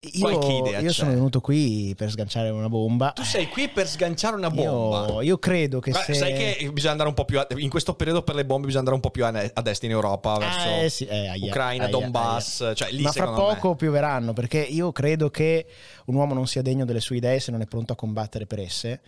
Io, 0.00 0.78
io 0.78 0.92
sono 0.92 1.10
venuto 1.10 1.40
qui 1.40 1.92
per 1.96 2.08
sganciare 2.08 2.50
una 2.50 2.68
bomba. 2.68 3.10
Tu 3.10 3.24
sei 3.24 3.48
qui 3.48 3.68
per 3.68 3.88
sganciare 3.88 4.36
una 4.36 4.48
bomba. 4.48 5.14
Io, 5.14 5.22
io 5.22 5.38
credo 5.38 5.80
che 5.80 5.90
Beh, 5.90 6.02
se... 6.04 6.14
Sai 6.14 6.34
che 6.34 6.70
bisogna 6.72 6.92
andare 6.92 7.08
un 7.08 7.16
po' 7.16 7.24
più 7.24 7.40
a, 7.40 7.46
in 7.56 7.68
questo 7.68 7.94
periodo 7.94 8.22
per 8.22 8.36
le 8.36 8.44
bombe 8.44 8.66
bisogna 8.66 8.88
andare 8.88 8.94
un 8.94 9.02
po' 9.02 9.10
più 9.10 9.24
a, 9.24 9.50
a 9.52 9.60
destra 9.60 9.88
in 9.88 9.92
Europa 9.92 10.38
verso 10.38 10.68
Eh, 10.68 10.88
sì, 10.88 11.04
eh, 11.04 11.26
aia, 11.26 11.46
Ucraina, 11.46 11.84
aia, 11.86 11.92
Donbass, 11.92 12.60
aia. 12.60 12.74
cioè 12.74 12.92
lì 12.92 13.02
Ma 13.02 13.10
fra 13.10 13.32
poco 13.32 13.70
me. 13.70 13.74
pioveranno 13.76 14.32
perché 14.34 14.60
io 14.60 14.92
credo 14.92 15.30
che 15.30 15.66
un 16.06 16.14
uomo 16.14 16.32
non 16.32 16.46
sia 16.46 16.62
degno 16.62 16.84
delle 16.84 17.00
sue 17.00 17.16
idee 17.16 17.40
se 17.40 17.50
non 17.50 17.60
è 17.60 17.66
pronto 17.66 17.92
a 17.92 17.96
combattere 17.96 18.46
per 18.46 18.60
esse. 18.60 19.00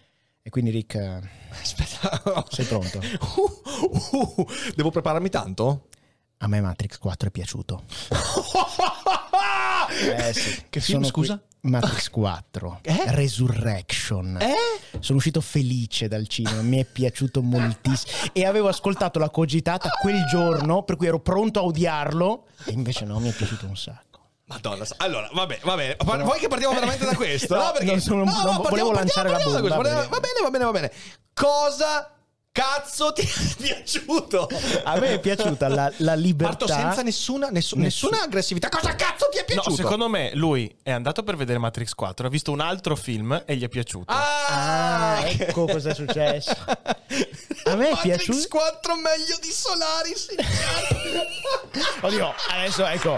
E 0.42 0.50
quindi 0.50 0.70
Rick, 0.70 0.96
eh, 0.96 1.20
Aspetta. 1.62 2.44
sei 2.48 2.64
pronto? 2.64 3.00
Uh, 4.12 4.18
uh, 4.40 4.46
devo 4.74 4.90
prepararmi 4.90 5.28
tanto? 5.28 5.84
A 6.42 6.46
me 6.48 6.60
Matrix 6.60 6.96
4 6.98 7.28
è 7.28 7.30
piaciuto. 7.30 7.82
Eh 9.92 10.32
sì. 10.32 10.64
Che 10.70 10.80
film, 10.80 10.98
Sono 11.02 11.06
scusa? 11.10 11.38
qui- 11.60 11.70
Matrix 11.70 12.08
4. 12.10 12.80
Eh? 12.84 13.02
Resurrection. 13.08 14.38
Eh? 14.40 14.54
Sono 15.00 15.18
uscito 15.18 15.40
felice 15.40 16.06
dal 16.08 16.26
cinema, 16.28 16.62
mi 16.62 16.78
è 16.78 16.84
piaciuto 16.84 17.42
moltissimo. 17.42 18.12
E 18.32 18.46
avevo 18.46 18.68
ascoltato 18.68 19.18
la 19.18 19.28
cogitata 19.30 19.88
quel 20.00 20.24
giorno, 20.26 20.84
per 20.84 20.96
cui 20.96 21.08
ero 21.08 21.18
pronto 21.20 21.58
a 21.58 21.64
odiarlo. 21.64 22.46
E 22.66 22.72
invece 22.72 23.04
no, 23.04 23.18
mi 23.18 23.30
è 23.30 23.32
piaciuto 23.32 23.66
un 23.66 23.76
sacco. 23.76 24.08
Madonna, 24.44 24.84
allora, 24.98 25.28
vabbè, 25.32 25.60
va 25.64 25.74
bene. 25.74 25.96
Pa- 25.96 26.16
Vuoi 26.22 26.38
che 26.38 26.48
partiamo 26.48 26.74
veramente 26.74 27.04
da 27.04 27.14
questo? 27.16 27.54
No, 27.56 27.64
No, 27.64 27.70
perché 27.72 27.86
non 27.90 28.00
sono- 28.00 28.24
non 28.24 28.32
partiamo- 28.32 28.62
volevo 28.68 28.92
lanciare 28.92 29.28
la 29.28 29.34
partiamo 29.36 29.58
da 29.58 29.74
bomba, 29.74 29.82
bene, 29.82 29.94
va 30.08 30.20
bene, 30.20 30.40
va 30.42 30.50
bene, 30.50 30.64
va 30.64 30.70
bene. 30.70 30.92
Cosa 31.34 32.14
cazzo 32.52 33.12
ti 33.12 33.22
è 33.22 33.56
piaciuto? 33.62 34.48
A 34.84 34.98
me 34.98 35.14
è 35.14 35.20
piaciuta 35.20 35.68
la, 35.68 35.90
la 35.98 36.14
libertà. 36.14 36.56
Parto 36.66 36.72
senza 36.72 37.02
nessuna, 37.02 37.48
nessu- 37.48 37.76
Nessun- 37.76 38.08
nessuna 38.10 38.22
aggressività. 38.24 38.68
Cosa 38.68 38.94
cazzo 38.94 39.28
ti 39.30 39.38
è 39.38 39.40
No, 39.40 39.46
piaciuto? 39.46 39.76
secondo 39.76 40.08
me 40.08 40.30
lui 40.34 40.74
è 40.82 40.90
andato 40.90 41.22
per 41.22 41.36
vedere 41.36 41.58
Matrix 41.58 41.92
4, 41.94 42.26
ha 42.26 42.30
visto 42.30 42.50
un 42.52 42.60
altro 42.60 42.96
film 42.96 43.42
e 43.46 43.56
gli 43.56 43.62
è 43.64 43.68
piaciuto. 43.68 44.12
Ah, 44.12 45.20
ecco 45.24 45.66
cosa 45.66 45.90
è 45.90 45.94
successo. 45.94 46.50
A 47.64 47.74
me 47.76 47.88
è 47.88 47.90
Matrix 47.90 48.00
piaciuto- 48.24 48.48
4 48.48 48.94
meglio 48.96 49.38
di 49.40 49.50
Solaris. 49.50 50.26
Oddio, 52.02 52.34
adesso 52.50 52.84
ecco, 52.86 53.16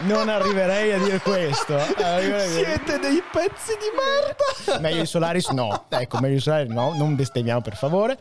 non 0.00 0.28
arriverei 0.28 0.92
a 0.92 0.98
dire 0.98 1.18
questo. 1.20 1.74
Arriverei 1.76 2.44
a 2.44 2.48
dire- 2.48 2.64
Siete 2.64 2.98
dei 2.98 3.22
pezzi 3.30 3.72
di 3.78 3.90
merda. 3.94 4.78
Meglio 4.80 5.00
di 5.02 5.06
Solaris 5.06 5.48
no, 5.48 5.86
ecco, 5.88 6.18
meglio 6.20 6.34
di 6.36 6.40
Solaris 6.40 6.70
no, 6.70 6.94
non 6.96 7.14
bestemmiamo 7.16 7.60
per 7.60 7.76
favore. 7.76 8.18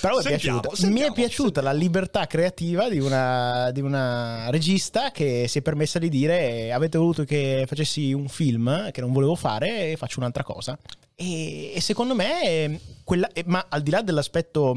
Però 0.00 0.14
mi 0.16 0.20
è 0.20 0.22
Sentiamo, 0.28 0.60
piaciuta, 0.60 0.76
sentiamo, 0.80 0.94
mi 0.94 1.00
è 1.00 1.12
piaciuta 1.12 1.60
la 1.62 1.72
libertà 1.72 2.26
creativa 2.26 2.88
di 2.88 2.98
una, 2.98 3.70
di 3.72 3.80
una 3.80 4.48
regista 4.50 5.10
che 5.10 5.46
si 5.48 5.58
è 5.58 5.62
permessa 5.62 5.98
di 5.98 6.08
dire 6.08 6.72
avete 6.72 6.96
voluto 6.98 7.24
che 7.24 7.64
facessi 7.66 8.12
un 8.12 8.28
film 8.28 8.90
che 8.92 9.00
non 9.00 9.12
volevo 9.12 9.34
fare 9.34 9.90
e 9.90 9.96
faccio 9.96 10.18
un'altra 10.20 10.42
cosa. 10.42 10.78
E, 11.14 11.72
e 11.74 11.80
secondo 11.80 12.14
me, 12.14 12.42
eh, 12.44 12.80
quella, 13.04 13.28
eh, 13.32 13.44
ma 13.46 13.66
al 13.68 13.82
di 13.82 13.90
là 13.90 14.00
dell'aspetto 14.00 14.74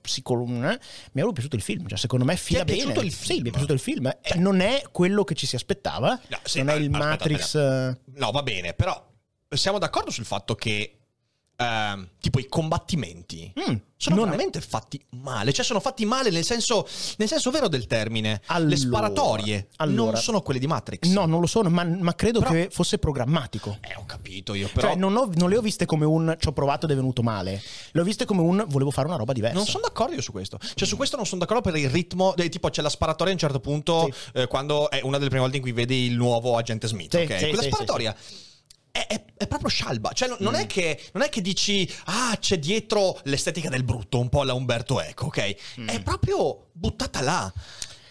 psicolo, 0.00 0.44
mh, 0.44 0.78
mi 1.12 1.22
è 1.22 1.32
piaciuto 1.32 1.56
il 1.56 1.62
film. 1.62 1.86
Cioè, 1.86 1.98
secondo 1.98 2.24
me 2.24 2.36
fila 2.36 2.64
bene. 2.64 2.92
il 3.00 3.12
Sì, 3.12 3.26
film? 3.26 3.42
mi 3.42 3.48
è 3.48 3.50
piaciuto 3.52 3.72
il 3.72 3.78
film. 3.78 4.06
Eh, 4.06 4.38
non 4.38 4.60
è 4.60 4.82
quello 4.90 5.24
che 5.24 5.34
ci 5.34 5.46
si 5.46 5.54
aspettava. 5.56 6.18
No, 6.28 6.38
sì, 6.42 6.58
non 6.58 6.70
è 6.70 6.74
il 6.74 6.86
aspetta, 6.86 7.04
Matrix. 7.06 7.40
aspetta. 7.54 7.90
eh, 7.90 8.18
No, 8.18 8.30
va 8.30 8.42
bene, 8.42 8.72
però 8.74 9.08
siamo 9.48 9.78
d'accordo 9.78 10.10
sul 10.10 10.24
fatto 10.24 10.54
che 10.54 10.99
ehm, 11.60 12.08
tipo 12.20 12.38
i 12.38 12.46
combattimenti 12.48 13.52
mm, 13.58 13.74
sono 13.96 14.16
non 14.16 14.24
veramente 14.24 14.60
fatti 14.62 14.98
male, 15.10 15.52
cioè 15.52 15.64
sono 15.64 15.78
fatti 15.80 16.06
male 16.06 16.30
nel 16.30 16.44
senso, 16.44 16.86
nel 17.18 17.28
senso 17.28 17.50
vero 17.50 17.68
del 17.68 17.86
termine. 17.86 18.40
Allora, 18.46 18.70
Le 18.70 18.76
sparatorie 18.76 19.68
allora. 19.76 20.12
non 20.12 20.20
sono 20.20 20.40
quelle 20.40 20.58
di 20.58 20.66
Matrix. 20.66 21.08
No, 21.10 21.26
non 21.26 21.40
lo 21.40 21.46
sono, 21.46 21.68
ma, 21.68 21.84
ma 21.84 22.14
credo 22.14 22.38
Però- 22.40 22.50
che 22.52 22.68
fosse 22.70 22.96
programmatico. 22.98 23.76
Eh, 23.82 23.94
ho 23.96 24.04
capito 24.06 24.54
io, 24.54 24.68
però 24.72 24.88
Cioè, 24.88 24.96
non, 24.96 25.14
ho- 25.16 25.30
non 25.34 25.50
le 25.50 25.58
ho 25.58 25.60
viste 25.60 25.84
come 25.84 26.06
un 26.06 26.34
ci 26.38 26.48
ho 26.48 26.52
provato 26.52 26.86
ed 26.86 26.92
è 26.92 26.94
venuto 26.94 27.22
male. 27.22 27.60
Le 27.92 28.00
ho 28.00 28.04
viste 28.04 28.24
come 28.24 28.40
un 28.40 28.64
volevo 28.68 28.90
fare 28.90 29.06
una 29.06 29.16
roba 29.16 29.32
diversa. 29.34 29.56
Non 29.56 29.66
sono 29.66 29.84
d'accordo 29.84 30.14
io 30.14 30.22
su 30.22 30.32
questo. 30.32 30.58
Cioè, 30.74 30.88
su 30.88 30.96
questo 30.96 31.16
non 31.16 31.26
sono 31.26 31.40
d'accordo 31.40 31.62
per 31.70 31.76
il 31.76 31.90
ritmo. 31.90 32.34
eh, 32.36 32.48
tipo, 32.48 32.70
c'è 32.70 32.80
la 32.80 32.88
sparatoria 32.88 33.32
a 33.32 33.34
un 33.34 33.40
certo 33.40 33.60
punto. 33.60 34.08
eh, 34.32 34.46
quando 34.46 34.88
è 34.90 35.00
una 35.02 35.16
delle 35.18 35.28
prime 35.28 35.42
volte 35.42 35.56
in 35.58 35.62
cui 35.62 35.72
vedi 35.72 36.06
il 36.06 36.16
nuovo 36.16 36.56
agente 36.56 36.86
Smith. 36.88 37.14
Sì, 37.16 37.22
ok? 37.24 37.38
sì, 37.38 37.46
Quella 37.48 37.62
sì, 37.62 37.68
sparatoria. 37.68 38.16
È, 38.92 39.06
è- 39.06 39.24
è 39.36 39.46
proprio 39.46 39.68
scialba, 39.70 40.12
cioè 40.12 40.28
non, 40.38 40.52
Mm. 40.52 40.56
è 40.56 40.66
che, 40.66 41.00
non 41.12 41.22
è 41.22 41.28
che 41.28 41.40
dici, 41.40 41.88
ah, 42.06 42.36
c'è 42.38 42.58
dietro 42.58 43.18
l'estetica 43.24 43.68
del 43.68 43.84
brutto, 43.84 44.18
un 44.18 44.28
po' 44.28 44.42
la 44.42 44.52
Umberto 44.52 45.00
Eco, 45.00 45.26
ok? 45.26 45.54
È 45.86 46.02
proprio 46.02 46.70
buttata 46.72 47.20
là. 47.22 47.52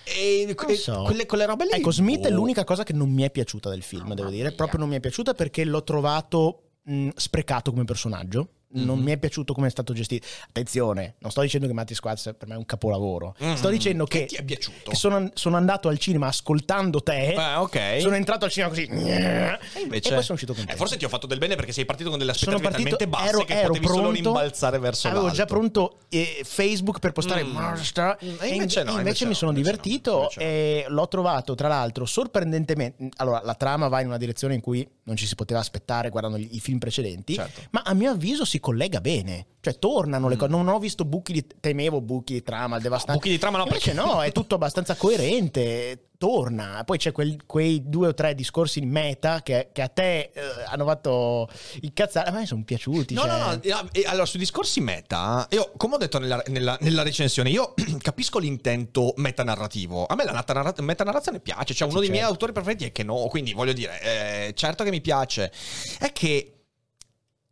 E, 0.03 0.45
Mm. 0.47 0.53
Non 0.59 0.71
e 0.71 0.75
so. 0.75 1.03
quelle, 1.03 1.25
quelle 1.25 1.45
robe 1.45 1.65
lì. 1.65 1.71
Ecco, 1.71 1.91
Smith 1.91 2.25
è 2.25 2.29
boh. 2.29 2.35
l'unica 2.35 2.63
cosa 2.63 2.83
che 2.83 2.93
non 2.93 3.11
mi 3.11 3.21
è 3.23 3.29
piaciuta 3.29 3.69
del 3.69 3.83
film, 3.83 4.13
devo 4.15 4.29
dire. 4.29 4.51
Proprio 4.53 4.79
non 4.79 4.89
mi 4.89 4.95
è 4.95 4.99
piaciuta 4.99 5.33
perché 5.33 5.63
l'ho 5.65 5.83
trovato 5.83 6.69
mh, 6.83 7.09
sprecato 7.15 7.71
come 7.71 7.83
personaggio. 7.85 8.49
Non 8.71 8.97
Mhm. 8.99 9.03
mi 9.03 9.11
è 9.13 9.17
piaciuto 9.17 9.53
come 9.53 9.65
è 9.65 9.69
stato 9.71 9.93
gestito. 9.93 10.27
Attenzione, 10.47 11.15
non 11.19 11.31
sto 11.31 11.41
dicendo 11.41 11.65
che 11.65 11.73
Matrix 11.73 11.97
Squad 11.97 12.35
per 12.35 12.47
me 12.47 12.53
è 12.53 12.57
un 12.57 12.65
capolavoro. 12.65 13.35
Mm. 13.43 13.53
Sto 13.55 13.69
dicendo 13.69 14.05
che, 14.05 14.19
Che 14.21 14.25
ti 14.27 14.35
è 14.35 14.43
piaciuto? 14.43 14.91
che 14.91 14.95
sono, 14.95 15.31
sono 15.33 15.57
andato 15.57 15.87
al 15.87 15.97
cinema 15.97 16.27
ascoltando 16.27 17.01
te. 17.01 17.33
Eh, 17.33 17.55
ok. 17.55 17.97
Sono 17.99 18.15
entrato 18.15 18.45
al 18.45 18.51
cinema 18.51 18.69
così. 18.71 18.85
E 18.85 19.57
invece, 19.81 20.09
E 20.09 20.13
poi 20.13 20.21
sono 20.23 20.33
uscito 20.35 20.53
contento. 20.53 20.71
Eh, 20.73 20.75
forse 20.77 20.97
ti 20.97 21.05
ho 21.05 21.09
fatto 21.09 21.25
del 21.25 21.39
bene 21.39 21.55
perché 21.55 21.71
sei 21.71 21.85
partito 21.85 22.09
con 22.09 22.19
delle 22.19 22.33
sono 22.35 22.57
aspettative 22.57 22.89
partito, 22.89 23.07
talmente 23.07 23.07
basse 23.07 23.35
ero, 23.37 23.45
che 23.45 23.53
ero 23.59 23.67
potevi 23.69 23.85
solo 23.87 23.99
pronto, 24.01 24.15
rimbalzare 24.15 24.77
verso 24.79 25.07
avevo 25.07 25.21
l'alto. 25.23 25.37
già 25.37 25.45
pronto 25.45 25.97
eh, 26.09 26.41
Facebook 26.43 26.99
per 26.99 27.11
postare 27.11 27.43
Mm. 27.43 27.51
Monster 27.51 28.17
Mm, 28.23 28.35
e 28.41 28.47
invece 28.49 28.79
in- 28.81 28.85
no, 28.87 28.97
invece 28.97 29.23
mi 29.25 29.31
no, 29.31 29.35
sono 29.35 29.51
invece 29.51 29.69
divertito 29.71 30.17
invece 30.31 30.39
no. 30.39 30.45
e 30.45 30.85
l'ho 30.89 31.07
trovato 31.07 31.55
tra 31.55 31.67
l'altro 31.67 32.05
sorprendentemente 32.05 33.09
allora 33.17 33.41
la 33.43 33.55
trama 33.55 33.87
va 33.87 34.01
in 34.01 34.07
una 34.07 34.17
direzione 34.17 34.53
in 34.55 34.61
cui 34.61 34.87
non 35.03 35.15
ci 35.15 35.25
si 35.25 35.35
poteva 35.35 35.59
aspettare 35.59 36.09
guardando 36.09 36.37
i 36.37 36.59
film 36.59 36.77
precedenti 36.79 37.33
Certo. 37.35 37.61
ma 37.71 37.81
a 37.83 37.93
mio 37.93 38.11
avviso 38.11 38.45
si 38.45 38.58
collega 38.59 39.01
bene 39.01 39.45
cioè 39.61 39.77
tornano 39.77 40.29
le 40.29 40.35
cose 40.37 40.51
non 40.51 40.67
ho 40.67 40.79
visto 40.79 41.03
buchi 41.05 41.33
di 41.33 41.45
temevo 41.59 41.99
buchi 42.01 42.33
di 42.33 42.41
trama 42.43 42.79
devastanti 42.79 43.19
buchi 43.19 43.29
di 43.31 43.37
trama 43.39 43.57
no, 43.57 43.65
invece 43.65 43.93
no 43.93 44.21
è 44.23 44.31
tutto 44.31 44.55
abbastanza 44.55 44.95
coerente 44.95 46.05
torna 46.17 46.83
poi 46.85 46.97
c'è 46.97 47.11
quel- 47.11 47.45
quei 47.45 47.81
due 47.87 48.09
o 48.09 48.13
tre 48.13 48.35
discorsi 48.35 48.79
in 48.79 48.89
meta 48.89 49.41
che, 49.41 49.69
che 49.71 49.81
a 49.81 49.87
te 49.87 50.31
eh, 50.33 50.41
hanno 50.67 50.85
fatto 50.85 51.47
incazzare 51.81 52.29
a 52.29 52.33
me 52.33 52.45
sono 52.45 52.63
piaciuti 52.63 53.13
No, 53.13 53.21
cioè- 53.21 53.29
no, 53.39 53.59
no, 53.81 53.89
allora 54.07 54.25
sui 54.25 54.39
discorsi 54.39 54.81
meta, 54.81 55.47
io 55.51 55.71
come 55.77 55.95
ho 55.95 55.97
detto 55.97 56.19
nella, 56.19 56.41
nella- 56.47 56.77
nella 56.81 57.03
recensione, 57.03 57.49
io 57.49 57.73
capisco 57.99 58.39
l'intento 58.39 59.13
metanarrativo. 59.17 60.05
A 60.05 60.15
me 60.15 60.23
la 60.25 60.45
metanarrazione 60.81 61.39
piace, 61.39 61.73
cioè 61.73 61.87
uno 61.87 61.99
Sì, 61.99 62.03
dei 62.05 62.09
miei 62.09 62.21
certo. 62.21 62.31
autori 62.33 62.51
preferiti 62.51 62.85
è 62.85 62.91
che 62.91 63.03
no, 63.03 63.15
quindi 63.29 63.53
voglio 63.53 63.73
dire, 63.73 64.47
eh, 64.47 64.53
certo 64.53 64.83
che 64.83 64.89
mi 64.89 65.01
piace. 65.01 65.51
È 65.99 66.11
che 66.11 66.58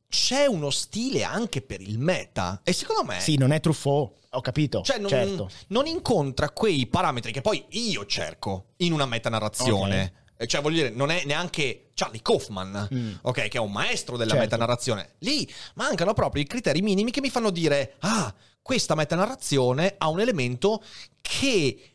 c'è 0.10 0.46
uno 0.46 0.70
stile 0.70 1.24
anche 1.24 1.62
per 1.62 1.82
il 1.82 2.00
meta 2.00 2.62
e 2.64 2.72
secondo 2.74 3.04
me 3.04 3.20
Sì, 3.20 3.36
non 3.38 3.52
è 3.52 3.60
Truffaut, 3.60 4.14
ho 4.32 4.42
capito. 4.42 4.82
cioè, 4.82 4.98
non, 5.00 5.10
certo. 5.10 5.50
non 5.68 5.86
incontra 5.86 6.50
quei 6.52 6.88
parametri 6.88 7.32
che 7.32 7.42
poi 7.42 7.64
io 7.70 8.06
cerco 8.06 8.68
in 8.78 8.94
una 8.94 9.06
metanarrazione. 9.06 10.14
Eh, 10.40 10.46
Cioè, 10.46 10.62
voglio 10.62 10.76
dire, 10.84 10.90
non 10.92 11.10
è 11.10 11.24
neanche 11.26 11.90
Charlie 11.96 12.22
Kaufman, 12.22 12.88
Mm. 12.94 13.14
ok, 13.24 13.48
che 13.48 13.58
è 13.58 13.60
un 13.60 13.72
maestro 13.72 14.18
della 14.18 14.32
Certo. 14.34 14.46
metanarrazione. 14.46 15.16
Lì 15.20 15.52
mancano 15.74 16.14
proprio 16.14 16.44
i 16.44 16.46
criteri 16.46 16.82
minimi 16.84 17.10
che 17.10 17.22
mi 17.22 17.32
fanno 17.32 17.50
dire, 17.50 17.96
ah, 18.02 18.32
questa 18.62 18.94
metanarrazione 18.94 19.96
ha 19.98 20.08
un 20.10 20.20
elemento 20.20 20.84
che 21.22 21.92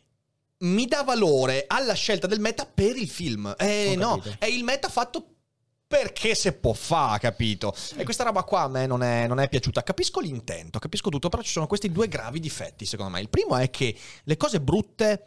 mi 0.59 0.87
dà 0.87 1.03
valore 1.05 1.65
alla 1.69 1.93
scelta 1.95 2.27
del 2.27 2.41
meta 2.41 2.67
per 2.67 2.97
il 2.97 3.09
film. 3.09 3.55
Eh 3.59 3.95
no, 3.97 4.21
è 4.39 4.47
il 4.47 4.65
meta 4.65 4.89
fatto 4.89 5.27
perché 5.93 6.35
se 6.35 6.55
può 6.55 6.73
fa, 6.73 7.19
capito? 7.21 7.75
E 7.97 8.05
questa 8.05 8.25
roba 8.25 8.45
qua 8.45 8.63
a 8.63 8.69
me 8.69 8.87
non 8.87 9.03
è, 9.03 9.27
non 9.27 9.39
è 9.39 9.47
piaciuta. 9.51 9.83
Capisco 9.83 10.21
l'intento, 10.21 10.79
capisco 10.79 11.11
tutto, 11.11 11.29
però 11.29 11.43
ci 11.43 11.51
sono 11.51 11.67
questi 11.67 11.93
due 11.93 12.09
gravi 12.09 12.41
difetti, 12.41 12.87
secondo 12.87 13.13
me. 13.13 13.21
Il 13.21 13.29
primo 13.29 13.59
è 13.59 13.69
che 13.69 13.95
le 14.25 14.37
cose 14.39 14.63
brutte 14.63 15.27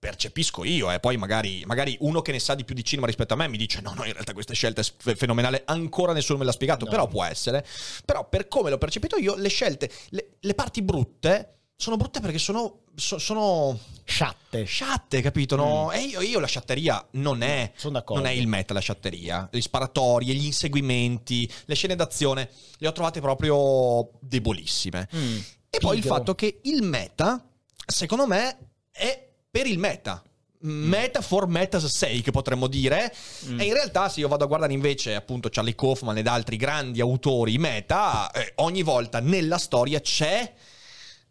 percepisco 0.00 0.64
io, 0.64 0.90
e 0.90 0.98
poi 0.98 1.16
magari, 1.16 1.62
magari 1.64 1.96
uno 2.00 2.22
che 2.22 2.32
ne 2.32 2.40
sa 2.40 2.56
di 2.56 2.64
più 2.64 2.74
di 2.74 2.82
cinema 2.82 3.06
rispetto 3.06 3.34
a 3.34 3.36
me 3.36 3.46
mi 3.46 3.56
dice 3.58 3.80
no, 3.82 3.92
no, 3.94 4.04
in 4.04 4.12
realtà 4.12 4.32
questa 4.32 4.54
scelta 4.54 4.80
è 4.80 5.14
fenomenale, 5.14 5.62
ancora 5.66 6.12
nessuno 6.12 6.38
me 6.38 6.44
l'ha 6.44 6.52
spiegato, 6.52 6.86
No. 6.86 6.90
però 6.90 7.06
può 7.06 7.22
essere. 7.22 7.64
Però 8.04 8.28
per 8.28 8.48
come 8.48 8.70
l'ho 8.70 8.78
percepito 8.78 9.16
io, 9.16 9.36
le 9.36 9.48
scelte, 9.48 9.88
le, 10.08 10.30
le 10.40 10.54
parti 10.54 10.82
brutte 10.82 11.59
sono 11.80 11.96
brutte 11.96 12.20
perché 12.20 12.36
sono, 12.38 12.80
so- 12.94 13.16
sono 13.16 13.78
Sciatte. 14.04 14.64
sciatte, 14.64 15.22
capito? 15.22 15.56
No? 15.56 15.90
E 15.92 16.02
io, 16.02 16.20
io 16.20 16.38
la 16.38 16.46
sciatteria 16.46 17.02
non 17.12 17.40
è, 17.40 17.72
non 18.08 18.26
è 18.26 18.30
il 18.32 18.46
meta 18.48 18.74
la 18.74 18.80
sciatteria. 18.80 19.48
Le 19.50 19.60
sparatorie, 19.62 20.34
gli 20.34 20.44
inseguimenti, 20.44 21.50
le 21.64 21.74
scene 21.74 21.96
d'azione, 21.96 22.50
le 22.76 22.86
ho 22.86 22.92
trovate 22.92 23.20
proprio 23.22 24.10
debolissime. 24.20 25.08
Mm. 25.16 25.38
E 25.70 25.78
poi 25.78 25.96
il 25.96 26.02
Pigro. 26.02 26.16
fatto 26.16 26.34
che 26.34 26.60
il 26.64 26.82
meta, 26.82 27.42
secondo 27.86 28.26
me, 28.26 28.58
è 28.90 29.28
per 29.50 29.66
il 29.66 29.78
meta. 29.78 30.22
Meta 30.62 31.22
for 31.22 31.48
meta's 31.48 31.86
sake, 31.86 32.30
potremmo 32.30 32.66
dire. 32.66 33.10
Mm. 33.46 33.58
E 33.58 33.64
in 33.64 33.72
realtà, 33.72 34.10
se 34.10 34.20
io 34.20 34.28
vado 34.28 34.44
a 34.44 34.48
guardare 34.48 34.74
invece, 34.74 35.14
appunto, 35.14 35.48
Charlie 35.50 35.74
Kaufman 35.74 36.18
ed 36.18 36.26
altri 36.26 36.56
grandi 36.58 37.00
autori 37.00 37.56
meta, 37.56 38.30
eh, 38.32 38.52
ogni 38.56 38.82
volta 38.82 39.20
nella 39.20 39.56
storia 39.56 39.98
c'è 40.00 40.52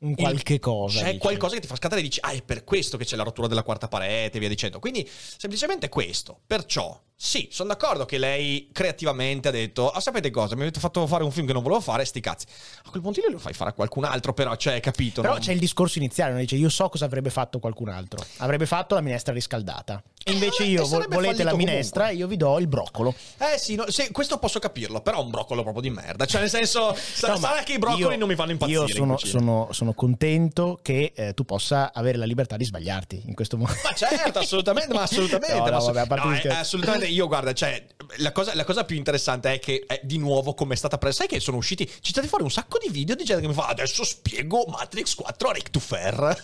Un 0.01 0.15
qualche 0.15 0.59
cosa. 0.59 0.99
c'è 0.99 1.05
dici. 1.07 1.17
qualcosa 1.17 1.55
che 1.55 1.61
ti 1.61 1.67
fa 1.67 1.75
scattare 1.75 1.99
e 1.99 2.03
dici, 2.03 2.19
ah, 2.21 2.31
è 2.31 2.41
per 2.41 2.63
questo 2.63 2.95
che 2.97 3.03
c'è 3.05 3.15
la 3.17 3.23
rottura 3.23 3.47
della 3.47 3.63
quarta 3.63 3.87
parete 3.87 4.37
e 4.37 4.39
via 4.39 4.47
dicendo. 4.49 4.79
Quindi, 4.79 5.07
semplicemente 5.37 5.89
questo. 5.89 6.39
Perciò, 6.47 6.97
sì, 7.15 7.49
sono 7.51 7.67
d'accordo 7.67 8.05
che 8.05 8.17
lei 8.17 8.69
creativamente 8.71 9.49
ha 9.49 9.51
detto, 9.51 9.89
ah, 9.89 9.99
sapete 9.99 10.31
cosa, 10.31 10.55
mi 10.55 10.61
avete 10.61 10.79
fatto 10.79 11.05
fare 11.05 11.25
un 11.25 11.31
film 11.31 11.45
che 11.47 11.51
non 11.53 11.61
volevo 11.61 11.81
fare, 11.81 12.05
sti 12.05 12.21
cazzi. 12.21 12.45
A 12.85 12.89
quel 12.89 13.01
punto 13.01 13.19
lì 13.25 13.29
lo 13.29 13.39
fai 13.39 13.51
fare 13.53 13.71
a 13.71 13.73
qualcun 13.73 14.05
altro, 14.05 14.33
però, 14.33 14.55
cioè, 14.55 14.79
capito? 14.79 15.19
Però 15.19 15.33
non- 15.33 15.41
c'è 15.41 15.51
il 15.51 15.59
discorso 15.59 15.97
iniziale, 15.97 16.31
non 16.31 16.39
dice 16.39 16.55
io 16.55 16.69
so 16.69 16.87
cosa 16.87 17.03
avrebbe 17.03 17.29
fatto 17.29 17.59
qualcun 17.59 17.89
altro. 17.89 18.23
Avrebbe 18.37 18.65
fatto 18.65 18.95
la 18.95 19.01
minestra 19.01 19.33
riscaldata. 19.33 20.01
E 20.23 20.31
invece 20.31 20.63
Eh, 20.63 20.67
io 20.67 20.85
vo- 20.85 21.03
volete 21.09 21.43
la 21.43 21.55
minestra, 21.55 22.09
io 22.09 22.27
vi 22.27 22.37
do 22.37 22.57
il 22.59 22.67
broccolo. 22.67 23.13
Eh 23.37 23.57
sì, 23.57 23.75
no, 23.75 23.89
sì, 23.89 24.11
questo 24.11 24.37
posso 24.37 24.59
capirlo, 24.59 25.01
però 25.01 25.19
è 25.19 25.23
un 25.23 25.29
broccolo 25.29 25.61
proprio 25.63 25.81
di 25.81 25.89
merda. 25.89 26.25
Cioè, 26.25 26.39
nel 26.41 26.49
senso, 26.49 26.95
No, 27.27 27.37
sarà 27.37 27.63
che 27.63 27.73
i 27.73 27.79
broccoli 27.79 28.01
io- 28.13 28.17
non 28.17 28.27
mi 28.29 28.35
fanno 28.35 28.51
impazzire. 28.51 28.77
Io 28.79 28.85
in 28.87 28.93
sono, 28.93 29.13
cucina. 29.15 29.31
sono- 29.31 29.67
sono 29.89 29.93
contento 29.93 30.79
che 30.81 31.11
eh, 31.15 31.33
tu 31.33 31.45
possa 31.45 31.91
avere 31.93 32.17
la 32.17 32.25
libertà 32.25 32.57
di 32.57 32.65
sbagliarti 32.65 33.23
in 33.25 33.33
questo 33.33 33.57
momento. 33.57 33.81
Ma 33.83 33.93
certo, 33.93 34.39
assolutamente, 34.39 34.93
ma 34.93 35.03
assolutamente. 35.03 35.55
No, 35.55 35.77
no, 35.77 35.85
ma 35.85 36.05
vabbè, 36.05 36.15
no, 36.15 36.33
gli 36.33 36.47
eh, 36.47 36.49
assolutamente. 36.49 37.07
Io, 37.07 37.27
guarda, 37.27 37.53
cioè, 37.53 37.85
la 38.17 38.31
cosa, 38.31 38.53
la 38.55 38.63
cosa 38.63 38.83
più 38.83 38.95
interessante 38.95 39.53
è 39.53 39.59
che, 39.59 39.85
eh, 39.87 39.99
di 40.03 40.17
nuovo, 40.17 40.53
come 40.53 40.73
è 40.73 40.77
stata 40.77 40.97
presa, 40.97 41.17
sai 41.19 41.27
che 41.27 41.39
sono 41.39 41.57
usciti, 41.57 41.89
ci 42.01 42.11
stati 42.11 42.27
fuori 42.27 42.43
un 42.43 42.51
sacco 42.51 42.77
di 42.77 42.89
video 42.89 43.15
di 43.15 43.23
gente 43.23 43.41
che 43.41 43.47
mi 43.47 43.53
fa, 43.53 43.67
adesso 43.67 44.03
spiego 44.03 44.65
Matrix 44.67 45.15
4 45.15 45.49
a 45.49 45.53
Rick 45.53 45.69
to 45.69 45.79
Fair. 45.79 46.37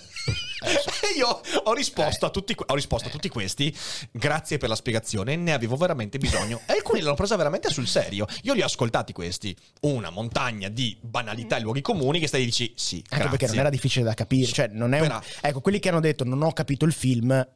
E 0.66 1.16
io 1.18 1.42
ho 1.64 1.74
risposto, 1.74 2.26
a 2.26 2.30
tutti, 2.30 2.56
ho 2.66 2.76
risposto 2.76 3.08
a 3.08 3.12
tutti 3.12 3.30
questi, 3.30 3.76
grazie 4.12 4.58
per 4.58 4.70
la 4.70 4.76
spiegazione, 4.76 5.36
ne 5.36 5.54
avevo 5.54 5.76
veramente 5.76 6.18
bisogno. 6.18 6.62
E 6.66 6.74
alcuni 6.74 7.02
l'hanno 7.02 7.16
presa 7.16 7.36
veramente 7.36 7.70
sul 7.70 7.88
serio. 7.88 8.26
Io 8.44 8.54
li 8.54 8.62
ho 8.62 8.66
ascoltati 8.66 9.14
questi, 9.14 9.56
una 9.82 10.10
montagna 10.10 10.70
di 10.70 10.98
banalità 11.02 11.58
e 11.58 11.62
luoghi 11.62 11.82
comuni 11.82 12.20
che 12.20 12.28
stai 12.28 12.42
e 12.42 12.46
dici, 12.46 12.74
sì, 12.76 12.96
Anche 12.96 13.08
grazie. 13.10 13.30
perché 13.30 13.48
non 13.48 13.58
era 13.60 13.70
difficile 13.70 14.06
da 14.06 14.14
capire. 14.14 14.52
Cioè, 14.52 14.68
non 14.72 14.94
è 14.94 15.00
un- 15.00 15.20
Ecco, 15.42 15.62
quelli 15.62 15.80
che 15.80 15.90
hanno 15.90 16.00
detto 16.00 16.24
non 16.24 16.42
ho 16.42 16.52
capito 16.54 16.86
il 16.86 16.94
film, 16.94 17.48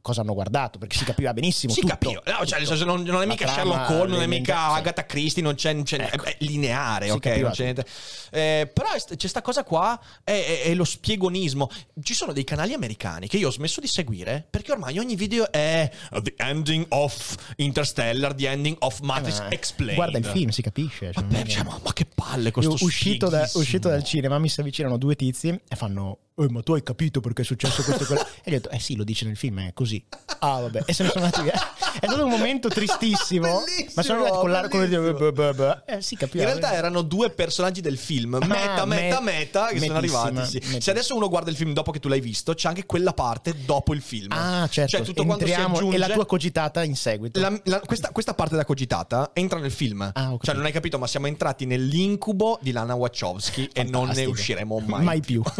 cosa 0.00 0.20
hanno 0.22 0.34
guardato? 0.34 0.78
Perché 0.78 0.96
si 0.96 1.04
capiva 1.04 1.32
benissimo. 1.32 1.72
Si 1.72 1.80
tutto, 1.80 1.92
capiva, 1.92 2.22
no, 2.26 2.46
cioè, 2.46 2.62
tutto. 2.62 2.84
non, 2.84 3.02
non 3.02 3.22
è 3.22 3.26
mica 3.26 3.44
trama, 3.46 3.54
Sherlock 3.72 3.90
Holmes, 3.90 4.10
non 4.12 4.22
è 4.22 4.26
mica. 4.26 4.58
Agatha 4.72 5.04
Christie, 5.06 5.42
non 5.42 5.54
c'è, 5.54 5.72
non 5.72 5.84
c'è- 5.84 6.08
Ecco. 6.12 6.24
è 6.24 6.36
lineare, 6.40 7.10
ok? 7.10 7.26
Non 7.26 7.50
c'è 7.50 7.62
niente. 7.62 7.84
Eh, 8.30 8.70
però 8.72 8.88
c'è 9.16 9.28
sta 9.28 9.42
cosa 9.42 9.64
qua, 9.64 9.98
è, 10.24 10.30
è- 10.32 10.62
è 10.70 10.74
lo 10.74 10.84
spiegonismo. 10.84 11.68
Ci 12.02 12.14
sono 12.14 12.32
dei 12.32 12.44
canali 12.44 12.72
americani 12.72 13.28
che 13.28 13.36
io 13.36 13.48
ho 13.48 13.52
smesso 13.52 13.80
di 13.80 13.86
seguire 13.86 14.46
perché 14.48 14.72
ormai 14.72 14.98
ogni 14.98 15.16
video 15.16 15.50
è 15.52 15.90
uh, 16.12 16.20
The 16.22 16.34
Ending 16.36 16.86
of 16.90 17.36
Interstellar, 17.56 18.34
The 18.34 18.48
Ending 18.48 18.76
of 18.80 19.00
Matrix 19.00 19.40
Eh, 19.40 19.54
Explained. 19.54 19.96
Guarda 19.96 20.18
il 20.18 20.24
film, 20.24 20.48
si 20.50 20.62
capisce. 20.62 21.12
cioè, 21.12 21.22
Vabbè, 21.22 21.44
cioè, 21.46 21.64
ma, 21.64 21.78
ma 21.82 21.92
che 21.92 22.06
palle 22.06 22.46
Io 22.46 22.50
questo 22.52 22.76
uscito, 22.84 23.28
da- 23.28 23.48
uscito 23.54 23.88
dal 23.88 24.02
cinema 24.04 24.38
mi 24.38 24.48
si 24.48 24.60
avvicinano 24.60 24.96
due 24.96 25.14
tizi 25.16 25.48
e 25.48 25.76
fanno 25.76 26.18
"Eh, 26.42 26.48
ma 26.50 26.62
tu 26.62 26.72
hai 26.72 26.82
capito 26.82 27.20
perché 27.20 27.42
è 27.42 27.44
successo 27.44 27.82
questo 27.82 28.02
e 28.04 28.06
quello 28.06 28.20
e 28.22 28.50
gli 28.50 28.54
ho 28.54 28.56
detto 28.58 28.70
eh 28.70 28.78
sì 28.78 28.96
lo 28.96 29.04
dice 29.04 29.24
nel 29.26 29.36
film 29.36 29.60
è 29.60 29.72
così 29.74 30.02
ah 30.40 30.60
vabbè 30.60 30.82
e 30.86 30.92
se 30.92 31.02
ne 31.04 31.10
sono 31.10 31.24
andati 31.24 31.42
via 31.42 31.52
è 31.52 32.06
stato 32.06 32.24
un 32.24 32.30
momento 32.30 32.68
tristissimo 32.68 33.62
Bellissimo, 33.64 33.90
ma 33.94 34.02
sono 34.02 34.20
arrivati 34.20 34.40
con 34.40 34.50
l'aria 34.50 34.68
come 34.68 34.88
dire 34.88 35.00
bellissimo. 35.00 35.32
"Beh, 35.32 35.52
beh, 35.52 35.82
beh". 35.86 35.94
eh 35.96 36.02
sì 36.02 36.16
capivo 36.16 36.42
In 36.42 36.48
realtà 36.48 36.72
erano 36.72 37.02
due 37.02 37.30
personaggi 37.30 37.80
del 37.80 37.98
film, 37.98 38.34
Ah, 38.34 38.46
meta, 38.46 38.84
meta, 38.84 39.20
me- 39.20 39.32
meta, 39.32 39.66
che 39.68 39.78
sono 39.80 39.98
arrivati. 39.98 40.44
sì. 40.60 40.80
Se 40.80 40.90
adesso 40.90 41.14
uno 41.16 41.28
guarda 41.28 41.50
il 41.50 41.56
film 41.56 41.72
dopo 41.72 41.90
che 41.90 41.98
tu 42.00 42.08
l'hai 42.08 42.20
visto, 42.20 42.54
c'è 42.54 42.68
anche 42.68 42.86
quella 42.86 43.12
parte 43.12 43.54
dopo 43.64 43.92
il 43.94 44.00
film. 44.00 44.32
ah 44.32 44.66
certo 44.68 44.96
Cioè, 44.96 45.04
tutto 45.06 45.24
quanto 45.24 45.44
si 45.44 45.50
entriamo 45.50 45.76
aggiunge. 45.76 45.96
e 45.96 45.98
la 45.98 46.08
tua 46.08 46.26
cogitata 46.26 46.82
in 46.84 46.96
seguito 46.96 47.40
La- 47.40 47.60
la- 47.64 47.80
questa, 47.80 48.10
questa 48.10 48.34
parte 48.34 48.56
da 48.56 48.64
cogitata 48.64 49.30
entra 49.34 49.58
nel 49.58 49.70
film. 49.72 50.00
Ah, 50.02 50.12
capito. 50.12 50.44
cioè, 50.44 50.54
non 50.54 50.64
hai 50.64 50.72
capito, 50.72 50.98
ma 50.98 51.06
siamo 51.06 51.26
entrati 51.26 51.66
nell'incubo 51.66 52.58
di 52.62 52.72
Lana 52.72 52.94
Wachowski 52.94 53.68
e 53.72 53.82
non 53.82 53.90
ne 53.90 53.98
Fantastico. 53.98 54.30
usciremo 54.30 54.78
mai. 54.86 55.04
mai 55.04 55.20
più 55.20 55.42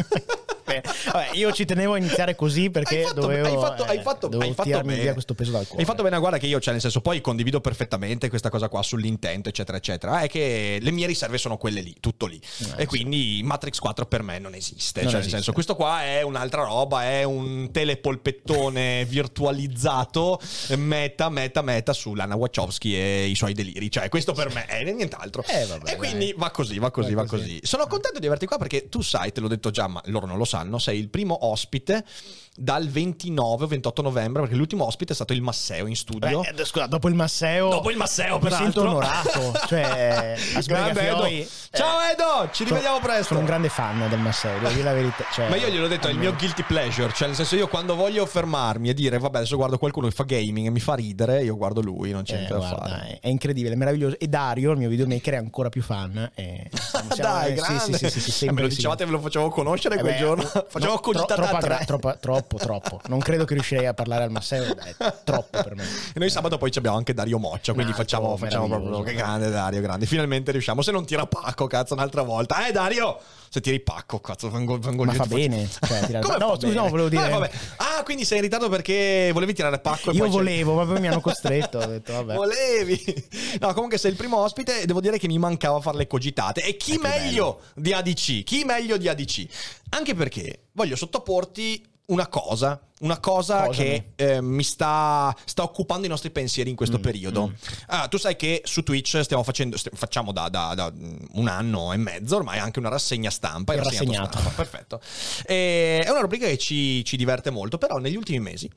Vabbè, 1.12 1.30
io 1.32 1.52
ci 1.52 1.64
tenevo 1.64 1.94
a 1.94 1.98
iniziare 1.98 2.34
così 2.36 2.70
perché 2.70 2.98
Hai 2.98 3.04
fatto- 3.04 3.20
dovevo, 3.20 3.46
hai 3.46 3.58
fatto- 3.60 3.84
hai 3.84 3.96
eh, 3.98 4.02
fatto- 4.02 4.28
dovevo 4.28 4.48
hai 4.50 4.54
fatto 4.54 4.68
tirarmi 4.68 4.88
bene. 4.90 5.02
via 5.02 5.12
questo 5.12 5.34
peso 5.34 5.50
dal 5.50 5.66
cuore 5.66 5.82
Hai 5.82 5.88
fatto 5.88 6.02
bene 6.02 6.16
a 6.16 6.18
guarda 6.18 6.38
che 6.38 6.46
io, 6.46 6.60
cioè, 6.60 6.72
nel 6.72 6.82
senso, 6.82 7.00
poi 7.00 7.20
condivido 7.20 7.60
perfettamente 7.60 8.28
questa 8.28 8.50
cosa 8.50 8.68
qua 8.68 8.82
sull'intento, 8.82 9.48
eccetera, 9.48 9.76
eccetera. 9.78 10.20
È 10.20 10.28
che 10.28 10.78
le 10.80 10.90
mie 10.90 11.06
riserve 11.06 11.38
sono 11.38 11.56
quelle 11.56 11.80
lì, 11.80 11.94
tutto 12.00 12.26
lì. 12.26 12.40
Eh, 12.76 12.82
e 12.82 12.86
quindi 12.86 13.40
Matrix 13.44 13.78
4 13.78 14.06
per 14.06 14.22
me 14.22 14.38
non 14.38 14.54
esiste. 14.54 15.00
Non 15.02 15.10
cioè, 15.10 15.18
esiste. 15.20 15.36
nel 15.36 15.44
senso, 15.44 15.52
questo 15.52 15.74
qua 15.74 16.04
è 16.04 16.22
un'altra 16.22 16.62
roba, 16.64 17.04
è 17.04 17.22
un 17.24 17.70
telepolpettone 17.72 19.04
virtualizzato, 19.08 20.40
meta, 20.76 21.28
meta, 21.28 21.62
meta 21.62 21.92
su 21.92 22.14
Lana 22.14 22.34
Wachowski 22.36 22.94
e 22.96 23.26
i 23.26 23.34
suoi 23.34 23.52
deliri. 23.54 23.90
Cioè, 23.90 24.08
questo 24.08 24.32
per 24.32 24.52
me 24.52 24.66
è 24.66 24.82
nient'alro. 24.90 25.42
Eh, 25.46 25.66
vabbè, 25.66 25.92
e 25.92 25.96
quindi 25.96 26.26
dai. 26.26 26.34
va 26.36 26.50
così, 26.50 26.78
va 26.78 26.90
così, 26.90 27.14
Va 27.14 27.22
va 27.22 27.28
così. 27.28 27.42
così. 27.42 27.60
Sono 27.62 27.86
contento 27.86 28.18
di 28.18 28.26
averti 28.26 28.46
qua 28.46 28.58
perché 28.58 28.88
tu 28.88 29.00
sai, 29.02 29.32
te 29.32 29.40
l'ho 29.40 29.48
detto 29.48 29.70
già, 29.70 29.86
ma 29.86 30.00
loro 30.06 30.26
non 30.26 30.36
lo 30.38 30.44
sanno, 30.44 30.59
sei 30.78 30.98
il 30.98 31.08
primo 31.08 31.46
ospite 31.46 32.04
dal 32.54 32.88
29 32.88 33.64
o 33.64 33.66
28 33.66 34.02
novembre, 34.02 34.42
perché 34.42 34.56
l'ultimo 34.56 34.84
ospite 34.84 35.12
è 35.12 35.14
stato 35.14 35.32
il 35.32 35.40
Masseo 35.40 35.86
in 35.86 35.96
studio. 35.96 36.40
Beh, 36.40 36.64
scusa, 36.64 36.86
dopo 36.86 37.08
il 37.08 37.14
Masseo. 37.14 37.70
Dopo 37.70 37.90
il 37.90 37.96
Masseo, 37.96 38.38
mi 38.38 38.50
sento 38.50 38.82
peraltro. 38.82 39.40
onorato. 39.40 39.66
Cioè, 39.66 40.34
Grande 40.66 41.00
Edo. 41.00 41.16
Sbrigafioi, 41.16 41.48
Ciao 41.72 41.98
Edo, 42.00 42.48
ci 42.52 42.64
sono- 42.64 42.68
rivediamo 42.76 43.00
presto. 43.00 43.24
Sono 43.28 43.40
un 43.40 43.46
grande 43.46 43.68
fan 43.68 44.08
del 44.08 44.18
Masseo, 44.18 44.58
devo 44.58 44.68
dire 44.70 44.82
la 44.82 44.92
verità. 44.92 45.24
Cioè, 45.32 45.48
Ma 45.48 45.56
io 45.56 45.68
gliel'ho 45.68 45.86
detto, 45.88 46.08
è 46.08 46.10
il 46.10 46.18
mio 46.18 46.34
guilty 46.34 46.62
pleasure, 46.64 47.12
cioè 47.14 47.28
nel 47.28 47.36
senso 47.36 47.56
io 47.56 47.68
quando 47.68 47.94
voglio 47.94 48.26
fermarmi 48.26 48.88
e 48.90 48.94
dire 48.94 49.18
vabbè 49.18 49.38
adesso 49.38 49.56
guardo 49.56 49.78
qualcuno 49.78 50.08
che 50.08 50.12
fa 50.14 50.24
gaming 50.24 50.66
e 50.66 50.70
mi 50.70 50.80
fa 50.80 50.94
ridere, 50.94 51.42
io 51.44 51.56
guardo 51.56 51.80
lui, 51.80 52.10
non 52.10 52.24
c'è 52.24 52.32
Eh, 52.34 52.36
niente 52.38 52.52
da 52.54 52.58
guarda, 52.58 52.88
fare. 52.88 53.18
è, 53.20 53.28
incredibile, 53.28 53.74
è 53.74 53.76
meraviglioso. 53.76 54.18
E 54.18 54.26
Dario, 54.26 54.72
il 54.72 54.78
mio 54.78 54.88
videomaker, 54.88 55.34
è 55.34 55.36
ancora 55.38 55.68
più 55.68 55.82
fan. 55.82 56.30
E 56.34 56.68
siamo- 56.72 57.10
siamo- 57.14 57.32
Dai, 57.32 57.52
eh, 57.52 57.56
sì, 57.56 57.62
grande. 57.62 57.96
sì, 57.98 58.10
sì, 58.10 58.10
sì, 58.10 58.20
sì, 58.20 58.28
Eh, 58.28 58.32
sempre 58.32 58.54
me 58.56 58.62
lo 58.62 58.68
sì. 58.70 58.76
dicevate, 58.76 59.04
ve 59.04 59.10
lo 59.12 59.20
facevo 59.20 59.48
conoscere 59.48 59.94
Eh 59.96 60.00
quel 60.00 60.12
beh, 60.12 60.18
giorno. 60.18 60.42
no, 60.42 60.66
Facevo 60.68 61.00
tro- 61.00 61.24
troppa 61.24 61.56
a 61.56 61.58
tre. 61.60 61.68
gra- 61.68 61.84
troppa- 61.84 62.16
troppo, 62.40 62.56
troppo. 62.58 63.00
Non 63.08 63.18
credo 63.18 63.44
che 63.44 63.54
riuscirei 63.54 63.86
a 63.86 63.94
parlare 63.94 64.24
al 64.24 64.30
Masseo, 64.30 64.74
dai, 64.74 64.94
troppo 65.24 65.62
per 65.62 65.74
me. 65.74 65.84
E 65.84 66.18
noi 66.18 66.30
sabato 66.30 66.58
poi 66.58 66.70
ci 66.70 66.78
abbiamo 66.78 66.96
anche 66.96 67.14
Dario 67.14 67.38
Moccia, 67.38 67.72
quindi 67.72 67.92
Un 67.92 67.96
facciamo, 67.98 68.30
altro 68.32 68.46
facciamo 68.46 68.68
proprio 68.68 69.02
che 69.02 69.14
grande 69.14 69.50
Dario, 69.50 69.80
grande. 69.80 70.06
Finalmente 70.06 70.52
riusciamo. 70.52 70.82
Se 70.82 70.92
non 70.92 71.04
tira 71.04 71.26
pacco, 71.26 71.66
cazzo, 71.66 71.94
un'altra 71.94 72.22
volta. 72.22 72.66
Eh 72.66 72.72
Dario, 72.72 73.18
se 73.48 73.60
tiri 73.60 73.80
pacco, 73.80 74.20
cazzo, 74.20 74.50
vengo, 74.50 74.78
vengo 74.78 75.04
Ma 75.04 75.12
fa 75.12 75.26
bene, 75.26 75.68
cioè, 75.68 76.20
Come 76.20 76.38
no, 76.38 76.56
scusa, 76.58 76.80
no, 76.82 76.88
volevo 76.88 77.08
dire- 77.08 77.26
Eh, 77.26 77.30
vabbè. 77.30 77.50
Ah, 77.76 78.02
quindi 78.04 78.24
sei 78.24 78.38
in 78.38 78.44
ritardo 78.44 78.68
perché 78.68 79.30
volevi 79.32 79.52
tirare 79.54 79.78
pacco 79.78 80.12
Io 80.12 80.28
volevo, 80.28 80.74
ma 80.74 80.84
poi 80.86 81.00
mi 81.00 81.08
hanno 81.08 81.20
costretto. 81.20 81.78
Ho 81.78 81.86
detto, 81.86 82.12
vabbè. 82.12 82.34
Volevi. 82.34 83.28
No, 83.60 83.72
comunque 83.74 83.98
sei 83.98 84.10
il 84.12 84.16
primo 84.16 84.38
ospite 84.38 84.82
e 84.82 84.86
devo 84.86 85.00
dire 85.00 85.18
che 85.18 85.26
mi 85.26 85.38
mancava 85.38 85.80
fare 85.80 85.96
le 85.96 86.06
cogitate. 86.06 86.62
E 86.64 86.76
chi 86.76 86.94
Eh, 86.94 86.98
meglio 86.98 87.60
di 87.74 87.92
ADC? 87.92 88.42
Chi 88.44 88.64
meglio 88.64 88.96
di 88.96 89.08
ADC? 89.08 89.46
Anche 89.90 90.14
perché 90.14 90.66
voglio 90.72 90.94
sottoporti 90.96 91.84
una 92.10 92.28
cosa, 92.28 92.80
una 93.00 93.18
cosa 93.18 93.66
Cosa, 93.66 93.82
che 93.82 94.12
eh, 94.16 94.40
mi 94.40 94.62
sta, 94.62 95.34
sta 95.44 95.62
occupando 95.62 96.06
i 96.06 96.08
nostri 96.08 96.30
pensieri 96.30 96.70
in 96.70 96.76
questo 96.76 96.98
periodo. 96.98 97.52
Ah, 97.86 98.08
tu 98.08 98.18
sai 98.18 98.36
che 98.36 98.62
su 98.64 98.82
Twitch 98.82 99.20
stiamo 99.20 99.42
facendo, 99.42 99.76
st- 99.76 99.90
facciamo 99.94 100.32
da, 100.32 100.48
da- 100.48 100.74
da, 100.74 100.92
mm, 100.92 101.16
un 101.32 101.48
anno 101.48 101.92
e 101.92 101.96
mezzo 101.96 102.36
ormai 102.36 102.58
anche 102.58 102.78
una 102.78 102.88
rassegna 102.88 103.30
stampa. 103.30 103.74
Rassegnato 103.74 104.04
rassegnato. 104.04 104.38
stampa, 104.38 104.50
perfetto. 104.50 105.00
E 105.46 106.00
è 106.04 106.10
una 106.10 106.20
rubrica 106.20 106.46
che 106.46 106.58
ci, 106.58 107.04
ci 107.04 107.16
diverte 107.16 107.50
molto, 107.50 107.78
però 107.78 107.98
negli 107.98 108.16
ultimi 108.16 108.40
mesi 108.40 108.68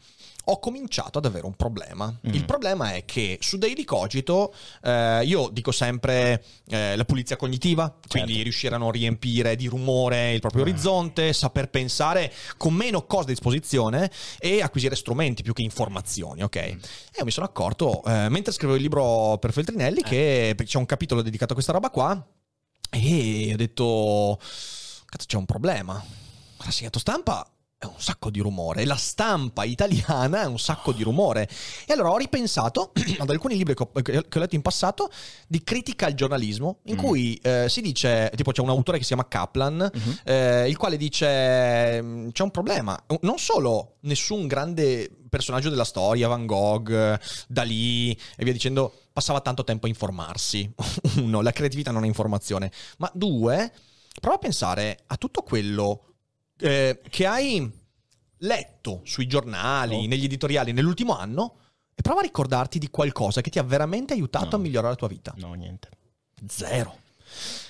ho 0.45 0.59
cominciato 0.59 1.19
ad 1.19 1.25
avere 1.25 1.45
un 1.45 1.55
problema. 1.55 2.07
Mm. 2.09 2.33
Il 2.33 2.45
problema 2.45 2.93
è 2.93 3.05
che 3.05 3.37
su 3.41 3.57
Daily 3.57 3.83
Cogito 3.85 4.53
eh, 4.81 5.23
io 5.23 5.49
dico 5.49 5.71
sempre 5.71 6.43
eh, 6.67 6.95
la 6.95 7.05
pulizia 7.05 7.35
cognitiva, 7.35 7.95
quindi 8.07 8.41
riuscire 8.41 8.75
a 8.75 8.77
non 8.77 8.91
riempire 8.91 9.55
di 9.55 9.67
rumore 9.67 10.33
il 10.33 10.39
proprio 10.39 10.63
Ah. 10.63 10.67
orizzonte, 10.67 11.33
saper 11.33 11.69
pensare 11.69 12.31
con 12.57 12.73
meno 12.73 13.05
cose 13.05 13.25
a 13.25 13.27
disposizione 13.27 14.11
e 14.39 14.61
acquisire 14.61 14.95
strumenti 14.95 15.43
più 15.43 15.53
che 15.53 15.61
informazioni, 15.61 16.43
ok? 16.43 16.55
E 16.55 16.77
io 17.17 17.25
mi 17.25 17.31
sono 17.31 17.45
accorto, 17.45 18.03
eh, 18.05 18.29
mentre 18.29 18.51
scrivevo 18.51 18.75
il 18.75 18.81
libro 18.83 19.37
per 19.39 19.53
Feltrinelli, 19.53 20.01
che 20.01 20.55
c'è 20.63 20.77
un 20.77 20.85
capitolo 20.85 21.21
dedicato 21.21 21.51
a 21.51 21.55
questa 21.55 21.71
roba 21.71 21.89
qua 21.89 22.25
e 22.89 23.51
ho 23.53 23.55
detto, 23.57 24.39
cazzo 25.05 25.25
c'è 25.25 25.37
un 25.37 25.45
problema. 25.45 26.03
Rassegnato 26.57 26.99
stampa 26.99 27.47
è 27.83 27.85
un 27.85 27.99
sacco 27.99 28.29
di 28.29 28.39
rumore, 28.39 28.85
la 28.85 28.95
stampa 28.95 29.63
italiana 29.65 30.41
è 30.43 30.45
un 30.45 30.59
sacco 30.59 30.91
di 30.91 31.03
rumore. 31.03 31.49
E 31.85 31.93
allora 31.93 32.11
ho 32.11 32.17
ripensato 32.17 32.91
ad 33.19 33.29
alcuni 33.29 33.55
libri 33.57 33.73
che 33.75 33.83
ho, 33.83 33.91
che 34.01 34.17
ho 34.17 34.39
letto 34.39 34.55
in 34.55 34.61
passato 34.61 35.09
di 35.47 35.63
critica 35.63 36.05
al 36.05 36.13
giornalismo, 36.13 36.79
in 36.85 36.95
Mm. 36.95 36.97
cui 36.97 37.35
eh, 37.43 37.67
si 37.69 37.81
dice, 37.81 38.31
tipo 38.35 38.51
c'è 38.51 38.61
un 38.61 38.69
autore 38.69 38.97
che 38.97 39.03
si 39.03 39.09
chiama 39.09 39.27
Kaplan, 39.27 39.89
Mhm. 39.93 40.19
eh, 40.23 40.69
il 40.69 40.77
quale 40.77 40.95
dice 40.97 42.01
mm, 42.01 42.29
c'è 42.29 42.43
un 42.43 42.51
problema, 42.51 43.01
non 43.21 43.37
solo 43.37 43.95
nessun 44.01 44.47
grande 44.47 45.09
personaggio 45.29 45.69
della 45.69 45.83
storia, 45.83 46.27
Van 46.27 46.45
Gogh, 46.45 47.19
Dalì 47.47 48.11
e 48.11 48.43
via 48.43 48.53
dicendo, 48.53 48.93
passava 49.11 49.41
tanto 49.41 49.63
tempo 49.63 49.85
a 49.87 49.89
informarsi. 49.89 50.71
Uno, 51.17 51.41
la 51.41 51.51
creatività 51.51 51.91
non 51.91 52.03
è 52.03 52.07
informazione, 52.07 52.71
ma 52.97 53.09
due, 53.13 53.71
prova 54.21 54.35
a 54.35 54.39
pensare 54.39 54.99
a 55.07 55.17
tutto 55.17 55.41
quello 55.41 56.12
eh, 56.59 57.01
che 57.09 57.25
hai 57.25 57.69
letto 58.37 59.01
sui 59.03 59.27
giornali, 59.27 59.95
Oh. 59.95 60.07
negli 60.07 60.25
editoriali 60.25 60.71
nell'ultimo 60.73 61.17
anno 61.17 61.57
e 61.95 62.01
prova 62.01 62.19
a 62.19 62.23
ricordarti 62.23 62.79
di 62.79 62.89
qualcosa 62.89 63.41
che 63.41 63.49
ti 63.49 63.59
ha 63.59 63.63
veramente 63.63 64.13
aiutato 64.13 64.49
No. 64.51 64.55
a 64.55 64.59
migliorare 64.59 64.89
la 64.93 64.95
tua 64.97 65.07
vita. 65.07 65.33
No, 65.37 65.53
niente. 65.53 65.89
Zero. 66.47 66.97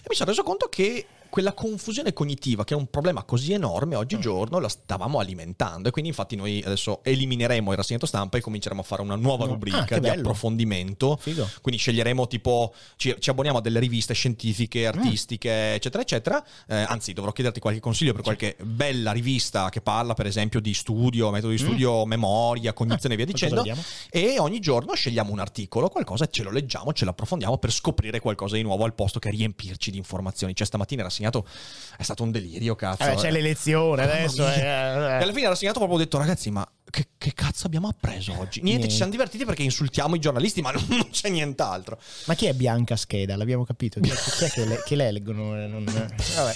E 0.02 0.06
mi 0.10 0.16
sono 0.16 0.30
reso 0.30 0.44
conto 0.44 0.68
che 0.68 1.06
quella 1.34 1.54
confusione 1.54 2.14
cognitiva, 2.14 2.64
che 2.64 2.76
è 2.76 2.78
un 2.78 2.86
problema 2.92 3.24
così 3.24 3.54
enorme 3.54 3.96
Mm. 3.96 3.98
oggigiorno, 3.98 4.60
la 4.60 4.70
stavamo 4.70 5.18
alimentando. 5.18 5.88
E 5.88 5.92
quindi, 5.92 6.12
infatti, 6.12 6.36
noi 6.36 6.62
adesso 6.64 7.00
elimineremo 7.04 7.72
il 7.72 7.78
rassegnato 7.78 8.06
stampa 8.06 8.38
e 8.38 8.42
cominceremo 8.42 8.82
a 8.82 8.84
fare 8.84 9.02
una 9.02 9.16
nuova. 9.16 9.46
Ah, 9.46 9.48
rubrica 9.48 9.84
che 9.84 10.00
di 10.00 10.10
approfondimento. 10.10 11.18
Figo. 11.20 11.50
Quindi 11.64 11.82
sceglieremo 11.82 12.28
tipo, 12.28 12.72
ci, 12.98 13.16
ci 13.18 13.32
abboniamo 13.32 13.58
a 13.58 13.62
delle 13.62 13.80
riviste 13.80 14.14
Mm. 14.14 14.16
scientifiche, 14.16 14.86
artistiche, 14.86 15.74
eccetera, 15.74 16.04
eccetera. 16.04 16.46
Eh, 16.68 16.76
anzi, 16.88 17.14
dovrò 17.14 17.32
chiederti 17.32 17.60
qualche 17.60 17.80
consiglio 17.80 18.14
per 18.14 18.22
qualche 18.22 18.56
bella 18.62 19.12
rivista 19.12 19.70
che 19.70 19.82
parla, 19.82 20.14
per 20.14 20.28
esempio, 20.28 20.60
di 20.60 20.76
studio, 20.76 21.32
metodo 21.32 21.52
di 21.52 21.58
studio, 21.58 22.06
memoria, 22.06 22.74
cognizione 22.74 23.16
e 23.16 23.18
via 23.18 23.26
Mm. 23.26 23.32
Qualcosa 23.34 23.62
dicendo. 23.64 23.82
E 24.12 24.38
ogni 24.40 24.60
giorno 24.60 24.94
scegliamo 24.94 25.32
un 25.32 25.40
articolo, 25.40 25.90
qualcosa, 25.90 26.28
ce 26.28 26.44
lo 26.44 26.52
leggiamo, 26.52 26.94
ce 26.94 27.06
lo 27.06 27.10
approfondiamo 27.12 27.58
per 27.58 27.72
scoprire 27.72 28.20
qualcosa 28.20 28.56
di 28.56 28.62
nuovo 28.62 28.84
al 28.84 28.94
posto 28.94 29.18
che 29.18 29.32
riempirci 29.32 29.90
di 29.90 29.98
informazioni. 29.98 30.54
Cioè, 30.56 30.68
stamattina 30.68 31.02
era 31.02 31.10
segnato, 31.24 31.48
è 31.98 32.04
stato 32.04 32.24
un 32.24 32.32
delirio, 32.32 32.76
cazzo. 32.76 33.04
Eh, 33.04 33.16
c'è 33.16 33.32
l'elezione 33.32 34.04
adesso. 34.04 34.48
eh, 34.48 34.60
eh. 34.60 34.64
alla 34.64 35.32
fine 35.34 35.46
era 35.46 35.56
segnato 35.56 35.78
proprio 35.80 35.98
ho 35.98 36.02
detto, 36.02 36.18
ragazzi, 36.18 36.52
ma 36.52 36.68
che, 36.90 37.08
che 37.18 37.34
cazzo 37.34 37.66
abbiamo 37.66 37.88
appreso 37.88 38.32
oggi? 38.34 38.60
Niente, 38.62 38.64
Niente. 38.64 38.90
ci 38.90 38.96
siamo 38.96 39.12
divertiti 39.12 39.46
perché 39.46 39.64
insultiamo 39.64 40.16
i 40.16 40.20
giornalisti, 40.20 40.62
ma 40.62 40.72
non, 40.72 40.84
non 40.90 41.10
c'è 41.10 41.30
nient'altro. 41.30 42.00
Ma 42.26 42.36
chi 42.36 42.46
è 42.48 42.54
Bianca 42.54 42.96
Scheda? 42.96 43.36
L'abbiamo 43.36 43.64
capito. 43.66 44.00
Chi 44.00 44.10
è, 44.10 44.50
che, 44.50 44.66
le, 44.66 44.82
che 44.86 44.96
le 44.96 45.12
leggono? 45.12 45.56
Eh, 45.60 45.68
Non, 45.68 45.84
vabbè, 45.86 46.00
non 46.36 46.54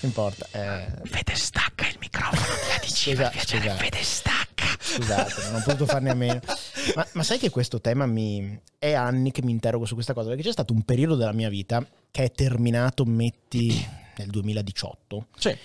importa. 0.00 0.46
Eh, 0.52 0.86
Fede, 1.04 1.34
stacca 1.34 1.86
il 1.86 1.96
microfono 2.00 2.54
della 2.54 2.78
Scusa, 2.88 3.32
scusa. 3.36 3.74
Fede, 3.74 4.02
stacca. 4.02 4.37
Scusate, 4.94 5.42
non 5.50 5.60
ho 5.60 5.62
potuto 5.64 5.86
farne 5.86 6.10
a 6.10 6.14
meno. 6.14 6.40
Ma, 6.94 7.06
ma 7.12 7.22
sai 7.22 7.38
che 7.38 7.50
questo 7.50 7.80
tema 7.80 8.06
mi... 8.06 8.58
è 8.78 8.92
anni 8.92 9.30
che 9.30 9.42
mi 9.42 9.50
interrogo 9.52 9.84
su 9.84 9.94
questa 9.94 10.14
cosa? 10.14 10.28
Perché 10.28 10.42
c'è 10.42 10.52
stato 10.52 10.72
un 10.72 10.82
periodo 10.82 11.14
della 11.16 11.32
mia 11.32 11.48
vita 11.48 11.86
che 12.10 12.24
è 12.24 12.32
terminato, 12.32 13.04
metti, 13.04 13.86
nel 14.16 14.28
2018. 14.30 15.26
Sì. 15.36 15.56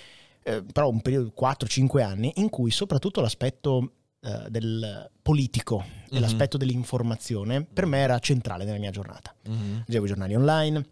eh, 0.46 0.62
però 0.62 0.88
un 0.90 1.00
periodo 1.00 1.26
di 1.26 1.32
4-5 1.40 2.02
anni 2.02 2.32
in 2.36 2.50
cui 2.50 2.70
soprattutto 2.70 3.20
l'aspetto 3.22 3.92
eh, 4.20 4.50
del 4.50 5.10
politico 5.22 5.82
e 6.10 6.14
Mhm. 6.14 6.20
l'aspetto 6.20 6.56
dell'informazione 6.56 7.62
per 7.64 7.86
me 7.86 7.98
era 7.98 8.18
centrale 8.18 8.64
nella 8.64 8.78
mia 8.78 8.90
giornata. 8.90 9.34
Leggevo 9.42 10.04
i 10.04 10.08
giornali 10.08 10.34
online, 10.34 10.84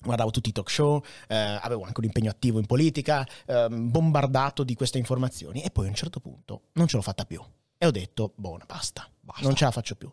guardavo 0.00 0.30
tutti 0.30 0.50
i 0.50 0.52
talk 0.52 0.70
show, 0.70 1.02
eh, 1.28 1.34
avevo 1.34 1.82
anche 1.82 2.00
un 2.00 2.06
impegno 2.06 2.30
attivo 2.30 2.58
in 2.58 2.66
politica, 2.66 3.26
ehm, 3.46 3.90
bombardato 3.90 4.62
di 4.64 4.74
queste 4.74 4.98
informazioni 4.98 5.62
e 5.62 5.70
poi 5.70 5.86
a 5.86 5.88
un 5.88 5.94
certo 5.94 6.20
punto 6.20 6.62
non 6.74 6.86
ce 6.88 6.96
l'ho 6.96 7.02
fatta 7.02 7.24
più 7.24 7.40
e 7.78 7.86
ho 7.86 7.90
detto, 7.90 8.32
buona, 8.36 8.64
basta, 8.66 9.08
Basta. 9.20 9.42
non 9.42 9.54
ce 9.54 9.64
la 9.64 9.70
faccio 9.70 9.94
più. 9.96 10.10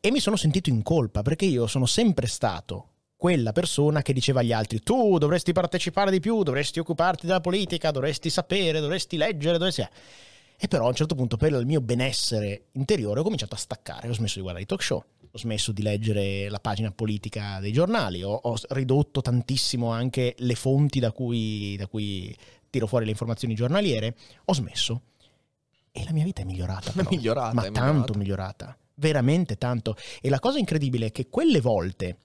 E 0.00 0.10
mi 0.10 0.20
sono 0.20 0.36
sentito 0.36 0.70
in 0.70 0.82
colpa 0.82 1.22
perché 1.22 1.46
io 1.46 1.66
sono 1.66 1.86
sempre 1.86 2.26
stato 2.26 2.90
quella 3.16 3.52
persona 3.52 4.02
che 4.02 4.12
diceva 4.12 4.40
agli 4.40 4.52
altri 4.52 4.80
tu 4.80 5.18
dovresti 5.18 5.52
partecipare 5.52 6.10
di 6.10 6.20
più, 6.20 6.42
dovresti 6.42 6.78
occuparti 6.78 7.26
della 7.26 7.40
politica, 7.40 7.90
dovresti 7.90 8.30
sapere, 8.30 8.80
dovresti 8.80 9.16
leggere, 9.16 9.58
dovresti... 9.58 9.88
E 10.58 10.68
però 10.68 10.84
a 10.84 10.88
un 10.88 10.94
certo 10.94 11.14
punto 11.14 11.36
per 11.36 11.52
il 11.52 11.66
mio 11.66 11.80
benessere 11.80 12.66
interiore 12.72 13.20
ho 13.20 13.22
cominciato 13.22 13.54
a 13.54 13.58
staccare, 13.58 14.08
ho 14.08 14.14
smesso 14.14 14.36
di 14.36 14.42
guardare 14.42 14.64
i 14.64 14.66
talk 14.66 14.82
show, 14.82 15.02
ho 15.30 15.38
smesso 15.38 15.72
di 15.72 15.82
leggere 15.82 16.48
la 16.48 16.60
pagina 16.60 16.90
politica 16.92 17.58
dei 17.60 17.72
giornali, 17.72 18.22
ho, 18.22 18.32
ho 18.32 18.56
ridotto 18.68 19.20
tantissimo 19.20 19.90
anche 19.90 20.34
le 20.38 20.54
fonti 20.54 20.98
da 20.98 21.12
cui, 21.12 21.76
da 21.76 21.86
cui 21.86 22.34
tiro 22.70 22.86
fuori 22.86 23.04
le 23.04 23.10
informazioni 23.10 23.54
giornaliere, 23.54 24.16
ho 24.44 24.54
smesso. 24.54 25.02
E 25.98 26.04
la 26.04 26.12
mia 26.12 26.24
vita 26.24 26.42
è 26.42 26.44
migliorata. 26.44 26.90
È 26.90 26.92
però. 26.96 27.08
migliorata, 27.10 27.54
Ma 27.54 27.62
è 27.64 27.70
tanto 27.70 28.12
migliorata. 28.14 28.18
migliorata. 28.18 28.78
Veramente 28.98 29.56
tanto. 29.56 29.96
E 30.20 30.28
la 30.28 30.38
cosa 30.38 30.58
incredibile 30.58 31.06
è 31.06 31.12
che 31.12 31.28
quelle 31.28 31.60
volte 31.60 32.18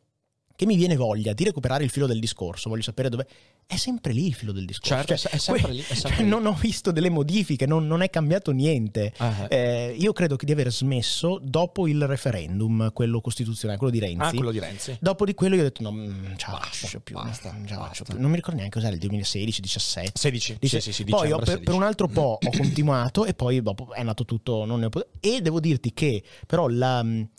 che 0.62 0.68
mi 0.68 0.75
viene 0.75 0.96
voglia 0.96 1.34
di 1.34 1.44
recuperare 1.44 1.84
il 1.84 1.89
filo 1.89 2.06
del 2.06 2.20
discorso, 2.20 2.70
voglio 2.70 2.84
sapere 2.84 3.10
dove... 3.10 3.27
È 3.65 3.77
sempre 3.77 4.12
lì 4.12 4.27
il 4.27 4.34
filo 4.34 4.51
del 4.51 4.65
discorso. 4.65 4.94
Certo, 4.94 5.15
Cioè, 5.15 5.32
è 5.32 5.38
sempre 5.38 5.63
que- 5.63 5.72
lì, 5.72 5.80
è 5.80 5.84
sempre 5.94 6.10
cioè, 6.18 6.24
lì. 6.24 6.27
non 6.30 6.46
ho 6.46 6.53
visto 6.53 6.91
delle 6.91 7.10
modifiche, 7.10 7.65
non, 7.65 7.88
non 7.88 8.01
è 8.01 8.10
cambiato 8.10 8.51
niente. 8.51 9.13
Ah, 9.18 9.48
Eh, 9.50 9.96
io 9.98 10.12
credo 10.12 10.36
di 10.38 10.51
aver 10.51 10.72
smesso 10.74 11.39
dopo 11.41 11.88
il 11.88 12.06
referendum, 12.06 12.91
quello 12.91 13.22
costituzionale, 13.22 13.80
quello 13.80 13.94
di 13.94 14.00
Renzi. 14.00 14.22
Ah, 14.22 14.30
quello 14.34 14.51
di 14.51 14.60
Renzi. 14.60 14.98
Dopo 15.00 15.24
di 15.25 15.34
quello 15.34 15.56
io 15.56 15.62
ho 15.62 15.63
detto 15.63 15.82
no, 15.84 15.89
non 15.91 16.34
ce 16.36 16.46
la 16.51 16.58
faccio 16.60 17.00
più. 17.00 17.15
basta, 17.15 17.51
non 17.53 17.65
ce 17.65 17.74
la 17.75 17.80
faccio 17.80 17.88
basta. 18.03 18.03
più. 18.13 18.20
Non 18.22 18.30
mi 18.30 18.36
ricordo 18.36 18.58
neanche 18.60 18.75
cos'era 18.77 18.94
il 18.94 19.00
2016, 19.00 19.62
17. 19.62 20.12
16. 20.20 20.58
Dice- 20.60 20.82
sì, 20.82 20.91
sì, 20.91 21.03
sì, 21.03 21.10
poi 21.10 21.30
per, 21.30 21.38
16. 21.46 21.63
per 21.63 21.74
un 21.74 21.84
altro 21.84 22.08
po' 22.10 22.39
ho 22.44 22.50
continuato 22.51 23.24
e 23.25 23.34
poi 23.34 23.62
dopo 23.62 23.94
è 23.94 24.03
nato 24.03 24.25
tutto 24.25 24.65
non 24.65 24.80
ne 24.82 24.86
ho 24.88 24.89
pot- 24.89 25.08
e 25.22 25.39
devo 25.41 25.60
dirti 25.62 25.94
che 25.94 26.22
però 26.46 26.68
la, 26.68 27.01
mh, 27.01 27.30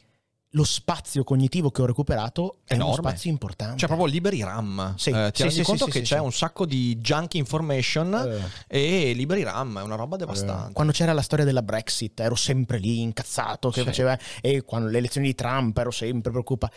lo 0.54 0.64
spazio 0.64 1.24
cognitivo 1.24 1.70
che 1.70 1.80
ho 1.80 1.86
recuperato 1.86 2.58
è 2.64 2.74
uno 2.74 2.84
Enorme. 2.84 3.08
spazio 3.10 3.30
importante. 3.30 3.78
Cioè, 3.78 3.88
proprio 3.88 4.06
liberi 4.08 4.42
RAM. 4.42 4.94
Sì, 4.98 5.08
Eh, 5.10 5.30
ti 5.30 5.36
sì, 5.36 5.42
rendi 5.44 5.54
sì, 5.58 5.62
conto 5.62 5.86
che 5.86 6.02
c'è 6.02 6.18
un 6.18 6.32
sacco 6.32 6.66
di 6.66 6.96
junk 6.98 7.34
information 7.34 8.42
Eh. 8.68 9.10
e 9.10 9.12
liberi 9.14 9.42
RAM, 9.44 9.78
è 9.78 9.82
una 9.82 9.94
roba 9.96 10.16
devastante. 10.16 10.70
Eh, 10.70 10.72
Quando 10.74 10.92
c'era 10.92 11.12
la 11.14 11.22
storia 11.22 11.44
della 11.46 11.62
Brexit 11.62 12.20
ero 12.20 12.34
sempre 12.34 12.78
lì 12.78 13.00
incazzato 13.00 13.70
che 13.70 13.82
faceva 13.82 14.18
e 14.42 14.62
quando 14.62 14.88
le 14.88 14.98
elezioni 14.98 15.28
di 15.28 15.34
Trump 15.34 15.76
ero 15.78 15.90
sempre 15.90 16.30
preoccupato. 16.30 16.74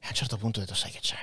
E 0.00 0.06
a 0.06 0.08
un 0.08 0.14
certo 0.14 0.36
punto 0.36 0.58
ho 0.58 0.62
detto 0.62 0.74
sai 0.74 0.90
che 0.90 0.98
c'è. 1.00 1.16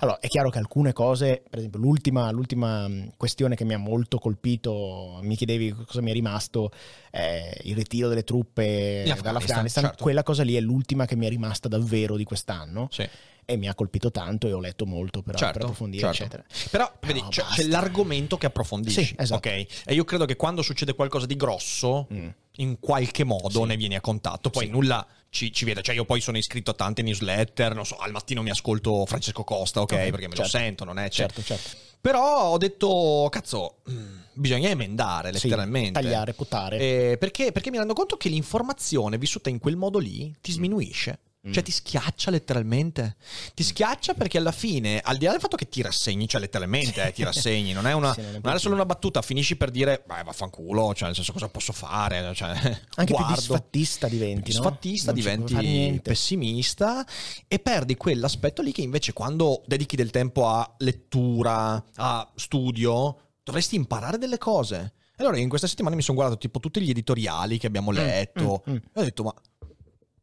Allora, 0.00 0.18
è 0.18 0.28
chiaro 0.28 0.50
che 0.50 0.58
alcune 0.58 0.92
cose, 0.92 1.42
per 1.48 1.58
esempio 1.58 1.78
l'ultima, 1.78 2.30
l'ultima 2.30 2.88
mh, 2.88 3.12
questione 3.16 3.54
che 3.54 3.64
mi 3.64 3.74
ha 3.74 3.78
molto 3.78 4.18
colpito, 4.18 5.18
mi 5.22 5.36
chiedevi 5.36 5.72
cosa 5.86 6.00
mi 6.00 6.10
è 6.10 6.14
rimasto, 6.14 6.70
eh, 7.10 7.58
il 7.64 7.74
ritiro 7.74 8.08
delle 8.08 8.24
truppe 8.24 9.00
Afghanistan, 9.00 9.22
dall'Afghanistan, 9.22 9.84
certo. 9.84 10.02
quella 10.02 10.22
cosa 10.22 10.42
lì 10.42 10.54
è 10.54 10.60
l'ultima 10.60 11.04
che 11.04 11.16
mi 11.16 11.26
è 11.26 11.28
rimasta 11.28 11.68
davvero 11.68 12.16
di 12.16 12.24
quest'anno 12.24 12.88
Sì. 12.90 13.08
E 13.44 13.56
mi 13.56 13.68
ha 13.68 13.74
colpito 13.74 14.10
tanto 14.10 14.46
e 14.48 14.52
ho 14.52 14.60
letto 14.60 14.86
molto 14.86 15.22
per, 15.22 15.32
per 15.32 15.40
Certo, 15.40 15.58
approfondire, 15.58 16.12
certo. 16.12 16.36
eccetera. 16.36 16.68
Però, 16.70 16.92
Però 17.00 17.12
vedi, 17.12 17.26
c'è, 17.28 17.42
c'è 17.44 17.62
l'argomento 17.64 18.36
che 18.38 18.46
approfondisci. 18.46 19.04
Sì, 19.04 19.14
esatto. 19.18 19.48
Ok. 19.48 19.66
E 19.86 19.94
io 19.94 20.04
credo 20.04 20.24
che 20.24 20.36
quando 20.36 20.62
succede 20.62 20.94
qualcosa 20.94 21.26
di 21.26 21.36
grosso, 21.36 22.06
Mm. 22.12 22.28
in 22.56 22.78
qualche 22.80 23.24
modo 23.24 23.60
Sì. 23.62 23.64
ne 23.66 23.76
vieni 23.76 23.94
a 23.96 24.00
contatto. 24.00 24.50
Poi 24.50 24.66
Sì. 24.66 24.70
nulla 24.70 25.06
ci, 25.30 25.52
ci 25.52 25.64
vede. 25.64 25.82
Cioè, 25.82 25.94
io 25.94 26.04
poi 26.04 26.20
sono 26.20 26.36
iscritto 26.38 26.70
a 26.72 26.74
tante 26.74 27.02
newsletter. 27.02 27.74
Non 27.74 27.84
so, 27.86 27.96
al 27.96 28.10
mattino 28.12 28.42
mi 28.42 28.50
ascolto 28.50 29.04
Francesco 29.06 29.44
Costa, 29.44 29.80
ok? 29.80 29.92
Ok, 29.92 29.98
perché 30.10 30.28
me 30.28 30.34
certo. 30.34 30.42
lo 30.42 30.48
sento, 30.48 30.84
non 30.84 30.98
è. 30.98 31.08
Cioè, 31.08 31.26
Certo, 31.26 31.42
certo. 31.42 31.70
Però 32.00 32.44
ho 32.50 32.56
detto, 32.58 33.28
cazzo, 33.30 33.76
mm, 33.90 34.18
bisogna 34.32 34.68
emendare 34.70 35.28
Sì, 35.34 35.44
letteralmente. 35.48 36.00
tagliare, 36.00 36.32
potare. 36.32 36.78
Eh, 36.78 37.16
perché, 37.18 37.52
perché 37.52 37.70
mi 37.70 37.76
rendo 37.76 37.92
conto 37.92 38.16
che 38.16 38.28
l'informazione 38.30 39.18
vissuta 39.18 39.50
in 39.50 39.58
quel 39.58 39.76
modo 39.76 39.98
lì 39.98 40.34
ti 40.40 40.50
sminuisce. 40.52 41.18
Mm. 41.48 41.52
Cioè 41.52 41.62
ti 41.62 41.70
schiaccia 41.72 42.30
letteralmente. 42.30 43.16
Ti 43.54 43.62
schiaccia 43.62 44.12
perché 44.12 44.36
alla 44.36 44.52
fine, 44.52 45.00
al 45.02 45.16
di 45.16 45.24
là 45.24 45.30
del 45.30 45.40
fatto 45.40 45.56
che 45.56 45.70
ti 45.70 45.80
rassegni, 45.80 46.28
cioè 46.28 46.38
letteralmente 46.38 47.02
eh, 47.02 47.12
ti 47.12 47.22
rassegni, 47.24 47.72
non 47.72 47.86
è, 47.86 47.94
una, 47.94 48.12
Sì, 48.12 48.20
non 48.20 48.34
è 48.36 48.40
più- 48.40 48.58
solo 48.58 48.74
una 48.74 48.84
battuta, 48.84 49.22
finisci 49.22 49.56
per 49.56 49.70
dire, 49.70 50.02
beh 50.06 50.22
vaffanculo, 50.22 50.92
cioè 50.92 51.06
nel 51.06 51.14
senso 51.14 51.32
cosa 51.32 51.48
posso 51.48 51.72
fare? 51.72 52.34
Cioè, 52.34 52.50
Anche 52.96 53.04
più 53.04 53.14
guardo. 53.14 53.34
disfattista 53.36 54.06
diventi, 54.06 54.52
no? 54.52 54.58
Disfattista, 54.60 55.12
diventi 55.12 56.00
pessimista 56.02 57.06
e 57.48 57.58
perdi 57.58 57.96
quell'aspetto 57.96 58.60
lì 58.60 58.72
che 58.72 58.82
invece 58.82 59.14
quando 59.14 59.62
dedichi 59.66 59.96
del 59.96 60.10
tempo 60.10 60.46
a 60.46 60.74
lettura, 60.78 61.82
a 61.96 62.30
studio, 62.34 63.16
dovresti 63.42 63.76
imparare 63.76 64.18
delle 64.18 64.36
cose. 64.36 64.92
Allora, 65.16 65.38
in 65.38 65.48
queste 65.48 65.68
settimane 65.68 65.96
mi 65.96 66.02
sono 66.02 66.16
guardato 66.16 66.40
tipo 66.40 66.60
tutti 66.60 66.80
gli 66.80 66.90
editoriali 66.90 67.58
che 67.58 67.66
abbiamo 67.66 67.90
letto. 67.90 68.62
mm, 68.68 68.72
mm. 68.74 68.76
E 68.76 69.00
ho 69.00 69.02
detto, 69.02 69.22
ma, 69.22 69.34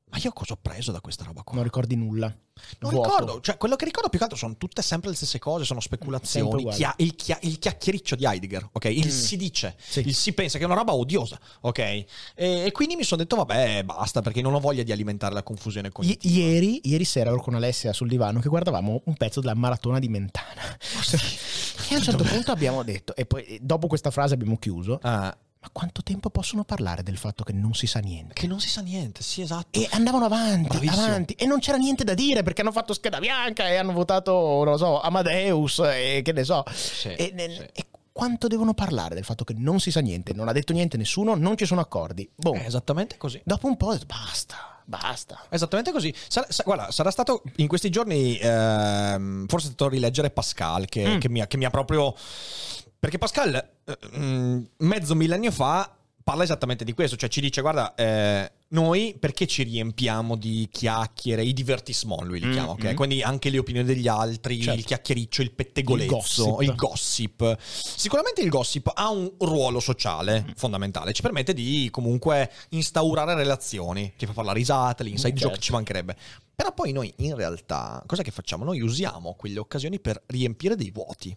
ma 0.09 0.17
io 0.23 0.31
cosa 0.31 0.53
ho 0.53 0.59
preso 0.61 0.91
da 0.91 1.01
questa 1.01 1.23
roba 1.25 1.41
qua? 1.43 1.55
Non 1.55 1.63
ricordi 1.63 1.95
nulla. 1.95 2.33
Non 2.79 2.89
Vuoto. 2.91 3.07
ricordo, 3.09 3.41
cioè 3.41 3.55
quello 3.57 3.75
che 3.75 3.85
ricordo 3.85 4.09
più 4.09 4.17
che 4.17 4.23
altro 4.23 4.39
sono 4.39 4.57
tutte 4.57 4.81
sempre 4.81 5.11
le 5.11 5.15
stesse 5.15 5.37
cose, 5.37 5.63
sono 5.63 5.79
speculazioni. 5.79 6.65
chia- 6.71 6.93
il, 6.97 7.13
chia- 7.15 7.37
il 7.41 7.59
chiacchiericcio 7.59 8.15
di 8.15 8.25
Heidegger, 8.25 8.69
ok? 8.71 8.85
Il 8.85 9.05
Mm. 9.05 9.09
si 9.09 9.37
dice, 9.37 9.75
Sì. 9.77 9.99
il 9.99 10.15
si 10.15 10.33
pensa 10.33 10.57
che 10.57 10.63
è 10.63 10.65
una 10.67 10.75
roba 10.75 10.93
odiosa, 10.95 11.39
ok? 11.61 11.77
E, 11.79 12.05
e 12.35 12.71
quindi 12.71 12.95
mi 12.95 13.03
sono 13.03 13.21
detto, 13.21 13.35
vabbè, 13.35 13.83
basta, 13.83 14.21
perché 14.21 14.41
non 14.41 14.55
ho 14.55 14.59
voglia 14.59 14.81
di 14.81 14.91
alimentare 14.91 15.35
la 15.35 15.43
confusione 15.43 15.89
I- 15.89 15.91
cognitiva. 15.91 16.33
ieri, 16.35 16.81
ieri 16.85 17.05
sera 17.05 17.29
ero 17.29 17.41
con 17.41 17.53
Alessia 17.53 17.93
sul 17.93 18.07
divano 18.07 18.39
che 18.39 18.49
guardavamo 18.49 19.01
un 19.05 19.13
pezzo 19.15 19.39
della 19.39 19.53
maratona 19.53 19.99
di 19.99 20.07
Mentana. 20.07 20.61
E 21.89 21.93
a 21.93 21.97
un 21.99 22.03
certo 22.03 22.23
punto 22.23 22.51
abbiamo 22.51 22.83
detto, 22.83 23.15
e 23.15 23.25
poi 23.25 23.59
dopo 23.61 23.87
questa 23.87 24.09
frase 24.11 24.33
abbiamo 24.33 24.57
chiuso, 24.57 24.99
Ah, 25.03 25.35
ma 25.59 25.69
quanto 25.71 26.03
tempo 26.03 26.29
possono 26.29 26.63
parlare 26.63 27.01
del 27.03 27.17
fatto 27.17 27.43
che 27.43 27.51
non 27.53 27.73
si 27.73 27.87
sa 27.87 27.99
niente? 27.99 28.33
che 28.33 28.47
non 28.47 28.59
si 28.59 28.69
sa 28.69 28.81
niente, 28.81 29.23
sì, 29.23 29.41
esatto. 29.41 29.79
E 29.79 29.87
andavano 29.91 30.25
avanti, 30.25 30.67
Bravissimo. 30.69 31.03
avanti, 31.05 31.33
e 31.33 31.45
non 31.45 31.59
c'era 31.59 31.77
niente 31.77 32.03
da 32.03 32.13
dire 32.13 32.43
perché 32.43 32.61
hanno 32.61 32.71
fatto 32.71 32.93
scheda 32.93 33.19
bianca 33.19 33.67
e 33.67 33.75
hanno 33.75 33.91
votato, 33.93 34.31
non 34.31 34.71
lo 34.71 34.77
so, 34.77 35.01
Amadeus 35.01 35.79
e 35.79 36.21
che 36.23 36.31
ne 36.31 36.43
so. 36.43 36.63
Sì, 36.71 37.09
e, 37.09 37.33
sì. 37.35 37.67
e 37.73 37.85
quanto 38.11 38.47
devono 38.47 38.73
parlare 38.73 39.15
del 39.15 39.23
fatto 39.23 39.43
che 39.43 39.53
non 39.55 39.79
si 39.79 39.91
sa 39.91 39.99
niente? 39.99 40.33
Non 40.33 40.47
ha 40.47 40.51
detto 40.51 40.73
niente 40.73 40.97
nessuno, 40.97 41.35
non 41.35 41.55
ci 41.57 41.65
sono 41.65 41.81
accordi. 41.81 42.27
Boh. 42.35 42.53
È 42.53 42.65
esattamente 42.65 43.17
così. 43.17 43.39
Dopo 43.43 43.67
un 43.67 43.77
po' 43.77 43.95
basta, 44.05 44.81
basta. 44.85 45.45
Esattamente 45.49 45.91
così. 45.91 46.13
Sarà- 46.27 46.47
sa- 46.49 46.63
guarda, 46.63 46.91
sarà 46.91 47.11
stato 47.11 47.43
in 47.57 47.67
questi 47.67 47.89
giorni, 47.89 48.37
ehm, 48.39 49.47
forse 49.47 49.67
è 49.67 49.69
stato 49.69 49.85
a 49.85 49.89
rileggere 49.89 50.29
Pascal 50.31 50.85
che, 50.87 51.15
Mm. 51.15 51.19
che 51.19 51.29
mi 51.29 51.41
ha, 51.41 51.47
che 51.47 51.57
mi 51.57 51.65
ha 51.65 51.69
proprio... 51.69 52.15
Perché 52.99 53.17
Pascal, 53.17 53.55
eh, 53.85 53.97
mm, 54.17 54.63
mezzo 54.77 55.15
millennio 55.15 55.51
fa, 55.51 55.95
parla 56.23 56.43
esattamente 56.43 56.83
di 56.83 56.93
questo, 56.93 57.15
cioè 57.15 57.29
ci 57.29 57.41
dice, 57.41 57.61
guarda, 57.61 57.93
eh, 57.95 58.51
noi 58.69 59.15
perché 59.17 59.47
ci 59.47 59.63
riempiamo 59.63 60.35
di 60.35 60.67
chiacchiere, 60.71 61.43
i 61.43 61.53
divertissement 61.53 62.21
lui 62.23 62.39
li 62.39 62.47
Mm, 62.47 62.51
chiama, 62.51 62.71
ok? 62.71 62.91
mm. 62.91 62.95
Quindi 62.95 63.21
anche 63.21 63.49
le 63.49 63.59
opinioni 63.59 63.87
degli 63.87 64.07
altri, 64.07 64.61
Certo. 64.61 64.79
il 64.79 64.85
chiacchiericcio, 64.85 65.41
il 65.41 65.51
pettegolezzo, 65.51 66.57
Il 66.61 66.69
il 66.69 66.75
gossip. 66.75 67.37
gossip. 67.37 67.57
Sicuramente 67.97 68.41
il 68.41 68.49
gossip 68.49 68.91
ha 68.93 69.09
un 69.09 69.31
ruolo 69.39 69.79
sociale 69.79 70.43
Mm. 70.47 70.51
fondamentale, 70.55 71.13
ci 71.13 71.21
permette 71.21 71.53
di 71.53 71.87
comunque 71.91 72.51
instaurare 72.69 73.35
relazioni, 73.35 74.13
ti 74.17 74.25
fa 74.25 74.33
fare 74.33 74.47
la 74.47 74.53
risata, 74.53 75.03
l'inside 75.03 75.29
Certo. 75.31 75.47
joke 75.47 75.59
ci 75.59 75.71
mancherebbe. 75.71 76.15
Però 76.57 76.73
poi 76.73 76.91
noi 76.91 77.13
in 77.17 77.35
realtà, 77.35 78.01
cosa 78.07 78.23
che 78.23 78.31
facciamo? 78.31 78.63
Noi 78.65 78.81
usiamo 78.81 79.35
quelle 79.35 79.59
occasioni 79.59 79.99
per 79.99 80.23
riempire 80.25 80.75
dei 80.75 80.89
vuoti. 80.89 81.35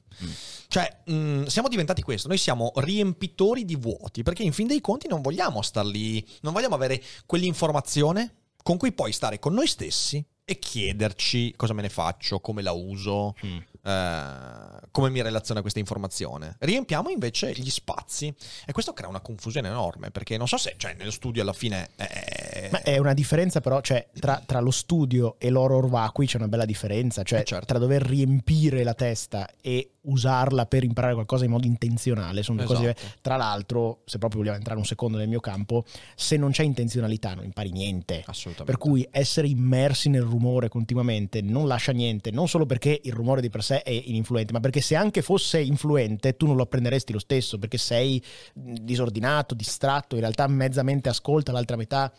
Cioè, 0.67 1.03
mh, 1.05 1.45
siamo 1.45 1.69
diventati 1.69 2.01
questo, 2.01 2.27
noi 2.29 2.39
siamo 2.39 2.73
riempitori 2.77 3.67
di 3.67 3.77
vuoti, 3.77 4.23
perché 4.23 4.43
in 4.45 4.53
fin 4.55 4.67
dei 4.67 4.81
conti 4.81 5.09
non 5.09 5.21
vogliamo 5.21 5.61
star 5.61 5.85
lì, 5.85 6.27
non 6.41 6.55
vogliamo 6.55 6.75
avere 6.75 7.03
quell'informazione 7.27 8.35
con 8.63 8.77
cui 8.77 8.93
poi 8.93 9.13
stare 9.13 9.39
con 9.39 9.55
noi 9.55 9.67
stessi 9.67 10.25
e 10.45 10.59
chiederci 10.59 11.55
cosa 11.57 11.73
me 11.73 11.83
ne 11.83 11.89
faccio, 11.89 12.41
come 12.41 12.61
la 12.63 12.73
uso, 12.73 13.35
eh, 13.83 14.89
come 14.91 15.11
mi 15.11 15.23
relaziono 15.23 15.59
a 15.59 15.63
questa 15.63 15.79
informazione. 15.79 16.57
Riempiamo 16.59 17.09
invece 17.11 17.53
gli 17.53 17.71
spazi 17.71 18.35
e 18.67 18.73
questo 18.73 18.93
crea 18.93 19.09
una 19.09 19.21
confusione 19.21 19.69
enorme, 19.69 20.11
perché 20.11 20.37
non 20.37 20.49
so 20.49 20.57
se, 20.57 20.75
cioè, 20.77 20.95
nello 20.99 21.11
studio 21.11 21.43
alla 21.43 21.53
fine... 21.53 21.91
eh, 21.97 22.69
Ma 22.71 22.83
è 22.83 22.99
una 22.99 23.15
differenza 23.15 23.61
però, 23.61 23.81
cioè 23.81 24.09
tra, 24.19 24.43
tra 24.45 24.61
lo 24.61 24.71
studio 24.71 25.37
e 25.39 25.51
l'oro 25.51 25.77
orvacui 25.77 26.27
c'è 26.27 26.37
una 26.37 26.49
bella 26.49 26.65
differenza, 26.65 27.23
cioè 27.23 27.41
Eh, 27.41 27.45
certo. 27.45 27.67
tra 27.67 27.79
dover 27.79 28.03
riempire 28.03 28.83
la 28.83 28.95
testa 28.95 29.49
e 29.61 29.93
usarla 30.03 30.65
per 30.65 30.83
imparare 30.83 31.13
qualcosa 31.13 31.45
in 31.45 31.51
modo 31.51 31.67
intenzionale, 31.67 32.43
sono 32.43 32.59
due 32.59 32.67
cose 32.67 32.81
Esatto. 32.83 32.99
diverse. 33.01 33.19
Tra 33.21 33.37
l'altro, 33.37 34.01
se 34.07 34.19
proprio 34.19 34.41
vogliamo 34.41 34.57
entrare 34.59 34.79
un 34.79 34.87
secondo 34.87 35.19
nel 35.19 35.29
mio 35.29 35.41
campo, 35.41 35.85
se 36.15 36.37
non 36.37 36.51
c'è 36.53 36.63
intenzionalità 36.63 37.35
non 37.35 37.45
impari 37.45 37.71
niente. 37.71 38.23
Assolutamente. 38.27 38.65
Per 38.65 38.79
cui 38.79 39.07
essere 39.11 39.47
immersi 39.47 40.09
nel 40.09 40.23
rumore 40.23 40.69
continuamente 40.69 41.43
non 41.43 41.67
lascia 41.67 41.93
niente, 41.93 42.31
non 42.31 42.49
solo 42.49 42.65
perché 42.67 42.99
il 43.05 43.13
rumore 43.13 43.41
di 43.43 43.51
per 43.51 43.63
sé 43.63 43.70
è 43.79 43.91
ininfluente, 43.91 44.53
ma 44.53 44.61
perché 44.61 44.81
se 44.81 44.97
anche 44.97 45.23
fosse 45.23 45.61
influente 45.61 46.37
tu 46.37 46.47
non 46.47 46.57
lo 46.57 46.63
apprenderesti 46.63 47.13
lo 47.13 47.19
stesso, 47.19 47.59
perché 47.59 47.79
sei 47.79 48.23
disordinato, 48.53 49.55
distratto, 49.55 50.15
in 50.15 50.21
realtà 50.21 50.47
mezza 50.47 50.83
mente 50.83 51.09
ascolta, 51.09 51.53
l'altra 51.53 51.77
metà 51.77 52.13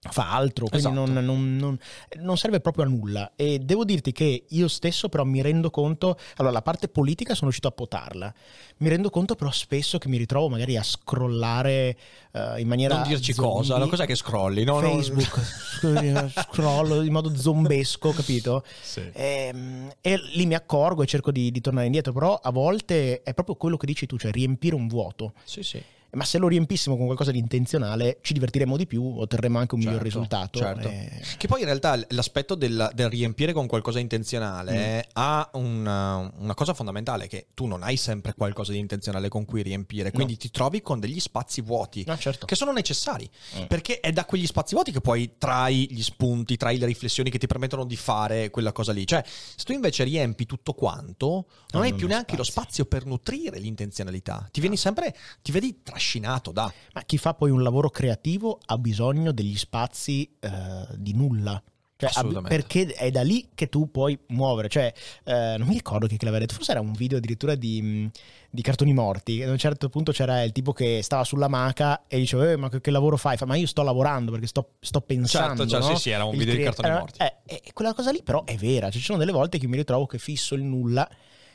fa 0.00 0.30
altro, 0.32 0.66
quindi 0.68 0.86
Esatto. 0.86 1.10
non, 1.10 1.24
non- 1.24 1.56
non- 1.56 1.78
non 2.20 2.36
serve 2.38 2.60
proprio 2.60 2.84
a 2.84 2.86
nulla. 2.88 3.32
E 3.34 3.58
devo 3.58 3.84
dirti 3.84 4.12
che 4.12 4.44
io 4.48 4.68
stesso 4.68 5.08
però 5.08 5.24
mi 5.24 5.42
rendo 5.42 5.70
conto, 5.70 6.16
allora 6.36 6.54
la 6.54 6.62
parte 6.62 6.86
politica 6.88 7.30
sono 7.32 7.46
riuscito 7.46 7.66
a 7.66 7.72
potarla, 7.72 8.32
mi 8.78 8.88
rendo 8.88 9.10
conto 9.10 9.34
però 9.34 9.50
spesso 9.50 9.98
che 9.98 10.08
mi 10.08 10.16
ritrovo 10.16 10.48
magari 10.48 10.76
a 10.76 10.82
scrollare 10.84 11.96
eh, 12.32 12.60
in 12.60 12.68
maniera... 12.68 12.94
Non 12.98 13.08
dirci 13.08 13.32
zombie. 13.32 13.52
cosa, 13.52 13.78
no, 13.78 13.88
cos'è 13.88 14.06
che 14.06 14.14
scrolli? 14.14 14.62
No, 14.62 14.78
no. 14.80 14.88
Facebook, 14.88 15.40
scrollo 16.52 17.02
in 17.02 17.12
modo 17.12 17.34
zombesco, 17.36 18.10
capito? 18.12 18.64
Sì. 18.80 19.02
Ehm, 19.12 19.90
E, 20.00 20.16
lì 20.34 20.46
mi 20.46 20.54
accorgo 20.54 21.02
e 21.02 21.06
cerco 21.06 21.32
di, 21.32 21.50
di 21.50 21.60
tornare 21.60 21.86
indietro, 21.86 22.12
però 22.12 22.34
a 22.40 22.50
volte 22.50 23.22
è 23.22 23.34
proprio 23.34 23.56
quello 23.56 23.76
che 23.76 23.86
dici 23.86 24.06
tu, 24.06 24.16
cioè 24.16 24.30
riempire 24.30 24.76
un 24.76 24.86
vuoto. 24.86 25.32
Sì, 25.44 25.62
sì. 25.64 25.82
Ma 26.12 26.24
se 26.24 26.38
lo 26.38 26.48
riempissimo 26.48 26.96
con 26.96 27.04
qualcosa 27.04 27.30
di 27.32 27.38
intenzionale, 27.38 28.18
ci 28.22 28.32
divertiremo 28.32 28.76
di 28.78 28.86
più, 28.86 29.04
otterremo 29.18 29.58
anche 29.58 29.74
un 29.74 29.80
miglior 29.80 30.00
Certo, 30.00 30.08
risultato. 30.08 30.58
certo. 30.58 30.88
Eh, 30.88 31.22
Che 31.36 31.46
poi 31.48 31.60
in 31.60 31.66
realtà 31.66 32.00
l'aspetto 32.08 32.54
del, 32.54 32.90
del 32.94 33.10
riempire 33.10 33.52
con 33.52 33.66
qualcosa 33.66 33.98
intenzionale 33.98 34.96
Mm. 35.06 35.10
ha 35.14 35.50
una, 35.54 36.32
una 36.38 36.54
cosa 36.54 36.72
fondamentale 36.72 37.26
che 37.28 37.48
tu 37.52 37.66
non 37.66 37.82
hai 37.82 37.96
sempre 37.96 38.32
qualcosa 38.34 38.72
di 38.72 38.78
intenzionale 38.78 39.28
con 39.28 39.44
cui 39.44 39.62
riempire, 39.62 40.10
quindi 40.10 40.36
ti 40.38 40.50
trovi 40.50 40.80
con 40.80 40.98
degli 40.98 41.20
spazi 41.20 41.60
vuoti 41.60 42.04
No, 42.06 42.16
certo. 42.16 42.46
che 42.46 42.54
sono 42.54 42.72
necessari, 42.72 43.28
Mm. 43.58 43.64
perché 43.66 44.00
è 44.00 44.10
da 44.12 44.24
quegli 44.24 44.46
spazi 44.46 44.74
vuoti 44.74 44.92
che 44.92 45.00
poi 45.00 45.32
trai 45.38 45.88
gli 45.90 46.02
spunti, 46.02 46.56
trai 46.56 46.78
le 46.78 46.86
riflessioni 46.86 47.28
che 47.30 47.38
ti 47.38 47.46
permettono 47.46 47.84
di 47.84 47.96
fare 47.96 48.48
quella 48.50 48.72
cosa 48.72 48.92
lì. 48.92 49.06
Cioè, 49.06 49.22
se 49.26 49.62
tu 49.64 49.72
invece 49.72 50.04
riempi 50.04 50.46
tutto 50.46 50.72
quanto, 50.72 51.26
non 51.72 51.82
Ah, 51.82 51.84
hai 51.84 51.90
non 51.90 51.98
più 51.98 52.06
lo 52.06 52.12
neanche 52.14 52.36
lo 52.36 52.42
spazio. 52.44 52.62
spazio 52.62 52.84
per 52.86 53.04
nutrire 53.04 53.58
l'intenzionalità. 53.58 54.48
Ti 54.50 54.60
vieni 54.60 54.76
sempre, 54.76 55.14
ti 55.42 55.52
vedi 55.52 55.80
trascinato 55.98 56.52
da... 56.52 56.72
Ma 56.94 57.02
chi 57.02 57.18
fa 57.18 57.34
poi 57.34 57.50
un 57.50 57.62
lavoro 57.62 57.90
creativo 57.90 58.58
ha 58.66 58.78
bisogno 58.78 59.32
degli 59.32 59.56
spazi 59.56 60.30
eh, 60.40 60.50
di 60.96 61.12
nulla. 61.12 61.60
Cioè, 62.00 62.42
perché 62.42 62.86
è 62.94 63.10
da 63.10 63.22
lì 63.22 63.48
che 63.56 63.68
tu 63.68 63.90
puoi 63.90 64.16
muovere. 64.28 64.68
Cioè, 64.68 64.92
eh, 65.24 65.56
non 65.58 65.66
mi 65.66 65.74
ricordo 65.74 66.06
chi 66.06 66.16
che 66.16 66.24
l'aveva 66.26 66.44
detto, 66.44 66.54
forse 66.54 66.70
era 66.70 66.80
un 66.80 66.92
video 66.92 67.18
addirittura 67.18 67.56
di, 67.56 67.82
mh, 67.82 68.10
di 68.50 68.62
cartoni 68.62 68.92
morti. 68.94 69.42
Ad 69.42 69.50
un 69.50 69.58
certo 69.58 69.88
punto 69.88 70.12
c'era 70.12 70.44
il 70.44 70.52
tipo 70.52 70.72
che 70.72 71.00
stava 71.02 71.24
sulla 71.24 71.48
maca 71.48 72.04
e 72.06 72.18
diceva: 72.18 72.52
"Eh, 72.52 72.56
Ma 72.56 72.68
che, 72.68 72.80
che 72.80 72.92
lavoro 72.92 73.16
fai? 73.16 73.36
Fa, 73.36 73.46
ma 73.46 73.56
io 73.56 73.66
sto 73.66 73.82
lavorando 73.82 74.30
perché 74.30 74.46
sto, 74.46 74.74
sto 74.78 75.00
pensando. 75.00 75.66
Certo, 75.66 75.70
certo, 75.72 75.88
no? 75.88 75.96
sì, 75.96 76.02
sì, 76.02 76.10
era 76.10 76.22
un 76.24 76.34
Il 76.34 76.38
video 76.38 76.54
di 76.54 76.60
crea- 76.60 76.70
cartoni 76.72 76.88
era- 76.88 76.98
morti. 77.00 77.20
eh, 77.20 77.36
e 77.64 77.72
quella 77.72 77.92
cosa 77.92 78.12
lì, 78.12 78.22
però, 78.22 78.44
è 78.44 78.54
vera. 78.54 78.90
Cioè, 78.90 79.00
ci 79.00 79.04
sono 79.06 79.18
delle 79.18 79.32
volte 79.32 79.58
che 79.58 79.66
mi 79.66 79.76
ritrovo 79.76 80.06
che 80.06 80.18
fisso 80.18 80.54
il 80.54 80.62
nulla. 80.62 81.08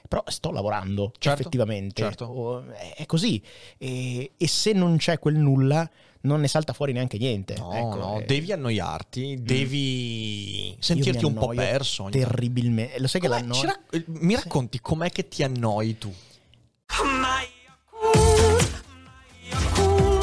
Però 0.07 0.23
sto 0.27 0.51
lavorando 0.51 1.11
Certo, 1.17 1.41
effettivamente. 1.41 2.01
certo. 2.01 2.25
O- 2.25 2.63
è- 2.95 3.05
così. 3.05 3.41
E, 3.77 4.31
e 4.37 4.47
se 4.47 4.73
non 4.73 4.97
c'è 4.97 5.17
quel 5.17 5.35
nulla, 5.35 5.89
non 6.21 6.39
ne 6.41 6.47
salta 6.47 6.73
fuori 6.73 6.93
neanche 6.93 7.17
niente. 7.17 7.55
No, 7.57 7.73
Ecco, 7.73 7.95
no, 7.95 8.19
eh, 8.19 8.25
devi 8.25 8.51
annoiarti, 8.51 9.37
devi 9.41 10.69
io 10.69 10.75
sentirti 10.79 11.25
un 11.25 11.33
po' 11.33 11.47
perso. 11.47 12.07
Terribilmente. 12.11 12.99
Lo 12.99 13.07
sai 13.07 13.21
che 13.21 13.27
Com'è? 13.27 13.45
la 13.47 13.53
Ci 13.53 13.65
rac- 13.65 14.03
mi 14.07 14.35
racconti 14.35 14.79
com'è 14.79 15.09
che 15.09 15.27
ti 15.27 15.41
annoi 15.43 15.97
tu? 15.97 16.13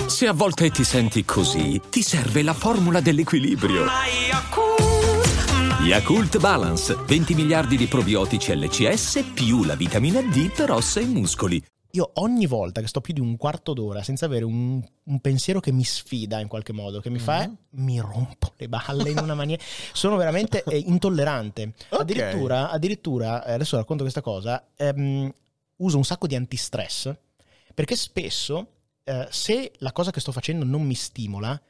Se 0.06 0.26
a 0.26 0.32
volte 0.32 0.70
ti 0.70 0.84
senti 0.84 1.24
così, 1.24 1.80
ti 1.88 2.02
serve 2.02 2.42
la 2.42 2.52
formula 2.52 3.00
dell'equilibrio. 3.00 3.84
Yakult 5.84 6.38
Balance, 6.38 6.94
20 6.94 7.34
miliardi 7.34 7.76
di 7.76 7.86
probiotici 7.86 8.54
LCS 8.54 9.24
più 9.34 9.64
la 9.64 9.74
vitamina 9.74 10.20
D 10.20 10.52
per 10.54 10.70
ossa 10.70 11.00
e 11.00 11.04
muscoli. 11.06 11.62
Io 11.92 12.10
ogni 12.14 12.46
volta 12.46 12.80
che 12.80 12.86
sto 12.86 13.00
più 13.00 13.12
di 13.12 13.20
un 13.20 13.36
quarto 13.36 13.72
d'ora 13.72 14.02
senza 14.04 14.26
avere 14.26 14.44
un, 14.44 14.80
un 15.04 15.20
pensiero 15.20 15.58
che 15.58 15.72
mi 15.72 15.82
sfida 15.82 16.38
in 16.38 16.46
qualche 16.46 16.72
modo, 16.72 17.00
che 17.00 17.10
mi 17.10 17.18
fa, 17.18 17.46
Mhm. 17.46 17.56
mi 17.84 17.98
rompo 17.98 18.52
le 18.56 18.68
balle 18.68 19.10
in 19.10 19.18
una 19.18 19.34
maniera. 19.34 19.60
Sono 19.92 20.16
veramente 20.16 20.62
eh, 20.64 20.78
intollerante. 20.78 21.72
Ok. 21.88 22.00
Addirittura, 22.00 22.70
addirittura, 22.70 23.44
eh, 23.44 23.52
adesso 23.54 23.76
racconto 23.76 24.02
questa 24.02 24.20
cosa, 24.22 24.68
ehm, 24.76 25.32
uso 25.76 25.96
un 25.96 26.04
sacco 26.04 26.26
di 26.28 26.36
antistress 26.36 27.12
perché 27.74 27.96
spesso 27.96 28.66
eh, 29.02 29.26
se 29.30 29.72
la 29.78 29.92
cosa 29.92 30.10
che 30.12 30.20
sto 30.20 30.30
facendo 30.30 30.64
non 30.64 30.82
mi 30.82 30.94
stimola, 30.94 31.60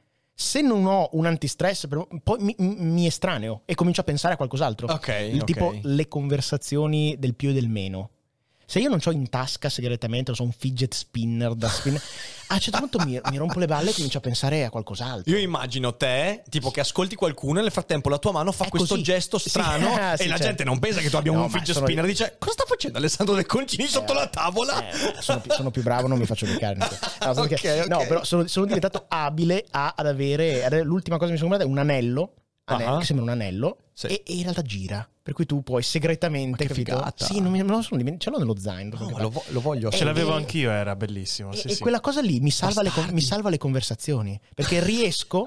se 0.41 0.63
non 0.63 0.87
ho 0.87 1.11
un 1.13 1.27
antistress, 1.27 1.87
poi 2.23 2.39
mi, 2.41 2.55
mi 2.57 3.05
estraneo 3.05 3.61
e 3.67 3.75
comincio 3.75 4.01
a 4.01 4.05
pensare 4.05 4.33
a 4.33 4.37
qualcos'altro. 4.39 4.91
Ok, 4.91 5.29
Il 5.33 5.41
ok. 5.41 5.45
tipo 5.45 5.79
le 5.83 6.09
conversazioni 6.09 7.15
del 7.19 7.35
più 7.35 7.51
e 7.51 7.53
del 7.53 7.69
meno. 7.69 8.11
Se 8.71 8.79
io 8.79 8.89
non 8.89 9.01
ho 9.05 9.11
in 9.11 9.29
tasca 9.29 9.69
segretamente, 9.69 10.27
non 10.31 10.37
so, 10.37 10.45
un 10.45 10.53
fidget 10.53 10.95
spinner 10.95 11.55
da 11.55 11.69
spinner, 11.69 12.01
a 12.47 12.55
un 12.55 12.61
certo 12.61 12.79
punto 12.79 13.01
mi, 13.05 13.21
mi 13.25 13.37
rompo 13.37 13.59
le 13.59 13.67
balle 13.67 13.91
e 13.91 13.93
comincio 13.93 14.19
a 14.19 14.21
pensare 14.21 14.65
a 14.65 14.71
qualcos'altro. 14.71 15.29
Io 15.33 15.39
immagino 15.41 15.97
te, 15.97 16.45
tipo 16.49 16.71
che 16.71 16.79
ascolti 16.79 17.17
qualcuno 17.17 17.59
e 17.59 17.63
nel 17.63 17.73
frattempo 17.73 18.09
la 18.09 18.19
tua 18.19 18.31
mano 18.31 18.53
fa 18.53 18.67
È 18.67 18.69
questo 18.69 18.91
così. 18.95 19.03
gesto 19.03 19.39
Sì, 19.39 19.49
strano 19.49 19.89
ah, 19.99 20.13
e 20.13 20.19
sì, 20.19 20.23
la 20.29 20.37
certo. 20.37 20.45
gente 20.45 20.63
non 20.63 20.79
pensa 20.79 21.01
che 21.01 21.11
tu 21.11 21.17
abbia 21.17 21.33
No, 21.33 21.43
un 21.43 21.51
fidget 21.51 21.75
spinner 21.79 22.05
io. 22.05 22.11
dice 22.13 22.37
cosa 22.39 22.53
sta 22.53 22.65
facendo 22.65 22.99
Alessandro 22.99 23.35
De 23.35 23.45
Concini 23.45 23.89
sotto 23.89 24.13
la 24.13 24.29
tavola? 24.29 24.89
Eh, 24.89 25.21
sono, 25.21 25.41
più, 25.41 25.51
sono 25.51 25.71
più 25.73 25.83
bravo, 25.83 26.07
non 26.07 26.19
mi 26.19 26.27
faccio 26.27 26.47
beccare. 26.47 26.79
No, 27.25 27.35
sono 27.35 27.47
Ok, 27.47 27.59
scher- 27.59 27.83
ok. 27.83 27.89
no, 27.89 28.07
però 28.07 28.23
sono, 28.23 28.47
sono 28.47 28.67
diventato 28.67 29.05
abile 29.09 29.65
a- 29.73 29.95
ad 29.97 30.07
avere. 30.07 30.85
L'ultima 30.85 31.17
cosa 31.17 31.27
che 31.27 31.33
mi 31.33 31.39
sono 31.39 31.51
comprato 31.51 31.65
è 31.65 31.73
un 31.73 31.79
anello. 31.79 32.35
Anello, 32.75 32.95
Ah. 32.95 32.99
Che 32.99 33.05
sembra 33.05 33.25
un 33.25 33.31
anello. 33.33 33.77
Sì. 33.93 34.07
E, 34.07 34.23
e 34.27 34.35
in 34.35 34.43
realtà 34.43 34.63
gira. 34.63 35.09
Per 35.23 35.35
cui 35.35 35.47
tu 35.47 35.63
puoi 35.63 35.83
segretamente. 35.83 36.63
Ma 36.65 36.69
che 36.69 36.75
figata. 36.75 37.25
Sì, 37.25 37.41
non 37.41 37.53
mi, 37.53 37.63
me 37.63 37.69
lo 37.71 37.83
sono 37.83 37.99
dimenticato. 37.99 38.19
Ce 38.25 38.31
l'ho 38.31 38.39
nello 38.39 38.59
zaino. 38.61 38.97
No, 38.99 39.19
lo, 39.19 39.31
vo- 39.31 39.45
lo 39.49 39.61
voglio. 39.61 39.91
Eh, 39.91 39.97
Ce 39.97 40.05
l'avevo 40.05 40.33
eh, 40.33 40.37
anch'io, 40.37 40.71
era 40.71 40.97
bellissimo. 40.97 41.53
E, 41.53 41.57
Sì, 41.57 41.69
e 41.69 41.75
sì. 41.75 41.81
quella 41.83 42.01
cosa 42.01 42.21
lì 42.21 42.41
mi 42.41 42.51
salva, 42.51 42.83
le, 42.83 42.91
mi 43.13 43.21
salva 43.21 43.51
le 43.51 43.59
conversazioni. 43.59 44.41
Perché 44.55 44.83
riesco 44.83 45.47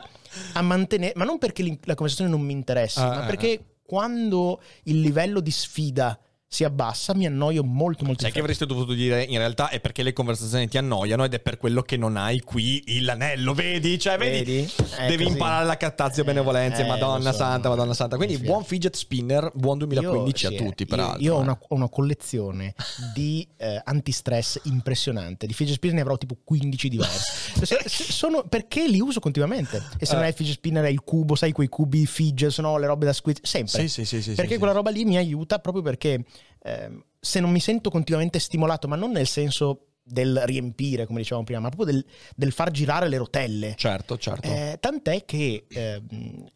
a 0.53 0.61
mantenere. 0.61 1.13
Ma 1.15 1.23
non 1.25 1.37
perché 1.39 1.63
la 1.83 1.95
conversazione 1.95 2.29
non 2.29 2.41
mi 2.41 2.53
interessi, 2.53 2.99
Ah, 2.99 3.07
ma 3.07 3.23
ah, 3.23 3.25
perché 3.25 3.63
quando 3.85 4.61
il 4.83 4.99
livello 5.01 5.39
di 5.39 5.51
sfida 5.51 6.17
si 6.53 6.63
abbassa, 6.63 7.15
mi 7.15 7.25
annoio 7.25 7.63
molto, 7.63 8.05
molto. 8.05 8.21
Sai 8.21 8.31
che 8.31 8.39
avreste 8.39 8.67
dovuto 8.67 8.93
dire 8.93 9.23
in 9.23 9.39
realtà 9.39 9.69
è 9.69 9.79
perché 9.79 10.03
le 10.03 10.13
conversazioni 10.13 10.67
ti 10.67 10.77
annoiano 10.77 11.23
ed 11.23 11.33
è 11.33 11.39
per 11.39 11.57
quello 11.57 11.81
che 11.81 11.97
non 11.97 12.15
hai 12.15 12.41
qui 12.41 13.01
l'anello, 13.01 13.55
vedi? 13.55 13.97
Cioè, 13.97 14.17
vedi? 14.19 14.37
Vedi? 14.53 14.73
Devi 15.07 15.23
così. 15.23 15.35
imparare 15.35 15.65
la 15.65 15.77
cattazio 15.77 16.21
Eh, 16.21 16.25
benevolenza, 16.25 16.83
eh, 16.83 16.87
madonna 16.87 17.31
so, 17.31 17.37
santa, 17.37 17.69
madonna 17.69 17.95
santa. 17.95 18.17
Quindi 18.17 18.37
buon 18.37 18.63
fidget 18.63 18.95
spinner, 18.95 19.49
buon 19.55 19.79
2015 19.79 20.43
Io- 20.45 20.49
a 20.49 20.51
sì, 20.51 20.57
tutti, 20.63 20.83
io- 20.83 20.87
peraltro. 20.89 21.21
Io 21.23 21.33
ho 21.35 21.39
eh. 21.39 21.41
una, 21.41 21.59
una 21.69 21.89
collezione 21.89 22.75
di 23.15 23.47
eh, 23.57 23.81
antistress 23.83 24.59
impressionante. 24.65 25.47
Di 25.47 25.53
fidget 25.53 25.75
spinner 25.75 25.95
ne 25.95 26.01
avrò 26.03 26.17
tipo 26.17 26.37
15 26.43 26.87
diversi. 26.87 27.31
Se- 27.63 27.79
se- 27.85 28.11
sono- 28.11 28.43
perché 28.43 28.87
li 28.87 28.99
uso 28.99 29.19
continuamente. 29.19 29.81
E 29.97 30.05
se 30.05 30.13
non 30.13 30.21
Eh. 30.23 30.27
è 30.27 30.29
il 30.29 30.35
fidget 30.35 30.55
spinner 30.55 30.83
è 30.85 30.89
il 30.89 31.01
cubo, 31.01 31.33
sai 31.33 31.51
quei 31.51 31.67
cubi 31.67 32.05
fidget, 32.05 32.51
sono 32.51 32.77
le 32.77 32.85
robe 32.85 33.05
da 33.05 33.13
squid, 33.13 33.39
sempre. 33.41 33.79
Sì, 33.81 33.87
sì, 33.87 34.05
sì, 34.05 34.21
sì, 34.21 34.33
perché 34.33 34.53
sì, 34.53 34.57
quella 34.59 34.73
roba 34.73 34.91
lì 34.91 35.03
mi 35.05 35.17
aiuta 35.17 35.57
proprio 35.59 35.81
perché 35.81 36.23
ehm, 36.63 37.03
se 37.19 37.39
non 37.39 37.51
mi 37.51 37.59
sento 37.59 37.89
continuamente 37.89 38.39
stimolato, 38.39 38.87
ma 38.87 38.95
non 38.95 39.11
nel 39.11 39.27
senso 39.27 39.87
del 40.03 40.41
riempire, 40.45 41.05
come 41.05 41.19
dicevamo 41.19 41.45
prima, 41.45 41.61
ma 41.61 41.69
proprio 41.69 41.93
del, 41.93 42.05
del 42.35 42.51
far 42.51 42.71
girare 42.71 43.07
le 43.07 43.17
rotelle. 43.17 43.75
Certo, 43.77 44.17
certo. 44.17 44.47
Eh, 44.47 44.77
tant'è 44.79 45.23
che 45.23 45.65
ehm, 45.69 46.49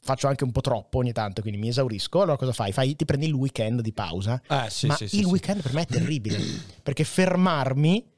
faccio 0.00 0.26
anche 0.26 0.44
un 0.44 0.52
po' 0.52 0.60
troppo 0.60 0.98
ogni 0.98 1.12
tanto, 1.12 1.40
quindi 1.42 1.58
mi 1.58 1.68
esaurisco. 1.68 2.22
Allora 2.22 2.36
cosa 2.36 2.52
fai? 2.52 2.72
Fai- 2.72 2.96
ti 2.96 3.04
prendi 3.04 3.26
il 3.26 3.34
weekend 3.34 3.80
di 3.80 3.92
pausa. 3.92 4.40
Eh, 4.48 4.70
sì, 4.70 4.86
ma 4.86 4.96
sì, 4.96 5.08
sì, 5.08 5.18
il 5.18 5.26
weekend 5.26 5.60
per 5.60 5.74
me 5.74 5.82
è 5.82 5.86
terribile, 5.86 6.38
perché 6.82 7.04
fermarmi... 7.04 8.12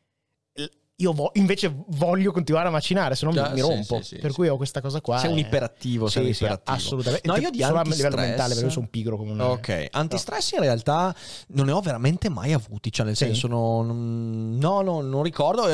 Io 0.99 1.13
vo- 1.13 1.31
invece 1.35 1.71
voglio 1.89 2.33
continuare 2.33 2.69
a 2.69 2.71
macinare, 2.71 3.15
se 3.17 3.27
no 3.27 3.31
mi- 3.33 3.39
Ah, 3.39 3.51
mi 3.51 3.61
rompo. 3.61 3.99
sì, 3.99 4.15
sì, 4.15 4.17
per 4.17 4.31
sì. 4.31 4.37
cui 4.37 4.49
ho 4.49 4.57
questa 4.57 4.81
cosa 4.81 5.03
qua. 5.03 5.19
Sei 5.19 5.31
un 5.31 5.37
eh. 5.37 5.41
iperattivo, 5.43 6.09
sei 6.09 6.23
Sì, 6.23 6.29
un 6.29 6.35
sì, 6.35 6.43
iperattivo. 6.45 6.77
assolutamente. 6.77 7.29
No, 7.29 7.37
io 7.37 7.51
di 7.51 7.61
Solo 7.61 7.79
a 7.79 7.83
livello 7.83 8.17
mentale, 8.17 8.49
perché 8.55 8.65
io 8.65 8.71
sono 8.71 8.89
pigro 8.91 9.17
come 9.19 9.33
un... 9.33 9.41
Ok, 9.41 9.89
antistress 9.91 10.53
in 10.53 10.61
realtà 10.61 11.15
non 11.49 11.67
ne 11.67 11.73
ho 11.73 11.81
veramente 11.83 12.31
mai 12.31 12.55
avuti, 12.55 12.91
cioè 12.91 13.05
nel 13.05 13.15
Sì? 13.15 13.27
senso 13.27 13.47
non, 13.47 14.57
no, 14.59 14.81
no, 14.81 15.03
non 15.03 15.23
ricordo. 15.23 15.65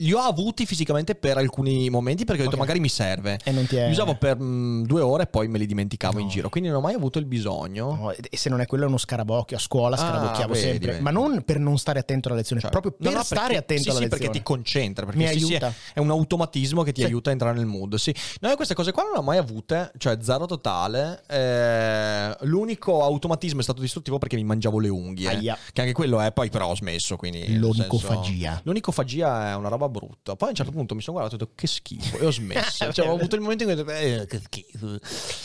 Li 0.00 0.12
ho 0.12 0.20
avuti 0.20 0.64
fisicamente 0.64 1.16
per 1.16 1.38
alcuni 1.38 1.90
momenti 1.90 2.24
perché 2.24 2.42
ho 2.42 2.44
detto 2.44 2.54
Ok. 2.54 2.60
magari 2.62 2.78
mi 2.78 2.88
serve. 2.88 3.36
E 3.42 3.50
non 3.50 3.66
ti 3.66 3.74
è... 3.74 3.86
Li 3.86 3.90
usavo 3.90 4.14
per 4.14 4.38
mm, 4.40 4.84
due 4.84 5.00
ore 5.00 5.24
e 5.24 5.26
poi 5.26 5.48
me 5.48 5.58
li 5.58 5.66
dimenticavo 5.66 6.20
in 6.20 6.26
No. 6.26 6.30
giro, 6.30 6.48
quindi 6.50 6.68
non 6.68 6.78
ho 6.78 6.80
mai 6.82 6.94
avuto 6.94 7.18
il 7.18 7.24
bisogno. 7.24 7.96
No, 7.96 8.12
e 8.12 8.36
se 8.36 8.48
non 8.48 8.60
è 8.60 8.66
quello 8.66 8.84
è 8.84 8.86
uno 8.86 8.96
scarabocchio. 8.96 9.56
A 9.56 9.58
scuola 9.58 9.96
Ah, 9.96 9.98
scarabocchiavo 9.98 10.52
vedi, 10.52 10.64
sempre. 10.64 10.90
vedi. 10.92 11.02
Ma 11.02 11.10
non 11.10 11.42
per 11.42 11.58
non 11.58 11.78
stare 11.78 11.98
attento 11.98 12.28
alla 12.28 12.36
lezione, 12.36 12.60
Cioè, 12.60 12.70
proprio 12.70 12.92
per 12.92 13.12
no, 13.12 13.24
stare 13.24 13.40
perché- 13.40 13.56
attento 13.56 13.82
sì, 13.82 13.88
alla 13.88 13.96
sì, 13.98 14.02
lezione. 14.04 14.22
perché 14.24 14.38
ti 14.38 14.44
concentra, 14.44 15.04
perché 15.04 15.20
Mi 15.20 15.26
sì, 15.32 15.38
sì, 15.40 15.44
aiuta. 15.56 15.72
è 15.92 15.98
un 15.98 16.10
automatismo 16.10 16.82
che 16.84 16.92
ti 16.92 17.00
Sì. 17.00 17.06
aiuta 17.08 17.30
a 17.30 17.32
entrare 17.32 17.56
nel 17.56 17.66
mood. 17.66 17.96
Sì. 17.96 18.14
No, 18.40 18.54
queste 18.54 18.74
cose 18.74 18.92
qua 18.92 19.02
non 19.02 19.12
le 19.14 19.18
ho 19.18 19.22
mai 19.22 19.38
avute, 19.38 19.90
cioè 19.98 20.16
zero 20.20 20.46
totale. 20.46 21.24
Eh, 21.26 22.36
l'unico 22.46 23.02
automatismo 23.02 23.58
è 23.58 23.62
stato 23.64 23.80
distruttivo 23.80 24.18
perché 24.18 24.36
mi 24.36 24.44
mangiavo 24.44 24.78
le 24.78 24.90
unghie. 24.90 25.26
Aia. 25.28 25.58
Che 25.72 25.80
anche 25.80 25.92
quello 25.92 26.20
è, 26.20 26.30
poi 26.30 26.50
però 26.50 26.68
ho 26.68 26.76
smesso. 26.76 27.16
Quindi, 27.16 27.58
L'onicofagia. 27.58 28.48
senso- 28.50 28.62
l'onicofagia 28.62 29.50
è 29.50 29.54
una 29.56 29.66
roba 29.68 29.86
brutta. 29.88 30.36
Poi 30.36 30.48
a 30.48 30.50
un 30.50 30.56
certo 30.56 30.72
punto 30.72 30.94
mi 30.94 31.00
sono 31.00 31.18
guardato 31.18 31.40
e 31.40 31.42
ho 31.42 31.46
detto 31.46 31.58
che 31.60 31.66
schifo 31.66 32.18
e 32.18 32.26
ho 32.26 32.32
smesso. 32.32 32.90
cioè, 32.92 33.08
ho 33.08 33.14
avuto 33.14 33.34
il 33.34 33.40
momento 33.40 33.64
in 33.64 33.70
cui 33.70 33.80
ho 33.80 33.84
detto 33.84 33.98
eh, 33.98 34.26
che 34.26 34.40
schifo. 34.40 34.98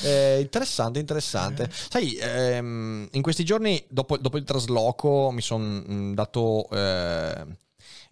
Eh, 0.07 0.39
interessante, 0.41 0.99
interessante. 0.99 1.69
Sai, 1.71 2.17
ehm, 2.19 3.07
in 3.11 3.21
questi 3.21 3.43
giorni, 3.43 3.83
dopo, 3.89 4.17
dopo 4.17 4.37
il 4.37 4.43
trasloco, 4.43 5.31
mi 5.31 5.41
sono 5.41 6.13
dato... 6.13 6.69
eh, 6.69 7.61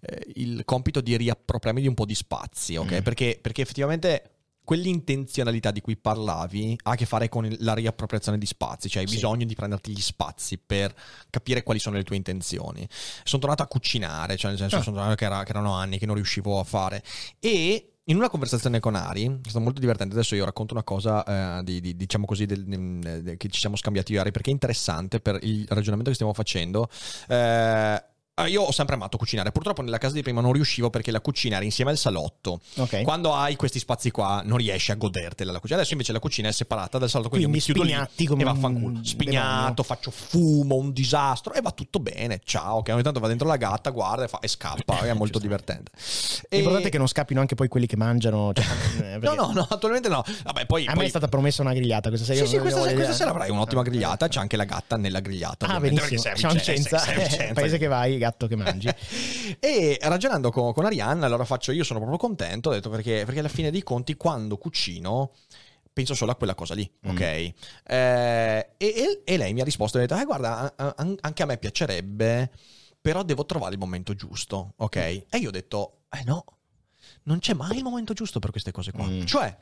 eh, 0.04 0.32
il 0.36 0.64
compito 0.66 1.00
di 1.00 1.16
riappropriarmi 1.16 1.82
di 1.82 1.88
un 1.88 1.94
po' 1.94 2.06
di 2.06 2.16
spazi, 2.16 2.76
ok? 2.76 3.02
Mm. 3.02 3.04
Perché, 3.04 3.38
perché 3.40 3.62
effettivamente 3.62 4.41
quell'intenzionalità 4.64 5.72
di 5.72 5.82
cui 5.82 5.98
parlavi 5.98 6.78
ha 6.84 6.92
a 6.92 6.96
che 6.96 7.06
fare 7.06 7.30
con 7.30 7.48
la 7.60 7.74
riappropriazione 7.74 8.38
di 8.38 8.46
spazi, 8.46 8.90
cioè 8.90 9.02
hai 9.04 9.08
Sì. 9.08 9.16
bisogno 9.16 9.46
di 9.46 9.56
prenderti 9.56 9.92
gli 9.92 10.02
spazi 10.02 10.58
per 10.58 10.94
capire 11.30 11.64
quali 11.64 11.80
sono 11.80 11.98
le 11.98 12.04
tue 12.04 12.16
intenzioni. 12.16 12.88
Sono 13.24 13.42
tornato 13.42 13.64
a 13.64 13.68
cucinare, 13.68 14.38
cioè 14.38 14.52
nel 14.52 14.60
senso 14.60 14.78
Ah. 14.78 14.82
sono 14.82 14.96
tornato 14.98 15.16
che, 15.18 15.26
era- 15.26 15.44
che 15.44 15.52
erano 15.52 15.74
anni 15.74 15.98
che 15.98 16.06
non 16.06 16.16
riuscivo 16.16 16.60
a 16.60 16.64
fare 16.64 17.04
e 17.40 17.86
in 18.06 18.16
una 18.18 18.30
conversazione 18.30 18.80
con 18.80 18.96
Ari, 18.96 19.26
è 19.26 19.50
stato 19.50 19.60
molto 19.64 19.80
divertente, 19.80 20.14
adesso 20.16 20.36
io 20.36 20.44
racconto 20.44 20.74
una 20.74 20.84
cosa 20.84 21.60
eh, 21.60 21.64
di, 21.64 21.80
di- 21.80 21.96
diciamo 21.96 22.26
così 22.26 22.46
del- 22.46 22.66
del- 22.66 23.38
che 23.38 23.48
ci 23.50 23.60
siamo 23.60 23.76
scambiati 23.76 24.14
io 24.14 24.20
Ari 24.22 24.32
perché 24.32 24.50
è 24.50 24.54
interessante 24.54 25.20
per 25.20 25.38
il 25.44 25.66
ragionamento 25.70 26.10
che 26.10 26.16
stiamo 26.16 26.34
facendo. 26.34 26.90
Eh, 27.28 28.04
io 28.48 28.62
ho 28.64 28.72
sempre 28.72 28.96
amato 28.96 29.18
cucinare, 29.18 29.52
purtroppo 29.52 29.82
nella 29.82 29.98
casa 29.98 30.14
di 30.16 30.22
prima 30.22 30.42
non 30.42 30.54
riuscivo 30.54 30.90
perché 30.90 31.12
la 31.12 31.22
cucina 31.22 31.56
era 31.58 31.66
insieme 31.66 31.92
al 31.92 31.98
salotto. 31.98 32.60
Ok. 32.78 33.02
Quando 33.04 33.34
hai 33.34 33.56
questi 33.56 33.80
spazi 33.80 34.12
qua 34.12 34.42
non 34.46 34.58
riesci 34.58 34.92
a 34.92 34.96
godertela 34.96 35.52
la 35.52 35.60
cucina. 35.60 35.78
Adesso 35.80 35.94
invece 35.94 36.12
la 36.12 36.20
cucina 36.20 36.48
è 36.50 36.52
separata 36.52 36.98
dal 36.98 37.10
salotto, 37.10 37.30
quindi, 37.30 37.48
Quindi 37.48 37.68
mi 37.68 37.74
chiudo 37.74 38.08
lì 38.18 38.26
come 38.26 38.42
e 38.42 38.46
vaffanculo. 38.46 39.00
Spignato, 39.04 39.84
faccio 39.84 40.12
fumo, 40.12 40.76
un 40.76 40.92
disastro 40.92 41.54
e 41.54 41.62
va 41.62 41.72
tutto 41.72 42.00
bene. 42.00 42.40
Ciao, 42.44 42.82
che 42.82 42.92
ogni 42.92 43.04
tanto 43.04 43.20
va 43.20 43.28
dentro 43.28 43.48
la 43.48 43.58
gatta, 43.58 43.90
guarda 43.90 44.26
e, 44.26 44.28
fa- 44.28 44.40
e 44.40 44.48
scappa, 44.48 45.00
è 45.02 45.14
molto 45.14 45.40
divertente. 45.40 45.92
E- 46.50 46.56
L'importante 46.58 46.88
è 46.88 46.92
che 46.92 46.98
non 46.98 47.08
scappino 47.08 47.40
anche 47.40 47.56
poi 47.56 47.68
quelli 47.68 47.88
che 47.88 47.98
mangiano. 47.98 48.52
cioè, 48.54 48.66
eh, 49.16 49.18
No, 49.20 49.34
no, 49.34 49.52
no, 49.54 49.68
attualmente 49.70 50.10
no. 50.10 50.24
Vabbè, 50.44 50.66
poi, 50.66 50.84
A 50.86 50.92
poi- 50.92 51.00
me 51.02 51.06
è 51.06 51.10
stata 51.10 51.28
promessa 51.28 51.62
una 51.62 51.74
grigliata 51.74 52.10
questa 52.10 52.26
sera. 52.34 52.46
Sì, 52.46 52.52
sì, 52.52 52.58
questa, 52.60 52.80
voglio 52.80 52.94
questa 52.96 53.14
sera 53.14 53.30
avrai 53.32 53.50
un'ottima 53.50 53.82
grigliata. 53.84 54.28
C'è 54.28 54.40
anche 54.40 54.58
la 54.58 54.66
gatta 54.66 54.98
nella 54.98 55.20
grigliata. 55.20 55.68
Ah, 55.68 55.80
benissimo. 55.80 56.10
in 56.10 56.18
Vicenza, 56.18 56.48
Vicenza, 56.52 56.98
sei 57.00 57.16
Vicenza. 57.24 57.54
paese 57.54 57.78
che 57.78 57.88
vai, 57.88 58.18
gatto 58.32 58.48
che 58.48 58.56
mangi. 58.56 58.88
E 59.60 59.98
ragionando 60.02 60.50
con, 60.50 60.74
con 60.74 60.86
Arianna, 60.86 61.26
allora 61.26 61.46
faccio, 61.46 61.72
io 61.72 61.84
sono 61.84 62.00
proprio 62.00 62.18
contento, 62.18 62.70
ho 62.70 62.74
detto 62.74 62.90
perché, 62.90 63.24
perché 63.26 63.40
alla 63.40 63.48
fine 63.50 63.70
dei 63.70 63.84
conti 63.84 64.16
quando 64.16 64.58
cucino 64.58 65.34
penso 65.94 66.16
solo 66.16 66.32
a 66.32 66.36
quella 66.36 66.56
cosa 66.56 66.74
lì, 66.74 66.90
Mm. 67.06 67.10
ok? 67.10 67.22
Eh, 67.22 67.54
e, 68.78 69.22
e- 69.26 69.38
lei 69.38 69.54
mi 69.54 69.62
ha 69.62 69.64
risposto, 69.66 69.98
ha 69.98 70.02
detto, 70.02 70.16
eh 70.18 70.24
guarda, 70.24 70.74
anche 70.96 71.44
a 71.44 71.46
me 71.46 71.58
piacerebbe, 71.58 72.50
però 73.00 73.24
devo 73.24 73.46
trovare 73.46 73.74
il 73.74 73.80
momento 73.80 74.16
giusto, 74.16 74.74
ok? 74.78 74.96
E 74.96 75.28
io 75.38 75.50
ho 75.50 75.52
detto, 75.52 76.04
eh 76.10 76.24
no, 76.24 76.44
non 77.24 77.40
c'è 77.40 77.54
mai 77.54 77.78
il 77.78 77.84
momento 77.84 78.14
giusto 78.14 78.40
per 78.40 78.52
queste 78.52 78.72
cose 78.72 78.92
qua. 78.92 79.06
Mm. 79.06 79.26
Cioè, 79.26 79.58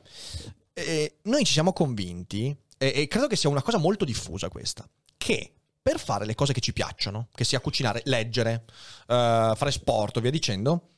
eh, 0.72 1.16
noi 1.22 1.44
ci 1.44 1.52
siamo 1.52 1.72
convinti, 1.72 2.56
e, 2.78 2.92
e 2.94 3.08
credo 3.08 3.26
che 3.26 3.36
sia 3.36 3.50
una 3.50 3.62
cosa 3.62 3.78
molto 3.78 4.04
diffusa 4.04 4.48
questa, 4.48 4.88
che 5.16 5.54
per 5.82 5.98
fare 5.98 6.26
le 6.26 6.34
cose 6.34 6.52
che 6.52 6.60
ci 6.60 6.72
piacciono, 6.72 7.28
che 7.34 7.44
sia 7.44 7.60
cucinare, 7.60 8.02
leggere, 8.04 8.64
eh, 9.06 9.52
fare 9.56 9.70
sport 9.70 10.20
via 10.20 10.30
dicendo, 10.30 10.90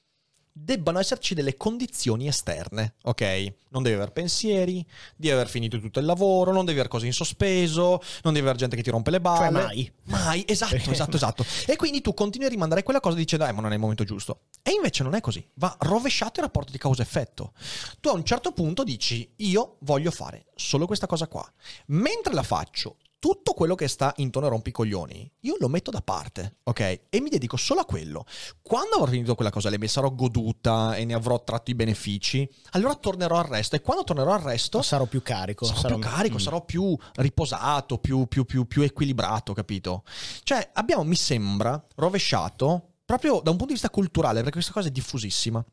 debbano 0.53 0.99
esserci 0.99 1.35
delle 1.35 1.57
condizioni 1.57 2.27
esterne, 2.29 2.97
ok? 3.05 3.55
Non 3.71 3.83
devi 3.83 3.95
aver 3.95 4.13
pensieri, 4.13 4.87
devi 5.17 5.33
aver 5.33 5.49
finito 5.49 5.81
tutto 5.81 5.99
il 5.99 6.05
lavoro, 6.05 6.53
non 6.53 6.65
devi 6.65 6.79
avere 6.79 6.89
cose 6.89 7.07
in 7.07 7.15
sospeso, 7.15 8.03
non 8.23 8.35
devi 8.35 8.41
avere 8.41 8.59
gente 8.59 8.77
che 8.77 8.83
ti 8.83 8.91
rompe 8.91 9.11
le 9.11 9.21
balle. 9.21 9.39
Cioè 9.39 9.51
mai. 9.51 9.93
Mai, 10.05 10.45
esatto, 10.47 10.91
esatto, 10.91 11.17
esatto. 11.17 11.45
E 11.67 11.77
quindi 11.77 12.03
tu 12.03 12.13
continui 12.13 12.47
a 12.47 12.51
rimandare 12.51 12.83
quella 12.83 13.01
cosa 13.01 13.17
dicendo, 13.17 13.47
eh, 13.47 13.53
ma 13.53 13.63
non 13.63 13.71
è 13.71 13.75
il 13.75 13.81
momento 13.81 14.05
giusto. 14.05 14.43
E 14.63 14.73
invece 14.73 15.03
non 15.03 15.15
è 15.15 15.21
così. 15.21 15.45
Va 15.55 15.75
rovesciato 15.81 16.41
il 16.41 16.47
rapporto 16.47 16.71
di 16.71 16.79
causa-effetto. 16.79 17.53
Tu 18.01 18.09
a 18.09 18.13
un 18.13 18.25
certo 18.25 18.53
punto 18.53 18.85
dici, 18.85 19.33
io 19.37 19.77
voglio 19.81 20.11
fare 20.11 20.47
solo 20.55 20.87
questa 20.87 21.07
cosa 21.07 21.29
qua. 21.29 21.51
Mentre 21.87 22.35
la 22.35 22.43
faccio, 22.43 22.97
tutto 23.23 23.53
quello 23.53 23.77
che 23.77 23.87
sta 23.87 24.13
intorno 24.17 24.49
ai 24.49 24.55
rompicoglioni, 24.55 25.33
io 25.43 25.55
lo 25.61 25.69
metto 25.69 25.93
da 25.93 26.01
parte, 26.03 26.57
ok? 26.65 26.81
E 27.09 27.21
mi 27.21 27.29
dedico 27.29 27.57
solo 27.57 27.79
a 27.79 27.85
quello. 27.85 28.25
Quando 28.61 28.97
avrò 28.97 29.07
finito 29.07 29.37
quella 29.37 29.53
cosa, 29.53 29.71
le 29.71 29.79
mi 29.79 29.87
sarò 29.87 30.11
goduta 30.13 30.97
e 30.97 31.05
ne 31.05 31.15
avrò 31.15 31.41
tratto 31.45 31.71
i 31.71 31.77
benefici, 31.77 32.49
allora 32.71 32.97
tornerò 32.97 33.37
al 33.39 33.45
resto. 33.45 33.77
E 33.77 33.81
quando 33.81 34.03
tornerò 34.03 34.33
al 34.33 34.41
resto, 34.41 34.83
sarò 34.83 35.05
più 35.05 35.23
carico. 35.23 35.65
sarò, 35.67 35.95
più 35.95 35.99
carico, 36.05 36.35
Mm. 36.35 36.41
sarò 36.41 36.65
più 36.65 36.97
riposato, 37.15 37.99
più, 37.99 38.27
più- 38.27 38.45
più- 38.45 38.67
più 38.67 38.83
equilibrato, 38.83 39.53
capito? 39.53 40.03
Cioè, 40.43 40.71
abbiamo, 40.73 41.05
mi 41.05 41.15
sembra, 41.15 41.81
rovesciato 41.95 42.95
proprio 43.05 43.35
da 43.35 43.51
un 43.51 43.57
punto 43.57 43.67
di 43.67 43.73
vista 43.75 43.89
culturale, 43.91 44.39
perché 44.39 44.55
questa 44.55 44.73
cosa 44.73 44.89
è 44.89 44.91
diffusissima. 44.91 45.65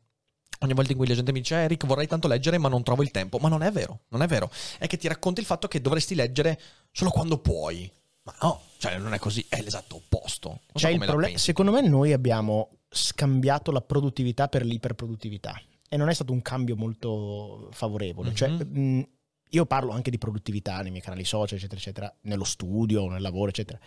Ogni 0.62 0.74
volta 0.74 0.92
in 0.92 0.98
cui 0.98 1.06
la 1.06 1.14
gente 1.14 1.32
mi 1.32 1.40
dice, 1.40 1.54
Eric, 1.56 1.86
vorrei 1.86 2.06
tanto 2.06 2.28
leggere, 2.28 2.58
ma 2.58 2.68
non 2.68 2.82
trovo 2.82 3.02
il 3.02 3.10
tempo. 3.10 3.38
Ma 3.38 3.48
non 3.48 3.62
è 3.62 3.70
vero, 3.72 4.00
non 4.08 4.20
è 4.22 4.26
vero. 4.26 4.50
È 4.78 4.86
che 4.86 4.98
ti 4.98 5.08
racconti 5.08 5.40
il 5.40 5.46
fatto 5.46 5.68
che 5.68 5.80
dovresti 5.80 6.14
leggere 6.14 6.60
solo 6.92 7.10
quando 7.10 7.38
puoi. 7.38 7.90
Ma 8.24 8.34
no, 8.42 8.60
cioè 8.76 8.98
non 8.98 9.14
è 9.14 9.18
così, 9.18 9.44
è 9.48 9.62
l'esatto 9.62 9.96
opposto. 9.96 10.48
Non 10.48 10.58
so 10.74 10.78
Cioè, 10.80 10.90
il 10.90 10.96
come 10.96 11.06
la 11.06 11.12
proble- 11.12 11.28
pensi. 11.30 11.44
secondo 11.44 11.72
me 11.72 11.80
noi 11.80 12.12
abbiamo 12.12 12.70
scambiato 12.90 13.70
la 13.72 13.80
produttività 13.80 14.48
per 14.48 14.64
l'iperproduttività 14.64 15.58
e 15.88 15.96
non 15.96 16.10
è 16.10 16.14
stato 16.14 16.32
un 16.32 16.42
cambio 16.42 16.76
molto 16.76 17.68
favorevole. 17.72 18.34
Cioè, 18.34 18.48
Mhm. 18.50 18.78
mh, 18.98 19.08
io 19.52 19.64
parlo 19.64 19.92
anche 19.92 20.10
di 20.10 20.18
produttività 20.18 20.82
nei 20.82 20.90
miei 20.90 21.02
canali 21.02 21.24
social, 21.24 21.56
eccetera, 21.56 21.80
eccetera, 21.80 22.14
nello 22.22 22.44
studio, 22.44 23.08
nel 23.08 23.22
lavoro, 23.22 23.48
eccetera. 23.48 23.78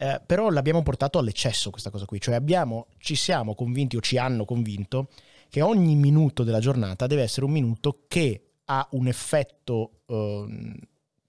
Eh, 0.00 0.20
però 0.24 0.48
l'abbiamo 0.50 0.84
portato 0.84 1.18
all'eccesso 1.18 1.70
questa 1.70 1.90
cosa 1.90 2.04
qui, 2.04 2.20
cioè 2.20 2.36
abbiamo, 2.36 2.86
ci 2.98 3.16
siamo 3.16 3.56
convinti 3.56 3.96
o 3.96 4.00
ci 4.00 4.16
hanno 4.16 4.44
convinto 4.44 5.08
che 5.48 5.62
ogni 5.62 5.94
minuto 5.94 6.42
della 6.44 6.60
giornata 6.60 7.06
deve 7.06 7.22
essere 7.22 7.46
un 7.46 7.52
minuto 7.52 8.04
che 8.08 8.42
ha 8.66 8.86
un 8.92 9.06
effetto 9.08 10.00
ehm, 10.06 10.74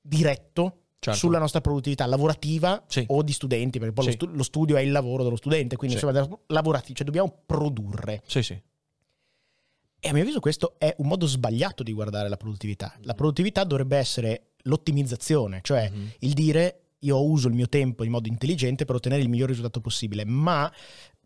diretto 0.02 0.74
Certo. 1.00 1.18
sulla 1.18 1.40
nostra 1.40 1.62
produttività 1.62 2.06
lavorativa 2.06 2.84
Sì. 2.88 3.06
o 3.08 3.24
di 3.24 3.32
studenti, 3.32 3.80
perché 3.80 3.94
poi 3.94 4.06
lo, 4.06 4.12
Sì. 4.12 4.18
stu- 4.18 4.30
lo 4.36 4.44
studio 4.44 4.76
è 4.76 4.82
il 4.82 4.92
lavoro 4.92 5.24
dello 5.24 5.38
studente, 5.38 5.78
quindi 5.78 5.98
Sì. 5.98 6.06
insomma 6.06 6.28
lavorativo, 6.48 6.94
cioè 6.96 7.06
dobbiamo 7.06 7.42
produrre. 7.46 8.22
Sì, 8.26 8.44
sì. 8.44 8.62
E 10.02 10.08
a 10.10 10.14
mio 10.14 10.22
avviso 10.22 10.40
questo 10.42 10.76
è 10.78 10.94
un 10.98 11.08
modo 11.08 11.26
sbagliato 11.26 11.84
di 11.84 11.94
guardare 11.94 12.28
la 12.30 12.38
produttività. 12.38 12.94
La 13.04 13.14
produttività 13.14 13.64
dovrebbe 13.64 13.98
essere 13.98 14.52
l'ottimizzazione, 14.64 15.60
cioè 15.64 15.90
Mhm. 15.90 16.12
il 16.20 16.34
dire 16.34 16.82
io 17.00 17.22
uso 17.24 17.48
il 17.48 17.54
mio 17.54 17.70
tempo 17.70 18.04
in 18.04 18.12
modo 18.12 18.28
intelligente 18.28 18.84
per 18.84 18.96
ottenere 18.96 19.22
il 19.22 19.30
miglior 19.30 19.48
risultato 19.48 19.80
possibile, 19.80 20.26
ma 20.26 20.70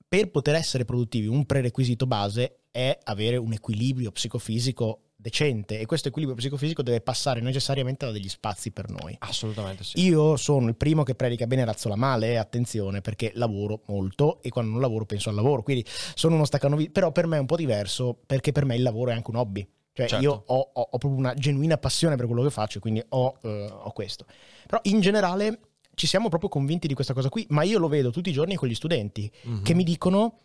per 0.08 0.29
poter 0.29 0.53
essere 0.56 0.86
produttivi 0.86 1.25
un 1.25 1.45
prerequisito 1.47 2.06
base 2.06 2.60
è 2.73 2.97
avere 3.03 3.38
un 3.38 3.53
equilibrio 3.53 4.12
psicofisico 4.12 5.01
decente 5.15 5.79
e 5.79 5.86
questo 5.86 6.07
equilibrio 6.07 6.36
psicofisico 6.38 6.81
deve 6.81 7.01
passare 7.01 7.39
necessariamente 7.39 8.03
da 8.07 8.12
degli 8.12 8.27
spazi 8.27 8.71
per 8.71 8.89
noi. 8.89 9.15
Assolutamente 9.19 9.83
sì. 9.83 10.01
Io 10.01 10.36
sono 10.38 10.67
il 10.67 10.75
primo 10.75 11.03
che 11.03 11.13
predica 11.13 11.45
bene 11.45 11.62
e 11.62 11.65
razzola 11.65 11.95
male, 11.95 12.39
attenzione, 12.39 13.01
perché 13.01 13.31
lavoro 13.36 13.83
molto 13.86 14.41
e 14.41 14.49
quando 14.49 14.71
non 14.71 14.81
lavoro 14.81 15.05
penso 15.05 15.29
al 15.29 15.36
lavoro, 15.36 15.62
quindi 15.62 15.86
sono 16.15 16.33
uno 16.33 16.45
staccanovi, 16.45 16.89
però 16.89 17.12
per 17.12 17.27
me 17.27 17.38
è 17.38 17.39
un 17.39 17.45
po' 17.45 17.55
diverso 17.55 18.17
perché 18.25 18.51
per 18.51 18.65
me 18.65 18.75
il 18.75 18.81
lavoro 18.81 19.12
è 19.12 19.13
anche 19.13 19.29
un 19.29 19.36
hobby. 19.38 19.65
Cioè 19.93 20.07
Certo. 20.07 20.23
io 20.23 20.43
ho, 20.47 20.69
ho- 20.73 20.81
ho 20.91 20.97
proprio 20.97 21.19
una 21.19 21.36
genuina 21.36 21.77
passione 21.77 22.15
per 22.15 22.25
quello 22.25 22.41
che 22.41 22.49
faccio, 22.49 22.79
quindi 22.79 23.05
ho, 23.09 23.38
eh, 23.43 23.69
ho 23.71 23.91
questo. 23.91 24.25
Però 24.65 24.81
in 24.86 24.99
generale 24.99 25.59
ci 25.93 26.07
siamo 26.07 26.27
proprio 26.27 26.49
convinti 26.49 26.88
di 26.88 26.95
questa 26.95 27.13
cosa 27.13 27.29
qui, 27.29 27.45
ma 27.49 27.62
io 27.62 27.77
lo 27.77 27.88
vedo 27.88 28.09
tutti 28.09 28.31
i 28.31 28.33
giorni 28.33 28.55
con 28.55 28.67
gli 28.67 28.73
studenti 28.73 29.31
Mhm. 29.43 29.62
che 29.62 29.75
mi 29.75 29.83
dicono 29.83 30.39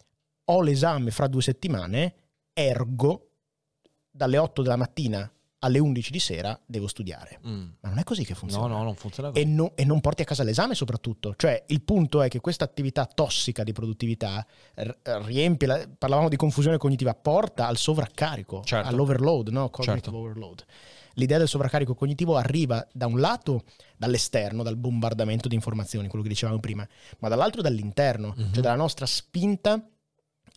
ho 0.51 0.61
l'esame 0.63 1.11
fra 1.11 1.27
due 1.27 1.43
settimane, 1.43 2.15
ergo 2.53 3.31
dalle 4.11 4.39
8 4.39 4.63
della 4.63 4.77
mattina 4.77 5.31
alle 5.61 5.81
11 5.81 6.13
di 6.13 6.21
sera 6.21 6.59
devo 6.67 6.87
studiare. 6.87 7.41
Mm. 7.45 7.69
Ma 7.81 7.89
non 7.89 7.99
è 7.99 8.05
così 8.05 8.25
che 8.25 8.35
funziona 8.37 8.69
No, 8.69 8.77
no, 8.79 8.83
non 8.85 8.95
funziona 8.95 9.31
così. 9.31 9.43
e, 9.43 9.45
no- 9.45 9.73
e 9.75 9.85
non 9.85 10.01
porti 10.01 10.23
a 10.23 10.25
casa 10.25 10.45
l'esame 10.45 10.75
soprattutto. 10.77 11.35
Cioè 11.37 11.65
il 11.69 11.83
punto 11.83 12.23
è 12.23 12.29
che 12.29 12.39
questa 12.41 12.65
attività 12.65 13.07
tossica 13.07 13.65
di 13.65 13.73
produttività 13.73 14.47
riempie, 15.03 15.67
la- 15.67 15.89
parlavamo 15.99 16.29
di 16.29 16.37
confusione 16.37 16.77
cognitiva, 16.79 17.13
porta 17.15 17.67
al 17.67 17.77
sovraccarico, 17.77 18.63
Certo. 18.63 18.89
all'overload, 18.89 19.49
no? 19.49 19.69
Cognitive 19.71 20.01
Certo. 20.01 20.17
overload. 20.17 20.65
L'idea 21.15 21.39
del 21.39 21.49
sovraccarico 21.49 21.95
cognitivo 21.97 22.37
arriva 22.37 22.87
da 22.93 23.07
un 23.07 23.19
lato 23.19 23.65
dall'esterno, 23.97 24.63
dal 24.63 24.77
bombardamento 24.77 25.49
di 25.49 25.57
informazioni, 25.57 26.07
quello 26.07 26.23
che 26.23 26.31
dicevamo 26.31 26.61
prima, 26.61 26.87
ma 27.19 27.29
dall'altro 27.29 27.63
dall'interno, 27.63 28.33
Mhm. 28.37 28.53
cioè 28.53 28.63
dalla 28.63 28.77
nostra 28.77 29.07
spinta 29.07 29.85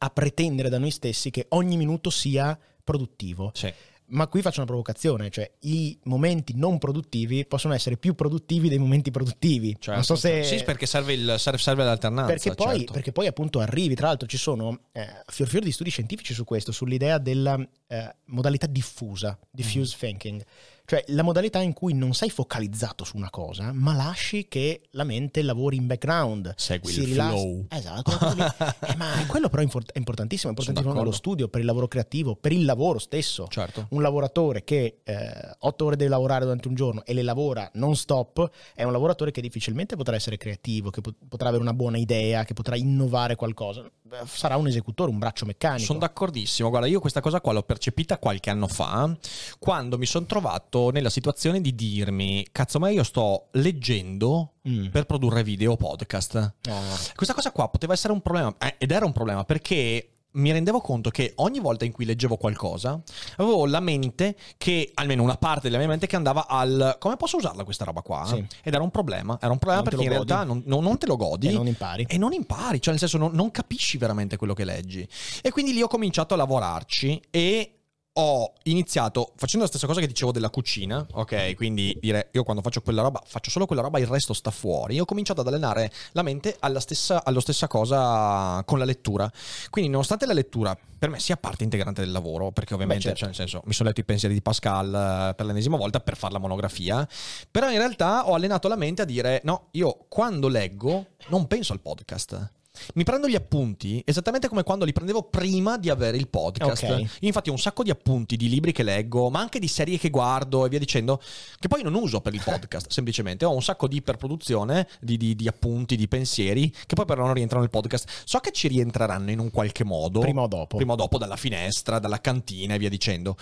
a 0.04 0.10
pretendere 0.10 0.70
da 0.70 0.80
noi 0.80 0.92
stessi 0.92 1.30
che 1.30 1.46
ogni 1.50 1.78
minuto 1.78 2.10
sia 2.10 2.58
produttivo. 2.84 3.52
Sì. 3.54 3.72
Ma 4.12 4.28
qui 4.28 4.42
faccio 4.42 4.58
una 4.58 4.68
provocazione, 4.68 5.30
cioè 5.30 5.50
i 5.62 5.98
momenti 6.04 6.54
non 6.56 6.80
produttivi 6.80 7.46
possono 7.46 7.74
essere 7.74 7.96
più 7.96 8.14
produttivi 8.14 8.68
dei 8.68 8.78
momenti 8.78 9.10
produttivi. 9.10 9.72
Certo, 9.80 9.92
non 9.92 10.04
so 10.04 10.16
se... 10.16 10.44
Sì, 10.44 10.62
perché 10.66 10.86
serve, 10.86 11.14
il, 11.14 11.36
serve, 11.38 11.60
serve 11.60 11.86
l'alternanza. 11.86 12.34
perché 12.34 12.54
poi, 12.54 12.78
certo. 12.80 12.92
perché 12.92 13.12
poi 13.14 13.28
appunto 13.28 13.60
arrivi, 13.60 13.96
tra 13.96 14.08
l'altro 14.08 14.28
ci 14.28 14.36
sono 14.36 14.88
eh, 14.92 15.08
fior 15.28 15.48
fior 15.48 15.64
di 15.64 15.72
studi 15.72 15.92
scientifici 15.92 16.34
su 16.34 16.44
questo, 16.44 16.74
sull'idea 16.74 17.20
della 17.20 17.58
eh, 17.88 18.16
modalità 18.26 18.68
diffusa, 18.68 19.40
diffuse 19.50 19.96
thinking, 19.98 20.44
cioè 20.92 21.06
la 21.08 21.24
modalità 21.24 21.60
in 21.62 21.72
cui 21.72 21.94
non 21.94 22.14
sei 22.14 22.30
focalizzato 22.30 23.06
su 23.06 23.16
una 23.16 23.30
cosa, 23.30 23.72
ma 23.72 23.94
lasci 23.94 24.50
che 24.50 24.82
la 24.92 25.06
mente 25.06 25.42
lavori 25.42 25.78
in 25.78 25.88
background. 25.88 26.54
Segui 26.58 26.92
si 26.92 27.00
il 27.00 27.06
rilassa- 27.06 27.30
flow. 27.32 27.66
Esatto. 27.70 28.10
Eh, 28.92 28.96
ma 28.98 29.06
quello 29.28 29.48
però 29.48 29.62
è 29.62 29.64
import- 29.66 29.92
è 29.94 29.98
importantissimo, 29.98 30.48
è 30.48 30.52
importantissimo 30.52 30.94
nello 30.94 31.10
d'accordo. 31.12 31.12
studio, 31.12 31.48
per 31.48 31.62
il 31.62 31.66
lavoro 31.66 31.88
creativo, 31.88 32.36
per 32.36 32.52
il 32.52 32.66
lavoro 32.66 33.00
stesso 33.00 33.48
Certo. 33.48 33.86
un 33.92 34.02
lavoratore 34.02 34.64
che 34.66 34.98
eh, 35.04 35.56
otto 35.60 35.86
ore 35.86 35.96
deve 35.96 36.10
lavorare 36.10 36.44
durante 36.44 36.68
un 36.68 36.74
giorno 36.76 37.06
e 37.06 37.14
le 37.14 37.22
lavora 37.22 37.70
non 37.76 37.96
stop 37.96 38.50
è 38.74 38.84
un 38.84 38.92
lavoratore 38.92 39.32
che 39.32 39.40
difficilmente 39.40 39.96
potrà 39.96 40.16
essere 40.16 40.36
creativo, 40.38 40.90
che 40.90 41.00
pot- 41.00 41.16
potrà 41.28 41.48
avere 41.50 41.62
una 41.64 41.74
buona 41.74 41.98
idea, 41.98 42.44
che 42.44 42.54
potrà 42.54 42.76
innovare 42.76 43.36
qualcosa. 43.36 43.90
Sarà 44.26 44.58
un 44.58 44.68
esecutore, 44.68 45.10
un 45.10 45.20
braccio 45.20 45.46
meccanico. 45.46 45.86
Sono 45.86 46.00
d'accordissimo. 46.00 46.70
Guarda, 46.70 46.88
io 46.88 47.00
questa 47.00 47.22
cosa 47.22 47.40
qua 47.40 47.54
l'ho 47.54 47.64
percepita 47.64 48.18
qualche 48.18 48.50
anno 48.50 48.68
fa, 48.68 49.16
quando 49.58 49.98
mi 49.98 50.06
sono 50.06 50.26
trovato 50.26 50.81
nella 50.90 51.10
situazione 51.10 51.62
di 51.62 51.76
dirmi: 51.76 52.46
Cazzo, 52.52 52.80
ma 52.80 52.90
io 52.90 53.04
sto 53.04 53.50
leggendo 53.52 54.54
Mm. 54.68 54.88
per 54.88 55.06
produrre 55.06 55.44
video 55.44 55.72
o 55.72 55.76
podcast. 55.76 56.36
No. 56.64 56.80
Questa 57.16 57.34
cosa 57.34 57.52
qua 57.52 57.68
poteva 57.70 57.94
essere 57.94 58.14
un 58.14 58.22
problema, 58.22 58.54
eh, 58.60 58.76
ed 58.78 58.92
era 58.92 59.06
un 59.06 59.12
problema 59.12 59.44
perché 59.44 60.08
mi 60.34 60.50
rendevo 60.52 60.80
conto 60.80 61.10
che 61.10 61.34
ogni 61.38 61.60
volta 61.60 61.84
in 61.84 61.92
cui 61.92 62.06
leggevo 62.06 62.38
qualcosa 62.38 63.02
avevo 63.38 63.66
la 63.66 63.82
mente 63.82 64.38
che, 64.58 64.90
almeno 64.94 65.24
una 65.24 65.36
parte 65.36 65.64
della 65.64 65.78
mia 65.78 65.88
mente 65.90 66.08
che 66.08 66.16
andava 66.16 66.48
al 66.48 66.96
come 67.00 67.18
posso 67.18 67.36
usarla 67.38 67.64
questa 67.66 67.84
roba 67.86 68.02
qua? 68.02 68.24
Sì. 68.28 68.36
Ed 68.64 68.74
era 68.74 68.82
un 68.84 68.92
problema, 68.92 69.38
era 69.42 69.52
un 69.52 69.58
problema 69.58 69.82
Non 69.82 69.90
perché 69.90 70.06
in 70.06 70.12
godi. 70.18 70.30
realtà 70.30 70.46
non, 70.46 70.62
non- 70.68 70.84
non 70.84 70.98
te 70.98 71.06
lo 71.08 71.18
godi 71.18 71.48
E 71.48 71.52
non 71.52 71.68
impari. 71.68 72.06
e 72.08 72.18
non 72.18 72.32
impari, 72.32 72.80
cioè 72.80 72.92
nel 72.92 73.00
senso 73.00 73.18
non, 73.18 73.32
non 73.34 73.52
capisci 73.52 73.98
veramente 73.98 74.38
quello 74.38 74.54
che 74.54 74.64
leggi. 74.64 75.06
E 75.42 75.50
quindi 75.52 75.74
lì 75.74 75.82
ho 75.82 75.88
cominciato 75.88 76.34
a 76.36 76.38
lavorarci 76.38 77.22
e 77.30 77.81
ho 78.14 78.54
iniziato 78.64 79.32
facendo 79.38 79.66
la 79.66 79.72
stessa 79.72 79.88
cosa 79.88 80.02
che 80.02 80.08
dicevo 80.08 80.32
della 80.32 80.50
cucina, 80.50 81.06
ok? 81.12 81.56
Quindi 81.56 81.98
dire 82.02 82.30
io 82.34 82.44
quando 82.44 82.62
faccio 82.62 82.82
quella 82.82 83.02
roba 83.02 83.22
faccio 83.26 83.50
solo 83.50 83.66
quella 83.66 83.82
roba, 83.82 84.00
il 84.00 84.08
resto 84.08 84.34
sta 84.34 84.52
fuori. 84.52 85.00
Ho 85.00 85.06
cominciato 85.06 85.42
ad 85.42 85.48
allenare 85.48 85.92
la 86.12 86.22
mente 86.22 86.58
alla 86.60 86.82
stessa, 86.82 87.24
allo 87.24 87.40
stessa 87.40 87.68
cosa 87.68 88.62
con 88.66 88.80
la 88.80 88.86
lettura. 88.86 89.32
Quindi 89.70 89.90
nonostante 89.90 90.26
la 90.26 90.34
lettura 90.34 90.78
per 91.02 91.10
me 91.10 91.20
sia 91.20 91.38
parte 91.38 91.64
integrante 91.64 92.02
del 92.02 92.12
lavoro, 92.12 92.52
perché 92.52 92.74
ovviamente, 92.74 93.04
certo. 93.04 93.18
cioè 93.20 93.28
nel 93.30 93.38
senso, 93.38 93.62
mi 93.66 93.74
sono 93.74 93.90
letto 93.90 94.02
i 94.02 94.06
pensieri 94.06 94.34
di 94.34 94.42
Pascal 94.42 95.30
eh, 95.30 95.34
per 95.34 95.46
l'ennesima 95.46 95.78
volta 95.78 96.00
per 96.00 96.18
fare 96.18 96.34
la 96.34 96.40
monografia, 96.40 97.08
però 97.50 97.72
in 97.72 97.78
realtà 97.78 98.28
ho 98.28 98.34
allenato 98.34 98.68
la 98.68 98.76
mente 98.76 99.02
a 99.02 99.06
dire 99.06 99.42
no, 99.46 99.70
io 99.72 100.06
quando 100.10 100.48
leggo 100.48 101.08
non 101.30 101.48
penso 101.48 101.74
al 101.74 101.80
podcast. 101.80 102.60
Mi 102.96 103.04
prendo 103.04 103.28
gli 103.28 103.36
appunti 103.36 104.02
esattamente 104.06 104.48
come 104.48 104.64
quando 104.64 104.86
li 104.86 104.94
prendevo 104.94 105.24
prima 105.24 105.78
di 105.78 105.90
avere 105.90 106.18
il 106.18 106.28
podcast. 106.28 106.84
Ok. 106.84 107.00
Io 107.00 107.08
infatti 107.22 107.50
ho 107.50 107.54
un 107.54 107.60
sacco 107.60 107.84
di 107.84 107.90
appunti 107.90 108.38
di 108.38 108.50
libri 108.50 108.72
che 108.72 108.84
leggo, 108.84 109.30
ma 109.30 109.40
anche 109.40 109.60
di 109.60 109.68
serie 109.68 109.98
che 109.98 110.10
guardo 110.10 110.66
e 110.66 110.70
via 110.70 110.80
dicendo, 110.80 111.22
che 111.60 111.68
poi 111.68 111.84
non 111.84 111.94
uso 111.94 112.22
per 112.22 112.34
il 112.34 112.42
podcast, 112.46 112.90
semplicemente. 112.92 113.46
Ho 113.46 113.54
un 113.54 113.62
sacco 113.62 113.88
di 113.88 113.98
iperproduzione, 113.98 114.88
di, 115.00 115.18
di- 115.18 115.36
di 115.36 115.48
appunti, 115.48 115.96
di 115.96 116.08
pensieri, 116.08 116.72
che 116.86 116.96
poi 116.96 117.06
però 117.06 117.24
non 117.26 117.34
rientrano 117.34 117.62
nel 117.62 117.72
podcast. 117.72 118.08
So 118.26 118.40
che 118.40 118.52
ci 118.52 118.68
rientreranno 118.68 119.32
in 119.32 119.40
un 119.40 119.50
qualche 119.52 119.84
modo. 119.84 120.20
Prima 120.20 120.42
o 120.42 120.48
dopo. 120.48 120.78
Prima 120.78 120.94
o 120.94 120.96
dopo, 120.96 121.18
dalla 121.18 121.36
finestra, 121.38 122.00
dalla 122.00 122.20
cantina 122.22 122.74
e 122.76 122.78
via 122.78 122.90
dicendo. 122.90 123.36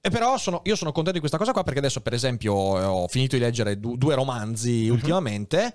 E 0.00 0.10
però 0.10 0.36
sono- 0.38 0.62
io 0.64 0.76
sono 0.76 0.90
contento 0.92 1.12
di 1.12 1.18
questa 1.20 1.38
cosa 1.38 1.52
qua 1.52 1.62
perché 1.62 1.78
adesso, 1.80 2.00
per 2.00 2.12
esempio, 2.14 2.52
ho 2.54 3.08
finito 3.08 3.36
di 3.36 3.42
leggere 3.42 3.78
du- 3.78 3.96
due 3.96 4.14
romanzi 4.14 4.88
ultimamente. 4.88 5.74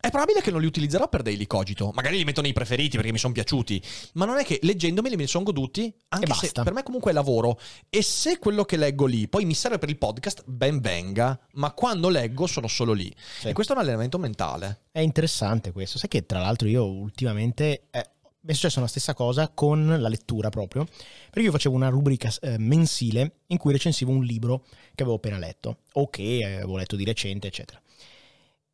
È 0.00 0.10
probabile 0.10 0.40
che 0.40 0.52
non 0.52 0.60
li 0.60 0.66
utilizzerò 0.66 1.08
per 1.08 1.22
Daily 1.22 1.46
Cogito. 1.46 1.90
Magari 1.92 2.18
li 2.18 2.24
metto 2.24 2.40
nei 2.40 2.52
preferiti 2.52 2.96
perché 2.96 3.10
mi 3.10 3.18
sono 3.18 3.32
piaciuti. 3.32 3.82
Ma 4.14 4.26
non 4.26 4.38
è 4.38 4.44
che 4.44 4.60
leggendomeli 4.62 5.16
me 5.16 5.22
li 5.22 5.28
sono 5.28 5.44
goduti. 5.44 5.92
Anche 6.10 6.32
se 6.34 6.52
per 6.52 6.72
me 6.72 6.84
comunque 6.84 7.10
è 7.10 7.14
lavoro. 7.14 7.58
E 7.90 8.02
se 8.02 8.38
quello 8.38 8.64
che 8.64 8.76
leggo 8.76 9.06
lì 9.06 9.26
poi 9.26 9.44
mi 9.44 9.54
serve 9.54 9.78
per 9.78 9.88
il 9.88 9.98
podcast, 9.98 10.44
ben 10.46 10.80
venga. 10.80 11.38
Ma 11.54 11.72
quando 11.72 12.08
leggo 12.08 12.46
sono 12.46 12.68
solo 12.68 12.92
lì. 12.92 13.12
Sì. 13.40 13.48
E 13.48 13.52
questo 13.52 13.72
è 13.72 13.76
un 13.76 13.82
allenamento 13.82 14.18
mentale. 14.18 14.82
È 14.92 15.00
interessante 15.00 15.72
questo. 15.72 15.98
Sai 15.98 16.08
che 16.08 16.26
tra 16.26 16.38
l'altro 16.38 16.68
io 16.68 16.84
ultimamente 16.84 17.88
eh, 17.90 18.10
mi 18.40 18.52
è 18.52 18.54
successa 18.54 18.80
la 18.80 18.86
stessa 18.86 19.14
cosa 19.14 19.48
con 19.48 19.96
la 19.98 20.08
lettura 20.08 20.48
proprio, 20.48 20.84
perché 20.84 21.40
io 21.40 21.50
facevo 21.50 21.74
una 21.74 21.88
rubrica 21.88 22.32
eh, 22.40 22.56
mensile 22.56 23.40
in 23.48 23.58
cui 23.58 23.72
recensivo 23.72 24.12
un 24.12 24.22
libro 24.22 24.64
che 24.94 25.02
avevo 25.02 25.16
appena 25.16 25.38
letto 25.38 25.78
o 25.94 26.08
che 26.08 26.44
avevo 26.44 26.76
letto 26.76 26.94
di 26.94 27.04
recente, 27.04 27.48
eccetera. 27.48 27.82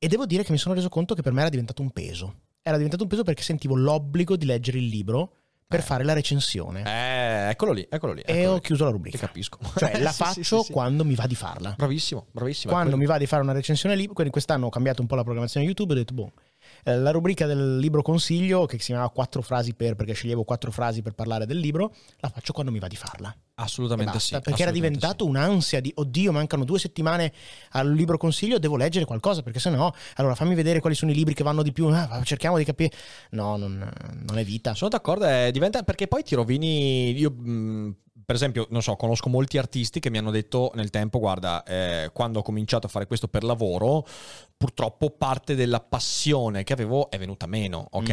E 0.04 0.08
devo 0.08 0.26
dire 0.26 0.42
che 0.44 0.52
mi 0.52 0.58
sono 0.58 0.74
reso 0.74 0.90
conto 0.90 1.14
che 1.14 1.22
per 1.22 1.32
me 1.32 1.40
era 1.40 1.48
diventato 1.48 1.80
un 1.80 1.90
peso. 1.90 2.40
Era 2.60 2.76
diventato 2.76 3.04
un 3.04 3.08
peso 3.08 3.22
perché 3.22 3.42
sentivo 3.42 3.74
l'obbligo 3.74 4.36
di 4.36 4.44
leggere 4.44 4.76
il 4.76 4.86
libro 4.86 5.32
per 5.66 5.80
Eh. 5.80 5.82
fare 5.82 6.04
la 6.04 6.12
recensione. 6.12 6.82
Eh, 6.84 7.48
eccolo 7.50 7.72
lì, 7.72 7.86
eccolo 7.88 8.12
lì. 8.12 8.20
e 8.20 8.32
eccolo 8.36 8.50
ho 8.50 8.54
lì. 8.56 8.60
chiuso 8.60 8.84
la 8.84 8.90
Ti 8.90 8.96
rubrica. 8.96 9.18
capisco. 9.18 9.58
Cioè 9.78 9.98
la 10.02 10.10
Sì, 10.10 10.22
faccio 10.22 10.58
sì, 10.60 10.64
sì. 10.66 10.72
quando 10.72 11.06
mi 11.06 11.14
va 11.14 11.26
di 11.26 11.34
farla. 11.34 11.72
Bravissimo, 11.76 12.26
bravissimo. 12.32 12.70
Quando 12.72 12.98
mi 12.98 13.06
va 13.06 13.16
di 13.16 13.24
fare 13.26 13.42
una 13.42 13.52
recensione 13.52 13.96
lì, 13.96 14.06
quindi 14.06 14.30
quest'anno 14.30 14.66
ho 14.66 14.68
cambiato 14.68 15.00
un 15.00 15.06
po' 15.06 15.14
la 15.14 15.22
programmazione 15.22 15.64
YouTube 15.64 15.94
e 15.94 15.96
ho 15.96 15.98
detto, 16.00 16.12
boh, 16.12 16.32
eh, 16.84 16.96
la 16.96 17.10
rubrica 17.10 17.46
del 17.46 17.78
libro 17.78 18.02
consiglio, 18.02 18.66
che 18.66 18.78
si 18.78 18.86
chiamava 18.86 19.10
quattro 19.10 19.42
frasi 19.42 19.74
per, 19.74 19.94
perché 19.94 20.12
sceglievo 20.12 20.44
quattro 20.44 20.70
frasi 20.70 21.02
per 21.02 21.14
parlare 21.14 21.46
del 21.46 21.58
libro, 21.58 21.94
la 22.18 22.28
faccio 22.28 22.52
quando 22.52 22.70
mi 22.70 22.78
va 22.78 22.86
di 22.86 22.96
farla. 22.96 23.34
Assolutamente 23.56 24.12
basta, 24.14 24.36
sì. 24.36 24.42
perché 24.42 24.62
era 24.62 24.70
assolutamente 24.70 24.98
diventato 24.98 25.26
un'ansia 25.26 25.80
di 25.80 25.92
oddio, 25.94 26.32
mancano 26.32 26.64
due 26.64 26.78
settimane 26.78 27.32
al 27.70 27.92
libro 27.92 28.16
consiglio, 28.16 28.58
devo 28.58 28.76
leggere 28.76 29.04
qualcosa, 29.04 29.42
perché 29.42 29.60
se 29.60 29.70
no, 29.70 29.94
allora 30.16 30.34
fammi 30.34 30.54
vedere 30.54 30.80
quali 30.80 30.96
sono 30.96 31.12
i 31.12 31.14
libri 31.14 31.34
che 31.34 31.44
vanno 31.44 31.62
di 31.62 31.72
più, 31.72 31.86
ah, 31.86 32.20
cerchiamo 32.24 32.58
di 32.58 32.64
capire. 32.64 32.90
No, 33.30 33.56
non, 33.56 33.88
non 34.26 34.38
è 34.38 34.44
vita. 34.44 34.74
Sono 34.74 34.90
d'accordo, 34.90 35.26
eh, 35.26 35.50
diventa 35.52 35.82
perché 35.82 36.08
poi 36.08 36.22
ti 36.22 36.34
rovini. 36.34 37.16
Io, 37.16 37.30
mh, 37.30 37.94
per 38.24 38.34
esempio, 38.34 38.66
non 38.70 38.82
so, 38.82 38.96
conosco 38.96 39.28
molti 39.28 39.58
artisti 39.58 40.00
che 40.00 40.10
mi 40.10 40.18
hanno 40.18 40.30
detto 40.30 40.70
nel 40.74 40.90
tempo: 40.90 41.18
guarda, 41.18 41.62
eh, 41.62 42.10
quando 42.12 42.38
ho 42.38 42.42
cominciato 42.42 42.86
a 42.86 42.90
fare 42.90 43.06
questo 43.06 43.28
per 43.28 43.44
lavoro, 43.44 44.06
purtroppo 44.56 45.10
parte 45.10 45.54
della 45.54 45.80
passione 45.80 46.64
che 46.64 46.72
avevo 46.72 47.10
è 47.10 47.18
venuta 47.18 47.46
meno, 47.46 47.86
ok? 47.90 48.08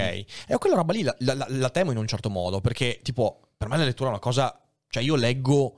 E 0.48 0.58
quella 0.60 0.76
roba 0.76 0.94
lì 0.94 1.04
la, 1.04 1.16
la- 1.20 1.46
la 1.48 1.70
temo 1.70 1.92
in 1.92 1.98
un 1.98 2.08
certo 2.08 2.30
modo, 2.30 2.62
perché, 2.62 3.00
tipo, 3.02 3.40
per 3.58 3.68
me 3.68 3.78
la 3.78 3.84
lettura 3.84 4.10
è 4.10 4.12
una 4.12 4.20
cosa. 4.22 4.60
Cioè, 4.90 5.04
io 5.04 5.16
leggo 5.16 5.76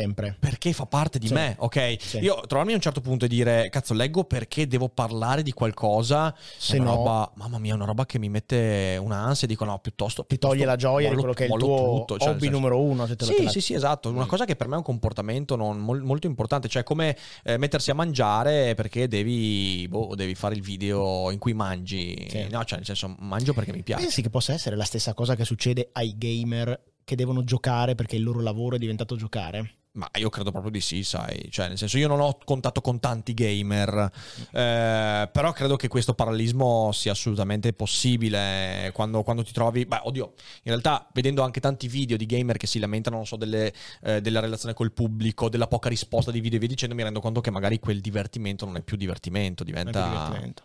Sempre. 0.00 0.36
perché 0.40 0.72
fa 0.72 0.86
parte 0.86 1.18
di 1.18 1.28
Sì. 1.28 1.34
me, 1.34 1.54
ok? 1.58 1.96
Sì. 2.00 2.18
Io 2.18 2.40
trovarmi 2.46 2.72
a 2.72 2.76
un 2.76 2.80
certo 2.80 3.00
punto 3.00 3.24
e 3.24 3.28
dire, 3.28 3.68
cazzo, 3.70 3.94
leggo 3.94 4.24
perché 4.24 4.66
devo 4.66 4.88
parlare 4.88 5.42
di 5.42 5.52
qualcosa, 5.52 6.34
Se 6.56 6.76
è 6.76 6.80
una 6.80 6.90
no- 6.90 6.96
roba, 6.96 7.32
mamma 7.36 7.58
mia, 7.58 7.72
è 7.72 7.74
una 7.76 7.84
roba 7.84 8.04
che 8.06 8.18
mi 8.18 8.28
mette 8.28 8.98
un'ansia, 9.00 9.46
dico 9.46 9.64
no, 9.64 9.78
piuttosto... 9.78 10.24
Ti 10.26 10.38
toglie 10.38 10.64
la 10.64 10.76
gioia 10.76 11.08
di 11.10 11.14
mollo- 11.16 11.32
quello 11.32 11.34
che 11.34 11.44
è 11.46 11.52
il 11.54 11.58
tuo 11.60 11.98
tutto, 11.98 12.18
cioè, 12.18 12.30
hobby 12.30 12.48
numero 12.48 12.80
uno. 12.80 13.06
Se 13.06 13.16
te 13.16 13.24
lo 13.24 13.30
Sì, 13.30 13.36
te 13.36 13.42
la- 13.44 13.50
sì, 13.50 13.60
sì, 13.60 13.74
esatto. 13.74 14.08
Una 14.10 14.24
Mm. 14.24 14.28
cosa 14.28 14.44
che 14.44 14.56
per 14.56 14.66
me 14.68 14.74
è 14.74 14.78
un 14.78 14.82
comportamento 14.84 15.56
non 15.56 15.78
mol- 15.78 16.02
molto 16.02 16.26
importante, 16.26 16.68
cioè 16.68 16.82
come 16.82 17.16
eh, 17.44 17.56
mettersi 17.56 17.90
a 17.90 17.94
mangiare 17.94 18.74
perché 18.74 19.06
devi, 19.08 19.86
boh, 19.88 20.14
devi 20.14 20.34
fare 20.34 20.54
il 20.54 20.62
video 20.62 21.30
in 21.30 21.38
cui 21.38 21.52
mangi. 21.54 22.26
Sì. 22.28 22.46
No, 22.50 22.64
cioè, 22.64 22.78
nel 22.78 22.86
senso, 22.86 23.14
mangio 23.20 23.52
perché 23.54 23.72
mi 23.72 23.82
piace. 23.82 24.02
Pensi 24.02 24.22
che 24.22 24.30
possa 24.30 24.52
essere 24.52 24.76
la 24.76 24.84
stessa 24.84 25.14
cosa 25.14 25.36
che 25.36 25.44
succede 25.44 25.90
ai 25.92 26.14
gamer 26.16 26.82
che 27.04 27.16
devono 27.16 27.44
giocare 27.44 27.94
perché 27.94 28.16
il 28.16 28.22
loro 28.22 28.40
lavoro 28.40 28.76
è 28.76 28.78
diventato 28.78 29.14
giocare? 29.16 29.74
Ma 29.94 30.08
io 30.14 30.28
credo 30.28 30.50
proprio 30.50 30.72
di 30.72 30.80
sì, 30.80 31.04
sai. 31.04 31.48
Cioè, 31.50 31.68
nel 31.68 31.78
senso, 31.78 31.98
io 31.98 32.08
non 32.08 32.18
ho 32.18 32.36
contatto 32.44 32.80
con 32.80 32.98
tanti 32.98 33.32
gamer, 33.32 34.10
eh, 34.50 35.28
però 35.30 35.52
credo 35.52 35.76
che 35.76 35.86
questo 35.86 36.14
parallelismo 36.14 36.90
sia 36.90 37.12
assolutamente 37.12 37.72
possibile 37.72 38.90
quando, 38.92 39.22
quando 39.22 39.44
ti 39.44 39.52
trovi. 39.52 39.86
Beh, 39.86 40.00
oddio, 40.02 40.32
in 40.36 40.72
realtà, 40.72 41.08
vedendo 41.12 41.42
anche 41.42 41.60
tanti 41.60 41.86
video 41.86 42.16
di 42.16 42.26
gamer 42.26 42.56
che 42.56 42.66
si 42.66 42.80
lamentano, 42.80 43.16
non 43.16 43.26
so, 43.26 43.36
delle, 43.36 43.72
eh, 44.02 44.20
della 44.20 44.40
relazione 44.40 44.74
col 44.74 44.90
pubblico, 44.90 45.48
della 45.48 45.68
poca 45.68 45.88
risposta 45.88 46.32
di 46.32 46.40
video 46.40 46.56
e 46.56 46.60
via 46.60 46.68
dicendo, 46.68 46.96
mi 46.96 47.04
rendo 47.04 47.20
conto 47.20 47.40
che 47.40 47.52
magari 47.52 47.78
quel 47.78 48.00
divertimento 48.00 48.64
non 48.64 48.76
è 48.76 48.82
più 48.82 48.96
divertimento, 48.96 49.62
diventa. 49.62 50.08
divertimento. 50.08 50.62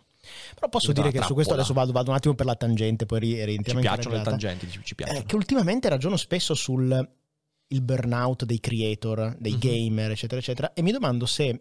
Però 0.54 0.68
posso 0.68 0.90
dire 0.90 1.12
che 1.12 1.22
su 1.22 1.34
questo 1.34 1.54
adesso 1.54 1.72
vado, 1.72 1.92
vado 1.92 2.10
un 2.10 2.16
attimo 2.16 2.34
per 2.34 2.46
la 2.46 2.56
tangente, 2.56 3.06
poi 3.06 3.20
ri- 3.20 3.34
Ci 3.36 3.44
rientriamo 3.44 3.80
in 3.80 3.86
piacciono 3.86 4.16
le 4.16 4.22
tangenti, 4.22 4.68
ci, 4.68 4.80
ci 4.82 4.94
piacciono. 4.96 5.20
Eh, 5.20 5.24
che 5.24 5.36
ultimamente 5.36 5.88
ragiono 5.88 6.16
spesso 6.16 6.54
sul 6.54 7.08
il 7.72 7.82
burnout 7.82 8.44
dei 8.44 8.60
creator, 8.60 9.36
dei 9.38 9.52
Mhm. 9.52 9.58
gamer, 9.58 10.10
eccetera, 10.12 10.40
eccetera, 10.40 10.72
e 10.72 10.82
mi 10.82 10.92
domando 10.92 11.26
se 11.26 11.60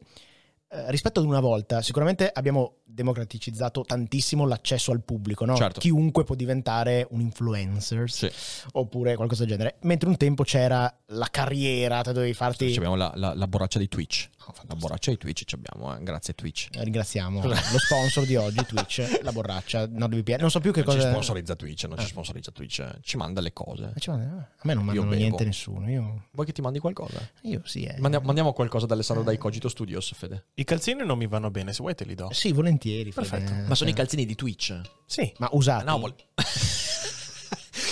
eh, 0.72 0.92
rispetto 0.92 1.20
ad 1.20 1.26
una 1.26 1.40
volta, 1.40 1.82
sicuramente 1.82 2.30
abbiamo 2.32 2.76
democraticizzato 2.86 3.82
tantissimo 3.82 4.46
l'accesso 4.46 4.92
al 4.92 5.02
pubblico, 5.02 5.44
no? 5.44 5.56
Certo. 5.56 5.80
Chiunque 5.80 6.24
può 6.26 6.36
diventare 6.36 7.08
un 7.10 7.22
influencer 7.22 8.08
Sì. 8.08 8.30
oppure 8.74 9.16
qualcosa 9.16 9.46
del 9.46 9.54
genere. 9.58 9.78
Mentre 9.82 10.08
un 10.10 10.16
tempo 10.18 10.44
c'era 10.44 10.96
la 11.08 11.28
carriera, 11.32 12.02
te 12.04 12.14
dovevi 12.14 12.34
farti 12.36 12.70
Ci 12.72 12.78
abbiamo 12.78 12.96
la, 12.96 13.12
la- 13.16 13.34
la 13.34 13.48
borraccia 13.48 13.80
di 13.80 13.88
Twitch. 13.88 14.30
La 14.68 14.76
borraccia 14.76 15.12
di 15.12 15.18
Twitch 15.18 15.44
ci 15.46 15.56
abbiamo, 15.56 15.96
eh, 15.96 16.04
grazie 16.04 16.34
Twitch. 16.34 16.68
Eh, 16.72 16.84
Ringraziamo 16.84 17.44
lo 17.46 17.56
sponsor 17.56 18.26
di 18.26 18.36
oggi, 18.36 18.64
Twitch, 18.66 19.20
la 19.24 19.32
borraccia, 19.32 19.88
NordVPN. 19.88 20.38
Non 20.40 20.50
so 20.52 20.60
più 20.60 20.72
che 20.72 20.82
Non 20.84 20.92
ci 20.92 20.98
cosa. 20.98 21.10
sponsorizza 21.12 21.56
Twitch, 21.56 21.84
non 21.86 21.98
ci 21.98 22.06
Ah. 22.06 22.08
sponsorizza 22.08 22.52
Twitch, 22.52 22.80
eh. 22.80 22.98
ci 23.02 23.18
manda 23.18 23.42
le 23.42 23.54
cose. 23.54 23.94
Ci 23.98 24.10
manda- 24.10 24.26
A 24.26 24.62
me 24.64 24.74
non 24.74 24.86
mandano 24.86 25.08
bevo. 25.10 25.20
niente 25.22 25.44
nessuno. 25.46 25.90
Io, 25.90 26.28
Vuoi 26.32 26.46
che 26.46 26.52
ti 26.54 26.62
mandi 26.62 26.80
qualcosa? 26.80 27.20
io 27.44 27.62
sì. 27.66 27.84
eh. 27.84 27.96
Mandiamo, 28.00 28.26
mandiamo 28.26 28.54
qualcosa 28.54 28.86
ad 28.86 28.92
Alessandro 28.92 29.24
dai 29.24 29.38
Cogito 29.38 29.70
Studios, 29.70 30.12
Fede. 30.14 30.48
I 30.56 30.64
calzini 30.64 31.06
non 31.06 31.18
mi 31.18 31.28
vanno 31.28 31.50
bene, 31.52 31.72
se 31.74 31.80
vuoi 31.82 31.96
te 31.96 32.06
li 32.06 32.16
do. 32.16 32.30
Sì, 32.32 32.52
volentieri. 32.52 33.12
Perfetto. 33.12 33.52
Fede. 33.52 33.68
Ma 33.68 33.76
sono 33.76 33.90
i 33.90 33.94
Eh. 33.94 33.96
calzini 33.96 34.26
di 34.26 34.36
Twitch. 34.36 34.80
Sì. 35.06 35.32
Ma 35.38 35.50
usati. 35.54 35.86
No, 35.86 35.98
vol- 36.00 36.16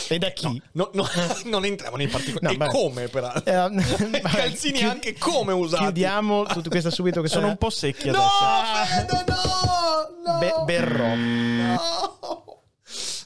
E 0.10 0.17
da 0.20 0.30
chi? 0.32 0.62
no, 0.74 0.89
no, 0.93 1.08
non 1.46 1.65
entriamo 1.65 1.96
nei 1.98 2.08
particolari. 2.08 2.58
No, 2.58 2.63
e 2.63 2.67
beh. 2.67 2.72
come, 2.74 3.08
peraltro? 3.08 3.43
Eh, 3.52 4.22
calzini 4.22 4.78
chiud- 4.78 4.91
anche 4.91 5.13
come 5.17 5.54
usati. 5.54 5.84
Chiudiamo 5.84 6.43
tutto 6.46 6.70
questo 6.70 6.89
subito 6.89 7.22
che 7.22 7.28
Sono 7.28 7.41
sono 7.41 7.52
un 7.52 7.58
po' 7.58 7.70
secchi 7.70 8.10
No, 8.10 8.17
adesso. 8.20 9.06
Fede, 9.08 9.24
no, 10.26 10.32
no. 10.34 10.38
Be- 10.39 10.63
berrò. 10.65 11.15
No. 11.15 11.82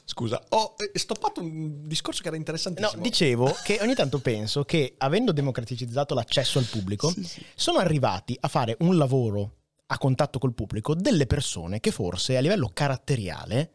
Scusa, 0.04 0.42
ho 0.50 0.74
eh, 0.76 0.98
stoppato 0.98 1.40
un 1.40 1.86
discorso 1.86 2.20
che 2.20 2.26
era 2.28 2.36
No, 2.36 2.42
interessantissimo. 2.42 3.02
dicevo 3.02 3.56
che 3.64 3.78
ogni 3.80 3.94
tanto 3.94 4.18
penso 4.18 4.62
che 4.64 4.94
avendo 4.98 5.32
democratizzato 5.32 6.14
l'accesso 6.14 6.58
al 6.58 6.66
pubblico, 6.66 7.12
sono 7.54 7.78
arrivati 7.78 8.36
a 8.40 8.48
fare 8.48 8.76
un 8.80 8.96
lavoro 8.98 9.56
a 9.86 9.98
contatto 9.98 10.38
col 10.38 10.52
pubblico 10.54 10.94
delle 10.94 11.26
persone 11.26 11.80
che 11.80 11.90
forse 11.92 12.36
a 12.36 12.40
livello 12.40 12.70
caratteriale, 12.74 13.70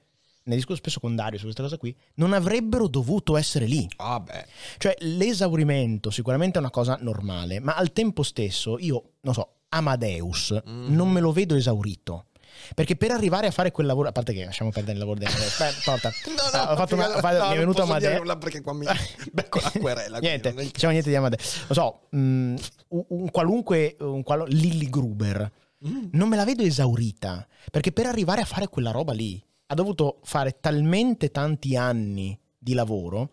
ne 0.48 0.56
discuto 0.56 0.76
spesso 0.78 1.00
con 1.00 1.16
Dario 1.16 1.38
su 1.38 1.44
questa 1.44 1.62
cosa 1.64 1.78
qui, 1.78 1.96
non 2.16 2.34
avrebbero 2.34 2.88
dovuto 2.88 3.38
essere 3.38 3.66
lì. 3.66 3.88
Ah, 3.98 4.20
beh. 4.20 4.46
Cioè, 4.78 4.96
l'esaurimento 5.00 6.10
sicuramente 6.10 6.58
è 6.58 6.62
una 6.62 6.72
cosa 6.72 6.98
normale, 7.02 7.60
ma 7.60 7.76
al 7.76 7.92
tempo 7.94 8.24
stesso 8.24 8.78
io, 8.80 9.12
non 9.22 9.34
so, 9.34 9.52
Amadeus, 9.70 10.58
Mm. 10.68 10.96
non 10.96 11.10
me 11.12 11.20
lo 11.20 11.32
vedo 11.32 11.56
esaurito. 11.56 12.26
Perché 12.74 12.96
per 12.96 13.12
arrivare 13.12 13.46
a 13.46 13.52
fare 13.52 13.72
quel 13.72 13.86
lavoro, 13.86 14.08
a 14.10 14.12
parte 14.12 14.34
che 14.34 14.44
lasciamo 14.44 14.72
perdere 14.72 14.94
il 14.94 15.00
lavoro 15.00 15.20
di 15.20 15.26
Amadeus, 15.26 15.58
beh, 15.60 15.74
porta. 15.84 16.12
Ah, 16.54 16.72
ho 16.72 16.76
fatto 16.76 16.96
una- 16.96 17.10
fatto- 17.20 17.48
mi 17.50 17.56
è 17.56 17.58
venuto 17.58 17.84
Amadeus. 17.84 18.38
perché 18.40 18.62
qua 18.62 18.74
mi 18.74 18.86
becco 19.32 19.60
la 19.62 19.72
querela. 19.72 20.18
niente, 20.20 20.52
non 20.54 20.64
è- 20.64 20.70
diciamo 20.72 20.92
niente 20.94 21.10
di 21.10 21.16
Amadeus. 21.16 21.66
Lo 21.68 21.74
so, 21.74 22.00
un, 22.12 22.58
un 22.90 23.30
qualunque, 23.32 23.96
un 24.00 24.24
qual- 24.24 24.48
Lilly 24.50 24.90
Gruber, 24.90 25.52
Mm. 25.88 26.08
non 26.14 26.28
me 26.28 26.36
la 26.36 26.44
vedo 26.46 26.64
esaurita. 26.64 27.46
Perché 27.70 27.92
per 27.92 28.08
arrivare 28.08 28.42
a 28.42 28.46
fare 28.46 28.68
quella 28.68 28.90
roba 28.90 29.14
lì, 29.14 29.40
ha 29.68 29.76
dovuto 29.76 30.20
fare 30.24 30.58
talmente 30.60 31.30
tanti 31.32 31.76
anni 31.76 32.38
di 32.58 32.74
lavoro 32.74 33.32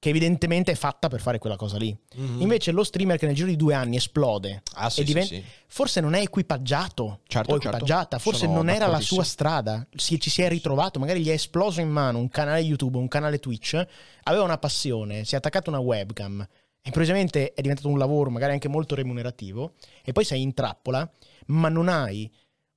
che 0.00 0.10
evidentemente 0.10 0.70
è 0.70 0.74
fatta 0.76 1.08
per 1.08 1.20
fare 1.20 1.38
quella 1.38 1.56
cosa 1.56 1.76
lì. 1.76 1.96
Mhm. 2.14 2.40
Invece 2.40 2.70
lo 2.70 2.84
streamer 2.84 3.18
che 3.18 3.26
nel 3.26 3.34
giro 3.34 3.48
di 3.48 3.56
due 3.56 3.74
anni 3.74 3.96
esplode 3.96 4.62
Ah, 4.74 4.88
sì, 4.90 5.00
e 5.00 5.06
sì, 5.06 5.22
sì. 5.22 5.44
forse 5.66 6.00
non 6.00 6.14
è 6.14 6.20
equipaggiato 6.20 7.20
Certo, 7.26 7.50
o 7.50 7.58
certo. 7.58 7.66
equipaggiata, 7.68 8.18
forse 8.20 8.44
Sono 8.46 8.52
non 8.54 8.68
era 8.68 8.86
la 8.86 9.00
sua 9.00 9.24
strada, 9.24 9.84
si- 9.96 10.20
ci 10.20 10.30
si 10.30 10.42
è 10.42 10.48
ritrovato, 10.48 11.00
magari 11.00 11.20
gli 11.20 11.28
è 11.28 11.32
esploso 11.32 11.80
in 11.80 11.88
mano 11.88 12.18
un 12.18 12.28
canale 12.28 12.60
YouTube, 12.60 12.96
un 12.96 13.08
canale 13.08 13.40
Twitch, 13.40 13.84
aveva 14.22 14.44
una 14.44 14.58
passione, 14.58 15.24
si 15.24 15.34
è 15.34 15.38
attaccato 15.38 15.68
una 15.68 15.80
webcam, 15.80 16.46
improvvisamente 16.84 17.52
è 17.52 17.60
diventato 17.60 17.88
un 17.88 17.98
lavoro 17.98 18.30
magari 18.30 18.52
anche 18.52 18.68
molto 18.68 18.94
remunerativo 18.94 19.74
e 20.04 20.12
poi 20.12 20.24
sei 20.24 20.42
in 20.42 20.54
trappola, 20.54 21.10
ma 21.46 21.68
non 21.68 21.88
hai 21.88 22.30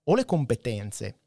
o 0.05 0.15
le 0.15 0.25
competenze 0.25 1.19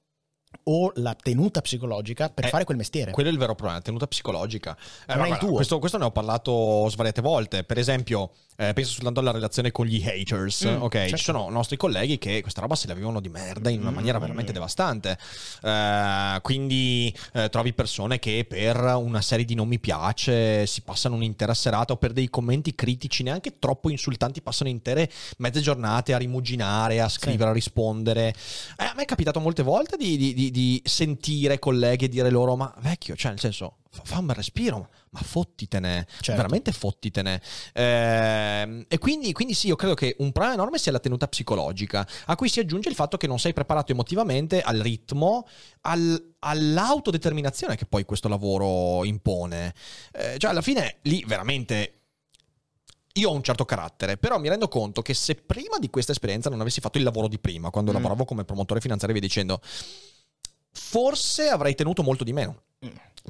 o 0.64 0.92
la 0.96 1.14
tenuta 1.20 1.60
psicologica 1.60 2.30
per 2.30 2.44
Eh, 2.46 2.48
fare 2.48 2.64
quel 2.64 2.76
mestiere. 2.76 3.10
Quello 3.10 3.28
è 3.28 3.32
il 3.32 3.38
vero 3.38 3.54
problema, 3.54 3.78
la 3.78 3.82
tenuta 3.84 4.06
psicologica. 4.06 4.76
Eh, 5.06 5.14
Non 5.14 5.16
ma 5.18 5.22
è 5.22 5.22
il 5.22 5.28
guarda, 5.28 5.46
tuo. 5.46 5.54
Questo, 5.56 5.78
questo 5.78 5.98
ne 5.98 6.04
ho 6.04 6.10
parlato 6.10 6.88
svariate 6.88 7.20
volte. 7.20 7.64
Per 7.64 7.78
esempio, 7.78 8.30
eh, 8.56 8.72
penso 8.72 8.92
soltanto 8.92 9.20
alla 9.20 9.30
relazione 9.32 9.70
con 9.72 9.86
gli 9.86 10.02
haters. 10.04 10.66
Mm, 10.66 10.82
ok, 10.82 10.92
certo. 10.92 11.16
ci 11.16 11.24
sono 11.24 11.48
nostri 11.50 11.76
colleghi 11.76 12.18
che 12.18 12.40
questa 12.42 12.60
roba 12.60 12.74
se 12.74 12.86
la 12.88 12.94
vivono 12.94 13.20
di 13.20 13.28
merda 13.28 13.70
in 13.70 13.80
una 13.80 13.90
Mm. 13.90 13.94
maniera 13.94 14.18
veramente 14.18 14.52
devastante. 14.52 15.18
Eh, 15.62 16.38
quindi 16.42 17.14
eh, 17.32 17.48
trovi 17.48 17.72
persone 17.72 18.18
che 18.18 18.44
per 18.48 18.76
una 18.96 19.20
serie 19.20 19.44
di 19.44 19.54
non 19.54 19.68
mi 19.68 19.78
piace 19.78 20.66
si 20.66 20.82
passano 20.82 21.14
un'intera 21.16 21.54
serata 21.54 21.92
o 21.92 21.96
per 21.96 22.12
dei 22.12 22.28
commenti 22.30 22.74
critici 22.74 23.22
neanche 23.22 23.58
troppo 23.58 23.90
insultanti 23.90 24.40
passano 24.42 24.68
intere 24.70 25.10
mezze 25.38 25.60
giornate 25.60 26.12
a 26.14 26.18
rimuginare, 26.18 27.00
a 27.00 27.08
scrivere, 27.08 27.50
a 27.50 27.52
rispondere. 27.52 28.34
Eh, 28.78 28.84
a 28.84 28.92
me 28.96 29.02
è 29.02 29.06
capitato 29.06 29.40
molte 29.40 29.62
volte 29.62 29.96
di, 29.96 30.16
di- 30.16 30.34
di- 30.34 30.50
di 30.50 30.82
sentire 30.84 31.58
colleghi 31.58 32.04
e 32.04 32.08
dire 32.08 32.30
loro: 32.30 32.56
Ma 32.56 32.72
vecchio, 32.80 33.16
cioè, 33.16 33.30
nel 33.30 33.40
senso, 33.40 33.76
fa, 33.94 34.02
fa 34.04 34.18
un 34.18 34.26
bel 34.26 34.34
respiro, 34.36 34.90
ma 35.10 35.20
fottitene, 35.20 36.06
Certo. 36.20 36.32
veramente 36.34 36.72
fottitene. 36.72 37.40
Ehm, 37.74 38.84
e 38.88 38.98
quindi, 38.98 39.32
quindi 39.32 39.54
sì, 39.54 39.68
io 39.68 39.76
credo 39.76 39.94
che 39.94 40.16
un 40.18 40.32
problema 40.32 40.54
enorme 40.54 40.78
sia 40.78 40.92
la 40.92 40.98
tenuta 40.98 41.28
psicologica, 41.28 42.06
a 42.26 42.34
cui 42.36 42.48
si 42.48 42.60
aggiunge 42.60 42.88
il 42.88 42.94
fatto 42.94 43.16
che 43.16 43.26
non 43.26 43.38
sei 43.38 43.52
preparato 43.52 43.92
emotivamente 43.92 44.60
al 44.60 44.78
ritmo, 44.78 45.46
al- 45.82 46.34
all'autodeterminazione 46.40 47.76
che 47.76 47.86
poi 47.86 48.04
questo 48.04 48.28
lavoro 48.28 49.04
impone. 49.04 49.74
Eh, 50.12 50.36
cioè, 50.38 50.50
alla 50.50 50.62
fine 50.62 50.96
lì 51.02 51.24
veramente 51.26 52.00
io 53.16 53.30
ho 53.30 53.32
un 53.32 53.44
certo 53.44 53.64
carattere, 53.64 54.16
però 54.16 54.40
mi 54.40 54.48
rendo 54.48 54.66
conto 54.66 55.00
che 55.00 55.14
se 55.14 55.36
prima 55.36 55.78
di 55.78 55.88
questa 55.88 56.10
esperienza 56.10 56.50
non 56.50 56.60
avessi 56.60 56.80
fatto 56.80 56.98
il 56.98 57.04
lavoro 57.04 57.28
di 57.28 57.38
prima, 57.38 57.70
quando 57.70 57.92
Mm. 57.92 57.94
lavoravo 57.94 58.24
come 58.24 58.44
promotore 58.44 58.80
finanziario 58.80 59.16
via 59.16 59.24
dicendo, 59.28 59.60
forse 60.74 61.48
avrei 61.48 61.74
tenuto 61.74 62.02
molto 62.02 62.24
di 62.24 62.32
meno. 62.32 62.62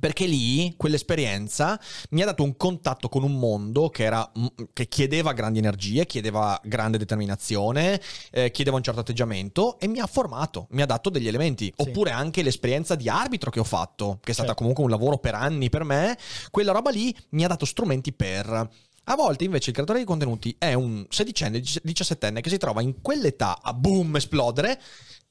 Perché 0.00 0.26
lì 0.26 0.74
quell'esperienza 0.76 1.80
mi 2.10 2.22
ha 2.22 2.24
dato 2.24 2.42
un 2.42 2.56
contatto 2.56 3.08
con 3.08 3.22
un 3.22 3.38
mondo 3.38 3.90
che, 3.90 4.02
era, 4.02 4.28
mm, 4.36 4.46
che 4.72 4.88
chiedeva 4.88 5.32
grandi 5.32 5.60
energie, 5.60 6.04
chiedeva 6.04 6.60
grande 6.64 6.98
determinazione, 6.98 8.00
eh, 8.32 8.50
chiedeva 8.50 8.76
un 8.76 8.82
certo 8.82 9.00
atteggiamento 9.00 9.78
e 9.78 9.86
mi 9.86 10.00
ha 10.00 10.06
formato, 10.08 10.66
mi 10.70 10.82
ha 10.82 10.86
dato 10.86 11.10
degli 11.10 11.28
elementi. 11.28 11.66
Sì. 11.66 11.88
Oppure 11.88 12.10
anche 12.10 12.42
l'esperienza 12.42 12.96
di 12.96 13.08
arbitro 13.08 13.50
che 13.52 13.60
ho 13.60 13.64
fatto, 13.64 14.18
che 14.20 14.32
è 14.32 14.34
stata 14.34 14.48
Certo. 14.48 14.54
comunque 14.62 14.82
un 14.82 14.90
lavoro 14.90 15.18
per 15.18 15.36
anni 15.36 15.70
per 15.70 15.84
me, 15.84 16.18
quella 16.50 16.72
roba 16.72 16.90
lì 16.90 17.16
mi 17.30 17.44
ha 17.44 17.48
dato 17.48 17.64
strumenti 17.64 18.12
per... 18.12 18.70
A 19.06 19.16
volte 19.16 19.44
invece 19.44 19.68
il 19.68 19.74
creatore 19.74 19.98
di 19.98 20.06
contenuti 20.06 20.56
è 20.58 20.72
un 20.72 21.06
sedicenne, 21.10 21.62
diciassettenne 21.82 22.40
che 22.40 22.48
si 22.48 22.56
trova 22.56 22.80
in 22.80 23.00
quell'età 23.02 23.60
a 23.62 23.74
boom 23.74 24.16
esplodere. 24.16 24.80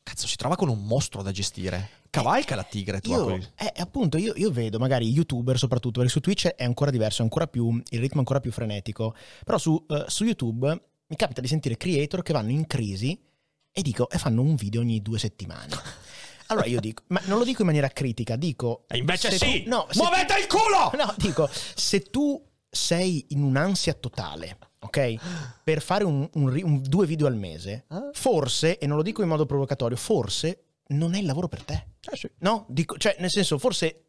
Cazzo, 0.03 0.27
si 0.27 0.35
trova 0.35 0.55
con 0.55 0.69
un 0.69 0.83
mostro 0.85 1.21
da 1.21 1.31
gestire. 1.31 2.01
Cavalca 2.09 2.55
la 2.55 2.63
tigre, 2.63 2.99
tu 2.99 3.11
a 3.11 3.15
Io, 3.15 3.35
eh, 3.55 3.73
appunto, 3.77 4.17
io, 4.17 4.33
io 4.35 4.51
vedo 4.51 4.77
magari 4.77 5.09
youtuber 5.09 5.57
soprattutto, 5.57 5.99
perché 5.99 6.13
su 6.13 6.19
Twitch 6.19 6.47
è 6.47 6.63
ancora 6.63 6.91
diverso, 6.91 7.21
è 7.21 7.23
ancora 7.23 7.47
più, 7.47 7.81
il 7.89 7.99
ritmo 7.99 8.17
è 8.17 8.19
ancora 8.19 8.39
più 8.39 8.51
frenetico, 8.51 9.15
però 9.43 9.57
su, 9.57 9.83
eh, 9.89 10.05
su 10.07 10.23
YouTube 10.25 10.67
mi 11.07 11.15
capita 11.15 11.41
di 11.41 11.47
sentire 11.47 11.77
creator 11.77 12.21
che 12.21 12.33
vanno 12.33 12.51
in 12.51 12.67
crisi 12.67 13.19
e 13.71 13.81
dico, 13.81 14.09
e 14.09 14.19
fanno 14.19 14.41
un 14.41 14.55
video 14.55 14.81
ogni 14.81 15.01
due 15.01 15.17
settimane. 15.17 15.69
Allora 16.47 16.67
io 16.67 16.79
dico, 16.79 17.03
ma 17.07 17.21
non 17.25 17.39
lo 17.39 17.45
dico 17.45 17.61
in 17.61 17.67
maniera 17.67 17.87
critica, 17.87 18.35
dico... 18.35 18.83
E 18.87 18.97
invece 18.97 19.31
se 19.31 19.37
sì! 19.37 19.63
tu- 19.63 19.69
no, 19.69 19.87
Muovete 19.95 20.37
il 20.37 20.45
culo! 20.47 20.91
No, 21.03 21.15
dico, 21.17 21.49
se 21.51 22.01
tu 22.01 22.39
sei 22.69 23.25
in 23.29 23.41
un'ansia 23.41 23.93
totale, 23.93 24.57
ok? 24.83 25.15
Per 25.63 25.81
fare 25.81 26.03
un- 26.03 26.27
un 26.33 26.59
un- 26.63 26.81
due 26.81 27.05
video 27.05 27.27
al 27.27 27.35
mese, 27.35 27.85
Ah. 27.89 28.09
forse, 28.13 28.77
e 28.77 28.85
non 28.87 28.97
lo 28.97 29.03
dico 29.03 29.21
in 29.21 29.27
modo 29.27 29.45
provocatorio, 29.45 29.97
forse 29.97 30.63
non 30.87 31.15
è 31.15 31.19
il 31.19 31.25
lavoro 31.25 31.47
per 31.47 31.63
te. 31.63 31.87
No, 32.39 32.65
dico, 32.67 32.97
cioè, 32.97 33.15
nel 33.19 33.29
senso, 33.29 33.57
forse 33.57 34.02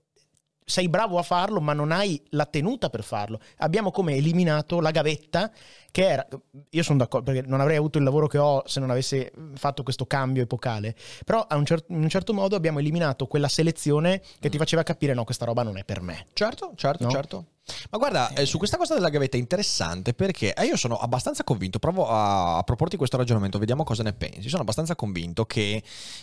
sei 0.64 0.88
bravo 0.88 1.18
a 1.18 1.22
farlo, 1.22 1.60
ma 1.60 1.72
non 1.74 1.92
hai 1.92 2.20
la 2.30 2.46
tenuta 2.46 2.88
per 2.88 3.04
farlo. 3.04 3.38
Abbiamo 3.58 3.90
come 3.90 4.14
eliminato 4.14 4.80
la 4.80 4.90
gavetta 4.90 5.50
che 5.90 6.08
era. 6.08 6.26
Io 6.70 6.82
sono 6.82 6.98
d'accordo 6.98 7.30
perché 7.32 7.46
non 7.48 7.60
avrei 7.60 7.76
avuto 7.76 7.98
il 7.98 8.04
lavoro 8.04 8.26
che 8.26 8.38
ho 8.38 8.62
se 8.66 8.80
non 8.80 8.90
avessi 8.90 9.30
fatto 9.54 9.82
questo 9.82 10.06
cambio 10.06 10.42
epocale. 10.42 10.96
Però 11.24 11.46
un 11.50 11.64
cer- 11.64 11.84
in 11.88 12.02
un 12.02 12.08
certo 12.08 12.32
modo 12.32 12.56
abbiamo 12.56 12.78
eliminato 12.78 13.26
quella 13.26 13.48
selezione 13.48 14.22
che 14.40 14.48
ti 14.48 14.56
faceva 14.56 14.82
capire: 14.82 15.12
no, 15.14 15.24
questa 15.24 15.44
roba 15.44 15.62
non 15.62 15.76
è 15.76 15.84
per 15.84 16.00
me. 16.00 16.26
Certo, 16.32 16.72
certo, 16.76 17.04
No? 17.04 17.10
certo. 17.10 17.44
Ma 17.90 17.98
guarda, 17.98 18.28
eh, 18.34 18.44
su 18.44 18.58
questa 18.58 18.76
cosa 18.76 18.94
della 18.94 19.08
gavetta 19.08 19.36
è 19.36 19.40
interessante 19.40 20.12
perché 20.12 20.52
eh, 20.52 20.64
io 20.64 20.76
sono 20.76 20.96
abbastanza 20.96 21.44
convinto, 21.44 21.78
provo 21.78 22.06
a, 22.08 22.58
a 22.58 22.62
proporti 22.62 22.96
questo 22.96 23.16
ragionamento, 23.16 23.58
vediamo 23.58 23.84
cosa 23.84 24.02
ne 24.02 24.12
pensi. 24.12 24.48
Sono 24.48 24.62
abbastanza 24.62 24.94
convinto 24.96 25.44
che 25.46 25.82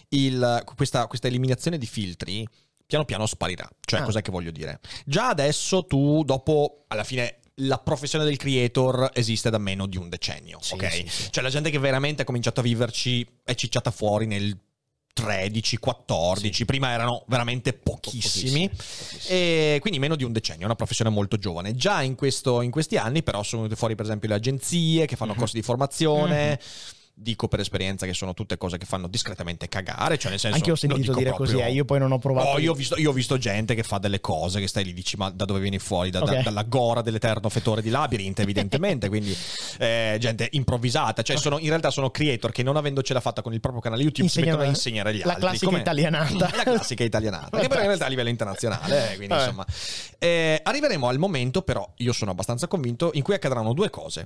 il- 0.10 0.64
questa, 0.76 1.08
questa 1.08 1.28
eliminazione 1.28 1.78
di 1.78 1.86
filtri 1.88 2.48
piano 2.92 3.06
piano 3.06 3.26
sparirà. 3.26 3.68
Cioè, 3.86 4.02
Ah. 4.02 4.04
cos'è 4.04 4.22
che 4.22 4.32
voglio 4.32 4.52
dire? 4.52 4.82
Già 5.06 5.30
adesso 5.30 5.86
tu, 5.86 6.24
dopo, 6.26 6.84
alla 6.90 7.06
fine... 7.06 7.38
La 7.56 7.78
professione 7.78 8.24
del 8.26 8.38
creator 8.38 9.12
esiste 9.14 9.50
da 9.50 9.58
meno 9.60 9.86
di 9.86 9.96
un 9.98 10.10
decennio, 10.10 10.58
Sì, 10.62 10.74
ok? 10.74 10.92
sì, 10.92 11.06
sì. 11.08 11.32
Cioè 11.32 11.44
la 11.44 11.50
gente 11.50 11.70
che 11.70 11.78
veramente 11.80 12.24
ha 12.24 12.26
cominciato 12.26 12.60
a 12.62 12.64
viverci 12.64 13.26
è 13.44 13.54
cicciata 13.54 13.92
fuori 13.92 14.26
nel 14.26 14.58
13, 15.14 15.78
14, 15.78 16.66
prima 16.66 16.90
erano 16.92 17.24
veramente 17.28 17.74
pochissimi. 17.74 18.68
E 19.28 19.78
quindi 19.82 20.00
meno 20.00 20.16
di 20.16 20.24
un 20.24 20.32
decennio, 20.32 20.64
è 20.64 20.66
una 20.66 20.76
professione 20.76 21.12
molto 21.12 21.38
giovane. 21.38 21.76
Già 21.76 22.02
in, 22.02 22.16
questo- 22.16 22.62
in 22.62 22.72
questi 22.72 22.98
anni, 22.98 23.22
però, 23.22 23.44
sono 23.44 23.62
venute 23.64 23.78
fuori, 23.78 23.96
per 23.96 24.06
esempio, 24.06 24.30
le 24.30 24.36
agenzie 24.36 25.06
che 25.06 25.16
fanno 25.16 25.34
Mhm. 25.34 25.38
corsi 25.40 25.56
di 25.56 25.62
formazione. 25.62 26.60
Dico 27.22 27.48
per 27.48 27.60
esperienza 27.60 28.08
che 28.08 28.16
sono 28.16 28.34
tutte 28.34 28.58
cose 28.58 28.80
che 28.80 28.88
fanno 28.88 29.06
discretamente 29.08 29.68
cagare. 29.70 30.18
Cioè, 30.18 30.32
nel 30.32 30.40
senso, 30.40 30.56
Anche 30.56 30.70
io 30.70 30.74
ho 30.74 30.78
sentito 30.78 31.14
dire 31.14 31.30
proprio- 31.30 31.46
così, 31.56 31.60
eh, 31.60 31.72
io 31.72 31.86
poi 31.86 32.00
non 32.00 32.12
ho 32.12 32.18
provato. 32.18 32.48
Oh, 32.50 32.58
io, 32.58 32.72
ho 32.72 32.74
visto, 32.74 32.98
io 32.98 33.12
ho 33.12 33.14
visto 33.14 33.38
gente 33.38 33.76
che 33.76 33.84
fa 33.84 34.00
delle 34.00 34.20
cose 34.20 34.60
che 34.60 34.68
stai 34.68 34.84
lì 34.84 34.92
dici 34.92 35.18
ma 35.18 35.30
da 35.30 35.46
dove 35.46 35.60
vieni 35.60 35.78
fuori? 35.78 36.10
Da- 36.10 36.20
da- 36.22 36.32
Ok. 36.32 36.42
dalla 36.42 36.64
gora 36.64 37.02
dell'eterno 37.04 37.48
fetore 37.50 37.84
di 37.84 37.90
Labyrinth 37.92 38.40
evidentemente, 38.40 39.08
quindi 39.10 39.38
eh, 39.78 40.18
gente 40.20 40.48
improvvisata, 40.54 41.22
cioè 41.22 41.38
sono, 41.38 41.60
in 41.60 41.68
realtà 41.68 41.92
sono 41.92 42.10
creator 42.10 42.52
che 42.52 42.64
non 42.64 42.76
avendocela 42.76 43.20
fatta 43.20 43.44
con 43.44 43.54
il 43.54 43.60
proprio 43.60 43.82
canale 43.84 44.02
YouTube 44.02 44.28
si 44.28 44.40
Insegnano 44.40 44.64
mettono 44.64 44.74
a 44.74 44.76
insegnare 44.76 45.10
agli 45.12 45.20
la 45.24 45.34
altri. 45.34 45.42
classica 45.42 45.66
come- 45.68 45.80
italianata. 45.80 46.50
La 46.58 46.64
classica 46.64 47.04
italianata, 47.04 47.60
che 47.60 47.68
però 47.68 47.82
in 47.82 47.86
realtà 47.88 48.06
a 48.06 48.10
livello 48.10 48.30
internazionale, 48.30 49.04
eh, 49.12 49.16
quindi 49.16 49.28
Vabbè. 49.28 49.42
insomma. 49.44 49.66
Eh, 50.18 50.60
arriveremo 50.64 51.08
al 51.08 51.20
momento 51.20 51.62
però, 51.62 51.88
io 51.98 52.14
sono 52.14 52.32
abbastanza 52.32 52.68
convinto, 52.68 53.12
in 53.14 53.22
cui 53.22 53.36
accadranno 53.36 53.74
due 53.74 53.92
cose. 53.92 54.26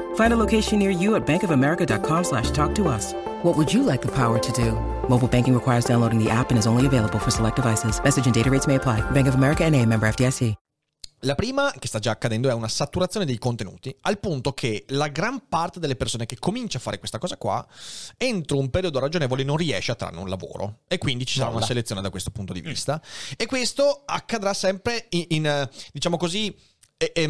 Find 0.15 0.33
a 0.33 0.37
location 0.37 0.79
near 0.79 0.89
you 0.89 1.15
at 1.15 1.25
bankofamerica.com 1.25 2.23
slash 2.23 2.51
talk 2.51 2.73
to 2.75 2.87
us. 2.87 3.13
What 3.43 3.57
would 3.57 3.71
you 3.73 3.83
like 3.83 4.01
the 4.01 4.11
power 4.11 4.39
to 4.39 4.51
do? 4.53 4.71
Mobile 5.09 5.27
banking 5.27 5.53
requires 5.53 5.83
downloading 5.83 6.23
the 6.23 6.29
app 6.29 6.51
and 6.51 6.57
is 6.57 6.65
only 6.65 6.85
available 6.85 7.19
for 7.19 7.31
select 7.31 7.57
devices. 7.57 8.01
Message 8.01 8.25
and 8.25 8.33
data 8.33 8.49
rates 8.49 8.67
may 8.67 8.75
apply. 8.75 9.01
Bank 9.11 9.27
of 9.27 9.35
America 9.35 9.65
and 9.65 9.75
a 9.75 9.85
member 9.85 10.07
FDIC. 10.07 10.55
La 11.25 11.35
prima, 11.35 11.71
che 11.77 11.87
sta 11.87 11.99
già 11.99 12.09
accadendo, 12.09 12.49
è 12.49 12.53
una 12.53 12.67
saturazione 12.67 13.27
dei 13.27 13.37
contenuti, 13.37 13.95
al 14.01 14.17
punto 14.19 14.53
che 14.53 14.85
la 14.87 15.07
gran 15.07 15.43
parte 15.47 15.79
delle 15.79 15.95
persone 15.95 16.25
che 16.25 16.39
comincia 16.39 16.79
a 16.79 16.81
fare 16.81 16.97
questa 16.97 17.19
cosa 17.19 17.37
qua, 17.37 17.63
entro 18.17 18.57
un 18.57 18.71
periodo 18.71 18.97
ragionevole 18.97 19.43
non 19.43 19.55
riesce 19.55 19.91
a 19.91 19.95
trarne 19.95 20.19
un 20.19 20.29
lavoro. 20.29 20.79
E 20.87 20.97
quindi 20.97 21.27
ci 21.27 21.33
sarà 21.33 21.49
una 21.49 21.55
Molla. 21.55 21.67
selezione 21.67 22.01
da 22.01 22.09
questo 22.09 22.31
punto 22.31 22.53
di 22.53 22.61
vista. 22.61 22.99
E 23.37 23.45
questo 23.45 24.01
accadrà 24.03 24.55
sempre 24.55 25.05
in, 25.09 25.25
in, 25.27 25.45
eh, 25.45 25.69
diciamo 25.93 26.17
così, 26.17 26.57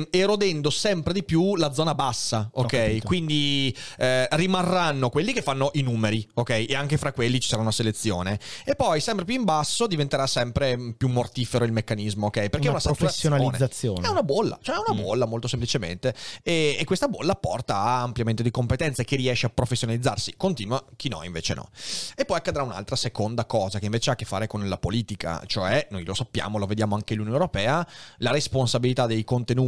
erodendo 0.09 0.69
sempre 0.69 1.13
di 1.13 1.23
più 1.23 1.55
la 1.55 1.71
zona 1.71 1.95
bassa, 1.95 2.49
ok? 2.53 3.03
Quindi 3.03 3.75
eh, 3.97 4.27
rimarranno 4.31 5.09
quelli 5.09 5.31
che 5.31 5.41
fanno 5.41 5.69
i 5.73 5.81
numeri, 5.81 6.27
ok? 6.33 6.49
E 6.67 6.75
anche 6.75 6.97
fra 6.97 7.13
quelli 7.13 7.39
ci 7.39 7.47
sarà 7.47 7.61
una 7.61 7.71
selezione. 7.71 8.37
E 8.65 8.75
poi 8.75 8.99
sempre 8.99 9.23
più 9.23 9.35
in 9.35 9.45
basso 9.45 9.87
diventerà 9.87 10.27
sempre 10.27 10.75
mm, 10.75 10.89
più 10.91 11.07
mortifero 11.07 11.63
il 11.63 11.71
meccanismo, 11.71 12.25
ok? 12.27 12.49
Perché 12.49 12.67
Una 12.67 12.79
è 12.79 12.81
una 12.85 12.95
professionalizzazione. 12.95 14.05
È 14.05 14.09
una 14.09 14.23
bolla, 14.23 14.59
cioè 14.61 14.75
è 14.75 14.79
una 14.79 14.99
Mm. 14.99 15.03
bolla 15.03 15.25
molto 15.25 15.47
semplicemente. 15.47 16.13
E, 16.43 16.75
e 16.77 16.83
questa 16.83 17.07
bolla 17.07 17.35
porta 17.35 17.77
a 17.77 18.01
ampliamento 18.01 18.43
di 18.43 18.51
competenze, 18.51 19.05
chi 19.05 19.15
riesce 19.15 19.45
a 19.45 19.49
professionalizzarsi 19.49 20.33
continua, 20.35 20.83
chi 20.97 21.07
no 21.07 21.23
invece 21.23 21.53
no. 21.53 21.69
E 22.15 22.25
poi 22.25 22.37
accadrà 22.37 22.63
un'altra 22.63 22.95
seconda 22.97 23.45
cosa 23.45 23.79
che 23.79 23.85
invece 23.85 24.09
ha 24.09 24.13
a 24.13 24.15
che 24.15 24.25
fare 24.25 24.47
con 24.47 24.67
la 24.67 24.77
politica, 24.77 25.41
cioè 25.45 25.87
noi 25.91 26.03
lo 26.03 26.13
sappiamo, 26.13 26.57
lo 26.57 26.65
vediamo 26.65 26.95
anche 26.95 27.13
l'Unione 27.15 27.37
Europea, 27.37 27.87
la 28.17 28.31
responsabilità 28.31 29.05
dei 29.05 29.23
contenuti 29.23 29.59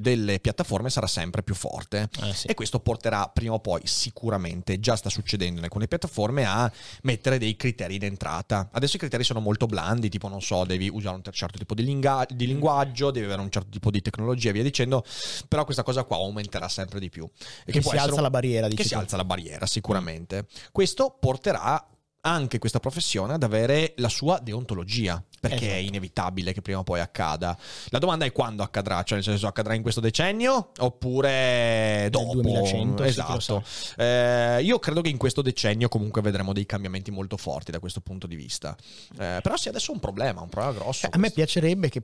delle 0.00 0.38
piattaforme 0.40 0.90
sarà 0.90 1.06
sempre 1.06 1.42
più 1.42 1.54
forte. 1.54 2.08
Eh, 2.22 2.32
sì. 2.34 2.46
E 2.48 2.54
questo 2.54 2.80
porterà 2.80 3.28
prima 3.28 3.54
o 3.54 3.60
poi 3.60 3.80
sicuramente, 3.84 4.78
già 4.80 4.96
sta 4.96 5.08
succedendo 5.10 5.58
in 5.58 5.64
alcune 5.64 5.88
piattaforme, 5.88 6.44
a 6.44 6.70
mettere 7.02 7.38
dei 7.38 7.56
criteri 7.56 7.98
d'entrata. 7.98 8.68
Adesso 8.72 8.96
i 8.96 8.98
criteri 8.98 9.24
sono 9.24 9.40
molto 9.40 9.66
blandi, 9.66 10.08
tipo 10.08 10.28
non 10.28 10.42
so, 10.42 10.64
devi 10.64 10.88
usare 10.92 11.16
un 11.16 11.22
certo 11.32 11.58
tipo 11.58 11.74
di, 11.74 11.84
linga- 11.84 12.26
di 12.28 12.46
linguaggio, 12.46 13.10
devi 13.10 13.26
avere 13.26 13.40
un 13.40 13.50
certo 13.50 13.70
tipo 13.70 13.90
di 13.90 14.02
tecnologia 14.02 14.50
e 14.50 14.52
via 14.52 14.62
dicendo, 14.62 15.04
però 15.48 15.64
questa 15.64 15.82
cosa 15.82 16.04
qua 16.04 16.16
aumenterà 16.16 16.68
sempre 16.68 17.00
di 17.00 17.08
più. 17.08 17.28
E 17.64 17.72
Che 17.72 17.80
può 17.80 17.92
si 17.92 17.96
alza 17.96 18.14
un- 18.16 18.22
la 18.22 18.30
barriera, 18.30 18.68
Che 18.68 18.82
si 18.82 18.90
tu. 18.90 18.98
alza 18.98 19.16
la 19.16 19.24
barriera, 19.24 19.66
sicuramente. 19.66 20.46
Questo 20.72 21.16
porterà 21.18 21.84
anche 22.22 22.58
questa 22.58 22.80
professione 22.80 23.32
ad 23.32 23.42
avere 23.42 23.94
la 23.96 24.10
sua 24.10 24.38
deontologia, 24.42 25.22
perché 25.40 25.68
è 25.68 25.72
Esatto. 25.72 25.86
inevitabile 25.86 26.52
che 26.52 26.60
prima 26.60 26.80
o 26.80 26.82
poi 26.84 27.00
accada. 27.00 27.56
La 27.88 27.98
domanda 27.98 28.24
è 28.26 28.32
quando 28.32 28.62
accadrà, 28.62 29.02
cioè 29.02 29.14
nel 29.16 29.24
senso 29.24 29.46
accadrà 29.46 29.74
in 29.74 29.82
questo 29.82 30.00
decennio 30.00 30.70
oppure 30.78 32.08
dopo. 32.10 32.34
2100, 32.34 33.04
sì, 33.08 33.10
chi 33.10 33.32
lo 33.32 33.36
esatto. 33.38 33.64
Eh, 33.96 34.60
io 34.62 34.78
credo 34.78 35.00
che 35.00 35.08
in 35.08 35.16
questo 35.16 35.42
decennio 35.42 35.88
comunque 35.88 36.20
vedremo 36.22 36.52
dei 36.52 36.66
cambiamenti 36.66 37.10
molto 37.10 37.36
forti 37.36 37.70
da 37.70 37.78
questo 37.80 38.00
punto 38.00 38.26
di 38.26 38.36
vista. 38.36 38.76
Eh, 39.18 39.40
però 39.42 39.56
sì, 39.56 39.68
adesso 39.68 39.90
è 39.90 39.94
un 39.94 40.00
problema, 40.00 40.42
un 40.42 40.48
problema 40.48 40.76
grosso. 40.78 41.00
Cioè, 41.00 41.10
a 41.14 41.18
me 41.18 41.30
piacerebbe 41.30 41.88
che 41.88 42.02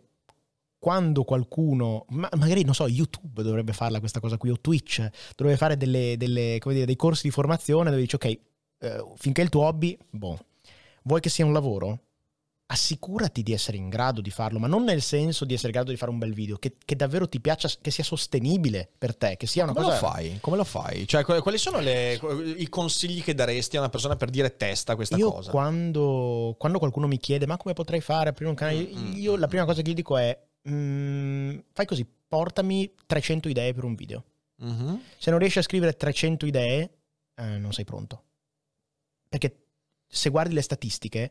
quando 0.78 1.24
qualcuno, 1.24 2.04
ma 2.10 2.28
magari 2.36 2.64
non 2.64 2.74
so, 2.74 2.86
YouTube 2.86 3.42
dovrebbe 3.42 3.72
farla 3.72 3.98
questa 3.98 4.20
cosa 4.20 4.36
qui, 4.36 4.50
o 4.50 4.60
Twitch, 4.60 5.06
dovrebbe 5.34 5.58
fare 5.58 5.76
delle, 5.76 6.14
delle, 6.16 6.58
come 6.60 6.74
dire, 6.74 6.86
dei 6.86 6.96
corsi 6.96 7.22
di 7.24 7.30
formazione 7.30 7.90
dove 7.90 8.02
dici, 8.02 8.14
ok, 8.14 8.24
eh, 8.24 9.04
finché 9.16 9.40
è 9.40 9.44
il 9.44 9.50
tuo 9.50 9.62
hobby, 9.64 9.96
boh, 10.10 10.38
vuoi 11.02 11.20
che 11.20 11.28
sia 11.28 11.44
un 11.44 11.52
lavoro? 11.52 12.00
Assicurati 12.68 13.44
di 13.44 13.52
essere 13.52 13.76
in 13.76 13.88
grado 13.88 14.20
di 14.20 14.30
farlo, 14.30 14.58
ma 14.58 14.66
non 14.66 14.82
nel 14.82 15.00
senso 15.00 15.44
di 15.44 15.52
essere 15.54 15.68
in 15.68 15.74
grado 15.74 15.92
di 15.92 15.96
fare 15.96 16.10
un 16.10 16.18
bel 16.18 16.32
video, 16.34 16.56
che, 16.56 16.74
che 16.84 16.96
davvero 16.96 17.28
ti 17.28 17.40
piaccia, 17.40 17.70
che 17.80 17.92
sia 17.92 18.02
sostenibile 18.02 18.90
per 18.98 19.14
te, 19.16 19.36
che 19.36 19.46
sia 19.46 19.62
una 19.62 19.72
Come 19.72 19.84
cosa... 19.84 20.00
lo 20.00 20.06
fai? 20.08 20.38
Come 20.40 20.56
lo 20.56 20.64
fai? 20.64 21.06
Cioè, 21.06 21.24
quali 21.24 21.58
sono 21.58 21.78
le- 21.78 22.18
i 22.56 22.68
consigli 22.68 23.22
che 23.22 23.34
daresti 23.34 23.76
a 23.76 23.80
una 23.80 23.88
persona 23.88 24.16
per 24.16 24.30
dire 24.30 24.56
testa 24.56 24.96
questa 24.96 25.16
io 25.16 25.30
cosa? 25.30 25.50
quando, 25.52 26.56
quando 26.58 26.78
qualcuno 26.80 27.06
mi 27.06 27.18
chiede 27.18 27.46
ma 27.46 27.56
come 27.56 27.72
potrei 27.72 28.00
fare 28.00 28.30
aprire 28.30 28.50
un 28.50 28.56
canale, 28.56 28.88
Mm, 28.92 29.10
mm, 29.10 29.12
io 29.16 29.36
la 29.36 29.46
mm, 29.46 29.48
prima 29.48 29.64
cosa 29.64 29.82
che 29.82 29.90
gli 29.90 29.94
dico 29.94 30.16
è 30.16 30.36
mm, 30.68 31.58
fai 31.72 31.86
così, 31.86 32.04
portami 32.26 32.92
300 33.06 33.48
idee 33.48 33.72
per 33.74 33.84
un 33.84 33.94
video. 33.94 34.24
Mhm. 34.56 35.00
Se 35.18 35.30
non 35.30 35.38
riesci 35.38 35.58
a 35.58 35.62
scrivere 35.62 35.96
300 35.96 36.44
idee, 36.46 36.90
eh, 37.36 37.58
non 37.58 37.72
sei 37.72 37.84
pronto. 37.84 38.24
Perché 39.28 39.66
se 40.08 40.30
guardi 40.30 40.54
le 40.54 40.62
statistiche, 40.62 41.30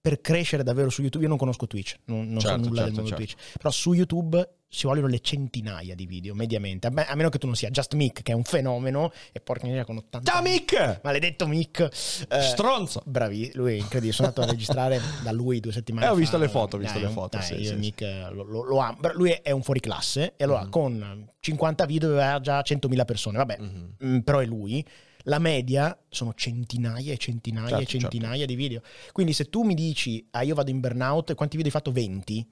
per 0.00 0.20
crescere 0.20 0.62
davvero 0.62 0.90
su 0.90 1.00
YouTube, 1.02 1.22
io 1.24 1.28
non 1.28 1.38
conosco 1.38 1.66
Twitch, 1.66 1.96
non, 2.04 2.28
non 2.28 2.40
Certo, 2.40 2.62
so 2.62 2.68
nulla 2.68 2.82
del 2.84 2.92
certo, 2.94 3.00
mondo 3.02 3.08
certo. 3.16 3.34
Twitch, 3.34 3.56
però 3.58 3.70
su 3.70 3.92
YouTube 3.92 4.48
ci 4.70 4.86
vogliono 4.86 5.06
le 5.06 5.20
centinaia 5.20 5.94
di 5.94 6.06
video, 6.06 6.34
mediamente, 6.34 6.86
a, 6.86 6.90
me- 6.90 7.06
a 7.06 7.14
meno 7.14 7.30
che 7.30 7.38
tu 7.38 7.46
non 7.46 7.56
sia 7.56 7.70
Just 7.70 7.94
Mick, 7.94 8.22
che 8.22 8.32
è 8.32 8.34
un 8.34 8.44
fenomeno, 8.44 9.10
e 9.32 9.40
porca 9.40 9.64
miseria 9.64 9.84
con 9.84 9.96
80 9.96 10.30
Ciao 10.30 10.42
Mick! 10.42 11.00
Maledetto 11.02 11.46
Mick. 11.46 11.80
Eh, 12.28 12.40
Stronzo! 12.42 13.02
Bravi, 13.06 13.50
lui 13.54 13.72
è 13.72 13.76
incredibile. 13.76 14.12
Sono 14.12 14.28
andato 14.28 14.46
a 14.46 14.50
registrare 14.50 15.00
da 15.24 15.32
lui 15.32 15.58
due 15.60 15.72
settimane 15.72 16.06
Eh, 16.06 16.10
ho 16.10 16.12
fa. 16.12 16.18
visto 16.20 16.36
le 16.38 16.48
foto, 16.48 16.76
ho 16.76 16.78
visto 16.78 16.98
Dai, 16.98 17.06
le 17.08 17.12
foto, 17.12 17.38
dai, 17.38 17.46
sì, 17.46 17.56
sì, 17.56 17.64
sì. 17.64 17.74
Mick 17.76 18.00
lo, 18.32 18.42
lo- 18.44 18.64
lo. 18.64 18.96
Però 19.00 19.14
lui 19.14 19.30
è 19.30 19.50
un 19.50 19.62
fuoriclasse 19.62 20.34
e 20.36 20.44
allora 20.44 20.64
Mhm. 20.64 20.70
con 20.70 21.28
50 21.40 21.86
video 21.86 22.10
aveva 22.10 22.38
già 22.40 22.60
100.000 22.62 23.04
persone. 23.06 23.38
Vabbè, 23.38 23.56
Mhm. 23.58 23.94
mm, 24.04 24.18
però 24.18 24.38
è 24.40 24.44
lui. 24.46 24.86
La 25.28 25.38
media 25.38 25.96
sono 26.08 26.32
centinaia 26.34 27.12
e 27.12 27.16
centinaia 27.18 27.76
e 27.76 27.84
Certo, 27.84 27.98
centinaia 27.98 28.46
di 28.46 28.54
video. 28.54 28.80
Quindi 29.12 29.32
se 29.32 29.48
tu 29.48 29.62
mi 29.62 29.74
dici, 29.74 30.26
ah 30.30 30.42
io 30.42 30.54
vado 30.54 30.70
in 30.70 30.80
burnout, 30.80 31.34
quanti 31.34 31.56
video 31.56 31.70
hai 31.72 31.78
fatto? 31.78 31.92
20? 31.92 32.50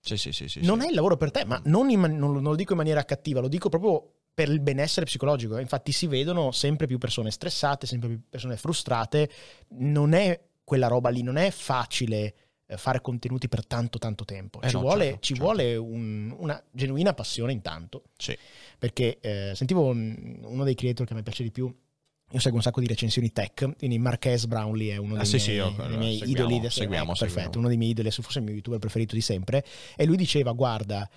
Sì, 0.00 0.16
sì, 0.16 0.32
sì, 0.32 0.48
sì, 0.48 0.60
non 0.64 0.80
sì. 0.80 0.86
è 0.86 0.88
il 0.90 0.94
lavoro 0.94 1.16
per 1.16 1.30
te, 1.30 1.44
ma 1.44 1.60
non, 1.64 1.90
in 1.90 2.00
non 2.00 2.32
lo- 2.32 2.40
non 2.40 2.50
lo 2.50 2.54
dico 2.56 2.72
in 2.72 2.78
maniera 2.78 3.04
cattiva, 3.04 3.40
lo 3.40 3.48
dico 3.48 3.68
proprio 3.68 4.12
per 4.34 4.48
il 4.48 4.60
benessere 4.60 5.06
psicologico. 5.06 5.58
Infatti 5.58 5.92
si 5.92 6.06
vedono 6.06 6.50
sempre 6.52 6.86
più 6.86 6.98
persone 6.98 7.30
stressate, 7.30 7.86
sempre 7.86 8.08
più 8.08 8.20
persone 8.28 8.56
frustrate. 8.56 9.28
Non 9.70 10.12
è 10.12 10.40
quella 10.64 10.86
roba 10.88 11.08
lì, 11.10 11.22
non 11.22 11.36
è 11.36 11.50
facile 11.50 12.34
eh, 12.66 12.76
fare 12.76 13.00
contenuti 13.00 13.48
per 13.48 13.66
tanto 13.66 13.98
tanto 13.98 14.24
tempo. 14.24 14.60
Eh 14.60 14.68
ci 14.68 14.74
no, 14.74 14.80
vuole, 14.82 15.04
certo, 15.04 15.20
ci 15.20 15.34
certo. 15.34 15.42
vuole 15.42 15.76
un- 15.76 16.34
una 16.38 16.62
genuina 16.70 17.14
passione 17.14 17.52
intanto. 17.52 18.04
Sì. 18.16 18.36
Perché 18.78 19.18
eh, 19.20 19.52
sentivo 19.54 19.84
un- 19.84 20.40
uno 20.44 20.64
dei 20.64 20.74
creator 20.74 21.06
che 21.06 21.12
a 21.12 21.16
me 21.16 21.22
piace 21.22 21.42
di 21.42 21.50
più. 21.50 21.72
Io 22.32 22.40
seguo 22.40 22.58
un 22.58 22.62
sacco 22.62 22.80
di 22.80 22.86
recensioni 22.86 23.32
tech, 23.32 23.76
quindi 23.78 23.98
Marques 23.98 24.46
Brownlee 24.46 24.92
è 24.92 24.96
uno 24.98 25.14
Ah, 25.14 25.18
dei 25.18 25.26
sì, 25.26 25.36
miei, 25.36 25.44
sì, 25.46 25.52
io- 25.52 25.86
dei 25.88 25.96
miei 25.96 26.16
seguiamo, 26.18 26.40
idoli. 26.42 26.56
adesso- 26.58 26.78
seguiamo, 26.80 27.06
perfetto, 27.12 27.28
seguiamo. 27.32 27.58
uno 27.58 27.68
dei 27.68 27.76
miei 27.78 27.90
idoli, 27.92 28.06
adesso 28.06 28.22
forse 28.22 28.38
il 28.40 28.44
mio 28.44 28.54
youtuber 28.54 28.78
preferito 28.78 29.14
di 29.14 29.20
sempre. 29.22 29.64
E 29.96 30.04
lui 30.04 30.16
diceva, 30.16 30.52
guarda, 30.52 31.08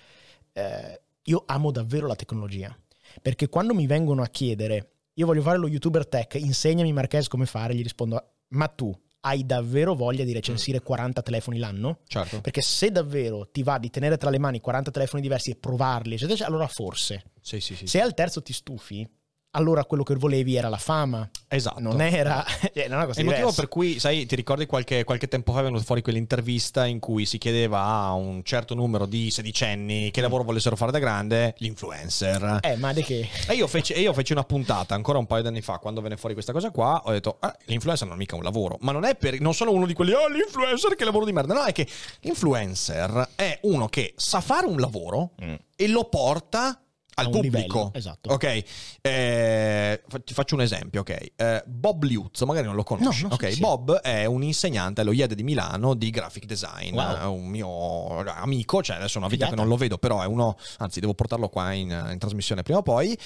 eh, 0.52 1.00
io 1.24 1.42
amo 1.46 1.70
davvero 1.70 2.06
la 2.06 2.16
tecnologia, 2.16 2.74
perché 3.20 3.48
quando 3.48 3.74
mi 3.74 3.86
vengono 3.86 4.22
a 4.22 4.26
chiedere, 4.28 4.90
io 5.14 5.26
voglio 5.26 5.42
fare 5.42 5.58
lo 5.58 5.68
youtuber 5.68 6.06
tech, 6.08 6.34
insegnami 6.34 6.92
Marques 6.92 7.28
come 7.28 7.44
fare, 7.46 7.74
gli 7.74 7.82
rispondo, 7.82 8.30
ma 8.48 8.68
tu 8.68 8.94
hai 9.24 9.44
davvero 9.46 9.94
voglia 9.94 10.24
di 10.24 10.32
recensire 10.32 10.80
40 10.80 11.20
telefoni 11.22 11.58
l'anno? 11.58 11.98
Certo. 12.06 12.40
Perché 12.40 12.62
se 12.62 12.90
davvero 12.90 13.48
ti 13.50 13.62
va 13.62 13.78
di 13.78 13.88
tenere 13.90 14.16
tra 14.16 14.30
le 14.30 14.38
mani 14.38 14.60
40 14.60 14.90
telefoni 14.90 15.20
diversi 15.22 15.50
e 15.50 15.56
provarli, 15.56 16.14
eccetera, 16.14 16.46
allora 16.46 16.66
forse. 16.66 17.24
Sì, 17.40 17.60
sì, 17.60 17.76
sì. 17.76 17.86
Se 17.86 18.00
al 18.00 18.14
terzo 18.14 18.42
ti 18.42 18.52
stufi, 18.52 19.06
allora 19.52 19.84
quello 19.84 20.02
che 20.02 20.14
volevi 20.14 20.56
era 20.56 20.68
la 20.68 20.78
fama, 20.78 21.28
Esatto. 21.48 21.80
non 21.80 22.00
era, 22.00 22.44
cioè, 22.72 22.88
non 22.88 23.00
è 23.00 23.04
una 23.04 23.12
È 23.12 23.18
il 23.20 23.26
motivo 23.26 23.52
per 23.52 23.68
cui, 23.68 23.98
sai, 23.98 24.24
ti 24.26 24.34
ricordi 24.34 24.66
qualche, 24.66 25.04
qualche 25.04 25.28
tempo 25.28 25.52
fa 25.52 25.60
è 25.60 25.62
venuta 25.64 25.82
fuori 25.82 26.02
quell'intervista 26.02 26.86
in 26.86 27.00
cui 27.00 27.26
si 27.26 27.38
chiedeva 27.38 27.82
a 27.82 28.12
un 28.12 28.42
certo 28.44 28.74
numero 28.74 29.06
di 29.06 29.30
sedicenni 29.30 30.10
che 30.10 30.20
lavoro 30.20 30.44
volessero 30.44 30.76
fare 30.76 30.90
da 30.90 30.98
grande? 30.98 31.54
L'influencer. 31.58 32.60
Eh, 32.62 32.76
ma 32.76 32.92
di 32.92 33.02
che? 33.02 33.28
E 33.48 33.54
io, 33.54 33.66
feci, 33.66 33.92
e 33.92 34.00
io 34.00 34.12
feci 34.12 34.32
una 34.32 34.44
puntata 34.44 34.94
ancora 34.94 35.18
un 35.18 35.26
paio 35.26 35.42
di 35.42 35.48
anni 35.48 35.62
fa, 35.62 35.78
quando 35.78 36.00
venne 36.00 36.16
fuori 36.16 36.34
questa 36.34 36.52
cosa 36.52 36.70
qua, 36.70 37.02
ho 37.04 37.10
detto, 37.10 37.36
ah, 37.40 37.54
l'influencer 37.66 38.06
non 38.06 38.16
è 38.16 38.18
mica 38.18 38.36
un 38.36 38.42
lavoro, 38.42 38.78
ma 38.80 38.92
non 38.92 39.04
è 39.04 39.14
per, 39.16 39.38
non 39.40 39.54
sono 39.54 39.72
uno 39.72 39.86
di 39.86 39.92
quelli, 39.94 40.12
oh 40.12 40.28
l'influencer 40.28 40.94
che 40.94 41.04
lavoro 41.04 41.26
di 41.26 41.32
merda, 41.32 41.54
no, 41.54 41.64
è 41.64 41.72
che 41.72 41.86
l'influencer 42.20 43.30
è 43.34 43.58
uno 43.62 43.88
che 43.88 44.14
sa 44.16 44.40
fare 44.40 44.66
un 44.66 44.78
lavoro 44.78 45.32
e 45.76 45.88
lo 45.88 46.04
porta 46.04 46.81
al 47.14 47.30
pubblico. 47.30 47.56
livello, 47.58 47.90
esatto. 47.94 48.30
Ok, 48.32 48.64
eh, 49.00 50.02
faccio 50.32 50.54
un 50.54 50.62
esempio, 50.62 51.00
ok. 51.00 51.32
Eh, 51.36 51.62
Bob 51.66 52.02
Liuzzo, 52.04 52.46
magari 52.46 52.66
non 52.66 52.74
lo 52.74 52.82
conosci. 52.84 53.22
No, 53.22 53.28
no, 53.28 53.34
ok, 53.34 53.46
sì, 53.48 53.52
sì. 53.54 53.60
Bob 53.60 53.98
è 54.00 54.24
un 54.24 54.42
insegnante 54.42 55.00
allo 55.02 55.12
IED 55.12 55.34
di 55.34 55.42
Milano 55.42 55.94
di 55.94 56.10
graphic 56.10 56.44
design, 56.46 56.94
Wow. 56.94 57.16
è 57.18 57.24
un 57.24 57.46
mio 57.46 58.18
amico, 58.30 58.82
cioè 58.82 58.96
adesso 58.96 59.14
è 59.16 59.18
una 59.18 59.26
vita 59.28 59.44
Figata. 59.46 59.50
che 59.50 59.60
non 59.60 59.68
lo 59.68 59.76
vedo, 59.76 59.98
però 59.98 60.22
è 60.22 60.26
uno, 60.26 60.56
anzi 60.78 61.00
devo 61.00 61.14
portarlo 61.14 61.48
qua 61.48 61.72
in, 61.72 61.88
in 62.12 62.18
trasmissione 62.18 62.62
prima 62.62 62.78
o 62.78 62.82
poi. 62.82 63.16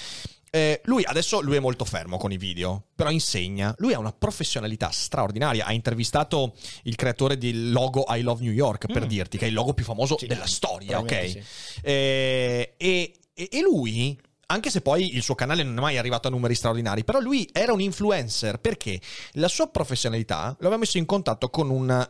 Eh, 0.49 0.79
lui 0.85 1.03
adesso 1.03 1.41
lui 1.41 1.57
è 1.57 1.59
molto 1.59 1.83
fermo 1.83 2.17
con 2.17 2.31
i 2.31 2.37
video, 2.37 2.85
però 2.95 3.09
insegna. 3.11 3.75
Lui 3.79 3.93
ha 3.93 3.99
una 3.99 4.13
professionalità 4.13 4.89
straordinaria. 4.91 5.65
Ha 5.65 5.73
intervistato 5.73 6.53
il 6.83 6.95
creatore 6.95 7.37
del 7.37 7.71
logo 7.71 8.05
I 8.07 8.21
Love 8.21 8.43
New 8.43 8.53
York, 8.53 8.85
per 8.91 9.03
Mm. 9.03 9.07
dirti, 9.07 9.37
che 9.37 9.45
è 9.45 9.47
il 9.49 9.53
logo 9.53 9.73
più 9.73 9.83
famoso 9.83 10.17
Sì, 10.17 10.25
della 10.25 10.47
storia, 10.47 10.99
ok? 10.99 11.05
probabilmente 11.05 11.45
Eh, 11.81 12.73
e, 12.77 13.13
e- 13.37 13.49
e 13.51 13.61
lui, 13.61 14.19
anche 14.47 14.69
se 14.71 14.81
poi 14.81 15.15
il 15.15 15.21
suo 15.21 15.35
canale 15.35 15.61
non 15.63 15.77
è 15.77 15.81
mai 15.81 15.97
arrivato 15.97 16.27
a 16.27 16.31
numeri 16.31 16.55
straordinari, 16.55 17.03
però 17.03 17.19
lui 17.19 17.47
era 17.53 17.71
un 17.73 17.81
influencer 17.81 18.59
perché 18.59 18.99
la 19.33 19.47
sua 19.47 19.67
professionalità 19.67 20.47
lo 20.59 20.65
aveva 20.67 20.77
messo 20.77 20.97
in 20.97 21.05
contatto 21.05 21.49
con 21.49 21.69
un 21.69 22.09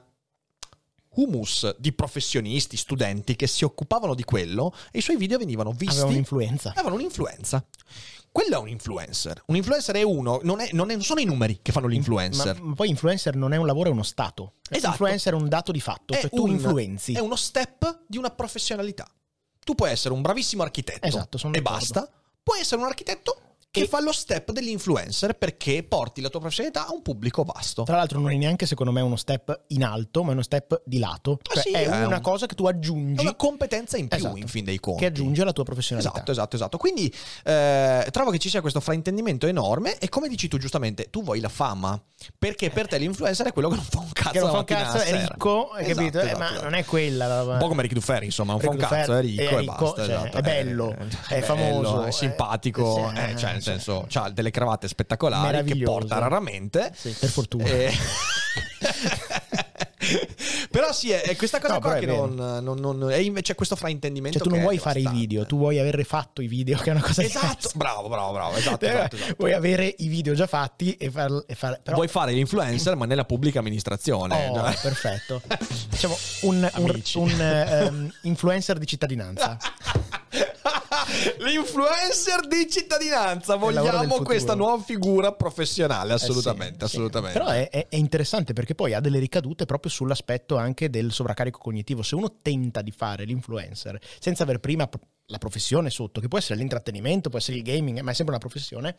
humus 1.15 1.75
di 1.79 1.93
professionisti, 1.93 2.77
studenti 2.77 3.35
che 3.35 3.47
si 3.47 3.63
occupavano 3.65 4.13
di 4.13 4.23
quello 4.23 4.73
e 4.91 4.99
i 4.99 5.01
suoi 5.01 5.17
video 5.17 5.37
venivano 5.39 5.71
visti. 5.71 5.95
Aveva 5.95 6.07
un'influenza. 6.09 6.69
Avevano 6.71 6.95
un'influenza. 6.95 7.65
Quello 8.31 8.55
è 8.57 8.59
un 8.59 8.69
influencer. 8.69 9.41
Un 9.47 9.55
influencer 9.55 9.95
è 9.95 10.03
uno, 10.03 10.39
non, 10.43 10.59
è- 10.59 10.69
non 10.73 10.91
è- 10.91 10.93
non 10.93 11.01
sono 11.01 11.19
i 11.19 11.25
numeri 11.25 11.57
che 11.63 11.71
fanno 11.71 11.87
l'influencer. 11.87 12.59
Ma, 12.61 12.67
ma 12.67 12.73
poi 12.75 12.89
influencer 12.89 13.35
non 13.35 13.51
è 13.51 13.57
un 13.57 13.65
lavoro, 13.65 13.89
è 13.89 13.91
uno 13.91 14.03
stato. 14.03 14.53
Esatto. 14.69 14.89
Influencer 14.91 15.33
è 15.33 15.35
un 15.35 15.47
dato 15.49 15.71
di 15.71 15.81
fatto, 15.81 16.13
È 16.13 16.19
cioè 16.19 16.29
tu 16.29 16.43
un- 16.43 16.51
influenzi. 16.51 17.13
È 17.13 17.19
uno 17.19 17.35
step 17.35 18.01
di 18.05 18.17
una 18.19 18.29
professionalità. 18.29 19.07
Tu 19.67 19.75
puoi 19.75 19.91
essere 19.91 20.13
un 20.13 20.21
bravissimo 20.21 20.63
architetto 20.63 21.05
Esatto, 21.05 21.37
sono 21.37 21.53
e 21.53 21.61
d'accordo. 21.61 21.79
basta. 21.93 22.09
Puoi 22.41 22.61
essere 22.61 22.79
un 22.79 22.87
architetto 22.87 23.41
che 23.77 23.83
E- 23.83 23.87
fa 23.87 24.01
lo 24.01 24.11
step 24.11 24.51
dell'influencer 24.51 25.33
perché 25.37 25.83
porti 25.83 26.21
la 26.21 26.29
tua 26.29 26.39
professionalità 26.39 26.87
a 26.87 26.93
un 26.93 27.01
pubblico 27.01 27.43
vasto. 27.43 27.83
Tra 27.83 27.95
l'altro 27.97 28.19
non 28.19 28.31
è 28.31 28.35
neanche 28.35 28.65
secondo 28.65 28.91
me 28.91 29.01
uno 29.01 29.15
step 29.15 29.63
in 29.67 29.83
alto, 29.83 30.23
ma 30.23 30.29
è 30.29 30.33
uno 30.33 30.41
step 30.43 30.81
di 30.85 30.99
lato. 30.99 31.39
Ah, 31.49 31.53
Cioè 31.53 31.63
sì, 31.63 31.71
è 31.71 31.83
è 31.87 32.05
una 32.05 32.15
un- 32.17 32.21
cosa 32.21 32.45
che 32.45 32.55
tu 32.55 32.65
È 32.65 32.69
aggiungi, 32.69 33.21
una 33.21 33.35
competenza 33.35 33.97
in 33.97 34.07
più, 34.07 34.17
Esatto. 34.17 34.37
in 34.37 34.47
fin 34.47 34.63
dei 34.63 34.79
conti. 34.79 35.01
che 35.01 35.05
aggiunge 35.07 35.41
alla 35.41 35.53
tua 35.53 35.63
professionalità. 35.63 36.11
Esatto, 36.13 36.31
esatto, 36.31 36.55
esatto. 36.55 36.77
Quindi 36.77 37.13
eh, 37.43 38.07
trovo 38.11 38.31
che 38.31 38.37
ci 38.39 38.49
sia 38.49 38.61
questo 38.61 38.79
fraintendimento 38.79 39.47
enorme 39.47 39.97
e 39.97 40.09
come 40.09 40.27
dici 40.27 40.47
tu 40.47 40.57
giustamente, 40.57 41.09
tu 41.09 41.23
vuoi 41.23 41.39
la 41.39 41.49
fama, 41.49 41.99
perché 42.37 42.69
per 42.69 42.87
te 42.87 42.97
l'influencer 42.97 43.47
è 43.47 43.53
quello 43.53 43.69
che 43.69 43.75
non 43.75 43.85
fa 43.85 43.99
un 43.99 44.09
cazzo 44.11 44.31
Che 44.31 44.39
non 44.39 44.49
fa 44.51 44.57
un 44.57 44.63
cazzo, 44.65 44.97
è 44.99 45.11
ricco, 45.27 45.69
hai 45.71 45.83
Esatto, 45.83 45.95
capito? 45.97 46.19
Eh, 46.19 46.23
esatto, 46.25 46.37
ma 46.39 46.49
esatto. 46.49 46.63
non 46.63 46.73
è 46.73 46.85
quella 46.85 47.27
la 47.27 47.53
Un 47.53 47.57
po' 47.59 47.67
come 47.67 47.81
Ricky 47.83 47.93
Duferri, 47.93 48.25
insomma, 48.25 48.51
non 48.53 48.61
fa 48.61 48.69
un 48.69 48.77
cazzo, 48.77 49.13
è 49.15 49.21
ricco 49.21 49.41
e 49.41 49.47
è 49.47 49.57
ricco, 49.59 49.73
basta. 49.93 50.05
cioè, 50.05 50.15
esatto. 50.15 50.37
è 50.37 50.41
bello, 50.41 50.91
è 50.91 50.95
bello, 51.29 51.45
famoso, 51.45 52.03
è 52.03 52.07
è- 52.07 52.11
simpatico, 52.11 53.11
sì, 53.13 53.19
eh, 53.21 53.37
cioè. 53.37 53.59
Senso, 53.71 54.07
ha 54.13 54.29
delle 54.29 54.51
cravatte 54.51 54.87
spettacolari 54.87 55.63
che 55.63 55.77
porta 55.83 56.17
raramente. 56.19 56.91
Sì, 56.95 57.15
per 57.19 57.29
fortuna. 57.29 57.65
Eh, 57.65 57.91
Però 60.69 60.93
sì, 60.93 61.11
è, 61.11 61.35
questa 61.35 61.59
cosa 61.59 61.73
No, 61.73 61.79
qua 61.79 61.95
che 61.95 62.05
non, 62.05 62.35
non, 62.35 62.77
non- 62.79 63.11
è 63.11 63.15
invece 63.17 63.55
questo 63.55 63.75
fraintendimento. 63.75 64.37
Cioè 64.37 64.47
tu 64.47 64.53
non 64.53 64.61
vuoi 64.63 64.77
fare 64.77 64.99
i 64.99 65.07
video, 65.09 65.45
tu 65.45 65.57
vuoi 65.57 65.79
aver 65.79 66.05
fatto 66.05 66.41
i 66.41 66.47
video, 66.47 66.77
che 66.77 66.89
è 66.89 66.93
una 66.93 67.01
cosa 67.01 67.23
Esatto, 67.23 67.71
bravo, 67.75 68.07
bravo, 68.07 68.31
bravo, 68.31 68.55
esatto, 68.55 68.85
Eh, 68.85 68.89
esatto, 68.89 69.15
esatto. 69.15 69.33
Vuoi 69.37 69.53
avere 69.53 69.93
i 69.97 70.07
video 70.07 70.33
già 70.33 70.45
fatti 70.47 70.93
e 70.95 71.09
far, 71.09 71.43
e 71.47 71.55
far- 71.55 71.81
però- 71.81 71.95
Vuoi 71.95 72.07
fare 72.07 72.31
l'influencer, 72.33 72.95
ma 72.95 73.05
nella 73.05 73.25
pubblica 73.25 73.59
amministrazione. 73.59 74.47
Oh, 74.49 74.55
cioè. 74.55 74.77
perfetto. 74.81 75.41
Diciamo 75.89 76.17
un, 76.41 76.69
un- 76.75 77.01
un, 77.15 77.41
ehm, 77.41 78.13
influencer 78.23 78.77
di 78.77 78.85
cittadinanza. 78.85 79.57
L'influencer 81.39 82.47
di 82.47 82.69
cittadinanza, 82.69 83.55
vogliamo 83.55 84.21
questa 84.21 84.55
nuova 84.55 84.81
figura 84.81 85.33
professionale, 85.33 86.13
assolutamente, 86.13 86.85
Eh 86.85 86.87
sì, 86.87 86.91
sì. 86.91 86.95
assolutamente. 86.97 87.37
Però 87.37 87.49
è, 87.51 87.69
è- 87.69 87.87
è 87.89 87.95
interessante 87.95 88.53
perché 88.53 88.75
poi 88.75 88.93
ha 88.93 88.99
delle 88.99 89.19
ricadute 89.19 89.65
proprio 89.65 89.91
sull'aspetto 89.91 90.55
anche 90.55 90.89
del 90.89 91.11
sovraccarico 91.11 91.59
cognitivo. 91.59 92.01
Se 92.03 92.15
uno 92.15 92.37
tenta 92.41 92.81
di 92.81 92.91
fare 92.91 93.25
l'influencer 93.25 93.99
senza 94.19 94.43
aver 94.43 94.59
prima 94.59 94.89
la 95.29 95.37
professione 95.37 95.89
sotto, 95.89 96.21
che 96.21 96.27
può 96.29 96.37
essere 96.37 96.57
l'intrattenimento, 96.59 97.29
può 97.29 97.37
essere 97.39 97.57
il 97.57 97.63
gaming, 97.63 97.99
ma 97.99 98.11
è 98.11 98.13
sempre 98.13 98.35
una 98.35 98.43
professione, 98.43 98.95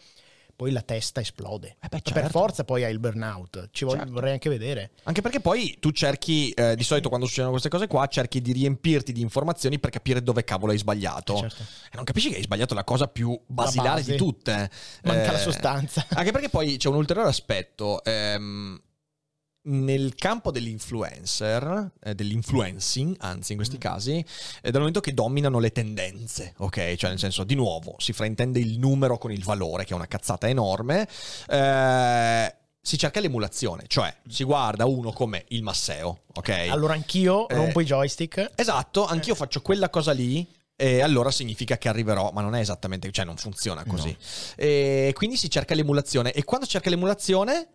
poi 0.59 0.73
la 0.73 0.83
testa 0.83 1.21
esplode. 1.21 1.77
Eh 1.81 1.87
beh, 1.87 2.01
Per 2.03 2.13
certo. 2.15 2.29
forza 2.31 2.65
poi 2.65 2.83
hai 2.83 2.91
il 2.91 2.99
burnout. 2.99 3.69
Ci 3.71 3.87
Certo. 3.89 4.11
vorrei 4.11 4.33
anche 4.33 4.49
vedere. 4.49 4.91
Anche 5.05 5.21
perché 5.23 5.39
poi 5.39 5.77
tu 5.79 5.93
cerchi, 5.93 6.51
eh, 6.51 6.75
di 6.75 6.83
solito 6.83 7.09
quando 7.09 7.27
succedono 7.27 7.53
queste 7.53 7.69
cose 7.69 7.87
qua, 7.87 8.09
cerchi 8.09 8.43
di 8.43 8.51
riempirti 8.51 9.13
di 9.13 9.21
informazioni 9.21 9.79
per 9.79 9.91
capire 9.91 10.21
dove 10.21 10.43
cavolo 10.43 10.73
hai 10.73 10.79
sbagliato. 10.79 11.37
Eh, 11.37 11.41
certo. 11.49 11.63
E 11.63 11.91
non 11.95 12.03
capisci 12.03 12.31
che 12.31 12.37
hai 12.39 12.43
sbagliato 12.43 12.75
la 12.75 12.83
cosa 12.83 13.07
più 13.07 13.41
basilare 13.47 14.03
di 14.03 14.17
tutte. 14.17 14.69
Manca 15.05 15.29
Eh, 15.29 15.33
la 15.33 15.39
sostanza. 15.39 16.05
Anche 16.11 16.33
perché 16.33 16.49
poi 16.49 16.77
c'è 16.77 16.89
un 16.89 16.97
ulteriore 16.97 17.29
aspetto. 17.29 18.03
ehm, 18.03 18.81
nel 19.69 20.15
campo 20.15 20.51
dell'influencer, 20.51 21.91
eh, 22.03 22.15
dell'influencing, 22.15 23.17
anzi 23.21 23.53
in 23.53 23.59
questi 23.59 23.77
Mm. 23.77 23.81
casi, 23.81 24.25
è 24.61 24.71
dal 24.71 24.79
momento 24.81 25.01
che 25.01 25.13
dominano 25.15 25.59
le 25.59 25.73
tendenze, 25.73 26.55
ok? 26.59 26.95
Cioè 26.97 27.11
nel 27.11 27.19
senso, 27.19 27.45
di 27.45 27.55
nuovo, 27.55 27.95
si 27.99 28.13
fraintende 28.13 28.59
il 28.59 28.79
numero 28.79 29.19
con 29.19 29.31
il 29.33 29.43
valore, 29.45 29.85
che 29.85 29.93
è 29.93 29.97
una 29.97 30.07
cazzata 30.07 30.49
enorme. 30.49 31.07
eh, 31.49 32.55
si 32.81 32.97
cerca 32.97 33.21
l'emulazione, 33.21 33.85
cioè 33.87 34.15
si 34.29 34.45
guarda 34.45 34.87
uno 34.87 35.13
come 35.13 35.45
il 35.49 35.63
Masseo, 35.63 36.21
ok? 36.35 36.49
Allora 36.71 36.95
anch'io 36.95 37.47
Eh, 37.49 37.55
rompo 37.55 37.81
i 37.81 37.85
joystick. 37.85 38.53
Esatto, 38.55 39.05
anch'io 39.05 39.35
faccio 39.35 39.61
quella 39.61 39.91
cosa 39.91 40.13
lì 40.13 40.47
e 40.75 41.03
allora 41.03 41.31
significa 41.31 41.77
che 41.77 41.89
arriverò, 41.89 42.31
ma 42.33 42.41
non 42.41 42.55
è 42.55 42.61
esattamente, 42.61 43.11
cioè 43.11 43.27
non 43.27 43.37
funziona 43.37 43.85
così. 43.85 44.17
E 44.57 45.13
quindi 45.15 45.37
si 45.37 45.51
cerca 45.51 45.75
l'emulazione 45.75 46.33
e 46.33 46.45
quando 46.45 46.67
cerca 46.67 46.89
l'emulazione 46.89 47.67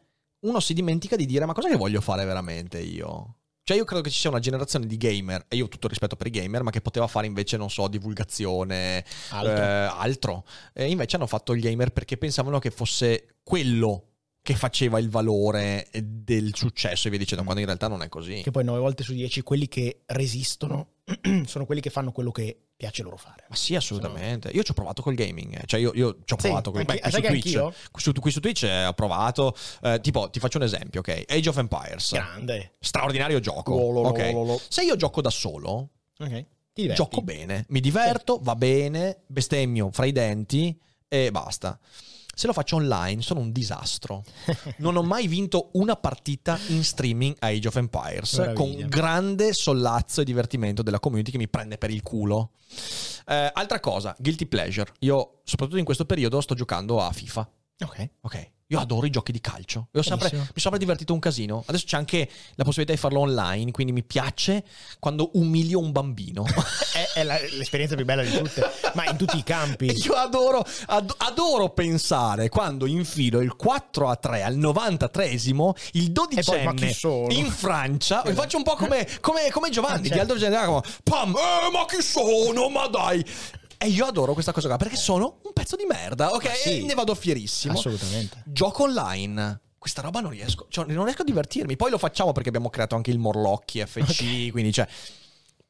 uno 0.43 0.59
si 0.59 0.73
dimentica 0.73 1.15
di 1.15 1.25
dire 1.25 1.45
ma 1.45 1.53
cosa 1.53 1.69
che 1.69 1.75
voglio 1.75 2.01
fare 2.01 2.25
veramente 2.25 2.79
io? 2.79 3.37
Cioè 3.65 3.77
io 3.77 3.85
credo 3.85 4.01
che 4.01 4.09
ci 4.09 4.19
sia 4.19 4.29
una 4.29 4.39
generazione 4.39 4.85
di 4.85 4.97
gamer, 4.97 5.45
e 5.47 5.55
io 5.55 5.65
ho 5.65 5.67
tutto 5.69 5.85
il 5.85 5.91
rispetto 5.91 6.17
per 6.17 6.27
i 6.27 6.31
gamer, 6.31 6.63
ma 6.63 6.69
che 6.69 6.81
poteva 6.81 7.07
fare 7.07 7.27
invece, 7.27 7.55
non 7.55 7.69
so, 7.69 7.87
divulgazione, 7.87 9.05
Altro. 9.29 9.51
eh, 9.53 9.61
altro. 9.61 10.45
E 10.73 10.89
invece 10.89 11.15
hanno 11.15 11.27
fatto 11.27 11.53
il 11.53 11.61
gamer 11.61 11.91
perché 11.91 12.17
pensavano 12.17 12.59
che 12.59 12.71
fosse 12.71 13.37
quello 13.41 14.12
che 14.43 14.55
faceva 14.55 14.99
il 14.99 15.09
valore 15.09 15.87
del 16.03 16.51
successo 16.53 17.07
e 17.07 17.09
via 17.09 17.17
dicendo, 17.19 17.43
quando 17.43 17.61
in 17.61 17.65
realtà 17.65 17.87
non 17.87 18.01
è 18.03 18.09
così. 18.09 18.41
Che 18.43 18.51
poi 18.51 18.65
9 18.65 18.77
volte 18.79 19.01
su 19.01 19.13
10 19.13 19.41
quelli 19.41 19.69
che 19.69 20.01
resistono 20.07 20.89
sono 21.47 21.65
quelli 21.65 21.79
che 21.79 21.89
fanno 21.89 22.11
quello 22.11 22.29
che 22.31 22.57
piace 22.75 23.03
loro 23.03 23.15
fare. 23.15 23.45
Ma 23.47 23.55
sì, 23.55 23.73
assolutamente. 23.75 24.49
Io 24.49 24.61
ci 24.63 24.71
ho 24.71 24.73
provato 24.73 25.01
col 25.01 25.15
gaming. 25.15 25.55
eh. 25.55 25.65
Cioè, 25.65 25.79
io, 25.79 25.93
io 25.95 26.17
ci 26.25 26.33
ho 26.33 26.37
Sì, 26.37 26.47
provato 26.47 26.71
col 26.71 26.81
anche- 26.81 26.93
beh, 26.95 26.99
qui 26.99 27.11
sai 27.11 27.21
su 27.21 27.27
Twitch. 27.29 27.45
anch'io? 27.55 27.73
Su, 27.95 28.11
qui 28.11 28.31
su 28.31 28.39
Twitch 28.41 28.63
eh, 28.63 28.85
ho 28.85 28.93
provato. 28.93 29.55
eh, 29.81 29.99
tipo, 30.01 30.29
ti 30.29 30.39
faccio 30.41 30.57
un 30.57 30.63
esempio, 30.65 30.99
ok? 30.99 31.23
Age 31.25 31.47
of 31.49 31.57
Empires. 31.57 32.11
Grande. 32.11 32.73
Straordinario 32.79 33.39
gioco. 33.39 33.77
Lo, 33.77 33.91
lo, 33.91 34.01
lo, 34.01 34.07
ok? 34.09 34.31
lo, 34.33 34.43
lo. 34.43 34.61
Se 34.67 34.83
io 34.83 34.97
gioco 34.97 35.21
da 35.21 35.29
solo, 35.29 35.89
Ok. 36.19 36.29
Ti 36.73 36.81
diverti. 36.81 37.01
gioco 37.01 37.21
bene. 37.21 37.65
Mi 37.69 37.79
diverto, 37.79 38.39
va 38.41 38.55
bene, 38.55 39.21
bestemmio 39.27 39.89
fra 39.93 40.05
i 40.05 40.11
denti 40.11 40.77
e 41.07 41.31
basta. 41.31 41.79
Se 42.35 42.47
lo 42.47 42.53
faccio 42.53 42.77
online 42.77 43.21
sono 43.21 43.39
un 43.39 43.51
disastro. 43.51 44.23
Non 44.77 44.95
ho 44.95 45.03
mai 45.03 45.27
vinto 45.27 45.69
una 45.73 45.95
partita 45.95 46.57
in 46.67 46.83
streaming 46.83 47.35
a 47.39 47.47
Age 47.47 47.67
of 47.67 47.75
Empires 47.75 48.33
Meraviglia. 48.37 48.79
con 48.79 48.89
grande 48.89 49.53
sollazzo 49.53 50.21
e 50.21 50.23
divertimento 50.23 50.81
della 50.81 50.99
community 50.99 51.31
che 51.31 51.37
mi 51.37 51.47
prende 51.47 51.77
per 51.77 51.91
il 51.91 52.01
culo. 52.01 52.51
Eh, 53.27 53.51
altra 53.53 53.79
cosa, 53.79 54.15
guilty 54.17 54.47
pleasure. 54.47 54.91
Io, 54.99 55.41
soprattutto 55.43 55.77
in 55.77 55.85
questo 55.85 56.05
periodo, 56.05 56.41
sto 56.41 56.55
giocando 56.55 57.01
a 57.01 57.11
FIFA. 57.11 57.49
Ok. 57.85 58.09
Ok, 58.21 58.51
io 58.67 58.79
adoro 58.79 59.05
i 59.05 59.09
giochi 59.09 59.31
di 59.31 59.41
calcio. 59.41 59.87
Io 59.91 59.99
ho 59.99 60.03
sempre, 60.03 60.29
mi 60.31 60.37
sono 60.37 60.51
sempre 60.55 60.79
divertito 60.79 61.13
un 61.13 61.19
casino. 61.19 61.63
Adesso 61.67 61.85
c'è 61.85 61.97
anche 61.97 62.29
la 62.55 62.63
possibilità 62.63 62.93
di 62.93 62.99
farlo 62.99 63.19
online, 63.19 63.71
quindi 63.71 63.91
mi 63.93 64.03
piace 64.03 64.63
quando 64.99 65.31
umilio 65.33 65.79
un 65.79 65.91
bambino. 65.91 66.45
È, 66.93 67.09
è 67.15 67.23
la- 67.23 67.39
l'esperienza 67.51 67.95
più 67.95 68.05
bella 68.05 68.21
di 68.23 68.29
tutte, 68.37 68.63
ma 68.93 69.09
in 69.09 69.17
tutti 69.17 69.37
i 69.37 69.43
campi. 69.43 69.85
Io 70.05 70.13
adoro, 70.13 70.63
ad- 70.87 71.13
adoro 71.17 71.69
pensare 71.69 72.49
quando 72.49 72.85
infilo 72.85 73.41
il 73.41 73.55
4 73.55 74.09
a 74.09 74.15
3 74.15 74.43
al 74.43 74.57
93esimo, 74.57 75.71
il 75.93 76.11
E 76.35 76.43
poi, 76.43 76.63
ma 76.63 76.73
chi 76.73 76.85
12enne 76.85 76.91
sono? 76.93 77.31
in 77.33 77.49
Francia. 77.49 78.21
E 78.23 78.33
faccio 78.33 78.57
un 78.57 78.63
po' 78.63 78.75
come, 78.75 79.07
come, 79.21 79.49
come 79.51 79.69
Giovanni, 79.69 79.95
Ah, 79.97 80.01
di 80.01 80.07
certo. 80.09 80.21
Aldo 80.33 80.37
Giacomo. 80.37 80.81
Pam, 81.03 81.29
eh, 81.35 81.71
ma 81.71 81.85
chi 81.85 82.01
sono? 82.01 82.69
Ma 82.69 82.87
dai. 82.87 83.25
E 83.83 83.87
io 83.89 84.05
adoro 84.05 84.31
questa 84.31 84.53
cosa 84.53 84.69
qua 84.69 84.77
perché 84.77 84.95
sono 84.95 85.39
un 85.43 85.51
pezzo 85.51 85.75
di 85.75 85.83
merda, 85.85 86.31
ok? 86.31 86.55
Sì. 86.55 86.79
E 86.79 86.85
ne 86.85 86.93
vado 86.93 87.13
fierissimo. 87.15 87.73
Assolutamente. 87.73 88.41
Gioco 88.45 88.83
online. 88.83 89.59
Questa 89.77 90.01
roba 90.01 90.21
non 90.21 90.31
riesco, 90.31 90.67
cioè, 90.69 90.85
non 90.85 91.03
riesco 91.03 91.23
a 91.23 91.25
divertirmi. 91.25 91.75
Poi 91.75 91.91
lo 91.91 91.97
facciamo 91.97 92.31
perché 92.31 92.47
abbiamo 92.47 92.69
creato 92.69 92.95
anche 92.95 93.11
il 93.11 93.19
Morlocchi 93.19 93.85
FC, 93.85 94.51
quindi 94.51 94.71
cioè... 94.71 94.87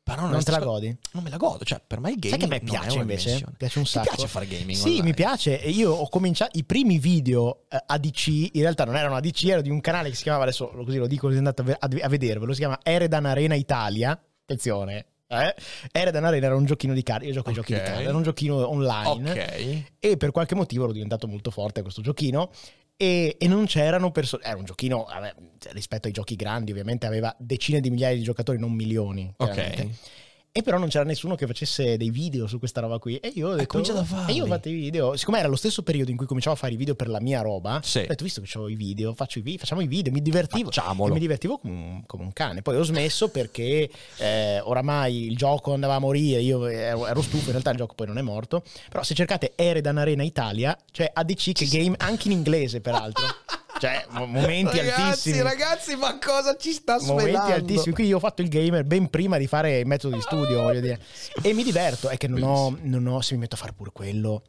Però 0.04 0.22
non, 0.22 0.32
Non 0.32 0.44
te 0.44 0.52
la 0.52 0.60
godi? 0.60 0.96
Non 1.14 1.24
me 1.24 1.32
la 1.32 1.38
godo, 1.38 1.64
cioè 1.66 1.82
per 1.86 2.00
me 2.02 2.12
il 2.12 2.20
Sai 2.22 2.38
gaming 2.38 2.40
che 2.40 2.46
a 2.46 2.60
me 2.60 2.60
piace 2.60 2.98
invece? 3.00 3.44
Piace 3.58 3.80
un 3.80 3.86
sacco. 3.88 4.10
piace 4.10 4.28
fare 4.28 4.46
gaming 4.46 4.78
Sì, 4.78 4.84
online? 4.90 5.04
mi 5.06 5.14
piace. 5.16 5.60
E 5.60 5.70
io 5.72 5.92
ho 5.94 6.08
cominciato 6.10 6.56
i 6.60 6.64
primi 6.66 7.00
video 7.00 7.64
eh, 7.70 7.82
ADC. 7.84 8.28
In 8.28 8.62
realtà 8.62 8.84
non 8.86 8.96
erano 8.96 9.16
ADC, 9.16 9.46
erano 9.46 9.62
di 9.64 9.70
un 9.72 9.82
canale 9.82 10.10
che 10.10 10.16
si 10.16 10.22
chiamava 10.22 10.44
adesso 10.44 10.68
così 10.68 10.98
lo 10.98 11.08
dico, 11.08 11.26
così 11.26 11.38
andate 11.40 11.78
a 11.80 12.08
vedervelo. 12.10 12.52
Si 12.54 12.60
chiama 12.60 12.78
Eredan 12.84 13.26
Arena 13.26 13.56
Italia. 13.56 14.12
Attenzione. 14.12 15.06
Eh? 15.42 15.56
Eredan 15.92 16.26
Arena 16.26 16.46
era 16.48 16.56
un 16.56 16.66
giochino 16.66 16.94
di 16.94 17.04
carte. 17.04 17.26
Io 17.26 17.34
gioco 17.34 17.50
ai 17.50 17.56
giochi 17.56 17.74
di 17.74 17.80
carte. 17.80 18.04
Era 18.04 18.16
un 18.16 18.24
giochino 18.24 18.70
online. 18.70 19.32
Ok. 19.32 19.84
E 20.00 20.18
per 20.18 20.32
qualche 20.32 20.56
motivo 20.56 20.84
ero 20.84 20.94
diventato 20.94 21.28
molto 21.28 21.52
forte 21.52 21.80
a 21.80 21.84
questo 21.84 22.02
giochino. 22.02 22.52
E, 22.96 23.38
e 23.40 23.48
non 23.48 23.66
c'erano 23.66 24.12
persone. 24.12 24.44
Era 24.44 24.58
un 24.58 24.66
giochino 24.66 25.06
vabbè, 25.10 25.36
cioè, 25.60 25.74
rispetto 25.74 26.08
ai 26.08 26.14
giochi 26.14 26.36
grandi, 26.36 26.72
ovviamente 26.72 27.06
aveva 27.06 27.36
decine 27.40 27.82
di 27.82 27.90
migliaia 27.90 28.16
di 28.16 28.24
giocatori, 28.24 28.60
non 28.60 28.72
milioni. 28.72 29.34
Ok. 29.38 29.88
E 30.56 30.62
però 30.62 30.78
non 30.78 30.88
c'era 30.88 31.04
nessuno 31.04 31.34
che 31.34 31.48
facesse 31.48 31.98
dei 31.98 32.12
video 32.12 32.46
su 32.46 32.60
questa 32.60 32.80
roba 32.80 33.00
qui. 33.00 33.16
E 33.18 33.32
io 33.34 33.50
ho 33.50 33.56
detto. 33.56 33.66
cominciato 33.70 34.06
a. 34.08 34.30
E 34.30 34.34
io 34.34 34.44
ho 34.44 34.48
fatto 34.48 34.70
i 34.70 34.74
video. 34.74 35.18
Siccome 35.18 35.40
era 35.40 35.48
lo 35.48 35.56
stesso 35.56 35.82
periodo 35.82 36.12
in 36.12 36.16
cui 36.16 36.28
cominciavo 36.28 36.56
a 36.56 36.60
fare 36.60 36.74
i 36.74 36.76
video 36.76 36.94
per 36.94 37.08
la 37.08 37.20
mia 37.20 37.42
roba, 37.42 37.82
Sì. 37.84 37.98
ho 37.98 38.06
detto, 38.06 38.24
visto 38.24 38.40
che 38.40 38.56
ho 38.60 38.70
i 38.70 38.76
video, 38.76 39.16
faccio 39.16 39.40
i 39.40 39.42
video, 39.42 39.62
facciamo 39.62 39.82
i 39.82 39.88
video, 39.88 40.14
mi 40.14 40.22
divertivo. 40.22 40.66
Facciamolo. 40.66 41.10
E 41.10 41.14
mi 41.16 41.20
divertivo 41.20 41.58
come 41.58 41.74
un, 41.74 42.04
come 42.06 42.22
un 42.22 42.34
cane. 42.34 42.62
Poi 42.62 42.76
ho 42.76 42.84
smesso 42.84 43.30
perché 43.30 43.90
eh, 44.18 44.60
oramai 44.60 45.26
il 45.26 45.36
gioco 45.36 45.74
andava 45.74 45.96
a 45.96 46.00
morire. 46.00 46.40
Io 46.42 46.68
ero, 46.68 47.08
ero 47.08 47.24
stufo. 47.24 47.46
In 47.46 47.52
realtà 47.54 47.72
il 47.72 47.78
gioco 47.78 47.96
poi 47.96 48.06
non 48.06 48.20
è 48.20 48.22
morto. 48.22 48.62
Però 48.90 49.02
se 49.02 49.16
cercate 49.16 49.54
Eredan 49.56 49.98
Arena 49.98 50.22
Italia, 50.22 50.78
cioè 50.92 51.10
ADC 51.12 51.52
che 51.54 51.66
game 51.66 51.96
anche 51.98 52.28
in 52.28 52.34
inglese, 52.34 52.80
peraltro. 52.80 53.26
Cioè, 53.84 54.06
mo- 54.12 54.26
momenti 54.28 54.78
ragazzi, 54.78 55.02
altissimi. 55.02 55.42
ragazzi, 55.42 55.96
ma 55.98 56.18
cosa 56.18 56.56
ci 56.56 56.72
sta 56.72 56.98
Momenti 57.02 57.32
svelando? 57.32 57.54
altissimi. 57.54 57.94
Quindi 57.94 58.12
io 58.12 58.16
ho 58.18 58.22
fatto 58.22 58.42
il 58.42 58.48
gamer 58.48 58.86
ben 58.86 59.10
prima 59.10 59.38
di 59.38 59.46
fare 59.46 59.80
il 59.80 59.86
metodo 59.86 60.16
di 60.16 60.22
studio, 60.22 60.62
voglio 60.62 60.80
dire. 60.80 61.00
E 61.42 61.52
mi 61.54 61.64
diverto. 61.64 62.08
È 62.08 62.16
che 62.16 62.30
non 62.30 62.42
ho, 62.44 62.78
non 62.82 63.06
ho- 63.08 63.20
se 63.20 63.34
mi 63.34 63.42
metto 63.42 63.56
a 63.56 63.58
fare 63.58 63.74
pure 63.74 63.90
quello. 63.92 64.42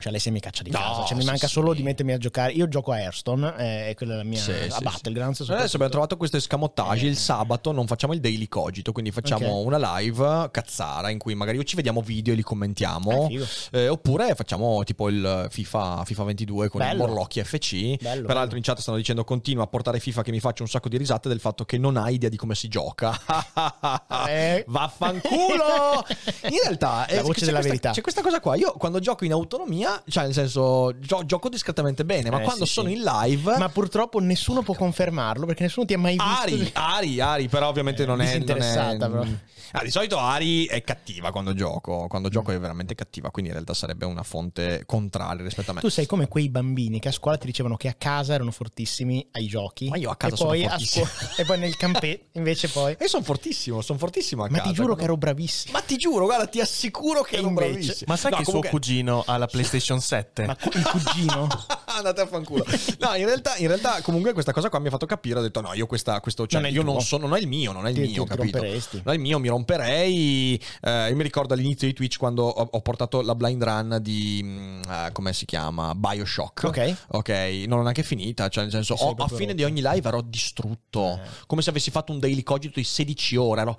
Cioè, 0.00 0.10
lei 0.10 0.20
se 0.20 0.30
mi 0.30 0.40
caccia 0.40 0.62
di 0.62 0.70
No, 0.70 0.78
casa. 0.78 1.04
Cioè, 1.04 1.14
mi 1.14 1.20
sì, 1.22 1.26
manca 1.28 1.46
sì. 1.46 1.52
solo 1.52 1.74
di 1.74 1.82
mettermi 1.82 2.12
a 2.12 2.18
giocare. 2.18 2.52
Io 2.52 2.66
gioco 2.68 2.92
a 2.92 2.96
Airstone, 2.96 3.54
eh, 3.58 3.88
è 3.90 3.94
quella 3.94 4.16
la 4.16 4.22
mia 4.24 4.40
Sì, 4.40 4.50
a 4.52 4.70
sì, 4.70 4.82
Battlegrounds. 4.82 5.44
sì. 5.44 5.52
Adesso 5.52 5.74
abbiamo 5.76 5.92
trovato 5.92 6.16
questo 6.16 6.36
escamotage. 6.38 7.06
Il 7.06 7.16
sabato 7.16 7.72
non 7.72 7.86
facciamo 7.86 8.12
il 8.14 8.20
daily 8.20 8.48
cogito, 8.48 8.92
quindi 8.92 9.10
facciamo 9.10 9.46
Ok. 9.60 9.66
una 9.66 9.96
live 9.98 10.48
cazzara 10.50 11.10
in 11.10 11.18
cui 11.18 11.34
magari 11.34 11.58
o 11.58 11.62
ci 11.64 11.76
vediamo 11.76 12.00
video 12.00 12.32
e 12.32 12.36
li 12.36 12.42
commentiamo. 12.42 13.26
Ah, 13.30 13.78
eh, 13.78 13.88
oppure 13.88 14.34
facciamo 14.34 14.82
tipo 14.84 15.08
il 15.08 15.46
FIFA, 15.50 16.04
FIFA 16.04 16.24
22 16.24 16.68
con 16.68 16.80
Bello. 16.80 16.92
il 16.92 16.98
Morlocchi 16.98 17.42
FC. 17.42 17.96
Bello, 18.00 18.26
Peraltro 18.26 18.46
bello. 18.46 18.56
in 18.56 18.62
chat 18.62 18.78
stanno 18.80 18.96
dicendo 18.96 19.24
continua 19.24 19.64
a 19.64 19.66
portare 19.66 20.00
FIFA 20.00 20.22
che 20.22 20.30
mi 20.30 20.40
faccio 20.40 20.62
un 20.62 20.68
sacco 20.68 20.88
di 20.88 20.96
risate 20.96 21.28
del 21.28 21.40
fatto 21.40 21.64
che 21.64 21.78
non 21.78 21.96
hai 21.96 22.14
idea 22.14 22.28
di 22.28 22.36
come 22.36 22.54
si 22.54 22.68
gioca. 22.68 23.18
Eh. 24.28 24.64
Vaffanculo! 24.68 26.04
In 26.50 26.58
realtà 26.62 26.88
La 26.88 27.06
eh, 27.08 27.20
voce 27.22 27.40
c'è 27.40 27.46
della 27.46 27.58
questa- 27.58 27.68
verità. 27.68 27.90
C'è 27.92 28.00
questa 28.00 28.22
cosa 28.22 28.40
qua. 28.40 28.54
Io 28.56 28.72
quando 28.72 28.98
gioco 29.00 29.24
in 29.24 29.32
autonomia, 29.32 29.89
cioè 30.08 30.24
nel 30.24 30.32
senso 30.32 30.94
gio- 30.98 31.24
gioco 31.24 31.48
discretamente 31.48 32.04
bene, 32.04 32.30
ma 32.30 32.40
Eh, 32.40 32.44
quando 32.44 32.64
sì, 32.66 32.72
sono 32.72 32.88
sì. 32.88 32.94
in 32.94 33.02
live 33.02 33.56
Ma 33.58 33.68
purtroppo 33.68 34.18
nessuno 34.20 34.62
può 34.62 34.74
confermarlo 34.74 35.46
perché 35.46 35.62
nessuno 35.64 35.86
ti 35.86 35.94
ha 35.94 35.98
mai 35.98 36.16
visto. 36.16 36.30
Ari, 36.42 36.70
Ari, 36.74 37.20
Ari, 37.20 37.48
però 37.48 37.68
ovviamente 37.68 38.04
non 38.06 38.20
è 38.20 38.38
non 38.38 38.60
è- 38.62 38.96
però. 38.96 39.24
Ah, 39.72 39.82
di 39.84 39.90
solito 39.90 40.18
Ari 40.18 40.66
è 40.66 40.82
cattiva 40.82 41.30
quando 41.30 41.54
gioco, 41.54 42.06
quando 42.08 42.28
gioco 42.28 42.50
è 42.52 42.58
veramente 42.58 42.94
cattiva, 42.94 43.30
quindi 43.30 43.50
in 43.50 43.56
realtà 43.56 43.74
sarebbe 43.74 44.04
una 44.04 44.22
fonte 44.22 44.82
contraria 44.86 45.44
rispetto 45.44 45.70
a 45.70 45.74
me. 45.74 45.80
Tu 45.80 45.88
sei 45.88 46.06
come 46.06 46.26
quei 46.28 46.48
bambini 46.48 46.98
che 46.98 47.08
a 47.08 47.12
scuola 47.12 47.36
ti 47.36 47.46
dicevano 47.46 47.76
che 47.76 47.88
a 47.88 47.94
casa 47.94 48.34
erano 48.34 48.50
fortissimi 48.50 49.26
ai 49.32 49.46
giochi. 49.46 49.88
Ma 49.88 49.96
io 49.96 50.10
a 50.10 50.16
casa 50.16 50.34
e 50.34 50.36
sono 50.36 50.48
poi 50.50 50.64
a 50.64 50.68
fortissimo. 50.70 51.04
scuola- 51.04 51.34
e 51.36 51.44
poi 51.44 51.58
nel 51.58 51.76
campetto 51.76 52.24
invece 52.38 52.68
poi. 52.68 52.96
E 52.98 53.06
sono 53.08 53.22
fortissimo, 53.22 53.80
sono 53.80 53.98
fortissimo 53.98 54.42
a 54.44 54.48
Ma 54.50 54.56
casa. 54.58 54.68
ti 54.68 54.74
giuro 54.74 54.94
quando- 54.94 55.02
che 55.02 55.04
ero 55.08 55.16
bravissimo. 55.16 55.72
Ma 55.72 55.80
ti 55.82 55.96
giuro, 55.96 56.24
guarda, 56.24 56.46
ti 56.46 56.60
assicuro 56.60 57.22
che 57.22 57.36
E 57.36 57.38
ero 57.38 57.48
invece- 57.48 57.68
bravissimo. 57.70 58.04
Ma 58.08 58.16
sai 58.16 58.30
No, 58.32 58.36
che 58.38 58.44
comunque- 58.44 58.70
suo 58.70 58.78
cugino 58.78 59.22
ha 59.26 59.36
la 59.36 59.46
PlayStation 59.46 60.00
7? 60.00 60.46
Ma 60.46 60.56
cu- 60.56 60.74
il 60.74 60.82
cugino. 60.84 61.48
Andate 61.98 62.20
a 62.20 62.26
fanculo. 62.26 62.64
No, 62.98 63.14
in 63.14 63.24
realtà, 63.26 63.56
in 63.56 63.66
realtà, 63.66 64.00
comunque, 64.02 64.32
questa 64.32 64.52
cosa 64.52 64.68
qua 64.68 64.78
mi 64.78 64.86
ha 64.88 64.90
fatto 64.90 65.06
capire. 65.06 65.38
Ho 65.38 65.42
detto, 65.42 65.60
no, 65.60 65.72
io 65.74 65.86
questa, 65.86 66.20
questo, 66.20 66.46
cioè, 66.46 66.60
Non 66.60 66.70
io 66.70 66.82
non 66.82 67.00
sono, 67.00 67.26
non 67.26 67.36
è 67.36 67.40
il 67.40 67.46
mio, 67.48 67.72
non 67.72 67.86
è 67.86 67.90
il 67.90 67.94
Ti- 67.96 68.00
mio, 68.02 68.22
ti 68.24 68.28
capito? 68.28 68.58
Non 68.58 68.74
è 69.06 69.12
il 69.14 69.20
mio, 69.20 69.38
mi 69.38 69.48
romperei. 69.48 70.60
Eh, 70.82 71.08
io 71.08 71.16
mi 71.16 71.22
ricordo 71.22 71.54
all'inizio 71.54 71.86
di 71.86 71.92
Twitch 71.92 72.16
quando 72.18 72.44
ho, 72.44 72.68
ho 72.72 72.80
portato 72.80 73.20
la 73.22 73.34
blind 73.34 73.62
run 73.62 73.98
di, 74.00 74.80
eh, 74.88 75.12
come 75.12 75.32
si 75.32 75.44
chiama? 75.44 75.94
Bioshock. 75.94 76.64
Ok. 76.64 76.96
Ok, 77.08 77.28
non 77.66 77.78
l'ho 77.78 77.82
neanche 77.82 78.02
finita. 78.02 78.48
Cioè, 78.48 78.64
nel 78.64 78.72
senso, 78.72 78.94
ho- 78.94 79.14
a 79.18 79.28
fine 79.28 79.54
di 79.54 79.62
rotto. 79.62 79.72
ogni 79.74 79.82
live 79.82 80.08
ero 80.08 80.20
distrutto. 80.22 81.14
Eh. 81.14 81.28
Come 81.46 81.62
se 81.62 81.70
avessi 81.70 81.90
fatto 81.90 82.12
un 82.12 82.18
daily 82.18 82.42
cogito 82.42 82.78
di 82.78 82.84
16 82.84 83.36
ore. 83.36 83.60
Ero. 83.60 83.78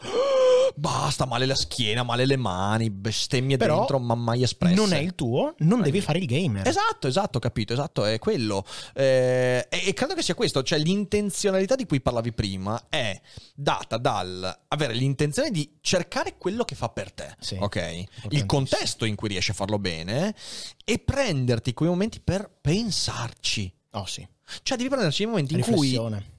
Basta, 0.76 1.26
male 1.26 1.45
la 1.45 1.55
schiena, 1.55 2.03
male 2.03 2.26
le 2.26 2.38
mani, 2.38 2.89
bestemmie 2.89 3.57
Però 3.57 3.78
dentro, 3.78 3.99
ma 3.99 4.15
mai 4.15 4.43
espresse. 4.43 4.76
non 4.76 4.93
è 4.93 4.99
il 4.99 5.15
tuo, 5.15 5.53
non 5.59 5.82
devi 5.82 6.01
fare 6.01 6.19
il 6.19 6.26
gamer. 6.26 6.67
Esatto, 6.67 7.07
esatto, 7.07 7.39
capito, 7.39 7.74
esatto, 7.74 8.05
è 8.05 8.19
quello. 8.19 8.65
Eh, 8.93 9.67
e, 9.69 9.88
e 9.88 9.93
credo 9.93 10.13
che 10.13 10.22
sia 10.22 10.36
questo, 10.36 10.63
cioè 10.63 10.80
l'intenzionalità 10.80 11.76
di 11.76 11.86
cui 11.86 12.01
parlavi 12.01 12.34
prima 12.34 12.88
è 12.89 13.19
data 13.55 13.97
dal 13.97 14.59
avere 14.69 14.93
l'intenzione 14.93 15.51
di 15.51 15.78
cercare 15.82 16.38
quello 16.38 16.63
che 16.63 16.76
fa 16.76 16.89
per 16.89 17.11
te, 17.11 17.36
Sì, 17.39 17.57
ok? 17.59 18.03
Il 18.30 18.45
contesto 18.45 19.05
in 19.05 19.15
cui 19.15 19.28
riesci 19.30 19.51
a 19.51 19.53
farlo 19.53 19.80
bene 19.80 20.34
e 20.84 20.99
prenderti 20.99 21.74
quei 21.74 21.89
momenti 21.89 22.19
per 22.19 22.49
pensarci. 22.61 23.74
Oh 23.91 24.05
sì. 24.05 24.26
Cioè 24.63 24.78
devi 24.78 24.89
prenderci 24.89 25.24
i 25.24 25.26
momenti 25.26 25.53
in 25.53 25.61
cui 25.61 25.74
Riflessione. 25.74 26.32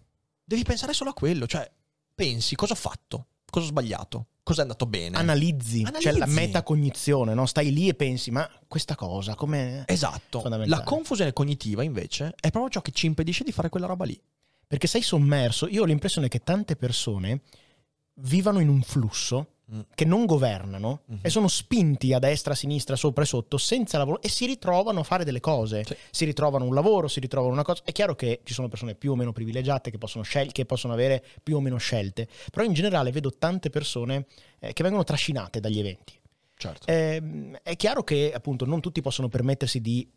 devi 0.45 0.63
pensare 0.65 0.93
solo 0.93 1.11
a 1.11 1.15
quello, 1.15 1.47
cioè 1.47 1.71
pensi 2.15 2.55
cosa 2.55 2.73
ho 2.75 2.77
fatto, 2.77 3.27
cosa 3.53 3.67
ho 3.67 3.69
sbagliato, 3.69 4.27
cosa 4.43 4.61
è 4.61 4.63
andato 4.63 4.87
bene. 4.87 5.19
Analizzi, 5.19 5.85
cioè 6.01 6.13
la 6.13 6.25
Analizzi. 6.25 6.41
metacognizione, 6.41 7.35
no? 7.35 7.45
Stai 7.45 7.71
lì 7.71 7.87
e 7.87 7.95
pensi, 7.95 8.31
ma 8.31 8.49
questa 8.67 8.95
cosa 8.95 9.35
come... 9.35 9.85
Esatto, 9.87 10.43
la 10.65 10.83
confusione 10.83 11.35
cognitiva 11.35 11.83
invece 11.83 12.35
è 12.41 12.51
proprio 12.51 12.71
ciò 12.71 12.81
che 12.81 12.93
ci 12.93 13.05
impedisce 13.05 13.45
di 13.45 13.53
fare 13.53 13.69
quella 13.69 13.87
roba 13.87 14.07
lì. 14.07 14.19
Perché 14.67 14.87
sei 14.87 15.03
sommerso. 15.03 15.69
Io 15.69 15.83
ho 15.83 15.85
l'impressione 15.85 16.29
che 16.29 16.39
tante 16.39 16.77
persone 16.77 17.43
vivano 18.15 18.59
in 18.59 18.69
un 18.69 18.81
flusso 18.81 19.57
che 19.95 20.05
non 20.05 20.27
governano 20.27 21.03
e 21.21 21.31
sono 21.31 21.49
spinti 21.49 22.13
a 22.13 22.19
destra, 22.19 22.53
a 22.53 22.57
sinistra, 22.57 22.97
sopra 22.97 23.23
e 23.23 23.27
sotto 23.27 23.57
senza 23.57 23.99
lavoro 23.99 24.21
e 24.21 24.29
si 24.29 24.47
ritrovano 24.47 25.01
a 25.01 25.03
fare 25.03 25.25
delle 25.25 25.41
cose. 25.41 25.85
Sì. 25.85 25.97
Si 26.11 26.25
ritrovano 26.25 26.65
un 26.65 26.75
lavoro, 26.75 27.09
si 27.09 27.21
ritrovano 27.21 27.53
una 27.53 27.63
cosa. 27.63 27.83
È 27.85 27.93
chiaro 27.93 28.15
che 28.15 28.41
ci 28.45 28.55
sono 28.55 28.69
persone 28.69 28.95
più 28.95 29.13
o 29.13 29.17
meno 29.17 29.33
privilegiate 29.33 29.91
che 29.91 29.99
possono, 29.99 30.25
scel- 30.25 30.53
che 30.53 30.67
possono 30.67 30.93
avere 30.93 31.25
più 31.43 31.57
o 31.57 31.61
meno 31.61 31.77
scelte, 31.79 32.29
però 32.51 32.65
in 32.65 32.73
generale 32.73 33.11
vedo 33.11 33.31
tante 33.31 33.71
persone 33.71 34.27
eh, 34.59 34.73
che 34.73 34.83
vengono 34.83 35.05
trascinate 35.05 35.61
dagli 35.61 35.79
eventi. 35.79 36.21
Certo. 36.57 36.87
Ehm, 36.87 37.59
è 37.63 37.75
chiaro 37.77 38.05
che 38.05 38.33
appunto 38.33 38.65
non 38.65 38.81
tutti 38.81 39.01
possono 39.01 39.29
permettersi 39.29 39.81
di 39.81 40.09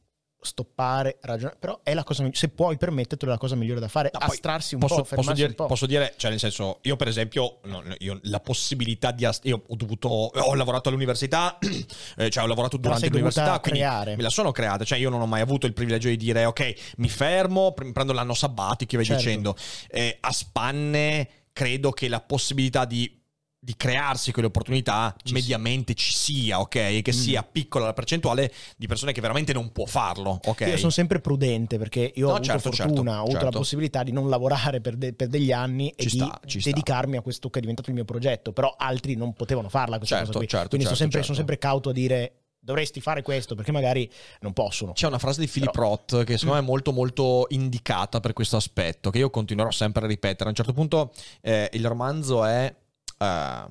stoppare, 0.46 1.18
ragionare, 1.22 1.58
però 1.60 1.80
è 1.84 1.94
la 1.94 2.04
cosa 2.04 2.22
migliore, 2.22 2.40
se 2.40 2.50
puoi 2.50 2.78
permettertelo 2.78 3.32
è 3.32 3.34
la 3.34 3.40
cosa 3.40 3.56
migliore 3.56 3.80
da 3.80 3.88
fare, 3.88 4.10
No, 4.14 4.20
astrarsi 4.20 4.76
un 4.76 4.80
posso, 4.82 5.04
po', 5.04 5.16
posso 5.16 5.34
dire, 5.34 5.48
un 5.50 5.54
po'. 5.56 5.66
posso 5.66 5.86
dire, 5.86 6.14
cioè 6.18 6.30
nel 6.30 6.40
senso, 6.40 6.80
io 6.84 6.96
per 6.96 7.08
esempio, 7.08 7.60
no, 7.64 7.84
io 8.00 8.20
la 8.24 8.40
possibilità 8.40 9.12
di... 9.12 9.26
ast- 9.26 9.46
io 9.46 9.64
ho 9.68 9.76
dovuto... 9.76 10.08
Ho 10.08 10.54
lavorato 10.56 10.90
all'università, 10.90 11.58
eh, 12.18 12.30
cioè 12.30 12.44
ho 12.44 12.48
lavorato 12.48 12.78
Te 12.78 12.88
la 12.88 12.96
durante 12.96 13.10
l'università, 13.10 13.60
creare. 13.60 14.16
me 14.16 14.22
la 14.24 14.30
sono 14.30 14.52
creata, 14.52 14.84
cioè 14.86 14.98
io 14.98 15.10
non 15.10 15.22
ho 15.22 15.26
mai 15.28 15.42
avuto 15.42 15.66
il 15.66 15.74
privilegio 15.74 16.08
di 16.10 16.18
dire 16.18 16.46
ok, 16.46 16.94
mi 16.98 17.10
fermo, 17.10 17.74
pre- 17.74 17.92
prendo 17.92 18.14
l'anno 18.14 18.34
sabbatico 18.34 18.96
e 18.96 18.98
via 19.00 19.06
Certo. 19.08 19.24
dicendo. 19.24 19.56
Eh, 19.90 20.18
a 20.20 20.32
spanne 20.32 21.30
credo 21.54 21.92
che 21.92 22.08
la 22.08 22.20
possibilità 22.22 22.86
di 22.86 23.22
di 23.66 23.74
crearsi 23.76 24.32
quelle 24.32 24.48
opportunità 24.50 25.16
Ci 25.24 25.34
mediamente 25.34 25.96
ci 25.96 26.14
sia, 26.14 26.60
ok? 26.60 26.76
E 26.76 27.02
che 27.02 27.12
Mm. 27.12 27.18
sia 27.18 27.42
piccola 27.42 27.86
la 27.86 27.94
percentuale 27.94 28.54
di 28.78 28.86
persone 28.86 29.12
che 29.12 29.22
veramente 29.22 29.54
non 29.54 29.72
può 29.72 29.88
farlo, 29.88 30.40
ok? 30.46 30.62
Io 30.68 30.78
sono 30.78 30.92
sempre 30.92 31.20
prudente 31.20 31.80
perché 31.80 32.12
io 32.16 32.28
No, 32.28 32.34
ho 32.34 32.36
avuto 32.36 32.52
certo, 32.52 32.72
fortuna, 32.72 32.94
certo, 32.94 33.10
ho 33.10 33.14
avuto 33.14 33.32
certo. 33.32 33.46
la 33.46 33.52
possibilità 33.58 34.04
di 34.04 34.12
non 34.12 34.30
lavorare 34.30 34.82
per, 34.82 34.96
de- 34.98 35.14
per 35.14 35.30
degli 35.30 35.52
anni 35.52 35.90
e 35.90 36.04
Ci 36.04 36.10
di 36.10 36.24
sta, 36.24 36.40
ci 36.46 36.60
sta. 36.60 36.70
dedicarmi 36.70 37.18
a 37.18 37.22
questo 37.22 37.50
che 37.50 37.58
è 37.58 37.62
diventato 37.62 37.90
il 37.90 37.96
mio 37.96 38.06
progetto, 38.06 38.52
però 38.54 38.76
altri 38.78 39.16
non 39.16 39.34
potevano 39.34 39.68
farla 39.70 39.98
questa 39.98 40.18
Certo, 40.18 40.32
cosa 40.34 40.40
qui. 40.40 40.48
certo, 40.48 40.68
Quindi 40.70 40.86
certo, 40.86 41.00
sono, 41.00 41.10
sempre, 41.12 41.26
certo. 41.26 41.34
sono 41.34 41.38
sempre 41.38 41.58
cauto 41.58 41.90
a 41.90 41.94
dire 41.94 42.34
dovresti 42.66 43.00
fare 43.02 43.22
questo 43.24 43.54
perché 43.56 43.72
magari 43.72 44.08
non 44.42 44.54
possono. 44.54 44.94
C'è 44.94 45.08
una 45.08 45.18
frase 45.20 45.40
di 45.40 45.48
Philip 45.48 45.72
Però- 45.72 45.88
Roth 45.90 46.24
che 46.24 46.34
secondo 46.38 46.60
me 46.60 46.66
è 46.66 46.70
molto 46.70 46.92
molto 46.92 47.46
indicata 47.50 48.20
per 48.20 48.34
questo 48.34 48.58
aspetto, 48.58 49.10
che 49.10 49.18
io 49.18 49.32
continuerò 49.32 49.72
sempre 49.72 50.06
a 50.06 50.08
ripetere. 50.08 50.46
A 50.46 50.50
un 50.50 50.56
certo 50.56 50.74
punto 50.74 51.12
eh, 51.42 51.68
il 51.74 51.88
romanzo 51.88 52.44
è 52.44 52.72
eh, 53.18 53.66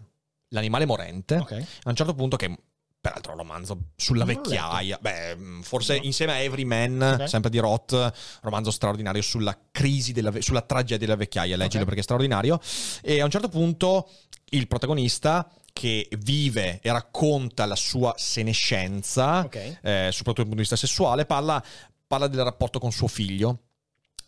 L'animale 0.49 0.87
morente. 0.87 1.37
Ok. 1.37 1.53
A 1.85 1.91
un 1.91 1.97
certo 1.97 2.15
punto 2.15 2.37
che... 2.37 2.57
Peraltro 3.05 3.33
è 3.33 3.35
un 3.35 3.41
romanzo 3.43 3.79
sulla 3.97 4.25
Non 4.25 4.35
vecchiaia, 4.35 4.97
beh, 4.99 5.35
mh, 5.37 5.61
forse 5.63 5.99
No. 5.99 6.05
insieme 6.05 6.33
a 6.33 6.39
Everyman, 6.39 7.19
Ok. 7.21 7.29
sempre 7.29 7.51
di 7.51 7.59
Roth, 7.59 8.13
romanzo 8.41 8.71
straordinario 8.71 9.21
sulla 9.21 9.59
crisi, 9.71 10.13
della 10.13 10.33
sulla 10.41 10.63
tragedia 10.63 10.97
della 10.97 11.17
vecchiaia, 11.17 11.55
leggilo 11.55 11.81
Ok. 11.81 11.85
perché 11.85 12.01
è 12.01 12.03
straordinario. 12.03 12.59
E 13.03 13.21
a 13.21 13.25
un 13.27 13.31
certo 13.31 13.51
punto 13.51 14.09
il 14.51 14.67
protagonista 14.69 15.47
che 15.75 16.09
vive 16.21 16.81
e 16.81 16.91
racconta 16.93 17.67
la 17.67 17.77
sua 17.77 18.15
senescenza, 18.17 19.41
Ok. 19.41 19.55
eh, 19.83 20.09
soprattutto 20.11 20.43
dal 20.43 20.47
punto 20.47 20.55
di 20.55 20.61
vista 20.69 20.77
sessuale, 20.77 21.27
parla, 21.27 21.63
parla 22.07 22.27
del 22.27 22.43
rapporto 22.43 22.79
con 22.79 22.91
suo 22.91 23.09
figlio 23.09 23.65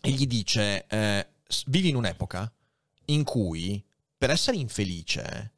e 0.01 0.11
gli 0.11 0.27
dice: 0.27 0.85
eh, 0.87 1.27
Vivi 1.65 1.89
in 1.89 1.95
un'epoca 1.95 2.51
in 3.05 3.23
cui 3.23 3.83
per 4.17 4.29
essere 4.29 4.57
infelice 4.57 5.53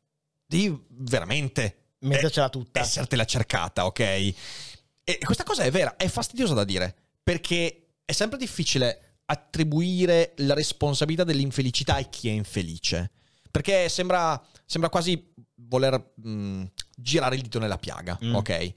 devi 0.46 0.86
veramente 0.90 1.94
Mettercela 2.00 2.50
tutta. 2.50 2.80
essertela 2.80 3.26
cercata, 3.26 3.86
ok? 3.86 4.00
E 4.00 5.18
questa 5.24 5.44
cosa 5.44 5.64
è 5.64 5.72
vera, 5.72 5.96
è 5.96 6.08
fastidiosa 6.08 6.54
da 6.54 6.64
dire 6.64 6.96
perché 7.24 7.94
è 8.06 8.12
sempre 8.12 8.38
difficile 8.38 9.20
attribuire 9.26 10.34
la 10.38 10.54
responsabilità 10.54 11.24
dell'infelicità 11.24 11.96
a 11.96 12.02
chi 12.04 12.30
è 12.30 12.32
infelice. 12.32 13.12
Perché 13.52 13.90
sembra, 13.90 14.42
sembra 14.66 14.90
quasi 14.90 15.34
voler 15.56 16.14
mh, 16.16 16.64
girare 16.96 17.36
il 17.36 17.42
dito 17.42 17.60
nella 17.60 17.78
piaga, 17.78 18.18
Mm. 18.24 18.36
ok? 18.36 18.74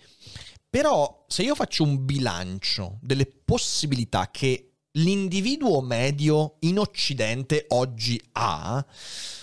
Però 0.69 1.25
se 1.29 1.43
io 1.43 1.55
faccio 1.55 1.83
un 1.85 2.05
bilancio 2.05 2.99
delle 3.03 3.27
possibilità 3.27 4.31
che 4.31 4.72
l'individuo 4.93 5.81
medio 5.81 6.57
in 6.61 6.79
Occidente 6.79 7.65
oggi 7.69 8.21
ha, 8.33 8.85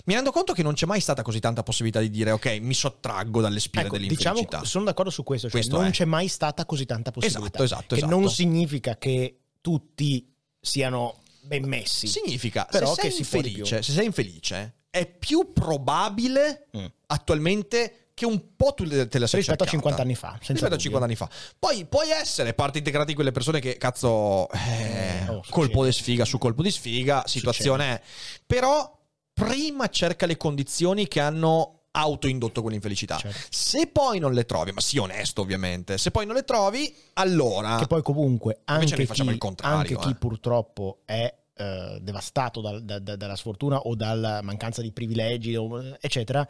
mi 0.04 0.14
rendo 0.14 0.30
conto 0.30 0.52
che 0.52 0.62
non 0.62 0.74
c'è 0.74 0.86
mai 0.86 1.00
stata 1.00 1.22
così 1.22 1.40
tanta 1.40 1.62
possibilità 1.62 2.00
di 2.00 2.10
dire 2.10 2.30
ok, 2.30 2.58
mi 2.60 2.74
sottraggo 2.74 3.40
dalle 3.40 3.58
spire 3.60 3.86
Ecco, 3.86 3.94
dell'infelicità. 3.96 4.32
diciamo, 4.42 4.64
sono 4.64 4.84
d'accordo 4.84 5.10
su 5.10 5.22
questo, 5.24 5.48
cioè 5.48 5.58
Questo 5.60 5.76
non 5.78 5.86
è. 5.88 5.90
c'è 5.90 6.04
mai 6.04 6.28
stata 6.28 6.64
così 6.64 6.86
tanta 6.86 7.10
possibilità. 7.10 7.46
Esatto, 7.46 7.64
esatto, 7.64 7.94
che 7.96 8.02
esatto. 8.02 8.18
non 8.18 8.30
significa 8.30 8.96
che 8.96 9.38
tutti 9.60 10.32
siano 10.60 11.18
ben 11.42 11.64
messi. 11.66 12.06
Significa, 12.06 12.66
Però 12.70 12.94
se 12.94 13.00
sei 13.02 13.10
che 13.10 13.16
infelice, 13.18 13.82
se 13.82 13.92
sei 13.92 14.06
infelice, 14.06 14.74
è 14.90 15.06
più 15.06 15.52
probabile 15.52 16.66
Mm. 16.76 16.84
attualmente 17.06 18.09
che 18.20 18.26
un 18.26 18.54
po' 18.54 18.74
tu 18.74 18.84
te 18.84 19.18
la 19.18 19.26
sei 19.26 19.40
Rispetto 19.40 19.64
a 19.64 19.66
cercata. 19.66 19.70
50 19.70 20.02
anni 20.02 20.14
fa, 20.14 20.36
Rispetto 20.38 20.66
a 20.66 20.68
dubbio. 20.68 20.78
50 20.78 21.06
anni 21.06 21.16
fa. 21.16 21.30
Poi 21.58 21.86
puoi 21.86 22.10
essere 22.10 22.52
parte 22.52 22.76
integrata 22.76 23.06
di 23.06 23.14
quelle 23.14 23.32
persone 23.32 23.60
che, 23.60 23.78
cazzo, 23.78 24.50
eh, 24.50 25.22
oh, 25.26 25.36
succede. 25.36 25.50
colpo 25.50 25.84
di 25.86 25.92
sfiga 25.92 26.26
su 26.26 26.36
colpo 26.36 26.62
di 26.62 26.70
sfiga, 26.70 27.22
situazione 27.26 27.94
è. 27.94 28.02
Però 28.44 28.94
prima 29.32 29.88
cerca 29.88 30.26
le 30.26 30.36
condizioni 30.36 31.08
che 31.08 31.18
hanno 31.20 31.84
autoindotto 31.92 32.60
quell'infelicità. 32.60 33.16
Certo. 33.16 33.38
Se 33.48 33.86
poi 33.86 34.18
non 34.18 34.34
le 34.34 34.44
trovi, 34.44 34.72
ma 34.72 34.82
sii 34.82 34.98
onesto 34.98 35.40
ovviamente, 35.40 35.96
se 35.96 36.10
poi 36.10 36.26
non 36.26 36.34
le 36.34 36.44
trovi, 36.44 36.94
allora... 37.14 37.78
Che 37.78 37.86
poi 37.86 38.02
comunque 38.02 38.60
anche 38.64 38.96
noi 38.96 39.06
facciamo 39.06 39.30
chi, 39.30 39.36
il 39.36 39.40
contrario, 39.40 39.78
anche 39.78 39.96
chi 39.96 40.10
eh. 40.10 40.14
purtroppo 40.14 40.98
è 41.06 41.34
eh, 41.54 41.98
devastato 42.02 42.60
dal- 42.60 42.84
da- 42.84 42.98
da- 42.98 43.16
dalla 43.16 43.34
sfortuna 43.34 43.78
o 43.78 43.94
dalla 43.94 44.42
mancanza 44.42 44.82
di 44.82 44.92
privilegi, 44.92 45.56
eccetera, 46.00 46.46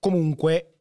comunque 0.00 0.73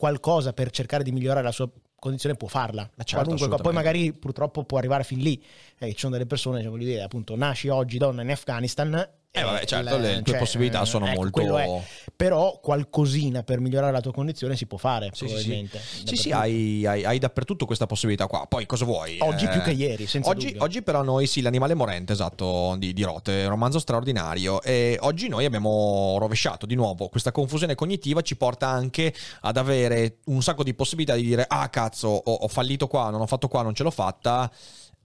qualcosa 0.00 0.54
per 0.54 0.70
cercare 0.70 1.04
di 1.04 1.12
migliorare 1.12 1.42
la 1.42 1.52
sua 1.52 1.68
condizione 1.94 2.34
può 2.34 2.48
farla. 2.48 2.88
Ma 2.94 3.04
certo, 3.04 3.36
poi 3.58 3.74
magari 3.74 4.14
purtroppo 4.14 4.64
può 4.64 4.78
arrivare 4.78 5.04
fin 5.04 5.18
lì. 5.18 5.44
Eh, 5.78 5.92
ci 5.92 5.98
sono 5.98 6.12
delle 6.12 6.24
persone, 6.24 6.62
cioè, 6.62 6.70
voglio 6.70 6.86
dire, 6.86 7.02
appunto, 7.02 7.36
nasci 7.36 7.68
oggi 7.68 7.98
donna 7.98 8.22
in 8.22 8.30
Afghanistan. 8.30 9.06
Eh, 9.32 9.42
vabbè, 9.44 9.62
e 9.62 9.66
certo, 9.66 9.96
le 9.96 10.22
tue 10.22 10.32
cioè, 10.32 10.38
possibilità 10.38 10.82
eh, 10.82 10.86
sono 10.86 11.06
ecco, 11.06 11.20
molto... 11.20 11.56
è. 11.56 11.80
Però 12.16 12.58
qualcosina 12.60 13.44
per 13.44 13.60
migliorare 13.60 13.92
la 13.92 14.00
tua 14.00 14.12
condizione 14.12 14.56
si 14.56 14.66
può 14.66 14.76
fare, 14.76 15.10
Sì, 15.12 15.26
sì, 15.26 15.26
sì. 15.26 15.32
probabilmente. 15.34 15.78
Sì, 15.78 16.16
sì, 16.16 16.28
dappertutto. 16.30 16.36
hai, 16.36 16.86
hai- 16.86 17.04
hai 17.04 17.18
dappertutto 17.20 17.64
questa 17.66 17.86
possibilità 17.86 18.26
qua. 18.26 18.46
Poi 18.48 18.66
cosa 18.66 18.84
vuoi? 18.84 19.18
Oggi 19.20 19.44
Eh, 19.44 19.48
più 19.48 19.60
che 19.62 19.70
ieri, 19.70 20.08
senza 20.08 20.28
oggi, 20.30 20.46
dubbio. 20.46 20.62
oggi 20.64 20.82
però 20.82 21.02
noi 21.02 21.28
sì, 21.28 21.42
l'animale 21.42 21.74
morente, 21.74 22.12
esatto, 22.12 22.74
di, 22.76 22.92
di 22.92 23.02
Rote, 23.04 23.46
romanzo 23.46 23.78
straordinario. 23.78 24.60
E 24.62 24.98
oggi 25.02 25.28
noi 25.28 25.44
abbiamo 25.44 26.16
rovesciato 26.18 26.66
di 26.66 26.74
nuovo 26.74 27.08
questa 27.08 27.30
confusione 27.30 27.76
cognitiva 27.76 28.22
ci 28.22 28.36
porta 28.36 28.66
anche 28.66 29.14
ad 29.42 29.56
avere 29.56 30.16
un 30.24 30.42
sacco 30.42 30.64
di 30.64 30.74
possibilità 30.74 31.14
di 31.14 31.22
dire 31.22 31.44
ah 31.46 31.68
cazzo, 31.68 32.08
ho, 32.08 32.32
ho 32.32 32.48
fallito 32.48 32.88
qua, 32.88 33.10
non 33.10 33.20
ho 33.20 33.26
fatto 33.26 33.46
qua, 33.46 33.62
non 33.62 33.74
ce 33.74 33.84
l'ho 33.84 33.92
fatta. 33.92 34.50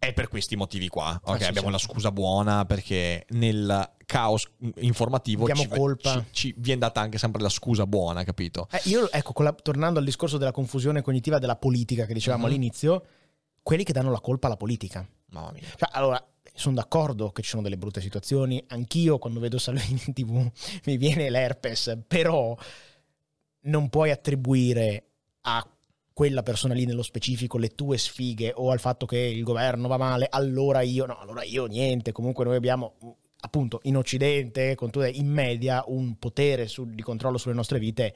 È 0.08 0.14
per 0.14 0.28
questi 0.28 0.56
motivi 0.56 0.88
qua. 0.88 1.20
Ok, 1.24 1.36
Ah, 1.36 1.44
sì, 1.44 1.46
abbiamo 1.50 1.70
la 1.70 1.78
scusa 1.78 2.12
buona 2.12 2.66
perché 2.66 3.26
nel 3.30 3.92
caos 4.06 4.48
informativo 4.78 5.46
Diamo 5.46 5.62
ci, 5.62 5.68
colpa. 5.68 6.24
ci, 6.32 6.50
ci 6.50 6.56
viene 6.58 6.80
data 6.82 7.02
anche 7.02 7.18
sempre 7.18 7.42
la 7.42 7.50
scusa 7.50 7.86
buona, 7.88 8.24
capito? 8.24 8.68
Eh, 8.72 8.82
io, 8.86 9.12
ecco, 9.12 9.42
la- 9.44 9.54
tornando 9.54 10.00
al 10.00 10.06
discorso 10.06 10.38
della 10.38 10.52
confusione 10.52 11.02
cognitiva 11.02 11.40
della 11.40 11.56
politica 11.56 12.06
che 12.06 12.14
dicevamo 12.14 12.44
Mhm. 12.46 12.50
all'inizio, 12.50 13.06
quelli 13.64 13.84
che 13.84 13.94
danno 13.94 14.12
la 14.12 14.20
colpa 14.22 14.48
alla 14.48 14.58
politica. 14.58 15.08
Mamma 15.32 15.52
mia. 15.52 15.64
Cioè, 15.76 15.90
allora, 15.92 16.24
sono 16.54 16.76
d'accordo 16.76 17.32
che 17.32 17.42
ci 17.42 17.50
sono 17.50 17.62
delle 17.64 17.78
brutte 17.78 18.00
situazioni, 18.00 18.64
anch'io 18.68 19.18
quando 19.18 19.40
vedo 19.40 19.58
Salvini 19.58 20.02
in 20.06 20.14
tv 20.14 20.52
mi 20.86 20.98
viene 20.98 21.30
l'herpes, 21.30 21.98
però 22.08 22.56
non 23.62 23.90
puoi 23.90 24.12
attribuire 24.12 25.04
a 25.42 25.68
quella 26.16 26.44
persona 26.44 26.74
lì 26.74 26.86
nello 26.86 27.04
specifico 27.04 27.58
le 27.58 27.76
tue 27.76 27.98
sfighe 27.98 28.54
o 28.56 28.72
al 28.72 28.80
fatto 28.80 29.06
che 29.06 29.18
il 29.18 29.44
governo 29.44 29.90
va 29.90 29.98
male, 29.98 30.28
allora 30.30 30.80
io, 30.80 31.06
no, 31.06 31.20
allora 31.20 31.44
io 31.44 31.66
niente, 31.66 32.14
comunque 32.14 32.46
noi 32.46 32.56
abbiamo 32.56 33.18
appunto 33.42 33.82
in 33.84 33.98
Occidente, 33.98 34.78
in 35.12 35.28
media, 35.28 35.84
un 35.88 36.18
potere 36.18 36.70
su- 36.70 36.86
di 36.86 37.02
controllo 37.02 37.38
sulle 37.38 37.54
nostre 37.54 37.80
vite 37.80 38.16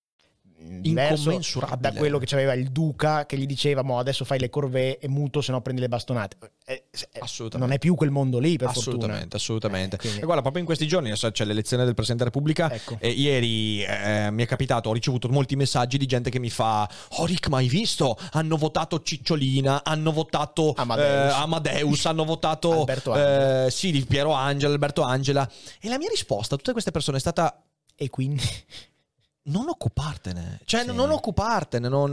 Incommensurabile. 0.83 1.77
da 1.79 1.93
quello 1.97 2.17
che 2.17 2.33
aveva 2.35 2.53
il 2.53 2.71
duca 2.71 3.25
che 3.25 3.37
gli 3.37 3.45
diceva 3.45 3.81
mo 3.81 3.99
adesso 3.99 4.25
fai 4.25 4.39
le 4.39 4.49
corvée 4.49 4.97
e 4.99 5.07
muto 5.07 5.41
se 5.41 5.51
no 5.51 5.61
prendi 5.61 5.81
le 5.81 5.87
bastonate. 5.87 6.37
Eh, 6.65 6.85
eh, 6.91 7.19
Assolutamente. 7.19 7.57
Non 7.57 7.71
è 7.71 7.79
più 7.79 7.95
quel 7.95 8.11
mondo 8.11 8.39
lì 8.39 8.57
per 8.57 8.69
assolutamente, 8.69 9.37
fortuna. 9.37 9.37
assolutamente. 9.37 9.97
Eh, 10.01 10.17
E 10.17 10.21
guarda, 10.21 10.41
proprio 10.41 10.61
in 10.61 10.65
questi 10.65 10.87
giorni 10.87 11.11
c'è 11.11 11.45
l'elezione 11.45 11.83
del 11.85 11.93
Presidente 11.93 12.23
della 12.23 12.35
Repubblica. 12.35 12.71
Ecco. 12.71 12.97
E 12.99 13.09
ieri 13.09 13.83
eh, 13.83 14.29
mi 14.31 14.43
è 14.43 14.45
capitato, 14.45 14.89
ho 14.89 14.93
ricevuto 14.93 15.27
molti 15.29 15.55
messaggi 15.55 15.97
di 15.97 16.05
gente 16.05 16.29
che 16.29 16.39
mi 16.39 16.49
fa: 16.49 16.89
Oh, 17.17 17.25
Rick, 17.25 17.47
ma 17.49 17.57
hai 17.57 17.67
visto? 17.67 18.17
Hanno 18.31 18.57
votato 18.57 19.01
Cicciolina, 19.01 19.83
hanno 19.83 20.11
votato 20.11 20.73
Amadeus. 20.75 21.33
eh, 21.33 21.35
Amadeus, 21.41 22.05
hanno 22.05 22.23
votato 22.23 22.85
eh, 22.87 23.67
sì, 23.69 23.91
di 23.91 24.05
Piero 24.05 24.31
Angela, 24.33 24.71
Alberto 24.73 25.01
Angela. 25.01 25.49
E 25.79 25.89
la 25.89 25.97
mia 25.97 26.09
risposta 26.09 26.55
a 26.55 26.57
tutte 26.57 26.71
queste 26.71 26.91
persone 26.91 27.17
è 27.17 27.19
stata: 27.19 27.61
E 27.95 28.09
quindi 28.09 28.43
Non 29.43 29.69
occupartene, 29.69 30.59
cioè 30.65 30.81
Sì. 30.81 30.93
non 30.93 31.09
occupartene, 31.09 31.87
non, 31.89 32.11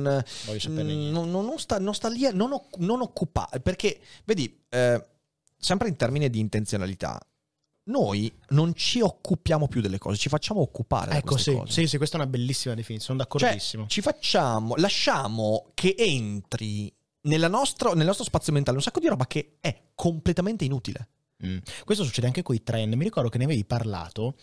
Mm, 0.68 1.10
non, 1.10 1.30
non- 1.30 1.44
non 1.44 1.58
sta, 1.58 1.78
non 1.78 1.94
sta 1.94 2.08
lì, 2.08 2.24
a- 2.24 2.32
non, 2.32 2.58
non 2.78 3.02
occupare, 3.02 3.60
perché 3.60 4.00
vedi, 4.24 4.64
eh, 4.70 5.06
sempre 5.58 5.88
in 5.88 5.96
termini 5.96 6.30
di 6.30 6.38
intenzionalità, 6.40 7.20
noi 7.90 8.32
non 8.50 8.74
ci 8.74 9.00
occupiamo 9.00 9.68
più 9.68 9.80
delle 9.82 9.98
cose, 9.98 10.16
ci 10.18 10.28
facciamo 10.28 10.60
occupare 10.60 11.16
ecco 11.16 11.36
sì, 11.38 11.58
sì, 11.66 11.86
sì, 11.86 11.96
questa 11.96 12.16
è 12.16 12.20
una 12.20 12.28
bellissima 12.28 12.74
definizione, 12.74 13.18
sono 13.20 13.28
Cioè, 13.38 13.38
d'accordissimo. 13.40 13.86
ci 13.88 14.00
facciamo, 14.00 14.74
lasciamo 14.76 15.70
che 15.74 15.94
entri 15.98 16.90
nella 17.22 17.48
nostro- 17.48 17.94
nel 17.94 18.06
nostro 18.06 18.24
spazio 18.24 18.52
mentale 18.54 18.76
un 18.76 18.82
sacco 18.82 19.00
di 19.00 19.06
roba 19.08 19.26
che 19.26 19.56
è 19.60 19.74
completamente 19.94 20.64
inutile. 20.64 21.08
Mm. 21.44 21.58
Questo 21.84 22.02
succede 22.04 22.26
anche 22.26 22.42
con 22.42 22.54
i 22.56 22.62
trend. 22.64 22.94
Mi 22.94 23.04
ricordo 23.04 23.28
che 23.28 23.38
ne 23.38 23.44
avevi 23.44 23.64
parlato 23.64 24.34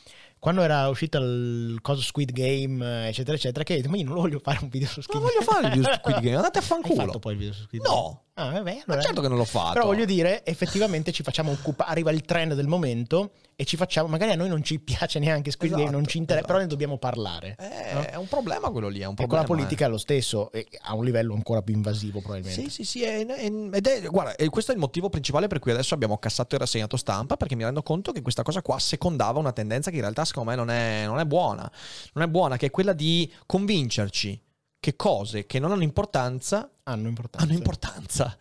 quando 0.46 0.62
era 0.62 0.88
uscito 0.90 1.18
il 1.18 1.80
coso 1.82 2.04
Squid 2.04 2.32
Game, 2.32 2.86
eh, 2.86 3.08
eccetera, 3.08 3.36
eccetera. 3.36 3.64
Che 3.64 3.74
hai 3.74 3.82
ma 3.88 3.98
io 3.98 4.04
non 4.06 4.14
lo 4.14 4.22
voglio 4.22 4.38
fare 4.38 4.60
un 4.62 4.70
video 4.70 4.88
su 4.88 5.02
Squid 5.02 5.20
Non 5.24 5.32
voglio 5.32 5.42
fare 5.44 5.66
il 5.66 5.74
video 5.74 5.92
su 5.92 5.98
Squid 5.98 6.20
Game, 6.20 6.36
andate 6.36 6.60
a 6.60 6.62
Hai 6.62 6.68
fanculo. 6.68 7.04
fatto 7.06 7.18
poi 7.18 7.32
il 7.34 7.38
video 7.40 7.54
su 7.56 7.64
Squid 7.64 7.82
No. 7.84 7.92
Game? 7.94 8.20
Ah, 8.38 8.52
vabbè, 8.52 8.74
Ma 8.74 8.82
allora- 8.88 9.02
certo 9.02 9.22
che 9.22 9.28
non 9.30 9.38
l'ho 9.38 9.46
fatto. 9.46 9.74
Però 9.74 9.86
voglio 9.86 10.04
dire, 10.04 10.46
effettivamente 10.46 11.12
ci 11.14 11.24
facciamo 11.24 11.52
occupare. 11.52 11.90
Arriva 11.90 12.12
il 12.12 12.22
trend 12.24 12.54
del 12.54 12.68
momento 12.68 13.32
e 13.56 13.64
ci 13.64 13.78
facciamo. 13.78 14.10
Magari 14.10 14.34
a 14.34 14.36
noi 14.36 14.50
non 14.50 14.62
ci 14.62 14.78
piace 14.80 15.20
neanche 15.20 15.52
Squid 15.52 15.72
Game, 15.72 15.84
Esatto, 15.84 15.98
non 15.98 16.06
ci 16.06 16.18
interessa, 16.18 16.40
esatto. 16.44 16.54
però 16.54 16.66
ne 16.66 16.70
dobbiamo 16.70 16.98
parlare. 16.98 17.56
Eh, 17.58 17.94
no? 17.94 18.02
È 18.02 18.16
un 18.16 18.28
problema 18.28 18.70
quello 18.72 18.90
lì, 18.90 19.00
è 19.00 19.06
un 19.06 19.14
E 19.14 19.16
con 19.16 19.28
problema. 19.28 19.42
la 19.42 19.48
politica 19.48 19.86
è 19.86 19.90
lo 19.90 19.98
stesso, 19.98 20.52
a 20.82 20.94
un 20.96 21.06
livello 21.06 21.34
ancora 21.34 21.62
più 21.62 21.74
invasivo, 21.74 22.20
probabilmente. 22.20 22.62
Sì, 22.64 22.70
sì, 22.70 22.84
sì, 22.84 23.04
è- 23.04 23.26
è- 23.26 23.46
ed 23.72 23.88
è, 23.88 24.02
guarda, 24.08 24.36
e 24.36 24.50
questo 24.50 24.72
è 24.72 24.74
il 24.76 24.82
motivo 24.82 25.08
principale 25.08 25.48
per 25.48 25.60
cui 25.60 25.72
adesso 25.72 25.94
abbiamo 25.94 26.18
cassato 26.18 26.56
il 26.56 26.62
rassegnato 26.62 26.98
stampa, 26.98 27.38
perché 27.38 27.56
mi 27.56 27.64
rendo 27.64 27.84
conto 27.84 28.12
che 28.12 28.22
questa 28.22 28.44
cosa 28.44 28.62
qua 28.62 28.78
secondava 28.80 29.40
una 29.40 29.54
tendenza 29.54 29.90
che 29.90 29.96
in 29.96 30.02
realtà 30.02 30.26
secondo 30.36 30.50
me 30.50 30.56
non 30.56 30.70
è, 30.70 31.06
non 31.06 31.20
è 31.20 31.26
buona, 31.26 31.70
non 32.14 32.24
è 32.24 32.28
buona, 32.28 32.58
che 32.58 32.68
è 32.68 32.72
quella 32.72 32.94
di 32.94 33.32
convincerci 33.46 34.42
che 34.80 34.96
cose 34.96 35.46
che 35.46 35.60
non 35.60 35.72
hanno 35.72 35.84
importanza 35.84 36.70
Hanno 36.84 37.08
importanza. 37.08 37.48
hanno 37.48 37.58
importanza. 37.58 38.38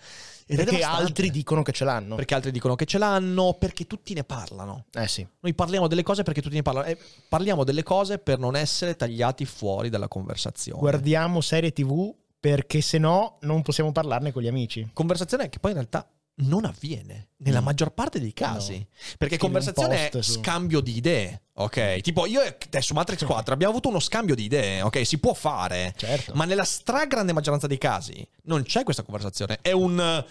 Ed 0.46 0.56
Perché 0.56 0.82
altri 0.82 1.30
dicono 1.30 1.62
che 1.62 1.72
ce 1.72 1.84
l'hanno. 1.84 2.16
Perché 2.16 2.34
altri 2.34 2.50
dicono 2.50 2.74
che 2.74 2.84
ce 2.84 2.98
l'hanno, 2.98 3.54
perché 3.54 3.86
tutti 3.86 4.12
ne 4.12 4.24
parlano. 4.24 4.84
Eh 4.92 5.08
sì. 5.08 5.26
Noi 5.40 5.54
parliamo 5.54 5.86
delle 5.86 6.02
cose 6.02 6.22
perché 6.22 6.42
tutti 6.42 6.56
ne 6.56 6.62
parlano. 6.62 6.86
E 6.86 6.98
parliamo 7.28 7.64
delle 7.64 7.82
cose 7.82 8.18
per 8.18 8.38
non 8.38 8.54
essere 8.54 8.94
tagliati 8.94 9.46
fuori 9.46 9.88
dalla 9.88 10.08
conversazione. 10.08 10.80
Guardiamo 10.80 11.40
serie 11.40 11.72
TV 11.72 12.14
perché 12.38 12.82
se 12.82 12.98
no 12.98 13.38
non 13.42 13.62
possiamo 13.62 13.90
parlarne 13.90 14.32
con 14.32 14.42
gli 14.42 14.48
amici. 14.48 14.90
conversazione 14.92 15.48
che 15.48 15.58
poi 15.60 15.70
in 15.70 15.78
realtà 15.78 16.06
non 16.36 16.64
avviene 16.64 17.28
nella 17.38 17.60
Mm. 17.60 17.64
maggior 17.64 17.90
parte 17.92 18.18
dei 18.18 18.32
casi. 18.32 18.78
No. 18.78 18.86
Perché 19.18 19.36
Scrivi 19.36 19.38
conversazione 19.38 20.08
è 20.10 20.22
su- 20.22 20.40
scambio 20.40 20.80
di 20.80 20.96
idee, 20.96 21.42
ok? 21.54 22.00
Tipo 22.00 22.26
io 22.26 22.42
e 22.42 22.56
te 22.58 22.80
su 22.80 22.92
Matrix 22.94 23.24
4 23.24 23.54
abbiamo 23.54 23.72
avuto 23.72 23.88
uno 23.88 24.00
scambio 24.00 24.34
di 24.34 24.44
idee, 24.44 24.82
ok? 24.82 25.06
Si 25.06 25.18
può 25.18 25.32
fare, 25.34 25.94
Certo. 25.96 26.32
ma 26.34 26.44
nella 26.44 26.64
stragrande 26.64 27.32
maggioranza 27.32 27.66
dei 27.68 27.78
casi 27.78 28.26
non 28.44 28.62
c'è 28.64 28.82
questa 28.82 29.02
conversazione. 29.02 29.58
È 29.62 29.70
un... 29.72 30.24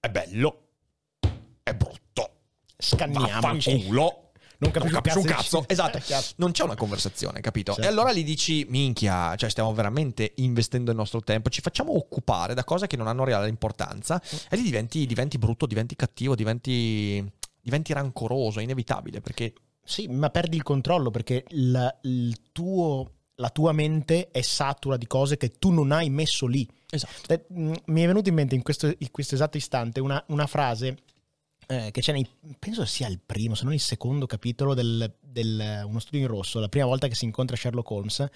è 0.00 0.08
bello, 0.08 0.68
è 1.62 1.74
brutto, 1.74 2.30
Scanniamoci. 2.78 3.30
vaffanculo. 3.40 4.29
Non 4.60 4.70
capisci 4.72 5.16
un 5.16 5.24
un 5.24 5.30
cazzo. 5.30 5.64
Esatto. 5.66 5.98
Eh. 5.98 6.24
Non 6.36 6.52
c'è 6.52 6.64
una 6.64 6.76
conversazione, 6.76 7.40
capito? 7.40 7.72
Certo. 7.72 7.88
E 7.88 7.90
allora 7.90 8.12
gli 8.12 8.24
dici, 8.24 8.66
minchia, 8.68 9.34
cioè 9.36 9.48
stiamo 9.48 9.72
veramente 9.72 10.32
investendo 10.36 10.90
il 10.90 10.96
nostro 10.96 11.20
tempo, 11.20 11.48
ci 11.48 11.62
facciamo 11.62 11.96
occupare 11.96 12.52
da 12.52 12.62
cose 12.64 12.86
che 12.86 12.96
non 12.96 13.06
hanno 13.06 13.24
reale 13.24 13.48
importanza 13.48 14.20
e 14.50 14.56
lì 14.56 14.62
diventi, 14.62 15.06
diventi 15.06 15.38
brutto, 15.38 15.64
diventi 15.64 15.96
cattivo, 15.96 16.34
diventi, 16.34 17.24
diventi 17.60 17.92
rancoroso, 17.92 18.60
è 18.60 18.62
inevitabile 18.62 19.20
perché... 19.20 19.54
Sì, 19.82 20.06
ma 20.08 20.28
perdi 20.28 20.56
il 20.56 20.62
controllo 20.62 21.10
perché 21.10 21.44
la, 21.48 21.92
il 22.02 22.52
tuo, 22.52 23.10
la 23.36 23.48
tua 23.48 23.72
mente 23.72 24.30
è 24.30 24.42
satura 24.42 24.98
di 24.98 25.06
cose 25.06 25.38
che 25.38 25.52
tu 25.52 25.70
non 25.70 25.90
hai 25.90 26.10
messo 26.10 26.46
lì. 26.46 26.68
Esatto. 26.90 27.32
Eh, 27.32 27.46
mm, 27.52 27.72
Mi 27.86 28.02
è 28.02 28.06
venuta 28.06 28.28
in 28.28 28.34
mente 28.34 28.54
in 28.54 28.62
questo, 28.62 28.86
in 28.86 29.10
questo 29.10 29.34
esatto 29.34 29.56
istante 29.56 30.00
una, 30.00 30.22
una 30.28 30.46
frase 30.46 30.98
eh, 31.70 31.90
che 31.92 32.00
c'è 32.00 32.12
nei, 32.12 32.26
penso 32.58 32.84
sia 32.84 33.06
il 33.06 33.20
primo, 33.24 33.54
se 33.54 33.64
non 33.64 33.72
il 33.72 33.80
secondo 33.80 34.26
capitolo 34.26 34.74
del, 34.74 35.12
del 35.20 35.82
Uno 35.86 35.98
studio 36.00 36.20
in 36.20 36.26
rosso, 36.26 36.58
la 36.58 36.68
prima 36.68 36.86
volta 36.86 37.06
che 37.08 37.14
si 37.14 37.24
incontra 37.24 37.56
Sherlock 37.56 37.90
Holmes. 37.90 38.28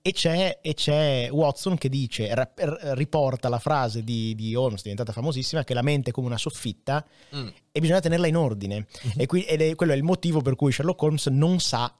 E 0.00 0.12
c'è, 0.12 0.60
e 0.62 0.74
c'è 0.74 1.28
Watson 1.30 1.76
che 1.76 1.88
dice, 1.88 2.32
ra- 2.32 2.48
r- 2.54 2.92
riporta 2.94 3.48
la 3.48 3.58
frase 3.58 4.04
di, 4.04 4.32
di 4.36 4.54
Holmes, 4.54 4.80
diventata 4.82 5.10
famosissima, 5.12 5.64
che 5.64 5.74
la 5.74 5.82
mente 5.82 6.10
è 6.10 6.12
come 6.12 6.28
una 6.28 6.38
soffitta 6.38 7.04
Mm. 7.34 7.48
e 7.72 7.80
bisogna 7.80 7.98
tenerla 8.00 8.28
in 8.28 8.36
ordine. 8.36 8.86
E 9.16 9.26
qui- 9.26 9.42
ed 9.42 9.60
è, 9.60 9.74
quello 9.74 9.92
è 9.92 9.96
il 9.96 10.04
motivo 10.04 10.40
per 10.40 10.54
cui 10.54 10.70
Sherlock 10.70 11.02
Holmes 11.02 11.26
non 11.26 11.58
sa 11.58 11.92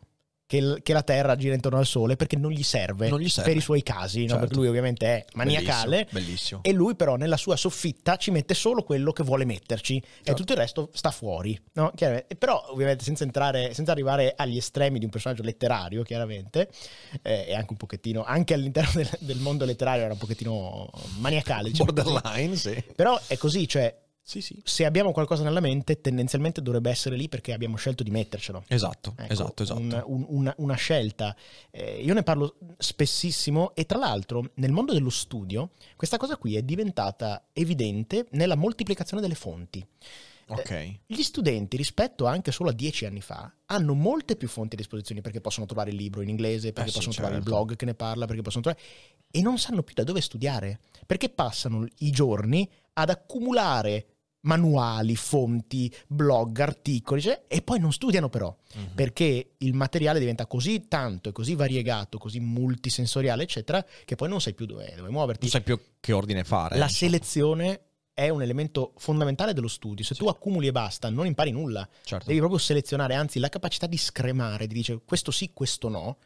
che, 0.49 0.79
che 0.83 0.93
la 0.95 1.03
Terra 1.03 1.37
gira 1.37 1.53
intorno 1.55 1.77
al 1.79 1.85
Sole 1.85 2.17
perché 2.17 2.37
non 2.39 2.51
gli 2.51 2.63
serve, 2.63 3.11
Non 3.11 3.21
gli 3.21 3.29
serve. 3.29 3.51
per 3.51 3.59
i 3.59 3.63
suoi 3.63 3.83
casi, 3.83 4.23
no? 4.23 4.29
Certo. 4.29 4.41
perché 4.41 4.55
lui 4.57 4.67
ovviamente 4.69 5.07
è 5.07 5.25
maniacale. 5.35 6.09
Bellissimo, 6.11 6.21
bellissimo. 6.21 6.61
E 6.63 6.73
lui 6.73 6.97
però 6.97 7.17
nella 7.17 7.37
sua 7.37 7.55
soffitta 7.55 8.17
ci 8.17 8.31
mette 8.31 8.55
solo 8.55 8.83
quello 8.83 9.13
che 9.13 9.23
vuole 9.23 9.45
metterci 9.45 9.97
e 9.99 10.03
Certo. 10.23 10.35
tutto 10.35 10.53
il 10.53 10.59
resto 10.59 10.89
sta 10.95 11.11
fuori. 11.11 11.61
No? 11.75 11.93
E 11.95 12.25
Però 12.39 12.65
ovviamente 12.71 13.05
senza, 13.05 13.25
entrare, 13.25 13.75
senza 13.75 13.93
arrivare 13.93 14.33
agli 14.35 14.57
estremi 14.57 14.99
di 14.99 15.05
un 15.05 15.11
personaggio 15.11 15.43
letterario, 15.43 16.03
chiaramente, 16.03 16.71
eh, 17.21 17.45
e 17.49 17.55
anche 17.55 17.73
un 17.73 17.77
pochettino, 17.77 18.25
anche 18.25 18.55
all'interno 18.55 18.93
del, 18.95 19.11
del 19.21 19.39
mondo 19.41 19.67
letterario 19.67 20.05
era 20.05 20.15
un 20.15 20.19
pochettino 20.19 20.89
maniacale. 21.19 21.69
diciamo 21.71 21.93
così. 21.93 22.11
Borderline, 22.11 22.57
sì. 22.57 22.83
Però 22.97 23.21
è 23.27 23.37
così, 23.37 23.69
cioè 23.69 23.95
Sì, 24.29 24.43
sì. 24.43 24.61
se 24.63 24.85
abbiamo 24.85 25.11
qualcosa 25.13 25.43
nella 25.43 25.61
mente 25.61 26.03
tendenzialmente 26.03 26.61
dovrebbe 26.61 26.91
essere 26.91 27.17
lì 27.17 27.31
perché 27.31 27.55
abbiamo 27.55 27.77
scelto 27.77 28.03
di 28.03 28.11
mettercelo. 28.11 28.65
Esatto, 28.69 29.15
Ecco, 29.17 29.33
esatto, 29.33 29.63
esatto. 29.63 29.81
un- 29.81 30.03
un- 30.07 30.27
una, 30.29 30.55
una 30.59 30.75
scelta. 30.75 31.35
Eh, 31.71 32.03
io 32.03 32.13
ne 32.13 32.23
parlo 32.23 32.57
spessissimo 32.77 33.75
e 33.75 33.87
tra 33.87 33.97
l'altro 33.97 34.51
nel 34.57 34.71
mondo 34.71 34.93
dello 34.93 35.09
studio 35.09 35.71
questa 35.97 36.19
cosa 36.19 36.37
qui 36.37 36.57
è 36.57 36.63
diventata 36.63 37.49
evidente 37.55 38.27
nella 38.33 38.55
moltiplicazione 38.55 39.23
delle 39.23 39.35
fonti. 39.35 39.83
Ok. 40.51 40.99
Gli 41.07 41.23
studenti 41.23 41.77
rispetto 41.77 42.27
anche 42.27 42.53
solo 42.53 42.71
a 42.71 42.73
dieci 42.73 43.05
anni 43.07 43.21
fa 43.21 43.51
hanno 43.67 43.95
molte 43.95 44.37
più 44.37 44.49
fonti 44.49 44.75
a 44.75 44.79
disposizione 44.79 45.21
perché 45.23 45.41
possono 45.41 45.65
trovare 45.67 45.91
il 45.91 45.97
libro 45.97 46.21
in 46.23 46.29
inglese, 46.29 46.73
perché 46.73 46.89
Eh 46.89 46.93
sì, 46.93 46.97
possono 46.99 47.15
trovare 47.15 47.37
il 47.37 47.43
certo. 47.43 47.55
blog 47.57 47.77
che 47.77 47.85
ne 47.85 47.95
parla, 47.95 48.27
perché 48.27 48.43
possono 48.43 48.63
trovare... 48.63 48.83
e 49.31 49.41
non 49.43 49.59
sanno 49.59 49.83
più 49.83 49.95
da 49.95 50.05
dove 50.05 50.21
studiare 50.23 50.81
perché 51.07 51.29
passano 51.29 51.87
i 51.99 52.11
giorni 52.11 52.69
ad 52.95 53.11
accumulare 53.11 54.07
manuali, 54.43 55.17
fonti, 55.17 55.93
blog, 56.07 56.59
articoli 56.61 57.21
cioè, 57.21 57.45
e 57.49 57.61
poi 57.63 57.79
non 57.81 57.93
studiano 57.93 58.29
però 58.29 58.55
Mhm. 58.75 58.95
perché 58.95 59.55
il 59.59 59.75
materiale 59.75 60.19
diventa 60.19 60.47
così 60.47 60.87
tanto 60.89 61.31
e 61.31 61.33
così 61.33 61.55
variegato, 61.55 62.19
così 62.19 62.39
multisensoriale 62.41 63.43
eccetera 63.43 63.85
che 64.05 64.15
poi 64.15 64.29
non 64.29 64.41
sai 64.41 64.55
più 64.55 64.67
dove, 64.67 64.93
dove 64.97 65.09
muoverti. 65.09 65.43
Non 65.43 65.51
sai 65.51 65.63
più 65.63 65.81
che 66.01 66.13
ordine 66.13 66.45
fare. 66.45 66.79
La 66.79 66.89
selezione 66.89 67.81
è 68.13 68.29
un 68.31 68.43
elemento 68.43 68.95
fondamentale 68.97 69.53
dello 69.55 69.69
studio. 69.69 70.05
Se 70.05 70.15
tu 70.15 70.27
accumuli 70.27 70.67
e 70.67 70.73
basta, 70.73 71.09
non 71.09 71.27
impari 71.27 71.51
nulla. 71.53 71.89
Certo. 72.03 72.27
Devi 72.27 72.39
proprio 72.39 72.59
selezionare, 72.59 73.15
anzi 73.15 73.39
la 73.39 73.49
capacità 73.49 73.87
di 73.87 73.97
scremare, 73.97 74.67
di 74.67 74.75
dire 74.75 75.01
questo 75.05 75.31
sì, 75.31 75.53
questo 75.53 75.89
no, 75.89 76.17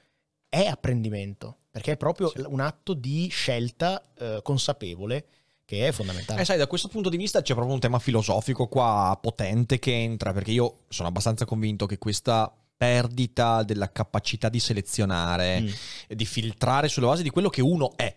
è 0.48 0.64
apprendimento, 0.66 1.58
perché 1.70 1.92
è 1.92 1.96
proprio 1.96 2.28
Sì. 2.28 2.42
un 2.46 2.60
atto 2.60 2.94
di 2.94 3.28
scelta 3.28 4.02
eh, 4.18 4.40
consapevole 4.42 5.26
che 5.72 5.88
è 5.88 5.92
fondamentale. 5.92 6.42
Eh, 6.42 6.44
sai, 6.44 6.58
da 6.58 6.66
questo 6.66 6.88
punto 6.88 7.08
di 7.08 7.16
vista 7.16 7.40
c'è 7.40 7.54
proprio 7.54 7.72
un 7.72 7.80
tema 7.80 7.98
filosofico 7.98 8.66
qua 8.66 9.18
potente 9.20 9.78
che 9.78 9.94
entra, 9.94 10.32
perché 10.34 10.50
io 10.50 10.80
sono 10.88 11.08
abbastanza 11.08 11.46
convinto 11.46 11.86
che 11.86 11.96
questa 11.96 12.52
perdita 12.76 13.62
della 13.62 13.90
capacità 13.90 14.48
di 14.50 14.60
selezionare 14.60 15.60
Mm. 15.60 15.68
e 16.08 16.16
di 16.16 16.26
filtrare 16.26 16.88
sulla 16.88 17.06
base 17.06 17.22
di 17.22 17.30
quello 17.30 17.48
che 17.48 17.62
uno 17.62 17.96
è 17.96 18.14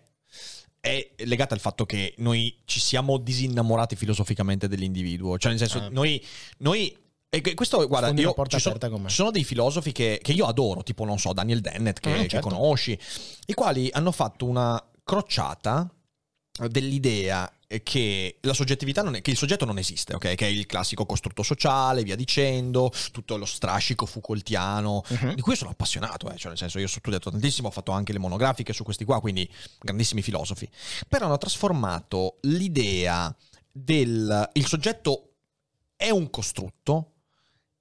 è 0.86 1.14
legata 1.24 1.56
al 1.56 1.60
fatto 1.60 1.84
che 1.88 2.14
noi 2.18 2.62
ci 2.66 2.80
siamo 2.80 3.18
disinnamorati 3.18 3.96
filosoficamente 3.96 4.68
dell'individuo, 4.68 5.36
cioè 5.40 5.50
nel 5.50 5.60
senso 5.60 5.80
Ah. 5.80 5.90
noi, 5.90 6.24
noi 6.60 6.96
e 7.28 7.42
que- 7.42 7.56
questo 7.56 7.88
guarda, 7.88 8.10
io, 8.22 8.36
ci, 8.48 8.60
sono, 8.60 8.78
ci 9.08 9.16
sono 9.16 9.32
dei 9.32 9.44
filosofi 9.44 9.92
che, 9.92 10.20
che 10.22 10.32
io 10.32 10.46
adoro, 10.46 10.84
tipo 10.84 11.04
non 11.04 11.18
so, 11.18 11.34
Daniel 11.34 11.60
Dennett 11.62 12.00
che, 12.00 12.12
che 12.14 12.28
certo. 12.28 12.50
conosci, 12.50 12.98
i 13.48 13.54
quali 13.56 13.90
hanno 13.94 14.12
fatto 14.12 14.46
una 14.46 14.80
crociata 15.04 15.90
dell'idea 16.70 17.52
che 17.84 18.38
la 18.42 18.54
soggettività 18.54 19.02
non 19.02 19.16
è, 19.16 19.22
che 19.22 19.32
il 19.32 19.38
soggetto 19.38 19.66
non 19.66 19.78
esiste, 19.78 20.14
ok? 20.16 20.36
Che 20.36 20.46
è 20.46 20.50
il 20.50 20.66
classico 20.66 21.06
costrutto 21.06 21.44
sociale, 21.44 22.04
via 22.04 22.16
dicendo, 22.16 22.92
tutto 23.12 23.36
lo 23.36 23.46
strascico 23.46 24.06
Foucaultiano, 24.06 25.04
Mhm. 25.10 25.34
di 25.34 25.42
cui 25.42 25.56
sono 25.58 25.72
appassionato, 25.72 26.30
eh, 26.32 26.38
cioè 26.38 26.50
nel 26.50 26.58
senso 26.58 26.80
io 26.80 26.86
ho 26.86 26.88
studiato 26.88 27.30
tantissimo, 27.32 27.68
ho 27.68 27.72
fatto 27.72 27.92
anche 27.92 28.14
le 28.14 28.20
monografiche 28.20 28.72
su 28.72 28.84
questi 28.84 29.04
qua, 29.04 29.20
quindi 29.20 29.50
grandissimi 29.80 30.22
filosofi. 30.22 30.70
Però 31.10 31.26
hanno 31.26 31.38
trasformato 31.38 32.38
l'idea 32.44 33.36
del 33.70 34.50
il 34.54 34.66
soggetto 34.68 35.32
è 35.98 36.10
un 36.10 36.30
costrutto 36.30 37.12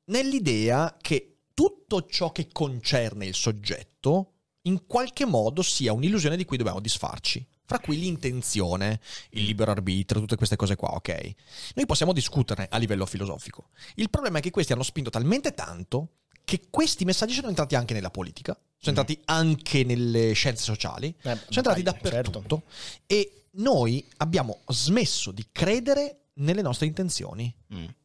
nell'idea 0.06 0.96
che 1.00 1.36
tutto 1.54 2.06
ciò 2.06 2.32
che 2.32 2.48
concerne 2.50 3.26
il 3.26 3.34
soggetto 3.34 4.32
in 4.62 4.86
qualche 4.86 5.24
modo 5.24 5.62
sia 5.62 5.92
un'illusione 5.92 6.36
di 6.36 6.44
cui 6.44 6.56
dobbiamo 6.56 6.80
disfarci. 6.80 7.46
Fra 7.66 7.78
cui 7.78 7.98
l'intenzione, 7.98 9.00
il 9.30 9.44
libero 9.44 9.70
arbitrio, 9.70 10.20
tutte 10.20 10.36
queste 10.36 10.56
cose 10.56 10.76
qua, 10.76 10.94
ok? 10.94 11.34
Noi 11.74 11.86
possiamo 11.86 12.12
discuterne 12.12 12.66
a 12.70 12.76
livello 12.76 13.06
filosofico. 13.06 13.68
Il 13.94 14.10
problema 14.10 14.38
è 14.38 14.40
che 14.42 14.50
questi 14.50 14.72
hanno 14.72 14.82
spinto 14.82 15.08
talmente 15.10 15.54
tanto 15.54 16.08
che 16.44 16.64
questi 16.68 17.06
messaggi 17.06 17.32
sono 17.32 17.48
entrati 17.48 17.74
anche 17.74 17.94
nella 17.94 18.10
politica, 18.10 18.52
sono 18.76 18.98
entrati 18.98 19.18
anche 19.24 19.82
nelle 19.82 20.34
scienze 20.34 20.62
sociali, 20.62 21.08
Eh, 21.08 21.22
sono 21.22 21.38
entrati 21.48 21.82
vai, 21.82 21.92
dappertutto 21.94 22.64
e 23.06 23.44
noi 23.52 24.06
abbiamo 24.18 24.60
smesso 24.68 25.30
di 25.30 25.46
credere 25.50 26.18
nelle 26.34 26.60
nostre 26.60 26.84
intenzioni. 26.86 27.50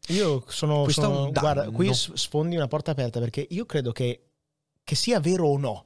Io 0.09 0.45
sono, 0.47 0.83
Questo 0.83 1.01
sono- 1.01 1.31
guarda, 1.31 1.69
qui 1.69 1.89
sfondi 1.93 2.55
una 2.55 2.67
porta 2.69 2.91
aperta 2.91 3.19
perché 3.19 3.45
io 3.49 3.65
credo 3.65 3.91
che, 3.91 4.29
che 4.85 4.95
sia 4.95 5.19
vero 5.19 5.47
o 5.47 5.57
no 5.57 5.85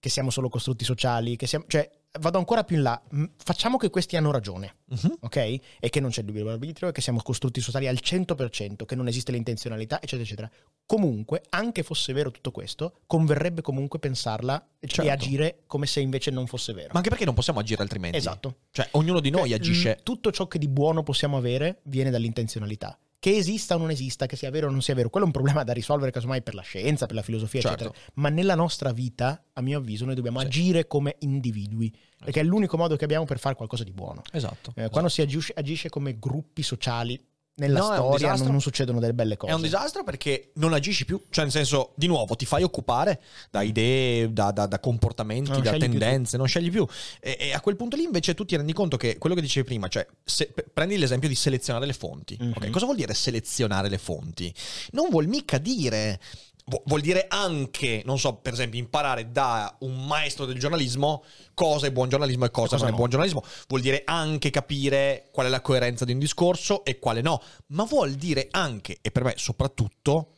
che 0.00 0.08
siamo 0.08 0.30
solo 0.30 0.48
costrutti 0.48 0.84
sociali, 0.84 1.36
che 1.36 1.46
siamo, 1.46 1.66
cioè 1.68 1.88
vado 2.18 2.38
ancora 2.38 2.64
più 2.64 2.76
in 2.76 2.82
là, 2.82 3.00
facciamo 3.36 3.76
che 3.76 3.88
questi 3.90 4.16
hanno 4.16 4.30
ragione, 4.32 4.76
Mhm. 4.86 5.16
ok? 5.20 5.36
E 5.36 5.88
che 5.90 6.00
non 6.00 6.10
c'è 6.10 6.20
il 6.22 6.26
libero 6.26 6.50
arbitrio, 6.50 6.88
e 6.88 6.92
che 6.92 7.00
siamo 7.00 7.20
costrutti 7.22 7.60
sociali 7.60 7.86
al 7.86 8.00
100%, 8.00 8.84
che 8.84 8.94
non 8.96 9.06
esiste 9.06 9.30
l'intenzionalità, 9.32 9.96
eccetera, 9.96 10.22
eccetera. 10.22 10.50
Comunque, 10.86 11.42
anche 11.50 11.82
fosse 11.84 12.12
vero 12.12 12.30
tutto 12.32 12.50
questo, 12.50 13.00
converrebbe 13.06 13.62
comunque 13.62 13.98
pensarla 14.00 14.70
e 14.80 14.88
Certo. 14.88 15.10
agire 15.10 15.62
come 15.66 15.86
se 15.86 16.00
invece 16.00 16.30
non 16.32 16.46
fosse 16.48 16.72
vero. 16.72 16.88
Ma 16.90 16.96
anche 16.98 17.10
perché 17.10 17.24
non 17.24 17.34
possiamo 17.34 17.60
agire 17.60 17.82
altrimenti. 17.82 18.16
Esatto. 18.16 18.56
Cioè, 18.72 18.88
ognuno 18.92 19.20
di 19.20 19.30
noi 19.30 19.50
Cioè, 19.50 19.58
agisce. 19.58 20.00
Tutto 20.02 20.32
ciò 20.32 20.48
che 20.48 20.58
di 20.58 20.66
buono 20.68 21.04
possiamo 21.04 21.36
avere 21.36 21.78
viene 21.84 22.10
dall'intenzionalità. 22.10 22.98
Che 23.20 23.36
esista 23.36 23.74
o 23.74 23.78
non 23.78 23.90
esista, 23.90 24.24
che 24.24 24.34
sia 24.34 24.50
vero 24.50 24.68
o 24.68 24.70
non 24.70 24.80
sia 24.80 24.94
vero, 24.94 25.10
quello 25.10 25.26
è 25.26 25.28
un 25.28 25.34
problema 25.34 25.62
da 25.62 25.74
risolvere 25.74 26.10
casomai 26.10 26.40
per 26.42 26.54
la 26.54 26.62
scienza, 26.62 27.04
per 27.04 27.16
la 27.16 27.20
filosofia, 27.22 27.60
Certo. 27.60 27.84
eccetera. 27.84 28.04
Ma 28.14 28.30
nella 28.30 28.54
nostra 28.54 28.92
vita, 28.92 29.44
a 29.52 29.60
mio 29.60 29.76
avviso, 29.76 30.06
noi 30.06 30.14
dobbiamo 30.14 30.40
Sì. 30.40 30.46
agire 30.46 30.86
come 30.86 31.16
individui, 31.18 31.94
perché 32.18 32.40
è 32.40 32.42
l'unico 32.42 32.78
modo 32.78 32.96
che 32.96 33.04
abbiamo 33.04 33.26
per 33.26 33.38
fare 33.38 33.56
qualcosa 33.56 33.84
di 33.84 33.92
buono. 33.92 34.22
Esatto. 34.32 34.72
Eh, 34.74 34.88
Quando 34.88 35.10
si 35.10 35.20
agisce, 35.20 35.52
agisce 35.54 35.90
come 35.90 36.18
gruppi 36.18 36.62
sociali, 36.62 37.22
nella 37.56 37.80
No, 37.80 37.84
storia 37.92 38.34
non, 38.36 38.46
non 38.46 38.60
succedono 38.60 39.00
delle 39.00 39.12
belle 39.12 39.36
cose. 39.36 39.52
È 39.52 39.54
un 39.54 39.60
disastro 39.60 40.02
perché 40.02 40.52
non 40.54 40.72
agisci 40.72 41.04
più, 41.04 41.22
cioè 41.30 41.44
nel 41.44 41.52
senso, 41.52 41.92
di 41.94 42.06
nuovo, 42.06 42.34
ti 42.34 42.46
fai 42.46 42.62
occupare 42.62 43.20
da 43.50 43.60
idee, 43.62 44.32
da, 44.32 44.50
da- 44.50 44.66
da 44.66 44.80
comportamenti, 44.80 45.50
Non 45.50 45.62
da 45.62 45.76
tendenze, 45.76 46.36
non 46.38 46.46
scegli 46.46 46.70
più. 46.70 46.86
E, 47.20 47.36
e 47.38 47.52
a 47.52 47.60
quel 47.60 47.76
punto 47.76 47.96
lì 47.96 48.04
invece 48.04 48.34
tu 48.34 48.44
ti 48.44 48.56
rendi 48.56 48.72
conto 48.72 48.96
che 48.96 49.18
quello 49.18 49.34
che 49.34 49.42
dicevi 49.42 49.66
prima, 49.66 49.88
cioè 49.88 50.06
se- 50.24 50.52
prendi 50.72 50.96
l'esempio 50.96 51.28
di 51.28 51.34
selezionare 51.34 51.84
le 51.86 51.92
fonti. 51.92 52.36
Mhm. 52.40 52.52
ok? 52.56 52.70
Cosa 52.70 52.84
vuol 52.86 52.96
dire 52.96 53.12
selezionare 53.14 53.88
le 53.88 53.98
fonti? 53.98 54.52
Non 54.92 55.08
vuol 55.10 55.26
mica 55.26 55.58
dire... 55.58 56.18
vu- 56.66 56.82
Vuol 56.86 57.00
dire 57.00 57.26
anche, 57.28 58.02
non 58.04 58.18
so, 58.18 58.34
per 58.34 58.52
esempio, 58.52 58.78
imparare 58.78 59.30
da 59.30 59.76
un 59.80 60.06
maestro 60.06 60.44
del 60.46 60.58
giornalismo 60.58 61.24
cosa 61.54 61.86
è 61.86 61.92
buon 61.92 62.08
giornalismo 62.08 62.44
e 62.46 62.50
cosa, 62.50 62.70
cosa 62.70 62.76
non 62.78 62.88
è 62.88 62.90
no. 62.90 62.96
buon 62.96 63.10
giornalismo. 63.10 63.44
Vuol 63.68 63.80
dire 63.80 64.02
anche 64.04 64.50
capire 64.50 65.28
qual 65.32 65.46
è 65.46 65.48
la 65.48 65.60
coerenza 65.60 66.04
di 66.04 66.12
un 66.12 66.18
discorso 66.18 66.84
e 66.84 66.98
quale 66.98 67.20
no. 67.20 67.42
Ma 67.68 67.84
vuol 67.84 68.12
dire 68.14 68.48
anche, 68.50 68.98
e 69.00 69.10
per 69.10 69.24
me 69.24 69.34
soprattutto, 69.36 70.34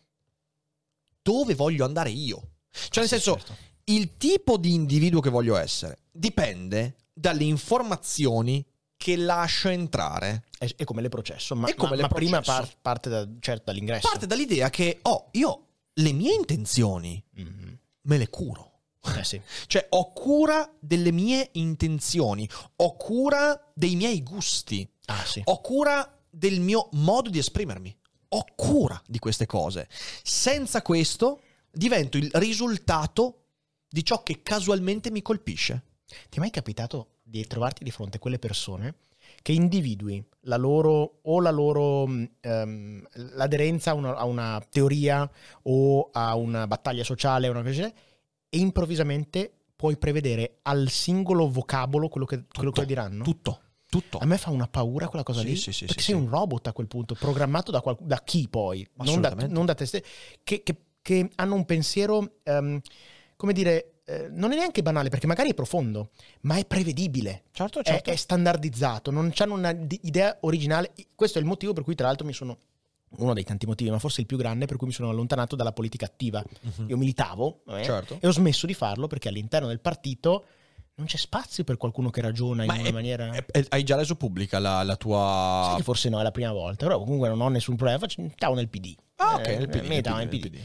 dove 1.22 1.54
voglio 1.54 1.84
andare 1.84 2.10
io. 2.10 2.50
Cioè, 2.70 3.00
nel 3.00 3.08
senso, 3.08 3.36
certo. 3.36 3.56
il 3.84 4.16
tipo 4.16 4.56
di 4.56 4.72
individuo 4.74 5.20
che 5.20 5.30
voglio 5.30 5.56
essere 5.56 5.98
dipende 6.10 6.96
dalle 7.12 7.44
informazioni 7.44 8.64
che 8.96 9.16
lascio 9.16 9.68
entrare. 9.68 10.44
È, 10.58 10.68
è 10.76 10.84
come 10.84 11.02
le 11.02 11.08
processo, 11.08 11.54
ma, 11.56 11.68
È 11.68 11.74
come 11.74 11.90
ma- 11.90 11.96
le 11.96 12.02
ma 12.02 12.08
prima 12.08 12.40
processo. 12.40 12.58
par- 12.60 12.76
parte 12.80 13.08
da, 13.10 13.28
certo, 13.40 13.64
dall'ingresso. 13.66 14.08
Parte 14.08 14.26
dall'idea 14.26 14.70
che, 14.70 15.00
oh, 15.02 15.28
io 15.32 15.66
le 15.94 16.12
mie 16.12 16.34
intenzioni 16.34 17.22
Mhm. 17.34 17.78
me 18.02 18.18
le 18.18 18.28
curo. 18.28 18.70
Eh 19.16 19.24
sì. 19.24 19.40
Cioè, 19.66 19.86
ho 19.90 20.12
cura 20.12 20.72
delle 20.78 21.10
mie 21.12 21.50
intenzioni, 21.52 22.48
ho 22.76 22.96
cura 22.96 23.70
dei 23.74 23.96
miei 23.96 24.22
gusti, 24.22 24.88
Ah 25.06 25.24
sì. 25.24 25.40
ho 25.44 25.60
cura 25.60 26.20
del 26.30 26.60
mio 26.60 26.88
modo 26.92 27.28
di 27.30 27.38
esprimermi, 27.38 27.94
ho 28.28 28.44
cura 28.54 29.00
di 29.06 29.18
queste 29.18 29.46
cose. 29.46 29.88
Senza 30.22 30.82
questo 30.82 31.42
divento 31.70 32.16
il 32.16 32.30
risultato 32.34 33.38
di 33.88 34.04
ciò 34.04 34.22
che 34.22 34.42
casualmente 34.42 35.10
mi 35.10 35.20
colpisce. 35.22 35.82
Ti 36.28 36.36
è 36.36 36.40
mai 36.40 36.50
capitato 36.50 37.18
di 37.22 37.46
trovarti 37.46 37.84
di 37.84 37.90
fronte 37.90 38.16
a 38.16 38.20
quelle 38.20 38.38
persone 38.38 38.94
che 39.42 39.52
individui 39.52 40.24
la 40.46 40.56
loro 40.56 41.18
o 41.22 41.40
la 41.40 41.50
loro 41.50 42.06
mh, 42.06 42.30
ehm, 42.40 43.06
l'aderenza 43.34 43.90
a 43.90 43.94
una, 43.94 44.16
a 44.16 44.24
una 44.24 44.64
teoria 44.70 45.28
o 45.64 46.08
a 46.12 46.34
una 46.36 46.66
battaglia 46.66 47.04
sociale 47.04 47.48
una 47.48 47.62
cosa 47.62 47.86
e 47.86 48.58
improvvisamente 48.58 49.52
puoi 49.76 49.96
prevedere 49.96 50.58
al 50.62 50.88
singolo 50.88 51.50
vocabolo 51.50 52.08
quello 52.08 52.26
che, 52.26 52.44
quello 52.52 52.70
che 52.70 52.86
diranno? 52.86 53.24
Tutto, 53.24 53.60
tutto. 53.88 54.18
A 54.18 54.26
me 54.26 54.38
fa 54.38 54.50
una 54.50 54.68
paura 54.68 55.08
quella 55.08 55.24
cosa 55.24 55.40
Sì, 55.40 55.46
lì. 55.46 55.56
sì, 55.56 55.72
sì, 55.72 55.86
perché 55.86 56.02
sei 56.02 56.14
un 56.14 56.28
robot 56.28 56.68
a 56.68 56.72
quel 56.72 56.86
punto, 56.86 57.14
programmato 57.14 57.70
da, 57.72 57.80
qual- 57.80 57.98
da 58.00 58.20
chi 58.22 58.48
poi? 58.48 58.86
Non 58.94 59.20
da, 59.20 59.34
non 59.48 59.66
da 59.66 59.74
te 59.74 59.86
stesso. 59.86 60.04
Che, 60.44 60.62
che- 60.62 60.76
che 61.02 61.28
hanno 61.34 61.54
un 61.56 61.64
pensiero, 61.64 62.34
ehm, 62.44 62.80
come 63.36 63.52
dire, 63.52 63.91
eh, 64.04 64.28
non 64.30 64.52
è 64.52 64.56
neanche 64.56 64.82
banale, 64.82 65.08
perché 65.08 65.26
magari 65.26 65.50
è 65.50 65.54
profondo, 65.54 66.10
ma 66.42 66.56
è 66.56 66.64
prevedibile. 66.64 67.44
Certo, 67.52 67.80
È, 67.80 67.82
certo. 67.84 68.10
è 68.10 68.16
standardizzato, 68.16 69.10
non 69.10 69.32
hanno 69.36 69.54
una 69.54 69.72
di- 69.72 70.00
idea 70.04 70.36
originale. 70.40 70.92
Questo 71.14 71.38
è 71.38 71.40
il 71.40 71.46
motivo 71.46 71.72
per 71.72 71.84
cui, 71.84 71.94
tra 71.94 72.06
l'altro, 72.06 72.26
mi 72.26 72.32
sono. 72.32 72.58
Uno 73.18 73.34
dei 73.34 73.44
tanti 73.44 73.66
motivi, 73.66 73.90
ma 73.90 73.98
forse 73.98 74.22
il 74.22 74.26
più 74.26 74.38
grande, 74.38 74.64
per 74.64 74.78
cui 74.78 74.86
mi 74.86 74.92
sono 74.94 75.10
allontanato 75.10 75.54
dalla 75.54 75.72
politica 75.72 76.06
attiva. 76.06 76.42
Io 76.86 76.96
militavo 76.96 77.60
eh, 77.68 77.82
Certo. 77.84 78.16
e 78.18 78.26
ho 78.26 78.30
smesso 78.32 78.66
di 78.66 78.72
farlo 78.72 79.06
perché 79.06 79.28
all'interno 79.28 79.68
del 79.68 79.80
partito 79.80 80.44
non 80.94 81.06
c'è 81.06 81.18
spazio 81.18 81.62
per 81.62 81.76
qualcuno 81.76 82.08
che 82.08 82.22
ragiona 82.22 82.64
Ma 82.64 82.72
in 82.74 82.80
una 82.80 82.88
è- 82.88 82.92
maniera. 82.92 83.30
è- 83.32 83.44
è- 83.44 83.66
hai 83.68 83.82
già 83.82 83.96
reso 83.96 84.14
pubblica 84.16 84.58
la, 84.58 84.82
la 84.82 84.96
tua... 84.96 85.74
Che 85.76 85.82
forse 85.82 86.08
no, 86.08 86.20
è 86.20 86.22
la 86.22 86.30
prima 86.30 86.52
volta, 86.52 86.86
però 86.86 86.98
comunque 87.00 87.28
non 87.28 87.38
ho 87.42 87.48
nessun 87.50 87.76
problema. 87.76 87.98
Faccio, 88.00 88.22
stavo 88.34 88.54
nel 88.54 88.70
PD. 88.70 88.94
Ah, 89.16 89.34
ok, 89.34 89.46
Eh, 89.46 89.56
nel 89.58 89.68
PD, 89.68 89.86
nel 89.88 90.00
PD, 90.00 90.08
nel 90.08 90.28
PD. 90.28 90.58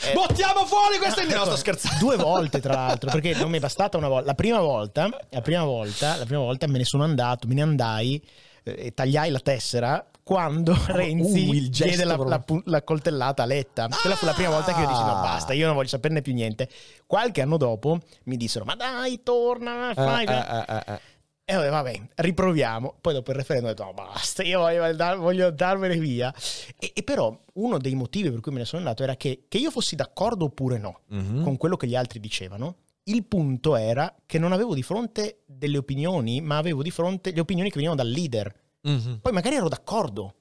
Eh, 0.00 0.12
Bottiamo 0.12 0.64
fuori 0.66 0.98
questa 0.98 1.20
no, 1.22 1.26
idea! 1.26 1.38
No, 1.38 1.44
sto 1.46 1.56
scherzando. 1.56 1.98
Due 2.04 2.16
volte, 2.16 2.60
tra 2.60 2.74
l'altro, 2.74 3.10
perché 3.10 3.34
non 3.34 3.50
mi 3.50 3.58
è 3.58 3.60
bastata 3.60 3.96
una 3.96 4.08
volta. 4.08 4.26
La 4.26 4.34
prima 4.34 4.60
volta, 4.60 5.08
la 5.30 5.40
prima 5.40 5.64
volta, 5.64 6.16
la 6.16 6.24
prima 6.24 6.40
volta 6.40 6.66
me 6.66 6.78
ne 6.78 6.84
sono 6.84 7.04
andato, 7.04 7.46
me 7.46 7.54
ne 7.54 7.62
andai 7.62 8.22
eh, 8.64 8.86
e 8.86 8.94
tagliai 8.94 9.30
la 9.30 9.40
tessera 9.40 10.04
quando 10.22 10.74
Renzi 10.86 11.48
uh, 11.48 11.52
il 11.52 11.70
gesto 11.70 11.84
diede 11.84 12.04
la, 12.04 12.16
la 12.16 12.42
la 12.64 12.82
coltellata 12.82 13.42
a 13.42 13.46
Letta. 13.46 13.88
Quella 13.88 14.16
fu 14.16 14.24
la 14.24 14.32
prima 14.32 14.50
volta 14.50 14.72
che 14.72 14.80
io 14.80 14.88
dissi 14.88 15.02
no 15.02 15.18
Ah. 15.18 15.20
basta, 15.20 15.52
io 15.52 15.66
non 15.66 15.74
voglio 15.74 15.88
saperne 15.88 16.22
più 16.22 16.32
niente. 16.32 16.68
Qualche 17.06 17.42
anno 17.42 17.56
dopo 17.58 18.00
mi 18.24 18.36
dissero 18.36 18.64
ma 18.64 18.74
dai 18.74 19.22
torna, 19.22 19.92
fai... 19.94 20.24
Eh, 20.24 20.32
eh, 20.32 20.64
eh, 20.68 20.92
eh. 20.94 21.00
E 21.46 21.54
vabbè, 21.54 21.68
vabbè, 21.70 22.00
riproviamo. 22.16 22.96
Poi 23.00 23.12
dopo 23.12 23.30
il 23.30 23.36
referendum 23.36 23.70
ho 23.70 23.74
detto: 23.74 23.84
no, 23.84 23.92
basta, 23.92 24.42
io 24.42 24.60
voglio, 24.60 24.92
dar- 24.94 25.18
voglio 25.18 25.50
darmene 25.50 25.98
via. 25.98 26.32
E, 26.78 26.92
e 26.94 27.02
però 27.02 27.38
uno 27.54 27.78
dei 27.78 27.94
motivi 27.94 28.30
per 28.30 28.40
cui 28.40 28.52
me 28.52 28.58
ne 28.60 28.64
sono 28.64 28.80
andato 28.80 29.02
era 29.02 29.14
che, 29.16 29.44
che 29.48 29.58
io 29.58 29.70
fossi 29.70 29.94
d'accordo 29.94 30.46
oppure 30.46 30.78
no 30.78 31.00
Mhm. 31.08 31.42
con 31.42 31.56
quello 31.58 31.76
che 31.76 31.86
gli 31.86 31.94
altri 31.96 32.18
dicevano. 32.18 32.76
Il 33.04 33.24
punto 33.24 33.76
era 33.76 34.14
che 34.24 34.38
non 34.38 34.52
avevo 34.52 34.74
di 34.74 34.82
fronte 34.82 35.40
delle 35.44 35.76
opinioni, 35.76 36.40
ma 36.40 36.56
avevo 36.56 36.82
di 36.82 36.90
fronte 36.90 37.32
le 37.32 37.40
opinioni 37.40 37.68
che 37.68 37.74
venivano 37.76 38.02
dal 38.02 38.10
leader. 38.10 38.54
Mhm. 38.80 39.18
Poi 39.20 39.32
magari 39.32 39.56
ero 39.56 39.68
d'accordo, 39.68 40.34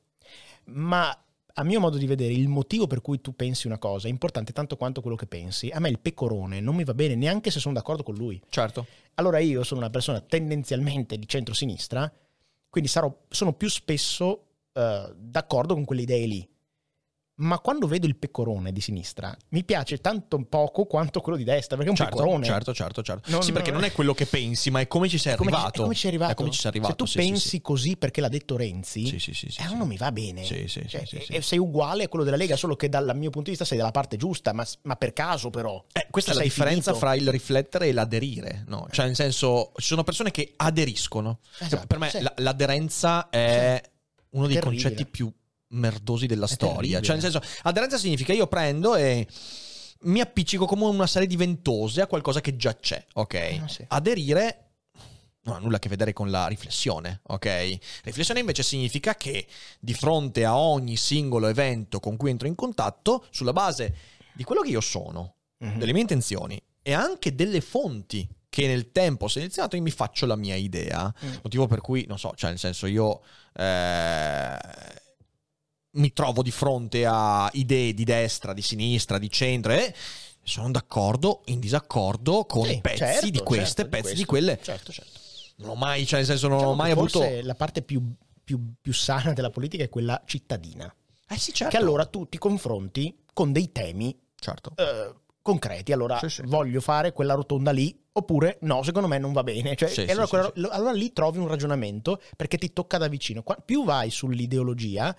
ma 0.65 1.13
a 1.53 1.63
mio 1.63 1.79
modo 1.79 1.97
di 1.97 2.07
vedere 2.07 2.33
il 2.33 2.47
motivo 2.47 2.87
per 2.87 3.01
cui 3.01 3.21
tu 3.21 3.35
pensi 3.35 3.67
una 3.67 3.77
cosa 3.77 4.07
è 4.07 4.09
importante 4.09 4.53
tanto 4.53 4.75
quanto 4.75 5.01
quello 5.01 5.15
che 5.15 5.27
pensi. 5.27 5.69
A 5.69 5.79
me 5.79 5.89
il 5.89 5.99
pecorone 5.99 6.59
non 6.59 6.75
mi 6.75 6.83
va 6.83 6.93
bene 6.93 7.15
neanche 7.15 7.51
se 7.51 7.59
sono 7.59 7.75
d'accordo 7.75 8.03
con 8.03 8.15
lui. 8.15 8.41
Certo. 8.49 8.87
Allora 9.15 9.39
io 9.39 9.63
sono 9.63 9.79
una 9.81 9.89
persona 9.89 10.19
tendenzialmente 10.21 11.17
di 11.17 11.27
centrosinistra, 11.27 12.11
quindi 12.69 12.89
sarò, 12.89 13.15
sono 13.29 13.53
più 13.53 13.69
spesso 13.69 14.45
eh, 14.73 15.13
d'accordo 15.15 15.75
con 15.75 15.85
quelle 15.85 16.01
idee 16.01 16.25
lì. 16.25 16.49
Ma 17.35 17.57
quando 17.59 17.87
vedo 17.87 18.05
il 18.05 18.15
pecorone 18.15 18.71
di 18.71 18.79
sinistra 18.79 19.35
mi 19.49 19.63
piace 19.63 19.97
tanto 19.97 20.39
poco 20.45 20.85
quanto 20.85 21.19
quello 21.19 21.37
di 21.37 21.43
destra, 21.43 21.75
perché 21.77 21.87
è 21.87 21.89
un 21.91 21.95
Certo, 21.97 22.15
pecorone. 22.17 22.45
certo, 22.45 22.73
certo, 22.73 23.01
certo. 23.01 23.31
Non- 23.31 23.41
sì, 23.41 23.51
perché 23.51 23.71
non 23.71 23.83
è 23.83 23.91
quello 23.91 24.13
che 24.13 24.25
pensi, 24.27 24.69
ma 24.69 24.79
è 24.81 24.87
come 24.87 25.09
ci 25.09 25.17
sei 25.17 25.35
come 25.35 25.49
ci- 25.49 25.55
arrivato. 25.55 25.79
È 25.79 25.83
come 25.83 25.93
ci 25.95 25.99
sei 26.01 26.09
arrivato. 26.11 26.31
È 26.31 26.35
come 26.35 26.51
ci 26.51 26.59
sei 26.59 26.69
arrivato. 26.69 26.91
Se 26.91 26.97
tu 26.97 27.05
sì, 27.05 27.17
pensi 27.17 27.47
sì. 27.49 27.61
così 27.61 27.97
perché 27.97 28.21
l'ha 28.21 28.27
detto 28.29 28.55
Renzi, 28.55 29.05
Sì, 29.07 29.19
sì, 29.19 29.33
sì, 29.33 29.49
sì, 29.49 29.61
eh, 29.61 29.67
sì. 29.67 29.75
non 29.75 29.87
mi 29.87 29.97
va 29.97 30.11
bene. 30.11 30.43
Sì, 30.43 30.67
sì, 30.67 30.87
Cioè, 30.87 31.05
sì, 31.05 31.19
sì. 31.25 31.41
Sei 31.41 31.57
uguale 31.57 32.03
a 32.03 32.07
quello 32.07 32.23
della 32.23 32.37
Lega, 32.37 32.55
solo 32.55 32.75
che 32.75 32.87
dal 32.87 33.05
mio 33.15 33.29
punto 33.31 33.43
di 33.49 33.49
vista 33.49 33.65
sei 33.65 33.77
dalla 33.79 33.91
parte 33.91 34.15
giusta, 34.15 34.53
ma, 34.53 34.65
ma 34.83 34.95
per 34.95 35.13
caso 35.13 35.49
però. 35.49 35.83
Eh, 35.91 36.07
questa 36.11 36.31
è 36.31 36.33
la 36.35 36.41
Sei 36.41 36.49
differenza 36.49 36.91
finito. 36.93 36.99
fra 36.99 37.15
il 37.15 37.29
riflettere 37.29 37.87
e 37.87 37.93
l'aderire, 37.93 38.63
no? 38.67 38.87
Cioè, 38.91 39.05
nel 39.07 39.15
senso, 39.15 39.71
ci 39.77 39.87
sono 39.87 40.03
persone 40.03 40.29
che 40.29 40.53
aderiscono. 40.55 41.39
Esatto, 41.59 41.87
per 41.87 41.97
me 41.97 42.11
la- 42.21 42.33
l'aderenza 42.37 43.29
è 43.29 43.81
uno 44.31 44.45
dei 44.47 44.55
Terribile. 44.55 44.81
concetti 44.83 45.05
più 45.07 45.31
merdosi 45.73 46.25
della 46.25 46.47
storia. 46.47 46.99
terribile. 46.99 47.01
Cioè, 47.01 47.15
nel 47.15 47.23
senso, 47.23 47.41
aderenza 47.63 47.97
significa 47.97 48.33
io 48.33 48.47
prendo 48.47 48.95
e 48.95 49.27
mi 50.01 50.19
appiccico 50.19 50.65
come 50.65 50.85
una 50.85 51.07
serie 51.07 51.27
di 51.27 51.35
ventose 51.37 52.01
a 52.01 52.07
qualcosa 52.07 52.41
che 52.41 52.55
già 52.55 52.75
c'è, 52.75 53.05
ok? 53.13 53.59
Ah, 53.61 53.67
sì. 53.67 53.85
Aderire 53.87 54.57
non 55.45 55.55
ha 55.55 55.59
nulla 55.59 55.75
a 55.75 55.79
che 55.79 55.89
vedere 55.89 56.13
con 56.13 56.31
la 56.31 56.47
riflessione, 56.47 57.19
ok? 57.23 57.77
Riflessione 58.03 58.39
invece 58.39 58.63
significa 58.63 59.15
che 59.15 59.45
di 59.79 59.93
fronte 59.93 60.45
a 60.45 60.55
ogni 60.57 60.95
singolo 60.95 61.47
evento 61.47 61.99
con 61.99 62.15
cui 62.15 62.29
entro 62.29 62.47
in 62.47 62.55
contatto, 62.55 63.25
sulla 63.29 63.51
base 63.51 63.93
di 64.33 64.43
quello 64.45 64.61
che 64.61 64.69
io 64.69 64.81
sono, 64.81 65.35
Mhm. 65.59 65.77
delle 65.79 65.91
mie 65.91 66.01
intenzioni 66.01 66.61
e 66.81 66.93
anche 66.93 67.35
delle 67.35 67.59
fonti 67.61 68.27
che 68.49 68.67
nel 68.67 68.91
tempo 68.91 69.25
ho 69.25 69.27
selezionato, 69.27 69.75
io 69.75 69.81
mi 69.81 69.91
faccio 69.91 70.25
la 70.25 70.35
mia 70.35 70.55
idea. 70.55 71.13
Mm. 71.25 71.33
Motivo 71.43 71.65
per 71.67 71.81
cui, 71.81 72.05
non 72.07 72.19
so, 72.19 72.33
cioè 72.35 72.49
nel 72.51 72.59
senso 72.59 72.85
io 72.85 73.21
eh, 73.55 74.57
mi 75.93 76.11
trovo 76.13 76.41
di 76.41 76.51
fronte 76.51 77.05
a 77.05 77.49
idee 77.53 77.93
di 77.93 78.03
destra, 78.03 78.53
di 78.53 78.61
sinistra, 78.61 79.17
di 79.17 79.29
centro 79.29 79.73
e 79.73 79.93
sono 80.43 80.71
d'accordo, 80.71 81.41
in 81.45 81.59
disaccordo 81.59 82.45
con 82.45 82.65
Sì, 82.65 82.79
pezzi 82.81 82.97
certo, 82.97 83.29
di 83.29 83.39
queste, 83.39 83.65
certo, 83.65 83.83
di 83.83 83.89
pezzi 83.89 84.15
di 84.15 84.25
questo. 84.25 84.25
quelle. 84.25 84.59
Certo, 84.61 84.91
certo. 84.91 85.19
Non 85.57 85.69
ho 85.71 85.75
mai, 85.75 86.05
cioè 86.05 86.19
nel 86.19 86.27
senso 86.27 86.47
non 86.47 86.57
Diciamo 86.57 86.73
ho 86.73 86.77
mai 86.77 86.91
avuto... 86.91 87.19
forse 87.19 87.41
la 87.43 87.55
parte 87.55 87.81
più, 87.81 88.01
più- 88.43 88.73
più 88.81 88.91
sana 88.93 89.33
della 89.33 89.49
politica 89.51 89.83
è 89.83 89.89
quella 89.89 90.21
cittadina. 90.25 90.93
Eh 91.29 91.37
sì, 91.37 91.53
certo. 91.53 91.75
Che 91.75 91.81
allora 91.81 92.05
tu 92.05 92.27
ti 92.27 92.37
confronti 92.37 93.23
con 93.31 93.51
dei 93.51 93.71
temi 93.71 94.17
Certo. 94.35 94.73
eh, 94.75 95.13
concreti. 95.41 95.93
Allora, 95.93 96.17
Sì, 96.19 96.27
sì. 96.29 96.41
voglio 96.45 96.81
fare 96.81 97.13
quella 97.13 97.35
rotonda 97.35 97.71
lì, 97.71 97.97
oppure 98.11 98.57
no, 98.61 98.83
secondo 98.83 99.07
me 99.07 99.17
non 99.19 99.31
va 99.31 99.43
bene. 99.43 99.75
Cioè, 99.75 99.87
Sì, 99.89 100.01
e 100.05 100.11
allora, 100.11 100.27
quella- 100.27 100.69
allora 100.71 100.91
lì 100.91 101.13
trovi 101.13 101.37
un 101.37 101.47
ragionamento 101.47 102.19
perché 102.35 102.57
ti 102.57 102.73
tocca 102.73 102.97
da 102.97 103.07
vicino. 103.07 103.43
Qua- 103.43 103.55
più 103.63 103.85
vai 103.85 104.09
sull'ideologia 104.09 105.15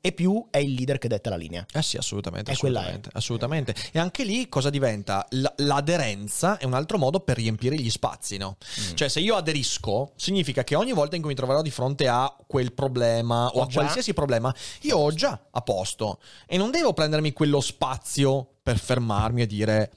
e 0.00 0.12
più 0.12 0.46
è 0.50 0.58
il 0.58 0.74
leader 0.74 0.98
che 0.98 1.08
detta 1.08 1.30
la 1.30 1.36
linea. 1.36 1.66
Eh 1.72 1.82
sì, 1.82 1.96
assolutamente, 1.96 2.50
assolutamente, 2.52 3.10
assolutamente. 3.12 3.74
E 3.92 3.98
anche 3.98 4.24
lì 4.24 4.48
cosa 4.48 4.70
diventa? 4.70 5.26
L- 5.30 5.44
l'aderenza 5.56 6.58
è 6.58 6.64
un 6.64 6.74
altro 6.74 6.98
modo 6.98 7.20
per 7.20 7.36
riempire 7.36 7.76
gli 7.76 7.90
spazi, 7.90 8.36
no? 8.36 8.56
Mm. 8.80 8.94
Cioè, 8.94 9.08
se 9.08 9.20
io 9.20 9.34
aderisco, 9.36 10.12
significa 10.16 10.64
che 10.64 10.74
ogni 10.74 10.92
volta 10.92 11.16
in 11.16 11.22
cui 11.22 11.30
mi 11.30 11.36
troverò 11.36 11.62
di 11.62 11.70
fronte 11.70 12.06
a 12.08 12.34
quel 12.46 12.72
problema 12.72 13.46
o 13.48 13.58
Ho 13.58 13.62
a 13.62 13.66
già- 13.66 13.80
qualsiasi 13.80 14.12
problema, 14.14 14.54
io 14.82 14.96
ho 14.98 15.12
già 15.12 15.38
a 15.50 15.60
posto. 15.62 16.20
E 16.46 16.56
non 16.56 16.70
devo 16.70 16.92
prendermi 16.92 17.32
quello 17.32 17.60
spazio 17.60 18.56
per 18.62 18.78
fermarmi 18.78 19.42
e 19.42 19.46
dire, 19.46 19.92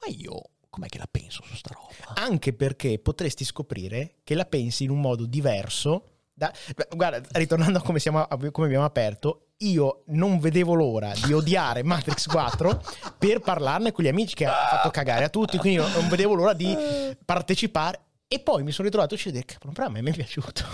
ma 0.00 0.12
io 0.14 0.42
com'è 0.70 0.88
che 0.88 0.98
la 0.98 1.08
penso 1.10 1.42
su 1.46 1.54
sta 1.54 1.70
roba? 1.72 2.20
Anche 2.20 2.52
perché 2.52 2.98
potresti 2.98 3.44
scoprire 3.44 4.16
che 4.24 4.34
la 4.34 4.44
pensi 4.44 4.84
in 4.84 4.90
un 4.90 5.00
modo 5.00 5.24
diverso. 5.26 6.08
Da- 6.34 6.52
guarda, 6.90 7.20
ritornando 7.32 7.78
a 7.78 7.82
come, 7.82 8.00
siamo, 8.00 8.20
a 8.22 8.36
come 8.50 8.66
abbiamo 8.66 8.84
aperto, 8.84 9.46
io 9.58 10.02
non 10.08 10.40
vedevo 10.40 10.74
l'ora 10.74 11.12
di 11.24 11.32
odiare 11.32 11.82
Matrix 11.84 12.26
4 12.26 12.82
per 13.16 13.38
parlarne 13.40 13.92
con 13.92 14.04
gli 14.04 14.08
amici 14.08 14.34
che 14.34 14.46
ha 14.46 14.66
fatto 14.68 14.90
cagare 14.90 15.24
a 15.24 15.28
tutti, 15.28 15.56
quindi 15.58 15.78
non 15.78 16.08
vedevo 16.08 16.34
l'ora 16.34 16.52
di 16.52 16.76
partecipare. 17.24 18.00
E 18.26 18.40
poi 18.40 18.64
mi 18.64 18.72
sono 18.72 18.88
ritrovato 18.88 19.14
a 19.14 19.18
dire, 19.30 19.44
cavolo, 19.44 19.72
però 19.72 19.86
a 19.86 19.90
me 19.90 20.02
mi 20.02 20.10
è 20.10 20.14
piaciuto. 20.14 20.64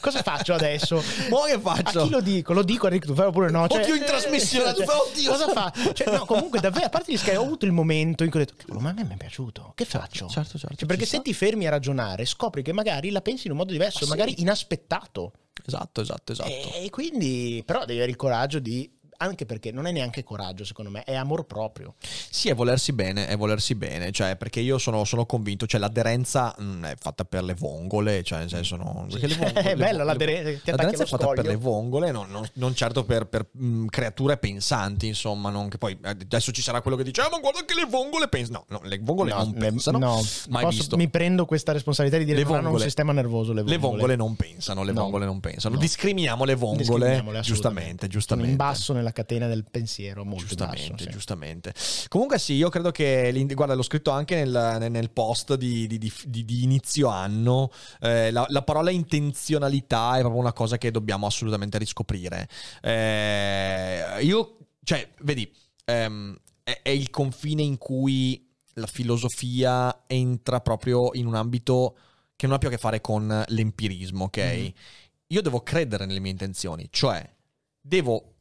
Cosa 0.00 0.22
faccio 0.22 0.54
adesso? 0.54 1.02
Mo 1.30 1.42
che 1.42 1.58
faccio? 1.58 2.00
A 2.00 2.04
chi 2.04 2.10
lo 2.10 2.20
dico? 2.20 2.52
Lo 2.52 2.62
dico 2.62 2.86
a 2.86 2.90
Rick 2.90 3.06
Tufaro 3.06 3.28
oppure 3.28 3.50
no? 3.50 3.66
Cioè, 3.68 3.82
Oddio, 3.82 3.94
in 3.94 4.04
trasmissione, 4.04 4.72
tu 4.74 4.84
fai, 4.84 4.96
oddio. 5.10 5.30
Cosa 5.30 5.48
fa? 5.48 5.72
Cioè, 5.92 6.10
no, 6.16 6.24
comunque 6.24 6.60
davvero, 6.60 6.86
a 6.86 6.88
parte 6.88 7.12
gli 7.12 7.16
scherzi, 7.16 7.38
ho 7.38 7.42
avuto 7.42 7.64
il 7.64 7.72
momento 7.72 8.24
in 8.24 8.30
cui 8.30 8.40
ho 8.40 8.44
detto, 8.44 8.56
cavolo, 8.58 8.80
ma 8.80 8.90
a 8.90 8.92
me 8.92 9.04
mi 9.04 9.14
è 9.14 9.16
piaciuto. 9.16 9.72
Che 9.74 9.84
faccio? 9.84 10.28
certo, 10.28 10.58
certo, 10.58 10.76
Cioè, 10.76 10.86
perché 10.86 11.04
se 11.04 11.16
sta. 11.16 11.22
ti 11.22 11.34
fermi 11.34 11.66
a 11.66 11.70
ragionare, 11.70 12.24
scopri 12.24 12.62
che 12.62 12.72
magari 12.72 13.10
la 13.10 13.20
pensi 13.20 13.46
in 13.46 13.52
un 13.52 13.58
modo 13.58 13.72
diverso, 13.72 13.98
Ah, 13.98 14.04
sì. 14.04 14.08
magari 14.08 14.40
inaspettato. 14.40 15.32
Esatto, 15.66 16.00
esatto, 16.00 16.32
esatto. 16.32 16.48
E 16.50 16.88
quindi, 16.90 17.62
però 17.64 17.80
devi 17.80 17.94
avere 17.94 18.10
il 18.10 18.16
coraggio 18.16 18.58
di... 18.58 18.90
Anche 19.16 19.46
perché 19.46 19.70
non 19.72 19.86
è 19.86 19.92
neanche 19.92 20.22
coraggio, 20.24 20.64
secondo 20.64 20.90
me, 20.90 21.02
è 21.04 21.14
amor 21.14 21.44
proprio. 21.46 21.94
Sì, 22.30 22.48
è 22.48 22.54
volersi 22.54 22.92
bene, 22.92 23.26
è 23.28 23.36
volersi 23.36 23.74
bene, 23.74 24.10
cioè 24.12 24.36
perché 24.36 24.60
io 24.60 24.78
sono, 24.78 25.04
sono 25.04 25.24
convinto, 25.26 25.66
cioè 25.66 25.80
l'aderenza 25.80 26.54
mh, 26.58 26.84
è 26.84 26.94
fatta 26.98 27.24
per 27.24 27.42
le 27.44 27.54
vongole, 27.54 28.22
cioè 28.22 28.40
nel 28.40 28.48
senso 28.48 28.76
no, 28.76 29.06
perché 29.10 29.26
le 29.28 29.34
vongole, 29.36 29.60
È 29.62 29.68
le 29.68 29.76
bella 29.76 30.04
l'aderenza, 30.04 30.42
le- 30.50 30.60
l'aderenza 30.64 31.02
è 31.02 31.06
fatta 31.06 31.28
per 31.28 31.46
le 31.46 31.56
vongole, 31.56 32.10
non, 32.10 32.28
non- 32.30 32.48
non 32.54 32.74
certo 32.74 33.04
per, 33.04 33.26
per, 33.26 33.46
mh, 33.50 33.86
creature 33.86 34.36
pensanti, 34.36 35.06
insomma, 35.06 35.50
non 35.50 35.68
che 35.68 35.78
poi 35.78 35.92
eh, 36.02 36.08
adesso 36.08 36.52
ci 36.52 36.62
sarà 36.62 36.80
quello 36.82 36.96
che 36.96 37.04
dice, 37.04 37.20
ah 37.20 37.28
ma 37.30 37.38
guarda 37.38 37.64
che 37.64 37.74
le 37.74 37.86
vongole 37.88 38.28
pensano, 38.28 38.64
no, 38.68 38.78
no, 38.82 38.88
le 38.88 38.98
vongole 39.00 39.30
non 39.32 39.50
ne- 39.50 39.58
pensano, 39.58 39.98
no, 39.98 40.20
mai 40.48 40.64
posso- 40.64 40.76
visto. 40.78 40.96
mi 40.96 41.08
prendo 41.08 41.44
questa 41.46 41.72
responsabilità 41.72 42.18
di 42.18 42.24
dire 42.26 42.38
Le 42.38 42.44
che 42.44 42.52
hanno 42.54 42.70
un 42.70 42.78
sistema 42.80 43.12
nervoso 43.12 43.52
le 43.52 43.62
vongole. 43.62 43.74
Le 43.76 43.78
vongole 43.80 44.16
non 44.16 44.36
pensano, 44.36 44.82
le 44.82 44.92
No. 44.92 45.02
vongole 45.02 45.24
non 45.24 45.40
pensano. 45.40 45.74
No. 45.74 45.80
Discriminiamo 45.80 46.44
le 46.44 46.54
vongole, 46.54 46.82
Discriminiamole, 46.84 47.40
giustamente, 47.40 48.06
giustamente. 48.08 48.50
In 48.50 48.56
basso 48.56 48.92
nella 49.04 49.12
catena 49.12 49.46
del 49.46 49.64
pensiero, 49.70 50.24
molto 50.24 50.46
Giustamente, 50.46 50.90
basso, 50.92 51.04
sì. 51.04 51.10
giustamente. 51.10 51.74
Comunque 52.08 52.38
sì, 52.38 52.54
io 52.54 52.70
credo 52.70 52.90
che, 52.90 53.46
guarda, 53.54 53.74
l'ho 53.74 53.82
scritto 53.82 54.10
anche 54.10 54.36
nel, 54.42 54.90
nel- 54.90 55.10
post 55.10 55.54
di, 55.54 55.86
di- 55.86 55.98
di- 55.98 56.12
di- 56.26 56.44
di 56.44 56.62
inizio 56.64 57.08
anno, 57.08 57.70
eh, 58.00 58.30
la, 58.30 58.44
la 58.48 58.62
parola 58.62 58.90
intenzionalità 58.90 60.16
è 60.16 60.20
proprio 60.20 60.40
una 60.40 60.52
cosa 60.52 60.78
che 60.78 60.90
dobbiamo 60.90 61.26
assolutamente 61.26 61.78
riscoprire. 61.78 62.48
Eh, 62.82 64.18
io, 64.22 64.56
cioè, 64.82 65.08
vedi, 65.20 65.50
ehm, 65.84 66.36
è, 66.64 66.80
è 66.82 66.88
il 66.88 67.10
confine 67.10 67.62
in 67.62 67.76
cui 67.78 68.48
la 68.74 68.86
filosofia 68.86 70.04
entra 70.06 70.60
proprio 70.60 71.10
in 71.12 71.26
un 71.26 71.34
ambito 71.34 71.96
che 72.34 72.46
non 72.46 72.56
ha 72.56 72.58
più 72.58 72.68
a 72.68 72.70
che 72.72 72.78
fare 72.78 73.00
con 73.00 73.44
l'empirismo, 73.46 74.24
ok? 74.24 74.56
Mm. 74.56 74.66
Io 75.28 75.42
devo 75.42 75.62
credere 75.62 76.06
nelle 76.06 76.20
mie 76.20 76.32
intenzioni, 76.32 76.88
cioè 76.90 77.28
devo 77.80 78.33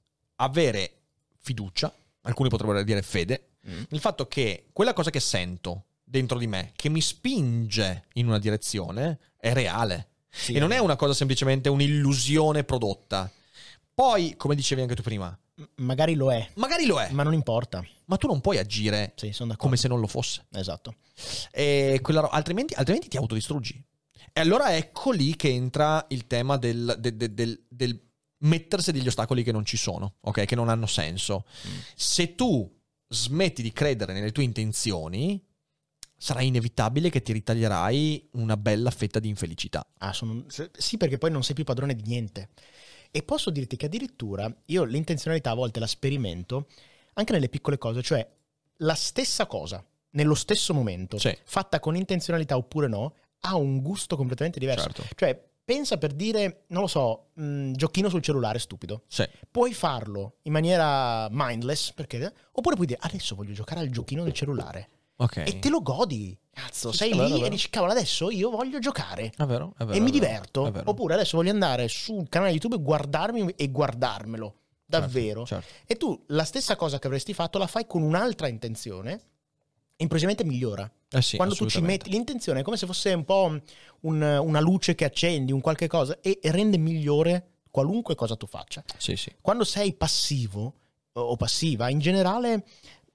avere 0.44 1.02
fiducia, 1.40 1.94
alcuni 2.22 2.50
potrebbero 2.50 2.84
dire 2.84 3.02
fede, 3.02 3.48
Mm. 3.66 3.84
nel 3.90 4.02
fatto 4.02 4.28
che 4.28 4.66
quella 4.74 4.92
cosa 4.92 5.10
che 5.10 5.22
sento 5.22 5.86
dentro 6.04 6.38
di 6.38 6.48
me, 6.48 6.74
che 6.76 6.90
mi 6.90 7.00
spinge 7.00 8.08
in 8.16 8.28
una 8.28 8.38
direzione, 8.38 9.20
è 9.38 9.54
reale. 9.54 10.10
Sì, 10.30 10.52
e 10.54 10.60
non 10.60 10.72
è 10.72 10.80
una 10.80 10.98
cosa 10.98 11.14
semplicemente 11.14 11.70
un'illusione 11.70 12.64
prodotta. 12.66 13.32
Poi, 13.94 14.36
come 14.36 14.56
dicevi 14.56 14.82
anche 14.82 14.96
tu 14.96 15.02
prima, 15.02 15.38
Magari 15.76 16.16
lo 16.16 16.34
è, 16.34 16.50
magari 16.56 16.86
lo 16.88 17.00
è, 17.00 17.08
ma, 17.10 17.18
ma 17.18 17.24
non 17.24 17.34
importa. 17.34 17.86
tu 18.18 18.26
non 18.28 18.42
puoi 18.42 18.58
agire 18.58 19.14
Sì, 19.16 19.32
come 19.56 19.78
se 19.78 19.88
non 19.88 20.00
lo 20.00 20.08
fosse. 20.08 20.46
Esatto. 20.52 20.96
E 21.52 22.00
quella 22.02 22.22
ro- 22.22 22.30
altrimenti, 22.30 22.74
altrimenti 22.74 23.08
ti 23.08 23.18
autodistruggi. 23.18 23.82
E 24.34 24.42
allora 24.42 24.76
ecco 24.76 25.12
lì 25.12 25.36
che 25.36 25.50
entra 25.50 26.04
il 26.10 26.26
tema 26.26 26.58
del, 26.58 26.96
de- 27.00 27.16
de- 27.16 27.34
del- 27.36 27.64
del 27.70 28.02
mettersi 28.44 28.92
degli 28.92 29.08
ostacoli 29.08 29.44
che 29.44 29.52
non 29.52 29.66
ci 29.66 29.78
sono, 29.78 30.16
ok? 30.22 30.46
Che 30.46 30.56
non 30.56 30.70
hanno 30.70 30.86
senso. 30.88 31.46
Se 31.96 32.36
tu 32.36 32.70
smetti 33.08 33.62
di 33.62 33.72
credere 33.72 34.14
nelle 34.14 34.32
tue 34.32 34.44
intenzioni, 34.44 35.42
sarà 36.18 36.42
inevitabile 36.42 37.10
che 37.10 37.22
ti 37.22 37.34
ritaglierai 37.34 38.30
una 38.34 38.56
bella 38.58 38.92
fetta 38.92 39.20
di 39.20 39.28
infelicità. 39.28 39.86
Ah, 40.00 40.14
sono- 40.14 40.46
Sì, 40.72 40.98
perché 40.98 41.18
poi 41.18 41.32
non 41.32 41.44
sei 41.44 41.56
più 41.56 41.64
padrone 41.64 41.96
di 41.96 42.04
niente. 42.06 42.50
E 43.12 43.22
posso 43.24 43.50
dirti 43.52 43.76
che 43.76 43.86
addirittura 43.86 44.52
io 44.68 44.84
l'intenzionalità 44.86 45.52
a 45.52 45.56
volte 45.56 45.80
la 45.80 45.88
sperimento 45.88 46.68
anche 47.14 47.34
nelle 47.34 47.50
piccole 47.50 47.78
cose, 47.78 48.02
cioè 48.02 48.28
la 48.78 48.96
stessa 48.96 49.46
cosa, 49.46 49.86
nello 50.12 50.34
stesso 50.34 50.74
momento, 50.74 51.20
Sì. 51.20 51.36
fatta 51.44 51.80
con 51.80 51.96
intenzionalità 51.96 52.58
oppure 52.58 52.88
no, 52.88 53.16
ha 53.42 53.56
un 53.56 53.82
gusto 53.82 54.16
completamente 54.16 54.60
diverso. 54.60 54.86
Certo. 54.86 55.04
Cioè, 55.16 55.50
pensa 55.64 55.98
per 55.98 56.14
dire, 56.14 56.66
non 56.68 56.82
lo 56.82 56.88
so, 56.88 57.30
mh, 57.34 57.72
giochino 57.74 58.10
sul 58.10 58.22
cellulare 58.22 58.60
stupido. 58.60 59.04
Sì. 59.08 59.28
Puoi 59.50 59.74
farlo 59.74 60.38
in 60.44 60.52
maniera 60.52 61.28
mindless, 61.32 61.92
perché, 61.94 62.34
oppure 62.52 62.76
puoi 62.76 62.88
dire 62.88 63.00
adesso 63.02 63.36
voglio 63.36 63.54
giocare 63.54 63.80
al 63.82 63.90
giochino 63.90 64.24
del 64.24 64.34
cellulare. 64.34 64.90
Ok. 65.18 65.38
E 65.38 65.60
te 65.60 65.70
lo 65.70 65.82
godi. 65.82 66.38
Cazzo, 66.54 66.92
Sì, 66.92 66.98
sei 66.98 67.14
lì 67.14 67.32
vero, 67.32 67.46
e 67.46 67.50
dici, 67.50 67.70
cavolo, 67.70 67.92
adesso 67.94 68.30
io 68.30 68.50
voglio 68.52 68.78
giocare. 68.80 69.32
È 69.36 69.46
vero, 69.46 69.74
è 69.78 69.86
vero, 69.86 69.98
e 69.98 70.00
mi 70.00 70.12
diverto. 70.12 70.68
è 70.68 70.72
vero. 70.72 70.90
Oppure 70.90 71.16
adesso 71.16 71.38
voglio 71.38 71.52
andare 71.52 71.88
sul 71.88 72.30
canale 72.30 72.52
YouTube 72.52 72.76
e 72.76 72.82
guardarmi 72.82 73.54
e 73.56 73.72
guardarmelo. 73.72 74.56
Davvero. 74.86 75.46
Certo. 75.46 75.66
E 75.88 75.96
tu 75.96 76.24
la 76.28 76.44
stessa 76.44 76.76
cosa 76.76 77.00
che 77.00 77.08
avresti 77.08 77.34
fatto 77.34 77.58
la 77.58 77.66
fai 77.66 77.88
con 77.88 78.04
un'altra 78.04 78.48
intenzione 78.48 79.22
improvvisamente 79.98 80.44
migliora. 80.44 80.90
Eh 81.10 81.22
sì, 81.22 81.36
Quando 81.38 81.54
tu 81.56 81.68
ci 81.68 81.82
metti 81.82 82.10
l'intenzione 82.10 82.62
è 82.62 82.64
come 82.64 82.78
se 82.78 82.86
fosse 82.88 83.14
un 83.14 83.24
po' 83.24 83.60
un- 84.02 84.22
una 84.22 84.60
luce 84.60 84.96
che 84.96 85.06
accendi, 85.06 85.52
un 85.52 85.62
qualche 85.62 85.88
cosa 85.88 86.20
e 86.22 86.40
rende 86.44 86.78
migliore 86.78 87.50
qualunque 87.70 88.16
cosa 88.16 88.36
tu 88.36 88.48
faccia. 88.48 88.84
Sì, 88.98 89.16
sì. 89.16 89.32
Quando 89.42 89.64
sei 89.64 89.94
passivo 89.94 90.74
o 91.14 91.36
passiva, 91.38 91.90
in 91.90 92.00
generale 92.00 92.66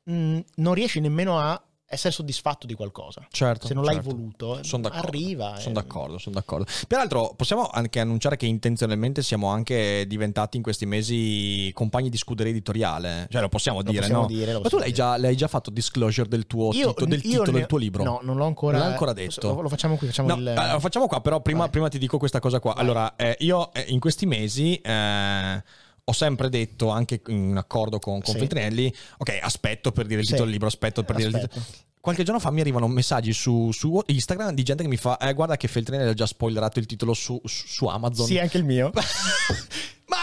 mh, 0.05 0.39
non 0.57 0.75
riesci 0.75 1.01
nemmeno 1.01 1.39
a 1.41 1.61
essere 1.91 2.13
soddisfatto 2.13 2.67
di 2.67 2.75
qualcosa. 2.75 3.27
Certo. 3.31 3.67
Se 3.67 3.75
non 3.75 3.85
certo. 3.85 4.01
l'hai 4.01 4.07
voluto, 4.15 4.63
Son 4.63 4.83
d'accordo. 4.83 5.07
arriva. 5.07 5.57
Sono 5.59 5.71
eh. 5.71 5.83
d'accordo, 5.83 6.19
sono 6.19 6.35
d'accordo. 6.35 6.67
Peraltro, 6.87 7.33
possiamo 7.35 7.69
anche 7.73 7.99
annunciare 8.01 8.37
che 8.37 8.45
intenzionalmente 8.47 9.23
siamo 9.23 9.49
anche 9.49 10.05
diventati 10.07 10.59
in 10.59 10.63
questi 10.63 10.85
mesi 10.87 11.71
compagni 11.73 12.11
di 12.11 12.19
scuderia 12.19 12.53
editoriale. 12.53 13.27
Cioè, 13.31 13.41
lo 13.41 13.49
possiamo 13.49 13.79
Lo 13.79 13.85
dire, 13.85 14.01
possiamo 14.01 14.21
no? 14.23 14.27
dire, 14.27 14.59
Ma 14.59 14.69
tu 14.69 14.77
l'hai 14.77 14.93
già, 14.93 15.17
l'hai 15.17 15.37
già 15.37 15.49
fatto 15.49 15.71
disclosure 15.71 16.29
del 16.29 16.47
tuo 16.47 16.73
Io- 16.73 16.89
titolo, 16.89 17.07
del 17.07 17.23
titolo 17.23 17.51
ne- 17.53 17.59
del 17.59 17.67
tuo 17.67 17.79
libro? 17.79 18.05
No, 18.05 18.21
non 18.23 18.37
l'ho 18.37 18.45
ancora, 18.45 18.73
Non 18.73 18.83
l'hai 18.83 18.93
ancora 18.93 19.13
detto. 19.15 19.55
Lo, 19.55 19.61
lo 19.63 19.69
facciamo 19.69 19.97
qui, 19.97 20.09
facciamo 20.09 20.29
No, 20.29 20.35
il... 20.37 20.47
eh, 20.49 20.73
lo 20.73 20.81
facciamo 20.81 21.07
qua, 21.07 21.21
però 21.23 21.41
prima, 21.41 21.69
prima 21.69 21.89
ti 21.89 21.99
dico 21.99 22.19
questa 22.19 22.39
cosa 22.39 22.61
qua. 22.61 22.75
Vai. 22.75 22.83
Allora, 22.83 23.17
eh, 23.17 23.35
io 23.41 23.73
eh, 23.73 23.85
in 23.89 23.99
questi 23.99 24.27
mesi 24.27 24.77
eh, 24.77 25.63
ho 26.09 26.13
sempre 26.13 26.49
detto, 26.49 26.89
anche 26.89 27.21
in 27.29 27.55
accordo 27.57 27.99
con, 27.99 28.21
con 28.23 28.33
Sì. 28.33 28.39
Feltrinelli, 28.39 28.93
ok, 29.19 29.39
aspetto 29.43 29.93
per 29.93 30.07
dire 30.07 30.21
il 30.21 30.25
Sì. 30.25 30.31
titolo 30.33 30.45
del 30.47 30.53
libro, 30.55 30.69
aspetto 30.69 31.03
per 31.05 31.17
dire 31.17 31.29
il 31.29 31.35
Aspetto. 31.35 31.55
titolo. 31.61 31.77
Qualche 32.01 32.23
giorno 32.23 32.41
fa 32.41 32.51
mi 32.51 32.61
arrivano 32.61 32.87
messaggi 32.89 33.33
su, 33.35 33.71
su 33.73 34.01
Instagram 34.07 34.55
di 34.55 34.63
gente 34.63 34.83
che 34.83 34.89
mi 34.89 34.97
fa: 34.97 35.19
eh, 35.19 35.35
Guarda, 35.35 35.57
che 35.59 35.69
Feltrinelli 35.69 36.11
ha 36.11 36.15
già 36.15 36.27
spoilerato 36.27 36.79
il 36.79 36.87
titolo 36.87 37.13
su, 37.13 37.39
su- 37.45 37.67
su 37.67 37.87
Amazon. 37.87 38.25
Sì, 38.27 38.39
anche 38.39 38.57
il 38.57 38.65
mio. 38.65 38.91
ma, 40.07 40.17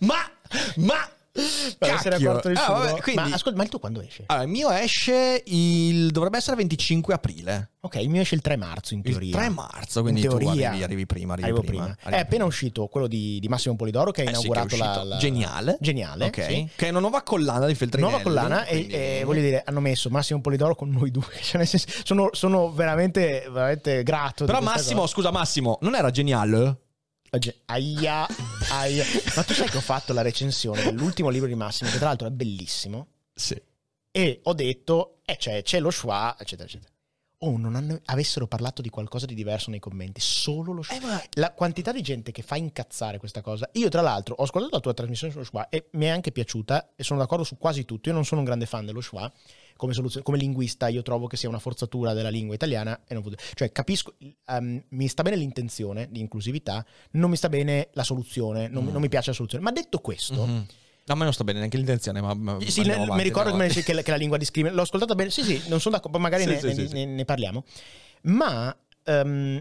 ma, 0.00 0.30
ma. 0.76 1.08
Cacchio. 1.78 2.30
Ah, 2.54 2.72
vabbè, 2.72 3.00
quindi- 3.00 3.28
Ma 3.30 3.34
ascolta, 3.34 3.56
ma 3.58 3.64
il 3.64 3.68
tuo 3.68 3.78
quando 3.78 4.00
esce? 4.00 4.24
Allora, 4.26 4.44
il 4.44 4.50
mio 4.50 4.70
esce 4.70 5.42
il. 5.46 6.10
dovrebbe 6.10 6.36
essere 6.38 6.56
25 6.56 7.14
aprile. 7.14 7.70
Ok, 7.80 7.96
il 7.96 8.08
mio 8.10 8.20
esce 8.20 8.34
il 8.36 8.40
3 8.42 8.56
marzo 8.56 8.94
in 8.94 9.00
Il 9.04 9.10
teoria. 9.10 9.36
3 9.36 9.48
marzo, 9.48 10.02
quindi 10.02 10.20
in 10.20 10.28
tu 10.28 10.36
teoria, 10.38 10.68
arrivi, 10.68 10.84
arrivi 10.84 11.06
prima. 11.06 11.32
Arrivi 11.32 11.50
prima. 11.52 11.66
prima. 11.66 11.96
arrivi 12.02 12.16
È 12.16 12.20
appena 12.20 12.44
uscito 12.44 12.86
quello 12.86 13.06
di, 13.08 13.38
di 13.40 13.48
Massimo 13.48 13.74
Polidoro 13.74 14.10
che 14.12 14.20
ha 14.20 14.24
Eh 14.24 14.26
sì, 14.28 14.32
inaugurato 14.32 14.66
che 14.68 14.74
è 14.76 14.78
la, 14.78 15.02
la- 15.02 15.16
Geniale. 15.16 15.76
Geniale, 15.80 16.26
Ok. 16.26 16.44
sì. 16.44 16.68
Che 16.76 16.86
è 16.86 16.90
una 16.90 17.00
nuova 17.00 17.22
collana 17.22 17.66
di 17.66 17.74
Feltrinelli. 17.74 18.10
Nuova 18.12 18.24
collana 18.24 18.64
e, 18.64 18.76
quindi- 18.76 18.94
e 18.94 19.22
voglio 19.24 19.40
dire 19.40 19.62
hanno 19.66 19.80
messo 19.80 20.08
Massimo 20.10 20.40
Polidoro 20.40 20.74
con 20.76 20.90
noi 20.90 21.10
due 21.10 21.24
cioè, 21.42 21.64
senso, 21.64 21.86
sono, 22.04 22.28
sono 22.32 22.70
veramente, 22.72 23.46
veramente 23.50 24.02
grato 24.04 24.44
Però 24.44 24.60
Massimo, 24.60 25.00
cosa. 25.00 25.12
scusa 25.12 25.30
Massimo, 25.32 25.78
non 25.82 25.94
era 25.96 26.10
geniale? 26.10 26.76
Aia, 27.66 28.26
aia. 28.72 29.04
Ma 29.36 29.42
tu 29.42 29.54
sai 29.54 29.66
che 29.70 29.78
ho 29.78 29.80
fatto 29.80 30.12
la 30.12 30.20
recensione 30.20 30.82
dell'ultimo 30.82 31.30
libro 31.30 31.48
di 31.48 31.54
Massimo, 31.54 31.88
che 31.88 31.96
tra 31.96 32.08
l'altro 32.08 32.26
è 32.26 32.30
bellissimo, 32.30 33.06
Sì. 33.32 33.58
e 34.10 34.40
ho 34.42 34.52
detto, 34.52 35.20
eh, 35.24 35.36
c'è, 35.38 35.62
c'è 35.62 35.80
lo 35.80 35.90
schwa, 35.90 36.36
eccetera, 36.38 36.68
eccetera. 36.68 36.90
Oh, 37.44 37.56
non 37.56 37.74
hanno- 37.74 37.98
avessero 38.04 38.46
parlato 38.46 38.82
di 38.82 38.90
qualcosa 38.90 39.24
di 39.24 39.34
diverso 39.34 39.70
nei 39.70 39.80
commenti, 39.80 40.20
solo 40.20 40.72
lo 40.72 40.82
schwa. 40.82 40.96
Eh, 40.96 41.00
ma- 41.00 41.22
La 41.36 41.52
quantità 41.52 41.90
di 41.90 42.02
gente 42.02 42.32
che 42.32 42.42
fa 42.42 42.56
incazzare 42.56 43.16
questa 43.18 43.40
cosa. 43.40 43.66
Io, 43.72 43.88
tra 43.88 44.02
l'altro, 44.02 44.34
ho 44.36 44.42
ascoltato 44.42 44.74
la 44.74 44.80
tua 44.82 44.92
trasmissione 44.92 45.32
sullo 45.32 45.44
schwa 45.46 45.70
e 45.70 45.88
mi 45.92 46.04
è 46.04 46.08
anche 46.10 46.32
piaciuta 46.32 46.90
e 46.94 47.02
sono 47.02 47.18
d'accordo 47.18 47.44
su 47.44 47.56
quasi 47.56 47.86
tutto. 47.86 48.10
Io 48.10 48.14
non 48.14 48.26
sono 48.26 48.40
un 48.40 48.46
grande 48.46 48.66
fan 48.66 48.84
dello 48.84 49.00
schwa. 49.00 49.32
Come, 49.76 49.92
soluzione, 49.94 50.24
come 50.24 50.38
linguista, 50.38 50.88
io 50.88 51.02
trovo 51.02 51.26
che 51.26 51.36
sia 51.36 51.48
una 51.48 51.58
forzatura 51.58 52.12
della 52.12 52.28
lingua 52.28 52.54
italiana. 52.54 53.00
E 53.06 53.14
non, 53.14 53.24
cioè, 53.54 53.70
capisco, 53.72 54.14
ehm, 54.46 54.84
mi 54.90 55.08
sta 55.08 55.22
bene 55.22 55.36
l'intenzione 55.36 56.08
di 56.10 56.20
inclusività, 56.20 56.84
non 57.12 57.30
mi 57.30 57.36
sta 57.36 57.48
bene 57.48 57.88
la 57.92 58.04
soluzione, 58.04 58.68
non, 58.68 58.84
non 58.86 59.00
mi 59.00 59.08
piace 59.08 59.30
la 59.30 59.36
soluzione. 59.36 59.64
Ma 59.64 59.72
detto 59.72 59.98
questo, 59.98 60.44
Mhm. 60.46 60.66
No, 61.04 61.14
a 61.14 61.16
me 61.16 61.24
non 61.24 61.32
sta 61.32 61.42
bene 61.42 61.58
neanche 61.58 61.76
l'intenzione, 61.78 62.20
ma. 62.20 62.32
ma 62.32 62.58
sì, 62.64 62.82
ne- 62.84 62.92
avanti, 62.94 63.12
mi 63.16 63.22
ricordo 63.24 63.56
che, 63.56 63.66
dici 63.66 63.82
che, 63.82 63.92
la, 63.92 64.02
che 64.02 64.12
la 64.12 64.16
lingua 64.16 64.36
discrimina. 64.38 64.72
L'ho 64.72 64.82
ascoltata 64.82 65.16
bene. 65.16 65.30
Sì, 65.30 65.42
sì, 65.42 65.60
non 65.68 65.80
sono 65.80 65.96
d'accordo. 65.96 66.16
Magari 66.20 66.44
Sì, 66.44 66.48
ne, 66.50 66.58
sì, 66.60 66.66
ne- 66.66 66.88
sì, 66.88 67.04
ne- 67.06 67.24
parliamo. 67.24 67.64
Ma 68.22 68.72
ehm, 69.02 69.60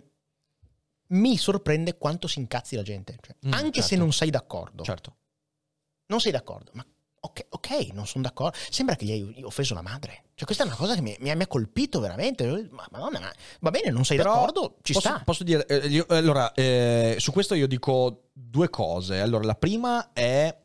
mi 1.07 1.37
sorprende 1.37 1.97
quanto 1.97 2.27
si 2.27 2.37
incazzi 2.39 2.75
la 2.75 2.83
gente. 2.83 3.17
Cioè, 3.19 3.35
Mm, 3.47 3.53
anche 3.53 3.81
se 3.81 3.87
certo. 3.89 4.03
non 4.03 4.13
sei 4.13 4.29
d'accordo, 4.29 4.83
Certo. 4.83 5.15
non 6.07 6.19
sei 6.19 6.31
d'accordo. 6.31 6.69
Ma 6.75 6.85
ok, 7.23 7.45
ok, 7.49 7.69
non 7.93 8.07
sono 8.07 8.23
d'accordo. 8.23 8.57
Sembra 8.69 8.95
che 8.95 9.05
gli 9.05 9.11
hai 9.11 9.43
offeso 9.43 9.73
la 9.73 9.81
madre. 9.81 10.23
Cioè, 10.33 10.45
questa 10.45 10.63
è 10.63 10.67
una 10.67 10.75
cosa 10.75 10.95
che 10.95 11.01
mi, 11.01 11.15
mi 11.19 11.29
ha, 11.29 11.35
mi 11.35 11.43
ha 11.43 11.47
colpito 11.47 11.99
veramente. 11.99 12.67
Ma 12.71 12.87
madonna, 12.91 13.19
ma 13.19 13.31
va 13.59 13.69
bene, 13.69 13.91
non 13.91 14.03
sei 14.03 14.17
Però 14.17 14.33
d'accordo, 14.33 14.77
ci 14.81 14.93
posso, 14.93 15.07
sta. 15.07 15.21
Posso 15.23 15.43
dire, 15.43 15.65
eh, 15.67 15.87
io- 15.87 16.05
allora, 16.09 16.51
eh, 16.53 17.15
su 17.19 17.31
questo 17.31 17.53
io 17.53 17.67
dico 17.67 18.29
due 18.33 18.69
cose. 18.69 19.19
Allora, 19.19 19.45
la 19.45 19.55
prima 19.55 20.13
è 20.13 20.55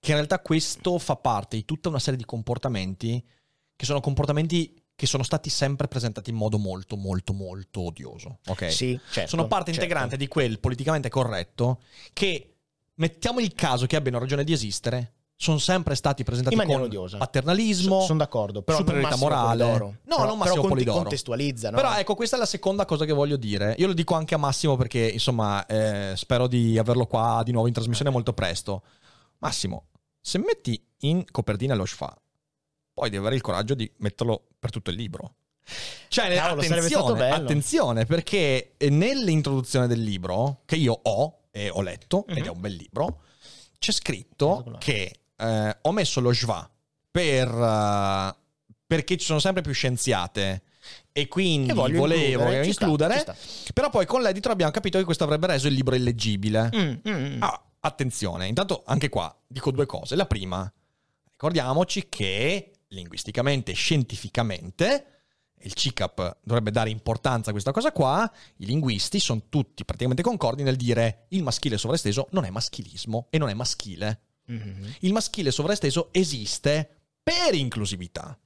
che 0.00 0.10
in 0.10 0.16
realtà 0.16 0.40
questo 0.40 0.98
fa 0.98 1.16
parte 1.16 1.56
di 1.56 1.64
tutta 1.64 1.88
una 1.88 1.98
serie 1.98 2.18
di 2.18 2.24
comportamenti 2.24 3.24
che 3.74 3.84
sono 3.84 4.00
comportamenti 4.00 4.82
che 4.94 5.06
sono 5.06 5.22
stati 5.22 5.48
sempre 5.48 5.86
presentati 5.86 6.30
in 6.30 6.36
modo 6.36 6.58
molto, 6.58 6.96
molto, 6.96 7.32
molto 7.32 7.82
odioso. 7.82 8.38
Ok? 8.46 8.72
Sì, 8.72 8.98
certo, 9.12 9.30
sono 9.30 9.46
parte 9.46 9.70
certo. 9.70 9.84
integrante 9.84 10.16
di 10.16 10.26
quel 10.26 10.58
politicamente 10.58 11.08
corretto 11.08 11.82
che, 12.12 12.54
mettiamo 12.98 13.40
il 13.40 13.52
caso 13.54 13.86
che 13.86 13.96
abbiano 13.96 14.18
ragione 14.18 14.44
di 14.44 14.52
esistere, 14.52 15.14
sono 15.40 15.58
sempre 15.58 15.94
stati 15.94 16.24
presentati 16.24 16.56
In 16.56 16.64
con 16.64 16.80
odiosa. 16.82 17.16
paternalismo, 17.16 18.00
sono 18.00 18.18
d'accordo, 18.18 18.62
però 18.62 18.78
superiorità 18.78 19.16
morale. 19.16 19.62
Polidoro. 19.64 19.84
No, 19.86 19.94
Però- 20.02 20.16
non 20.16 20.26
però 20.26 20.34
Massimo 20.36 20.54
conti- 20.62 20.68
Polidoro. 20.68 20.98
contestualizza, 20.98 21.70
no? 21.70 21.76
Però 21.76 21.94
ecco, 21.96 22.14
questa 22.16 22.34
è 22.34 22.38
la 22.40 22.44
seconda 22.46 22.84
cosa 22.84 23.04
che 23.04 23.12
voglio 23.12 23.36
dire. 23.36 23.76
Io 23.78 23.86
lo 23.86 23.92
dico 23.92 24.14
anche 24.16 24.34
a 24.34 24.38
Massimo 24.38 24.74
perché, 24.76 24.98
insomma, 24.98 25.64
eh, 25.66 26.14
spero 26.16 26.48
di 26.48 26.76
averlo 26.76 27.06
qua 27.06 27.42
di 27.44 27.52
nuovo 27.52 27.68
in 27.68 27.72
trasmissione 27.72 28.10
molto 28.10 28.32
presto. 28.32 28.82
Massimo, 29.38 29.86
se 30.20 30.38
metti 30.38 30.84
in 31.02 31.24
copertina 31.30 31.76
lo 31.76 31.84
schfa, 31.84 32.12
poi 32.92 33.08
devi 33.08 33.18
avere 33.18 33.36
il 33.36 33.40
coraggio 33.40 33.74
di 33.74 33.88
metterlo 33.98 34.48
per 34.58 34.70
tutto 34.70 34.90
il 34.90 34.96
libro. 34.96 35.34
Cioè, 36.08 36.34
Cavolo, 36.34 36.62
attenzione, 36.62 37.30
attenzione, 37.30 38.06
perché 38.06 38.72
nell'introduzione 38.88 39.86
del 39.86 40.02
libro, 40.02 40.62
che 40.64 40.74
io 40.74 40.98
ho 41.00 41.42
e 41.52 41.70
ho 41.70 41.80
letto, 41.80 42.24
ed 42.26 42.38
Mhm. 42.38 42.44
è 42.44 42.48
un 42.48 42.60
bel 42.60 42.72
libro, 42.74 43.20
c'è 43.78 43.92
scritto 43.92 44.74
che 44.80 45.12
eh, 45.38 45.78
ho 45.80 45.92
messo 45.92 46.20
lo 46.20 46.32
schwa 46.32 46.68
per, 47.10 47.48
eh, 47.48 48.36
perché 48.86 49.16
ci 49.16 49.24
sono 49.24 49.38
sempre 49.38 49.62
più 49.62 49.72
scienziate 49.72 50.62
e 51.12 51.28
quindi 51.28 51.72
volevo 51.72 52.06
includere, 52.06 52.66
includere, 52.66 53.18
sta. 53.18 53.36
però 53.72 53.90
poi 53.90 54.06
con 54.06 54.22
l'editor 54.22 54.52
abbiamo 54.52 54.72
capito 54.72 54.98
che 54.98 55.04
questo 55.04 55.24
avrebbe 55.24 55.48
reso 55.48 55.68
il 55.68 55.74
libro 55.74 55.94
illeggibile. 55.94 56.70
Mm, 56.74 56.92
mm, 57.08 57.36
mm. 57.36 57.42
Ah, 57.42 57.62
attenzione, 57.80 58.46
intanto 58.46 58.82
anche 58.86 59.08
qua 59.08 59.34
dico 59.46 59.70
due 59.70 59.86
cose. 59.86 60.16
La 60.16 60.26
prima, 60.26 60.70
ricordiamoci 61.30 62.08
che 62.08 62.72
linguisticamente, 62.88 63.72
scientificamente, 63.72 65.06
il 65.62 65.74
CICAP 65.74 66.38
dovrebbe 66.42 66.70
dare 66.70 66.90
importanza 66.90 67.50
a 67.50 67.52
questa 67.52 67.72
cosa 67.72 67.92
qua, 67.92 68.30
i 68.58 68.66
linguisti 68.66 69.18
sono 69.18 69.42
tutti 69.48 69.84
praticamente 69.84 70.22
concordi 70.22 70.62
nel 70.62 70.76
dire 70.76 71.26
il 71.30 71.42
maschile 71.42 71.76
sovraesteso 71.76 72.28
non 72.30 72.44
è 72.44 72.50
maschilismo 72.50 73.26
e 73.30 73.38
non 73.38 73.48
è 73.48 73.54
maschile. 73.54 74.20
Mhm. 74.48 74.94
Il 75.00 75.12
maschile 75.12 75.50
sovraesteso 75.50 76.08
esiste 76.12 76.88
per 77.22 77.54
inclusività. 77.54 78.38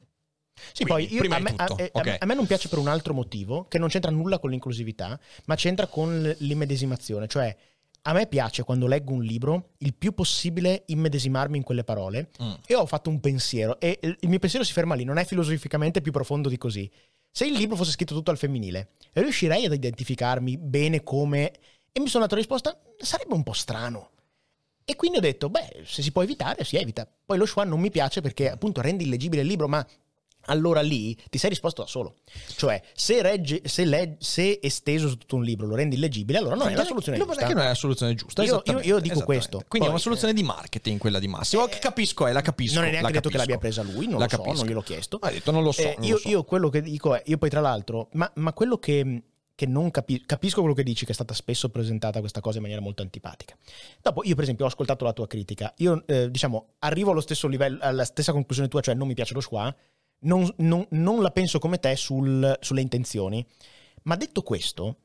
Sì, 0.72 0.84
Quindi, 0.84 1.06
poi 1.06 1.12
io- 1.14 1.18
prima 1.20 1.36
a, 1.36 1.38
me, 1.40 1.54
a- 1.56 1.64
tutto, 1.66 1.82
a- 1.82 1.88
ok. 1.92 2.16
a 2.20 2.26
me 2.26 2.34
non 2.34 2.46
piace 2.46 2.68
per 2.68 2.78
un 2.78 2.88
altro 2.88 3.14
motivo, 3.14 3.66
che 3.68 3.78
non 3.78 3.88
c'entra 3.88 4.10
nulla 4.10 4.38
con 4.38 4.50
l'inclusività, 4.50 5.18
ma 5.46 5.54
c'entra 5.54 5.86
con 5.86 6.34
l'immedesimazione. 6.38 7.26
Cioè, 7.26 7.56
a 8.02 8.12
me 8.12 8.26
piace 8.26 8.64
quando 8.64 8.86
leggo 8.86 9.12
un 9.12 9.22
libro 9.22 9.70
il 9.78 9.94
più 9.94 10.12
possibile 10.12 10.82
immedesimarmi 10.86 11.56
in 11.56 11.62
quelle 11.62 11.84
parole 11.84 12.30
Mm. 12.42 12.52
e 12.66 12.74
ho 12.74 12.84
fatto 12.86 13.08
un 13.10 13.20
pensiero 13.20 13.78
e 13.80 13.98
il 14.02 14.16
il 14.20 14.28
mio 14.28 14.38
pensiero 14.40 14.64
si 14.64 14.72
ferma 14.72 14.94
lì, 14.94 15.04
non 15.04 15.18
è 15.18 15.24
filosoficamente 15.24 16.00
più 16.00 16.10
profondo 16.12 16.48
di 16.48 16.58
così. 16.58 16.90
Se 17.30 17.46
il 17.46 17.52
libro 17.54 17.76
fosse 17.76 17.92
scritto 17.92 18.14
tutto 18.14 18.30
al 18.30 18.36
femminile, 18.38 18.90
riuscirei 19.14 19.64
ad 19.64 19.72
identificarmi 19.72 20.58
bene 20.58 21.02
come... 21.02 21.52
E 21.92 22.00
mi 22.00 22.08
sono 22.08 22.22
dato 22.24 22.34
la 22.34 22.40
risposta, 22.40 22.78
sarebbe 22.98 23.34
un 23.34 23.42
po' 23.42 23.52
strano. 23.52 24.10
E 24.84 24.96
quindi 24.96 25.18
ho 25.18 25.20
detto, 25.20 25.48
beh, 25.48 25.82
se 25.84 26.02
si 26.02 26.10
può 26.12 26.22
evitare, 26.22 26.64
si 26.64 26.76
evita. 26.76 27.08
Poi 27.24 27.38
lo 27.38 27.46
schwa 27.46 27.64
non 27.64 27.80
mi 27.80 27.90
piace 27.90 28.20
perché 28.20 28.50
appunto 28.50 28.80
rende 28.80 29.04
illeggibile 29.04 29.42
il 29.42 29.48
libro, 29.48 29.68
ma 29.68 29.86
allora 30.46 30.80
lì 30.80 31.16
ti 31.30 31.38
sei 31.38 31.50
risposto 31.50 31.82
da 31.82 31.88
solo. 31.88 32.16
Cioè, 32.56 32.82
se, 32.94 33.22
regge, 33.22 33.62
se, 33.64 33.84
leg- 33.84 34.16
se 34.18 34.58
esteso 34.60 35.06
su 35.08 35.16
tutto 35.16 35.36
un 35.36 35.44
libro 35.44 35.68
lo 35.68 35.76
rendi 35.76 35.94
illeggibile, 35.94 36.38
allora 36.38 36.56
non 36.56 36.68
è 36.68 36.74
la 36.74 36.84
soluzione 36.84 37.16
No, 37.16 37.24
giusta. 37.26 37.38
perché 37.40 37.54
non 37.54 37.62
è 37.64 37.68
la 37.68 37.74
soluzione 37.74 38.14
giusta. 38.16 38.42
Io- 38.42 38.60
io- 38.66 38.80
io 38.80 38.98
dico 38.98 39.22
questo. 39.22 39.58
Quindi 39.68 39.76
è 39.78 39.78
Poi, 39.78 39.88
una 39.90 39.98
soluzione 39.98 40.32
di 40.34 40.42
marketing 40.42 40.98
quella 40.98 41.20
di 41.20 41.28
Massimo. 41.28 41.66
che 41.66 41.78
capisco, 41.78 42.26
eh, 42.26 42.32
la 42.32 42.40
capisco. 42.40 42.80
Non 42.80 42.88
è 42.88 42.90
neanche 42.90 43.12
detto 43.12 43.28
che 43.28 43.36
capisco. 43.36 43.52
l'abbia 43.52 43.58
presa 43.58 43.82
lui, 43.82 44.06
non 44.08 44.18
La 44.18 44.24
lo 44.24 44.30
so, 44.30 44.36
capisco. 44.38 44.56
non 44.56 44.66
gliel'ho 44.66 44.82
chiesto. 44.82 45.18
Ha 45.20 45.30
detto 45.30 45.50
non 45.52 45.62
lo 45.62 45.70
so. 45.70 45.82
Eh, 45.82 45.94
non 45.98 46.04
io, 46.08 46.14
lo 46.14 46.18
so. 46.18 46.28
io 46.28 46.42
quello 46.42 46.68
che 46.70 46.82
dico 46.82 47.14
è, 47.14 47.22
io 47.26 47.38
poi 47.38 47.48
tra 47.48 47.60
l'altro, 47.60 48.08
ma, 48.14 48.28
ma 48.34 48.52
quello 48.52 48.78
che, 48.78 49.22
che 49.54 49.66
non 49.66 49.90
capisco, 49.90 50.24
capisco 50.26 50.60
quello 50.60 50.74
che 50.74 50.82
dici, 50.82 51.04
che 51.04 51.12
è 51.12 51.14
stata 51.14 51.34
spesso 51.34 51.68
presentata 51.70 52.20
questa 52.20 52.40
cosa 52.40 52.56
in 52.56 52.62
maniera 52.62 52.82
molto 52.82 53.02
antipatica. 53.02 53.56
Dopo, 54.00 54.22
io 54.24 54.34
per 54.34 54.44
esempio 54.44 54.64
ho 54.64 54.68
ascoltato 54.68 55.04
la 55.04 55.12
tua 55.12 55.26
critica, 55.26 55.72
io 55.78 56.02
eh, 56.06 56.30
diciamo 56.30 56.74
arrivo 56.80 57.10
allo 57.10 57.20
stesso 57.20 57.46
livello, 57.48 57.78
alla 57.82 58.04
stessa 58.04 58.32
conclusione 58.32 58.68
tua, 58.68 58.80
cioè 58.80 58.94
non 58.94 59.06
mi 59.06 59.14
piace 59.14 59.34
lo 59.34 59.40
schwa, 59.40 59.74
non, 60.20 60.48
non- 60.58 60.86
non 60.90 61.20
la 61.22 61.30
penso 61.30 61.58
come 61.58 61.78
te 61.78 61.94
sul- 61.96 62.56
sulle 62.60 62.80
intenzioni, 62.80 63.44
ma 64.04 64.16
detto 64.16 64.42
questo, 64.42 64.96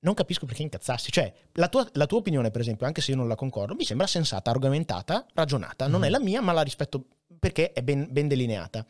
non 0.00 0.14
capisco 0.14 0.46
perché 0.46 0.62
incazzarsi. 0.62 1.10
Cioè, 1.12 1.32
la 1.54 1.68
tua, 1.68 1.86
la 1.94 2.06
tua 2.06 2.18
opinione, 2.18 2.50
per 2.50 2.60
esempio, 2.62 2.86
anche 2.86 3.00
se 3.02 3.10
io 3.10 3.16
non 3.18 3.28
la 3.28 3.34
concordo, 3.34 3.74
mi 3.74 3.84
sembra 3.84 4.06
sensata, 4.06 4.50
argomentata, 4.50 5.26
ragionata. 5.34 5.86
Non 5.88 6.00
Mhm. 6.00 6.06
è 6.06 6.10
la 6.10 6.20
mia, 6.20 6.40
ma 6.40 6.52
la 6.52 6.62
rispetto 6.62 7.04
perché 7.38 7.72
è 7.72 7.82
ben, 7.82 8.06
ben 8.10 8.28
delineata. 8.28 8.86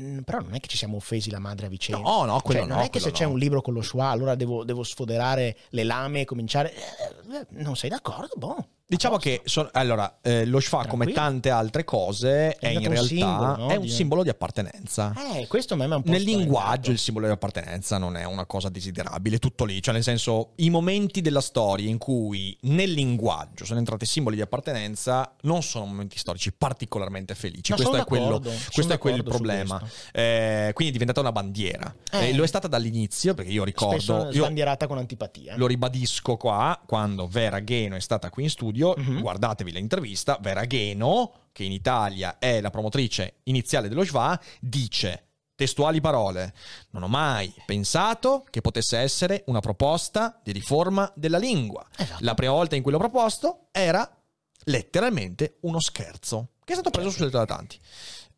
Mm, 0.00 0.20
Però 0.20 0.38
non 0.40 0.54
è 0.54 0.60
che 0.60 0.68
ci 0.68 0.76
siamo 0.78 0.96
offesi 0.96 1.30
la 1.30 1.38
madre 1.38 1.66
a 1.66 1.68
vicenda. 1.68 2.08
No, 2.08 2.24
no, 2.24 2.40
quello 2.40 2.60
Cioè, 2.60 2.68
non 2.68 2.78
no, 2.78 2.84
è 2.84 2.88
che 2.90 2.98
se 2.98 3.10
quello 3.10 3.16
c'è 3.18 3.24
no. 3.26 3.30
un 3.32 3.38
libro 3.38 3.60
con 3.60 3.74
lo 3.74 3.82
schwa, 3.82 4.06
allora 4.06 4.34
devo, 4.34 4.64
devo 4.64 4.82
sfoderare 4.82 5.56
le 5.70 5.84
lame 5.84 6.20
e 6.20 6.24
cominciare. 6.24 6.72
eh, 6.74 7.46
Non 7.50 7.76
sei 7.76 7.90
d'accordo? 7.90 8.34
Boh. 8.36 8.66
Diciamo 8.92 9.16
che 9.16 9.40
son- 9.44 9.70
allora, 9.72 10.18
eh, 10.20 10.44
lo 10.44 10.60
schwa, 10.60 10.84
come 10.86 11.10
tante 11.12 11.48
altre 11.48 11.82
cose, 11.82 12.56
è, 12.56 12.68
in 12.68 12.80
diventato 12.80 12.88
un 12.88 12.92
realtà 12.92 13.06
simbolo, 13.08 13.56
no? 13.56 13.68
è 13.70 13.76
un 13.76 13.88
simbolo 13.88 14.22
di 14.22 14.28
appartenenza. 14.28 15.14
Eh, 15.34 15.46
questo 15.46 15.72
a 15.72 15.76
me 15.78 15.84
ha 15.84 15.96
un 15.96 16.02
po' 16.02 16.10
Nel 16.10 16.20
linguaggio 16.20 16.90
il 16.90 16.98
simbolo 16.98 17.24
di 17.24 17.32
appartenenza 17.32 17.96
non 17.96 18.18
è 18.18 18.24
una 18.24 18.44
cosa 18.44 18.68
desiderabile, 18.68 19.36
è 19.36 19.38
tutto 19.38 19.64
lì, 19.64 19.80
cioè 19.80 19.94
nel 19.94 20.02
senso 20.02 20.50
i 20.56 20.68
momenti 20.68 21.22
della 21.22 21.40
storia 21.40 21.88
in 21.88 21.96
cui 21.96 22.54
nel 22.64 22.92
linguaggio 22.92 23.64
sono 23.64 23.78
entrati 23.78 24.04
simboli 24.04 24.36
di 24.36 24.42
appartenenza 24.42 25.36
non 25.42 25.62
sono 25.62 25.86
momenti 25.86 26.18
storici 26.18 26.52
particolarmente 26.52 27.34
felici, 27.34 27.70
No, 27.70 27.76
questo, 27.78 27.96
è 27.96 28.04
quello, 28.04 28.40
questo 28.40 28.92
è 28.92 28.98
su 29.00 29.22
problema. 29.22 29.82
Eh, 30.12 30.70
quindi 30.74 30.92
è 30.94 30.98
diventata 30.98 31.20
una 31.20 31.32
bandiera, 31.32 31.94
Eh. 32.10 32.28
Eh, 32.28 32.34
lo 32.34 32.44
è 32.44 32.46
stata 32.46 32.68
dall'inizio 32.68 33.32
perché 33.32 33.50
io 33.50 33.64
ricordo, 33.64 33.96
Spesso 33.96 34.26
io 34.32 34.42
sbandierata 34.42 34.86
con 34.86 34.98
antipatia. 34.98 35.56
lo 35.56 35.66
ribadisco 35.66 36.36
qua, 36.36 36.78
quando 36.84 37.26
Vera 37.26 37.60
Gheno 37.60 37.96
è 37.96 38.00
stata 38.00 38.28
qui 38.28 38.42
in 38.42 38.50
studio, 38.50 38.80
Mhm. 38.90 39.20
guardatevi 39.20 39.72
l'intervista, 39.72 40.38
Vera 40.40 40.64
Gheno, 40.64 41.32
che 41.52 41.64
in 41.64 41.72
Italia 41.72 42.38
è 42.38 42.60
la 42.60 42.70
promotrice 42.70 43.40
iniziale 43.44 43.88
dello 43.88 44.04
Schwa, 44.04 44.38
dice, 44.60 45.26
testuali 45.54 46.00
parole, 46.00 46.52
non 46.90 47.04
ho 47.04 47.08
mai 47.08 47.52
pensato 47.66 48.44
che 48.50 48.60
potesse 48.60 48.98
essere 48.98 49.44
una 49.46 49.60
proposta 49.60 50.40
di 50.42 50.52
riforma 50.52 51.10
della 51.14 51.38
lingua. 51.38 51.86
Esatto. 51.96 52.24
La 52.24 52.34
prima 52.34 52.52
volta 52.52 52.74
in 52.74 52.82
cui 52.82 52.90
l'ho 52.90 52.98
proposto 52.98 53.68
era 53.70 54.08
letteralmente 54.64 55.58
uno 55.60 55.80
scherzo, 55.80 56.50
che 56.64 56.72
è 56.72 56.76
stato 56.76 56.90
preso 56.90 57.10
sul 57.10 57.26
letto 57.26 57.38
da 57.38 57.46
tanti. 57.46 57.78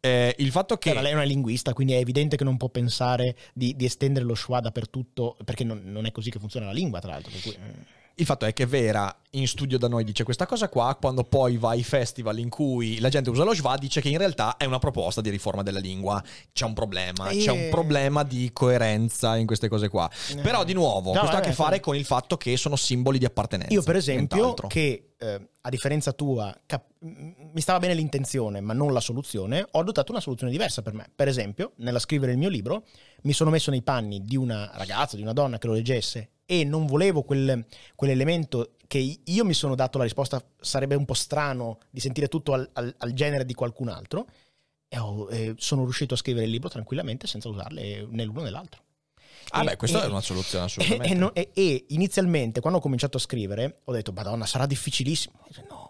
Eh, 0.01 0.35
il 0.39 0.51
fatto 0.51 0.77
che... 0.77 0.91
Allora, 0.91 1.05
lei 1.05 1.13
è 1.13 1.15
una 1.15 1.25
linguista, 1.25 1.73
quindi 1.73 1.95
è 1.95 1.97
evidente 1.97 2.37
che 2.37 2.45
non 2.45 2.59
può 2.59 2.69
pensare 2.69 3.37
di, 3.55 3.75
di 3.75 3.87
estendere 3.87 4.27
lo 4.27 4.35
schwa 4.35 4.61
dappertutto, 4.61 5.37
perché 5.45 5.65
non, 5.65 5.81
non 5.85 6.05
è 6.05 6.13
così 6.13 6.31
che 6.31 6.39
funziona 6.39 6.67
la 6.67 6.73
lingua, 6.73 7.01
tra 7.01 7.13
l'altro. 7.13 7.33
cui, 7.43 7.53
eh. 7.53 8.03
Il 8.17 8.27
fatto 8.27 8.45
è 8.47 8.53
che 8.53 8.65
Vera 8.67 9.15
in 9.31 9.49
studio 9.49 9.77
da 9.77 9.89
noi 9.89 10.05
dice 10.05 10.23
questa 10.23 10.47
cosa 10.47 10.69
qua, 10.69 10.97
quando 11.01 11.25
poi 11.25 11.57
va 11.57 11.71
ai 11.71 11.83
festival 11.83 12.39
in 12.39 12.49
cui 12.49 13.01
la 13.01 13.09
gente 13.09 13.31
usa 13.31 13.43
lo 13.43 13.53
schwa, 13.53 13.77
dice 13.77 14.01
che 14.01 14.09
in 14.09 14.19
realtà 14.19 14.57
è 14.57 14.65
una 14.65 14.79
proposta 14.79 15.21
di 15.21 15.31
riforma 15.31 15.65
della 15.65 15.81
lingua. 15.81 16.23
C'è 16.53 16.65
un 16.65 16.75
problema, 16.75 17.29
Eh. 17.31 17.39
c'è 17.39 17.51
un 17.51 17.67
problema 17.71 18.23
di 18.23 18.51
coerenza 18.53 19.37
in 19.37 19.47
queste 19.47 19.69
cose 19.69 19.89
qua. 19.89 20.09
Però 20.43 20.63
di 20.63 20.73
nuovo, 20.75 21.13
No, 21.13 21.19
questo 21.19 21.37
ha 21.37 21.41
a 21.41 21.43
che 21.43 21.53
fare 21.53 21.77
sì. 21.77 21.81
con 21.81 21.97
il 21.97 22.05
fatto 22.05 22.37
che 22.37 22.57
sono 22.57 22.77
simboli 22.77 23.19
di 23.19 23.25
appartenenza. 23.25 23.75
Io, 23.75 23.83
per 23.83 23.97
esempio, 23.97 24.37
nient'altro. 24.37 24.69
che 24.69 25.09
eh, 25.19 25.49
a 25.63 25.69
differenza 25.71 26.13
tua 26.13 26.55
cap- 26.67 26.93
mi 27.01 27.61
stava 27.61 27.81
bene 27.81 27.95
l'intenzione, 27.95 28.61
ma 28.61 28.73
non 28.75 28.93
la 28.93 29.01
soluzione, 29.01 29.67
ho 29.69 29.81
adottato 29.81 30.13
una 30.13 30.21
soluzione 30.21 30.53
diversa 30.53 30.83
per 30.83 30.93
me. 30.95 31.11
Per 31.15 31.27
esempio, 31.27 31.73
nella 31.77 31.99
scrivere 31.99 32.33
il 32.33 32.39
mio 32.39 32.49
libro, 32.49 32.85
mi 33.25 33.33
sono 33.33 33.51
messo 33.51 33.71
nei 33.71 33.83
panni 33.83 34.23
di 34.23 34.37
una 34.37 34.71
ragazza, 34.75 35.17
di 35.17 35.23
una 35.23 35.33
donna 35.33 35.59
che 35.59 35.67
lo 35.67 35.73
leggesse 35.75 36.31
e 36.47 36.65
non 36.65 36.87
volevo 36.87 37.23
quel- 37.23 37.65
quell'elemento 37.95 38.77
che 38.87 39.19
io 39.25 39.45
mi 39.45 39.55
sono 39.55 39.75
dato 39.75 39.97
la 39.99 40.05
risposta 40.05 40.43
sarebbe 40.61 40.95
un 40.95 41.05
po' 41.07 41.15
strano 41.15 41.79
di 41.91 42.01
sentire 42.01 42.29
tutto 42.29 42.53
al, 42.53 42.69
al- 42.75 42.95
al 42.99 43.13
genere 43.13 43.45
di 43.47 43.55
qualcun 43.55 43.89
altro 43.89 44.27
e 44.89 44.99
ho- 44.99 45.29
e 45.31 45.55
sono 45.57 45.83
riuscito 45.85 46.15
a 46.15 46.17
scrivere 46.19 46.45
il 46.45 46.51
libro 46.53 46.69
tranquillamente 46.69 47.27
senza 47.27 47.49
usarle 47.49 48.07
né 48.11 48.25
l'uno 48.25 48.43
né 48.43 48.51
l'altro. 48.51 48.83
Ah, 49.51 49.63
E- 49.63 49.65
beh, 49.65 49.77
questa 49.77 50.03
e- 50.03 50.07
è 50.07 50.09
una 50.09 50.21
soluzione 50.21 50.65
assolutamente. 50.67 51.33
e 51.35 51.51
e- 51.55 51.85
inizialmente, 51.89 52.61
quando 52.61 52.79
ho 52.79 52.83
cominciato 52.83 53.17
a 53.17 53.21
scrivere, 53.21 53.81
ho 53.85 53.93
detto, 53.93 54.13
Madonna, 54.13 54.47
sarà 54.47 54.67
difficilissimo. 54.67 55.39
Detto, 55.49 55.67
No. 55.75 55.84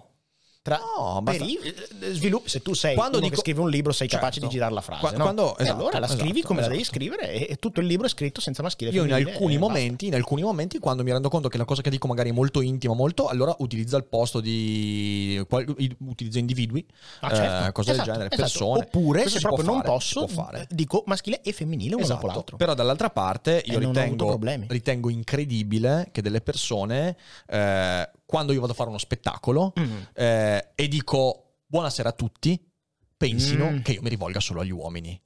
Tra, 0.64 0.78
No, 0.78 1.20
per 1.22 1.36
basta- 1.36 1.44
i- 1.44 1.58
eh, 1.62 2.14
sviluppi- 2.14 2.48
se 2.48 2.62
tu 2.62 2.72
sei 2.72 2.94
Quando 2.94 3.18
dico- 3.18 3.34
che 3.34 3.40
scrive 3.42 3.60
un 3.60 3.68
libro, 3.68 3.92
sei 3.92 4.08
capace 4.08 4.40
Certo. 4.40 4.46
di 4.48 4.54
girare 4.54 4.72
la 4.72 4.80
frase. 4.80 5.00
Qua- 5.00 5.10
no? 5.10 5.22
quando- 5.24 5.58
esatto, 5.58 5.76
allora 5.78 5.98
la 5.98 6.06
scrivi 6.08 6.38
esatto, 6.38 6.46
come 6.46 6.60
la 6.62 6.68
devi 6.68 6.80
esatto. 6.80 6.96
scrivere 6.96 7.30
e, 7.32 7.46
e 7.50 7.56
tutto 7.56 7.80
il 7.80 7.86
libro 7.86 8.06
è 8.06 8.08
scritto 8.08 8.40
senza 8.40 8.62
maschile. 8.62 8.90
Io 8.92 9.04
in 9.04 9.12
alcuni 9.12 9.58
momenti, 9.58 10.06
in 10.06 10.14
alcuni 10.14 10.40
momenti, 10.40 10.78
quando 10.78 11.02
mi 11.02 11.12
rendo 11.12 11.28
conto 11.28 11.48
che 11.50 11.58
la 11.58 11.66
cosa 11.66 11.82
che 11.82 11.90
dico 11.90 12.06
magari 12.06 12.30
è 12.30 12.32
molto 12.32 12.62
intima, 12.62 12.94
molto, 12.94 13.26
allora 13.26 13.54
utilizzo 13.58 13.96
al 13.96 14.06
posto 14.06 14.40
di 14.40 15.38
qual- 15.50 15.66
utilizzo 15.98 16.38
individui, 16.38 16.82
Ah, 17.20 17.34
certo. 17.34 17.66
eh, 17.68 17.72
cose 17.72 17.90
Esatto, 17.90 18.06
del 18.08 18.14
genere, 18.16 18.34
esatto. 18.34 18.40
persone. 18.40 18.78
Oppure, 18.86 19.28
se 19.28 19.40
proprio 19.40 19.64
non 19.66 19.76
fare, 19.82 19.88
posso, 19.88 20.26
fare. 20.28 20.60
eh, 20.62 20.66
dico 20.70 21.02
maschile 21.04 21.42
e 21.42 21.52
femminile 21.52 21.94
uno 21.96 22.06
dopo 22.06 22.20
Esatto. 22.20 22.32
l'altro. 22.32 22.56
Però 22.56 22.72
dall'altra 22.72 23.10
parte 23.10 23.62
io 23.66 23.78
ritengo, 23.78 24.38
ritengo 24.68 25.10
incredibile 25.10 26.08
che 26.10 26.22
delle 26.22 26.40
persone, 26.40 27.18
eh, 27.48 28.08
quando 28.34 28.52
io 28.52 28.58
vado 28.58 28.72
a 28.72 28.74
fare 28.74 28.88
uno 28.88 28.98
spettacolo 28.98 29.72
Mm. 29.78 29.96
eh, 30.12 30.70
e 30.74 30.88
dico 30.88 31.58
buonasera 31.66 32.08
a 32.08 32.12
tutti, 32.12 32.60
pensino 33.16 33.70
Mm. 33.70 33.78
che 33.82 33.92
io 33.92 34.02
mi 34.02 34.08
rivolga 34.08 34.40
solo 34.40 34.60
agli 34.62 34.72
uomini. 34.72 35.20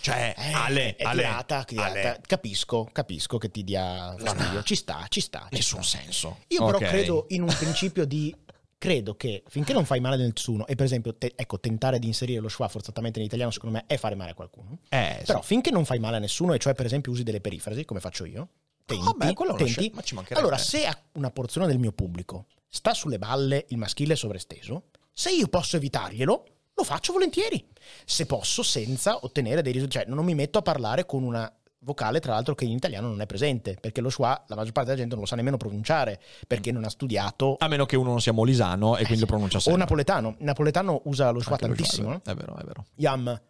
Cioè, 0.00 0.34
Eh, 0.36 0.52
Ale, 0.52 0.96
è 0.96 1.04
Ale, 1.04 1.22
tirata, 1.22 1.62
tirata. 1.64 1.90
Ale, 1.90 2.20
Capisco, 2.26 2.88
capisco 2.92 3.38
che 3.38 3.50
ti 3.52 3.62
dia 3.62 4.14
fastidio. 4.18 4.62
Ci 4.64 4.74
sta, 4.74 5.06
ci 5.08 5.20
sta. 5.20 5.46
ci 5.48 5.54
nessun 5.54 5.84
sta. 5.84 5.98
senso. 5.98 6.38
Io 6.48 6.64
però 6.64 6.76
Ok. 6.78 6.84
credo 6.88 7.26
in 7.28 7.42
un 7.42 7.54
principio 7.56 8.04
di 8.04 8.34
credo 8.76 9.14
che 9.14 9.44
finché 9.46 9.72
non 9.72 9.84
fai 9.86 10.00
male 10.00 10.16
a 10.16 10.18
nessuno 10.26 10.66
e 10.66 10.74
per 10.74 10.84
esempio 10.86 11.14
te- 11.14 11.32
ecco 11.36 11.58
tentare 11.60 11.98
di 12.00 12.06
inserire 12.08 12.40
lo 12.40 12.48
schwa 12.48 12.66
forzatamente 12.68 13.18
in 13.20 13.24
italiano 13.24 13.50
secondo 13.52 13.76
me 13.76 13.84
è 13.86 13.96
fare 13.96 14.14
male 14.16 14.32
a 14.32 14.34
qualcuno 14.34 14.80
Eh, 14.90 15.16
sì. 15.20 15.24
però 15.26 15.40
finché 15.40 15.70
non 15.70 15.86
fai 15.86 15.98
male 15.98 16.16
a 16.16 16.18
nessuno 16.18 16.52
e 16.52 16.58
cioè 16.58 16.74
per 16.74 16.84
esempio 16.84 17.10
usi 17.10 17.22
delle 17.22 17.40
perifrasi 17.40 17.86
come 17.86 18.00
faccio 18.00 18.26
io 18.26 18.48
tenti, 18.84 19.26
è 19.26 19.32
una 19.36 19.54
tenti. 19.54 19.66
scelta, 19.72 19.94
ma 19.96 20.02
ci 20.02 20.14
mancherebbe. 20.14 20.40
allora 20.46 20.58
se 20.62 20.88
una 21.12 21.30
porzione 21.30 21.66
del 21.66 21.78
mio 21.78 21.92
pubblico 21.92 22.46
sta 22.68 22.92
sulle 22.94 23.18
balle 23.18 23.64
il 23.68 23.78
maschile 23.78 24.16
sovresteso 24.16 24.84
se 25.12 25.30
io 25.30 25.48
posso 25.48 25.76
evitarglielo 25.76 26.44
lo 26.74 26.84
faccio 26.84 27.12
volentieri 27.12 27.64
se 28.04 28.26
posso 28.26 28.62
senza 28.62 29.18
ottenere 29.24 29.62
dei 29.62 29.72
risultati 29.72 30.04
cioè 30.06 30.14
non 30.14 30.24
mi 30.24 30.34
metto 30.34 30.58
a 30.58 30.62
parlare 30.62 31.06
con 31.06 31.22
una 31.22 31.50
vocale 31.84 32.18
tra 32.18 32.32
l'altro 32.32 32.54
che 32.54 32.64
in 32.64 32.72
italiano 32.72 33.08
non 33.08 33.20
è 33.20 33.26
presente 33.26 33.76
perché 33.78 34.00
lo 34.00 34.08
schwa 34.10 34.42
la 34.48 34.56
maggior 34.56 34.72
parte 34.72 34.88
della 34.88 35.00
gente 35.00 35.14
non 35.14 35.24
lo 35.24 35.28
sa 35.28 35.36
nemmeno 35.36 35.56
pronunciare 35.58 36.20
perché 36.48 36.72
non 36.72 36.82
ha 36.84 36.88
studiato 36.88 37.56
A 37.58 37.68
meno 37.68 37.84
che 37.86 37.94
uno 37.96 38.08
non 38.10 38.20
sia 38.20 38.32
molisano 38.32 38.96
e 38.96 39.04
quindi 39.04 39.20
lo 39.20 39.26
pronuncia 39.26 39.58
o 39.58 39.60
sempre. 39.60 39.80
napoletano 39.80 40.28
il 40.38 40.44
napoletano 40.44 41.02
usa 41.04 41.30
lo 41.30 41.40
schwa 41.40 41.52
Anche 41.52 41.66
lo 41.68 41.74
tantissimo 41.74 42.08
schwa? 42.20 42.32
È 42.32 42.34
vero, 42.34 42.56
è 42.56 42.64
vero. 42.64 42.86
Yam. 42.96 43.40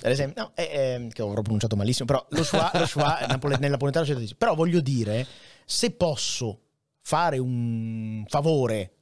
Per 0.00 0.10
esempio, 0.10 0.42
no, 0.42 0.52
eh, 0.54 0.62
eh, 0.62 1.08
che 1.12 1.22
avrò 1.22 1.40
pronunciato 1.42 1.76
malissimo, 1.76 2.06
però 2.06 2.24
lo 2.30 2.44
schwa, 2.44 2.70
lo 2.74 2.86
schwa 2.86 3.18
napole- 3.28 3.58
nel 3.58 3.70
napoletano 3.70 4.04
c'è 4.04 4.12
tantissimo. 4.12 4.38
Però 4.38 4.54
voglio 4.54 4.80
dire, 4.80 5.26
se 5.64 5.90
posso 5.92 6.60
fare 7.00 7.38
un 7.38 8.24
favore 8.28 8.92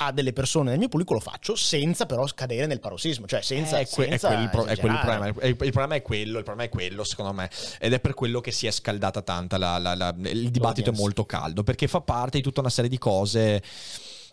a 0.00 0.12
delle 0.12 0.32
persone 0.32 0.70
nel 0.70 0.78
mio 0.78 0.86
pubblico 0.88 1.12
lo 1.14 1.18
faccio 1.18 1.56
senza 1.56 2.06
però 2.06 2.24
scadere 2.28 2.66
nel 2.66 2.78
parossismo, 2.78 3.26
cioè 3.26 3.42
senza, 3.42 3.78
Eh, 3.78 3.80
è, 3.80 3.82
è 3.82 3.86
senza 3.86 4.28
quello 4.28 4.42
il 4.44 4.48
pro- 4.48 4.64
è 4.66 4.76
quello 4.78 4.94
il 4.94 5.00
problema. 5.00 5.26
Il, 5.26 5.34
il 5.48 5.56
problema 5.56 5.94
è 5.96 6.02
quello, 6.02 6.38
il 6.38 6.44
problema 6.44 6.68
è 6.70 6.72
quello, 6.72 7.02
secondo 7.02 7.32
me. 7.32 7.50
Ed 7.80 7.92
è 7.92 7.98
per 7.98 8.14
quello 8.14 8.40
che 8.40 8.52
si 8.52 8.68
è 8.68 8.70
scaldata 8.70 9.22
tanta 9.22 9.58
la- 9.58 9.76
la- 9.78 9.96
la- 9.96 10.14
il 10.16 10.50
dibattito 10.50 10.90
è 10.90 10.94
molto 10.94 11.26
caldo, 11.26 11.64
perché 11.64 11.88
fa 11.88 12.00
parte 12.00 12.36
di 12.36 12.44
tutta 12.44 12.60
una 12.60 12.70
serie 12.70 12.88
di 12.88 12.96
cose 12.98 13.60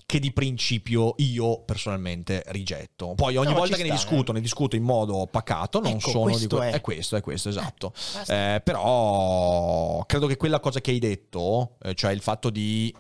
che 0.06 0.20
di 0.20 0.32
principio 0.32 1.16
io 1.18 1.62
personalmente 1.64 2.44
rigetto. 2.48 3.14
Poi 3.16 3.38
ogni 3.38 3.52
No, 3.54 3.58
volta 3.60 3.76
che 3.76 3.82
ne 3.84 3.90
sta, 3.90 3.96
discuto, 3.98 4.32
ne 4.32 4.42
discuto 4.42 4.76
in 4.76 4.84
modo 4.84 5.28
pacato, 5.28 5.80
non 5.82 5.94
Ecco, 5.94 6.10
sono 6.10 6.38
di 6.38 6.48
que- 6.48 6.70
è. 6.70 6.74
è 6.74 6.82
questo, 6.82 7.16
è 7.16 7.22
questo, 7.22 7.50
esatto. 7.50 7.90
basta. 8.14 8.56
Eh, 8.56 8.62
però 8.62 10.04
credo 10.06 10.28
che 10.28 10.38
quella 10.38 10.60
cosa 10.60 10.80
che 10.82 10.92
hai 10.92 11.00
detto, 11.00 11.78
eh, 11.82 11.94
cioè 11.96 12.12
il 12.12 12.22
fatto 12.22 12.50
di 12.50 12.94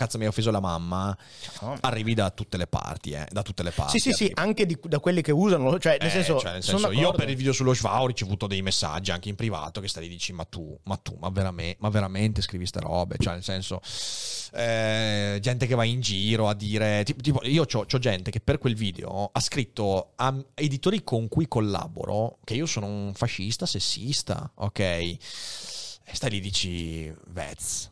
cazzo 0.00 0.16
mi 0.16 0.24
hai 0.24 0.30
offeso 0.30 0.50
la 0.50 0.60
mamma, 0.60 1.14
No. 1.60 1.76
arrivi 1.80 2.14
da 2.14 2.30
tutte 2.30 2.56
le 2.56 2.66
parti, 2.66 3.10
eh, 3.10 3.26
da 3.30 3.42
tutte 3.42 3.62
le 3.62 3.70
parti. 3.70 3.98
Sì, 3.98 4.10
sì, 4.10 4.12
sì, 4.16 4.24
arrivi. 4.24 4.40
anche 4.40 4.64
di- 4.66 4.78
da 4.82 4.98
quelli 4.98 5.20
che 5.20 5.30
usano, 5.32 5.78
cioè 5.78 5.98
nel 5.98 6.08
Eh, 6.08 6.10
senso, 6.10 6.38
cioè, 6.38 6.52
nel 6.52 6.62
senso, 6.62 6.90
io 6.90 7.12
per 7.12 7.28
il 7.28 7.36
video 7.36 7.52
sullo 7.52 7.74
Schwa 7.74 8.00
ho 8.00 8.06
ricevuto 8.06 8.46
dei 8.46 8.62
messaggi 8.62 9.10
anche 9.10 9.28
in 9.28 9.34
privato 9.36 9.80
che 9.82 9.88
stai 9.88 10.04
lì 10.04 10.08
dici 10.08 10.32
ma 10.32 10.44
tu, 10.44 10.78
ma 10.84 10.96
tu, 10.96 11.16
ma 11.20 11.28
veramente, 11.28 11.76
ma 11.80 11.90
veramente 11.90 12.40
scrivi 12.40 12.64
ste 12.66 12.80
robe, 12.80 13.16
cioè 13.18 13.34
nel 13.34 13.42
senso 13.44 13.80
eh, 14.52 15.38
gente 15.40 15.66
che 15.66 15.74
va 15.74 15.84
in 15.84 16.00
giro 16.00 16.48
a 16.48 16.54
dire 16.54 17.04
tipo, 17.04 17.20
tipo, 17.20 17.40
io 17.44 17.64
ho 17.70 17.98
gente 17.98 18.30
che 18.30 18.40
per 18.40 18.58
quel 18.58 18.74
video 18.74 19.28
ha 19.32 19.40
scritto 19.40 20.12
a 20.16 20.34
editori 20.54 21.04
con 21.04 21.28
cui 21.28 21.46
collaboro 21.46 22.38
che 22.44 22.54
io 22.54 22.66
sono 22.66 22.86
un 22.86 23.12
fascista, 23.14 23.66
sessista, 23.66 24.50
ok? 24.54 24.78
E 24.80 25.18
stai 26.12 26.30
lì 26.30 26.40
dici 26.40 27.12
Vez, 27.28 27.89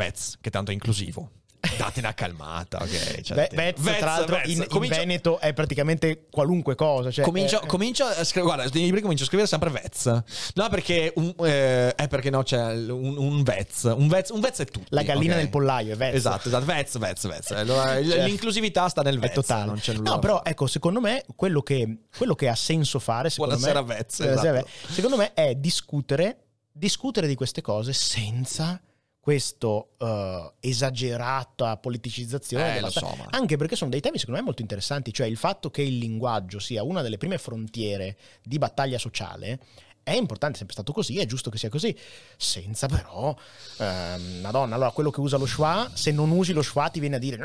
Vez 0.00 0.38
che 0.40 0.50
tanto 0.50 0.70
è 0.70 0.74
inclusivo. 0.74 1.30
Date 1.76 1.98
una 2.00 2.14
calmata, 2.14 2.78
ok? 2.80 3.20
Cioè, 3.20 3.48
te- 3.48 3.54
Vez, 3.54 3.78
Vez, 3.80 3.98
tra 3.98 4.06
l'altro, 4.16 4.36
Vez, 4.36 4.46
in, 4.48 4.62
in 4.62 4.66
comincia- 4.68 4.96
Veneto 5.00 5.38
è 5.40 5.52
praticamente 5.52 6.26
qualunque 6.30 6.74
cosa. 6.74 7.10
Cioè, 7.10 7.22
Comincio, 7.22 7.60
eh, 7.60 7.66
comincio 7.66 8.04
a 8.06 8.24
scrivere, 8.24 8.54
guarda, 8.54 8.70
nei 8.72 8.84
libri 8.84 9.02
comincio 9.02 9.24
a 9.24 9.26
scrivere 9.26 9.46
sempre 9.46 9.68
Vez. 9.68 10.06
No, 10.54 10.68
perché 10.70 11.12
un, 11.16 11.34
eh, 11.44 11.94
è 11.94 12.08
perché 12.08 12.30
no, 12.30 12.42
c'è 12.44 12.72
un, 12.72 13.14
un 13.18 13.42
Vez. 13.42 13.82
Un 13.94 14.08
Vez, 14.08 14.30
un 14.30 14.40
Vez 14.40 14.58
è 14.60 14.64
tutto. 14.64 14.86
La 14.88 15.02
gallina 15.02 15.36
nel 15.36 15.50
pollaio 15.50 15.92
è 15.92 15.96
Vez. 15.98 16.14
Esatto, 16.14 16.48
esatto. 16.48 16.64
Vez, 16.64 16.96
Vez, 16.96 17.26
Vez. 17.28 17.50
Allora, 17.50 18.00
l- 18.00 18.08
Cioè, 18.08 18.24
l'inclusività 18.24 18.88
sta 18.88 19.02
nel 19.02 19.16
è 19.16 19.20
Vez. 19.20 19.32
totale. 19.34 19.66
Non 19.66 19.78
c'è 19.78 19.92
nulla. 19.92 20.12
No, 20.12 20.18
però 20.18 20.40
ecco, 20.42 20.66
secondo 20.66 21.00
me 21.02 21.24
quello 21.36 21.60
che, 21.60 22.04
quello 22.16 22.34
che 22.34 22.48
ha 22.48 22.54
senso 22.56 22.98
fare, 23.00 23.28
secondo 23.28 23.56
Buonasera, 23.56 23.84
me, 23.84 23.94
Vez, 23.96 24.18
esatto. 24.20 24.66
Secondo 24.88 25.18
me 25.18 25.34
è 25.34 25.54
discutere, 25.56 26.38
discutere 26.72 27.26
di 27.26 27.34
queste 27.34 27.60
cose 27.60 27.92
senza 27.92 28.80
questo 29.20 29.90
eh, 29.98 30.52
esagerata 30.60 31.76
politicizzazione 31.76 32.78
Eh, 32.78 32.90
so, 32.90 33.14
ma- 33.16 33.26
anche 33.30 33.56
perché 33.56 33.76
sono 33.76 33.90
dei 33.90 34.00
temi 34.00 34.18
secondo 34.18 34.40
me 34.40 34.46
molto 34.46 34.62
interessanti 34.62 35.12
cioè 35.12 35.26
il 35.26 35.36
fatto 35.36 35.70
che 35.70 35.82
il 35.82 35.98
linguaggio 35.98 36.58
sia 36.58 36.82
una 36.82 37.02
delle 37.02 37.18
prime 37.18 37.36
frontiere 37.36 38.16
di 38.42 38.58
battaglia 38.58 38.98
sociale 38.98 39.60
è 40.02 40.14
importante, 40.14 40.54
è 40.54 40.58
sempre 40.58 40.74
stato 40.74 40.92
così, 40.92 41.18
è 41.18 41.26
giusto 41.26 41.50
che 41.50 41.58
sia 41.58 41.68
così, 41.68 41.96
senza 42.36 42.88
però, 42.88 43.36
ehm, 43.78 44.40
madonna, 44.40 44.74
allora 44.74 44.90
quello 44.90 45.10
che 45.10 45.20
usa 45.20 45.36
lo 45.36 45.46
schwa, 45.46 45.90
se 45.92 46.10
non 46.10 46.30
usi 46.30 46.52
lo 46.52 46.62
schwa 46.62 46.88
ti 46.88 47.00
viene 47.00 47.16
a 47.16 47.18
dire, 47.18 47.38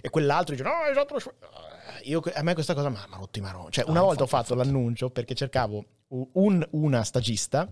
e 0.00 0.10
quell'altro 0.10 0.54
dice, 0.54 0.66
no, 0.66 0.74
hai 0.84 0.90
usato 0.92 1.14
lo 1.14 1.20
schwa. 1.20 1.32
Io, 2.04 2.22
a 2.34 2.42
me 2.42 2.54
questa 2.54 2.74
cosa 2.74 2.90
mi 2.90 2.96
ha 2.96 3.08
rotto 3.16 3.38
i 3.38 3.42
marroni. 3.42 3.70
Cioè, 3.70 3.88
una 3.88 4.02
volta 4.02 4.24
ho 4.24 4.26
fatto 4.26 4.54
l'annuncio 4.54 5.08
perché 5.10 5.34
cercavo 5.34 5.84
un- 6.32 6.66
una 6.72 7.02
stagista 7.04 7.70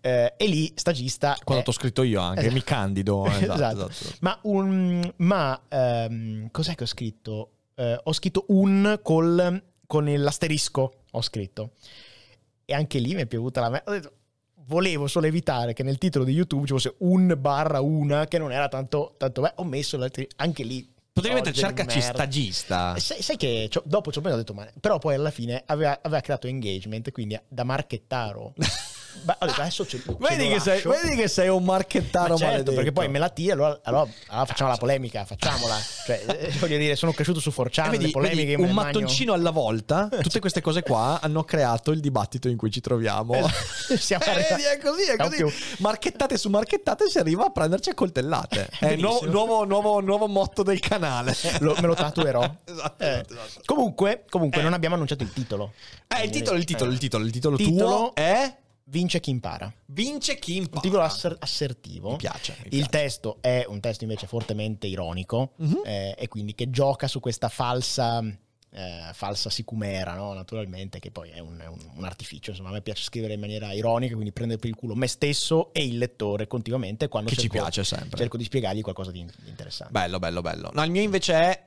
eh, 0.00 0.34
e 0.36 0.46
lì 0.46 0.72
stagista... 0.74 1.36
Quando 1.44 1.64
è- 1.64 1.68
ho 1.68 1.72
scritto 1.72 2.02
io 2.02 2.20
anche, 2.20 2.40
Esatto. 2.40 2.54
mi 2.54 2.62
candido. 2.62 3.24
Esatto, 3.30 3.52
Esatto. 3.54 3.88
esatto. 3.88 4.16
Ma, 4.20 4.38
un, 4.42 5.12
ma 5.16 5.60
ehm, 5.68 6.50
cos'è 6.50 6.74
che 6.74 6.84
ho 6.84 6.86
scritto? 6.86 7.50
Eh, 7.74 8.00
ho 8.02 8.12
scritto 8.12 8.44
un 8.48 8.98
col, 9.02 9.62
con 9.86 10.04
l'asterisco, 10.12 10.92
ho 11.10 11.22
scritto. 11.22 11.72
E 12.64 12.74
anche 12.74 12.98
lì 12.98 13.14
mi 13.14 13.22
è 13.22 13.26
piovuta 13.26 13.60
la 13.60 13.70
me. 13.70 13.82
Volevo 14.64 15.08
solo 15.08 15.26
evitare 15.26 15.72
che 15.72 15.82
nel 15.82 15.98
titolo 15.98 16.24
di 16.24 16.32
YouTube 16.32 16.66
ci 16.66 16.72
fosse 16.72 16.94
un 16.98 17.34
barra 17.38 17.80
una, 17.80 18.26
che 18.26 18.38
non 18.38 18.52
era 18.52 18.68
tanto, 18.68 19.14
tanto 19.18 19.40
beh, 19.40 19.54
ho 19.56 19.64
messo 19.64 19.98
anche 20.36 20.62
lì. 20.62 20.88
Di 21.14 21.52
cercaci 21.52 22.00
stagista. 22.00 22.98
Sai, 22.98 23.20
sai 23.20 23.36
che 23.36 23.68
dopo 23.84 24.10
ci 24.10 24.18
ho 24.18 24.22
detto, 24.22 24.54
ma 24.54 24.66
però 24.80 24.98
poi 24.98 25.14
alla 25.14 25.30
fine 25.30 25.62
aveva, 25.66 25.98
aveva 26.00 26.22
creato 26.22 26.46
engagement, 26.46 27.10
quindi 27.12 27.38
da 27.48 27.64
marchettaro. 27.64 28.54
Beh, 29.22 29.36
adesso 29.38 29.86
ce, 29.86 30.00
ce 30.02 30.16
Vedi 30.18 30.48
che, 30.48 30.58
sei, 30.60 30.82
vedi 30.82 31.16
che 31.16 31.28
sei 31.28 31.48
un 31.48 31.62
marchettaro 31.64 32.30
Ma 32.32 32.36
certo, 32.36 32.44
maledetto. 32.52 32.74
perché 32.74 32.92
poi 32.92 33.08
me 33.08 33.18
la 33.18 33.28
tira, 33.28 33.52
allora, 33.54 33.78
allora- 33.84 34.08
allora 34.28 34.46
facciamo 34.46 34.70
la 34.70 34.76
polemica, 34.76 35.24
facciamola. 35.24 35.76
Cioè, 36.06 36.24
eh, 36.26 36.52
voglio 36.58 36.76
dire, 36.78 36.96
sono 36.96 37.12
cresciuto 37.12 37.38
su 37.40 37.50
Eh, 37.50 37.52
4chan, 37.62 37.90
vedi, 37.90 38.04
le 38.06 38.10
polemiche 38.10 38.56
vedi, 38.56 38.62
un 38.68 38.70
mattoncino 38.72 39.32
alla 39.32 39.50
volta, 39.50 40.08
tutte 40.22 40.40
queste 40.40 40.60
cose 40.60 40.82
qua 40.82 41.20
hanno 41.22 41.44
creato 41.44 41.90
il 41.92 42.00
dibattito 42.00 42.48
in 42.48 42.56
cui 42.56 42.70
ci 42.70 42.80
troviamo. 42.80 43.34
Siamo 43.96 44.24
Eh, 44.24 44.30
arrivati- 44.30 44.62
è 44.62 44.78
così, 44.78 45.02
è 45.04 45.16
così. 45.16 45.44
Marchettate 45.78 46.36
su 46.38 46.48
marchettate 46.48 47.08
si 47.08 47.18
arriva 47.18 47.44
a 47.46 47.50
prenderci 47.50 47.90
a 47.90 47.94
coltellate. 47.94 48.68
È 48.78 48.86
il 48.88 49.00
nuovo, 49.00 49.26
nuovo, 49.26 49.64
nuovo, 49.64 50.00
nuovo 50.00 50.26
motto 50.26 50.62
del 50.62 50.80
canale. 50.80 51.34
Lo- 51.60 51.76
me 51.80 51.86
lo 51.86 51.94
tatuerò. 51.94 52.42
Esatto, 52.64 53.02
Eh, 53.04 53.08
esatto, 53.08 53.34
esatto. 53.34 53.60
Comunque, 53.66 54.24
comunque 54.28 54.60
Eh. 54.60 54.64
non 54.64 54.72
abbiamo 54.72 54.94
annunciato 54.94 55.22
il 55.22 55.32
titolo. 55.32 55.72
Eh, 56.08 56.24
il 56.24 56.30
titolo, 56.30 56.56
il 56.58 56.64
titolo, 56.64 56.90
il 56.90 56.98
titolo, 56.98 57.24
il 57.24 57.30
titolo, 57.32 57.56
Titolo- 57.56 57.96
tuo 57.96 58.14
è 58.14 58.54
Vince 58.84 59.20
chi 59.20 59.30
impara. 59.30 59.72
Vince 59.86 60.38
chi 60.38 60.52
Un 60.56 60.62
impara. 60.64 60.80
titolo 60.80 61.02
asser- 61.02 61.36
assertivo. 61.38 62.10
Mi 62.10 62.16
piace, 62.16 62.54
mi 62.58 62.64
Il 62.64 62.68
piace. 62.70 62.88
testo 62.90 63.38
è 63.40 63.64
un 63.66 63.80
testo 63.80 64.04
invece 64.04 64.26
fortemente 64.26 64.86
ironico 64.86 65.52
Mhm. 65.56 65.82
eh, 65.84 66.14
e 66.18 66.28
quindi 66.28 66.54
che 66.54 66.68
gioca 66.70 67.06
su 67.08 67.20
questa 67.20 67.48
falsa, 67.48 68.20
eh, 68.74 69.10
falsa 69.12 69.50
sicumera, 69.50 70.14
no? 70.14 70.32
naturalmente, 70.32 70.98
che 70.98 71.10
poi 71.10 71.30
è 71.30 71.38
un, 71.38 71.58
è 71.60 71.66
un- 71.66 71.90
un 71.94 72.04
artificio. 72.04 72.50
Insomma, 72.50 72.70
a 72.70 72.72
me 72.72 72.80
piace 72.82 73.02
scrivere 73.04 73.34
in 73.34 73.40
maniera 73.40 73.72
ironica, 73.72 74.14
quindi 74.14 74.32
prendere 74.32 74.58
per 74.58 74.70
il 74.70 74.76
culo 74.76 74.94
me 74.94 75.06
stesso 75.06 75.72
e 75.72 75.84
il 75.84 75.96
lettore 75.98 76.46
continuamente 76.46 77.08
quando 77.08 77.28
Che 77.30 77.36
ci 77.36 77.42
cerco- 77.42 77.58
piace 77.58 77.84
sempre. 77.84 78.18
cerco 78.18 78.36
di 78.36 78.44
spiegargli 78.44 78.80
qualcosa 78.82 79.10
di, 79.10 79.24
di 79.24 79.48
interessante. 79.48 79.92
Bello, 79.92 80.18
bello, 80.18 80.40
bello. 80.40 80.70
No, 80.72 80.82
il 80.84 80.90
mio 80.90 81.02
invece 81.02 81.34
è 81.34 81.64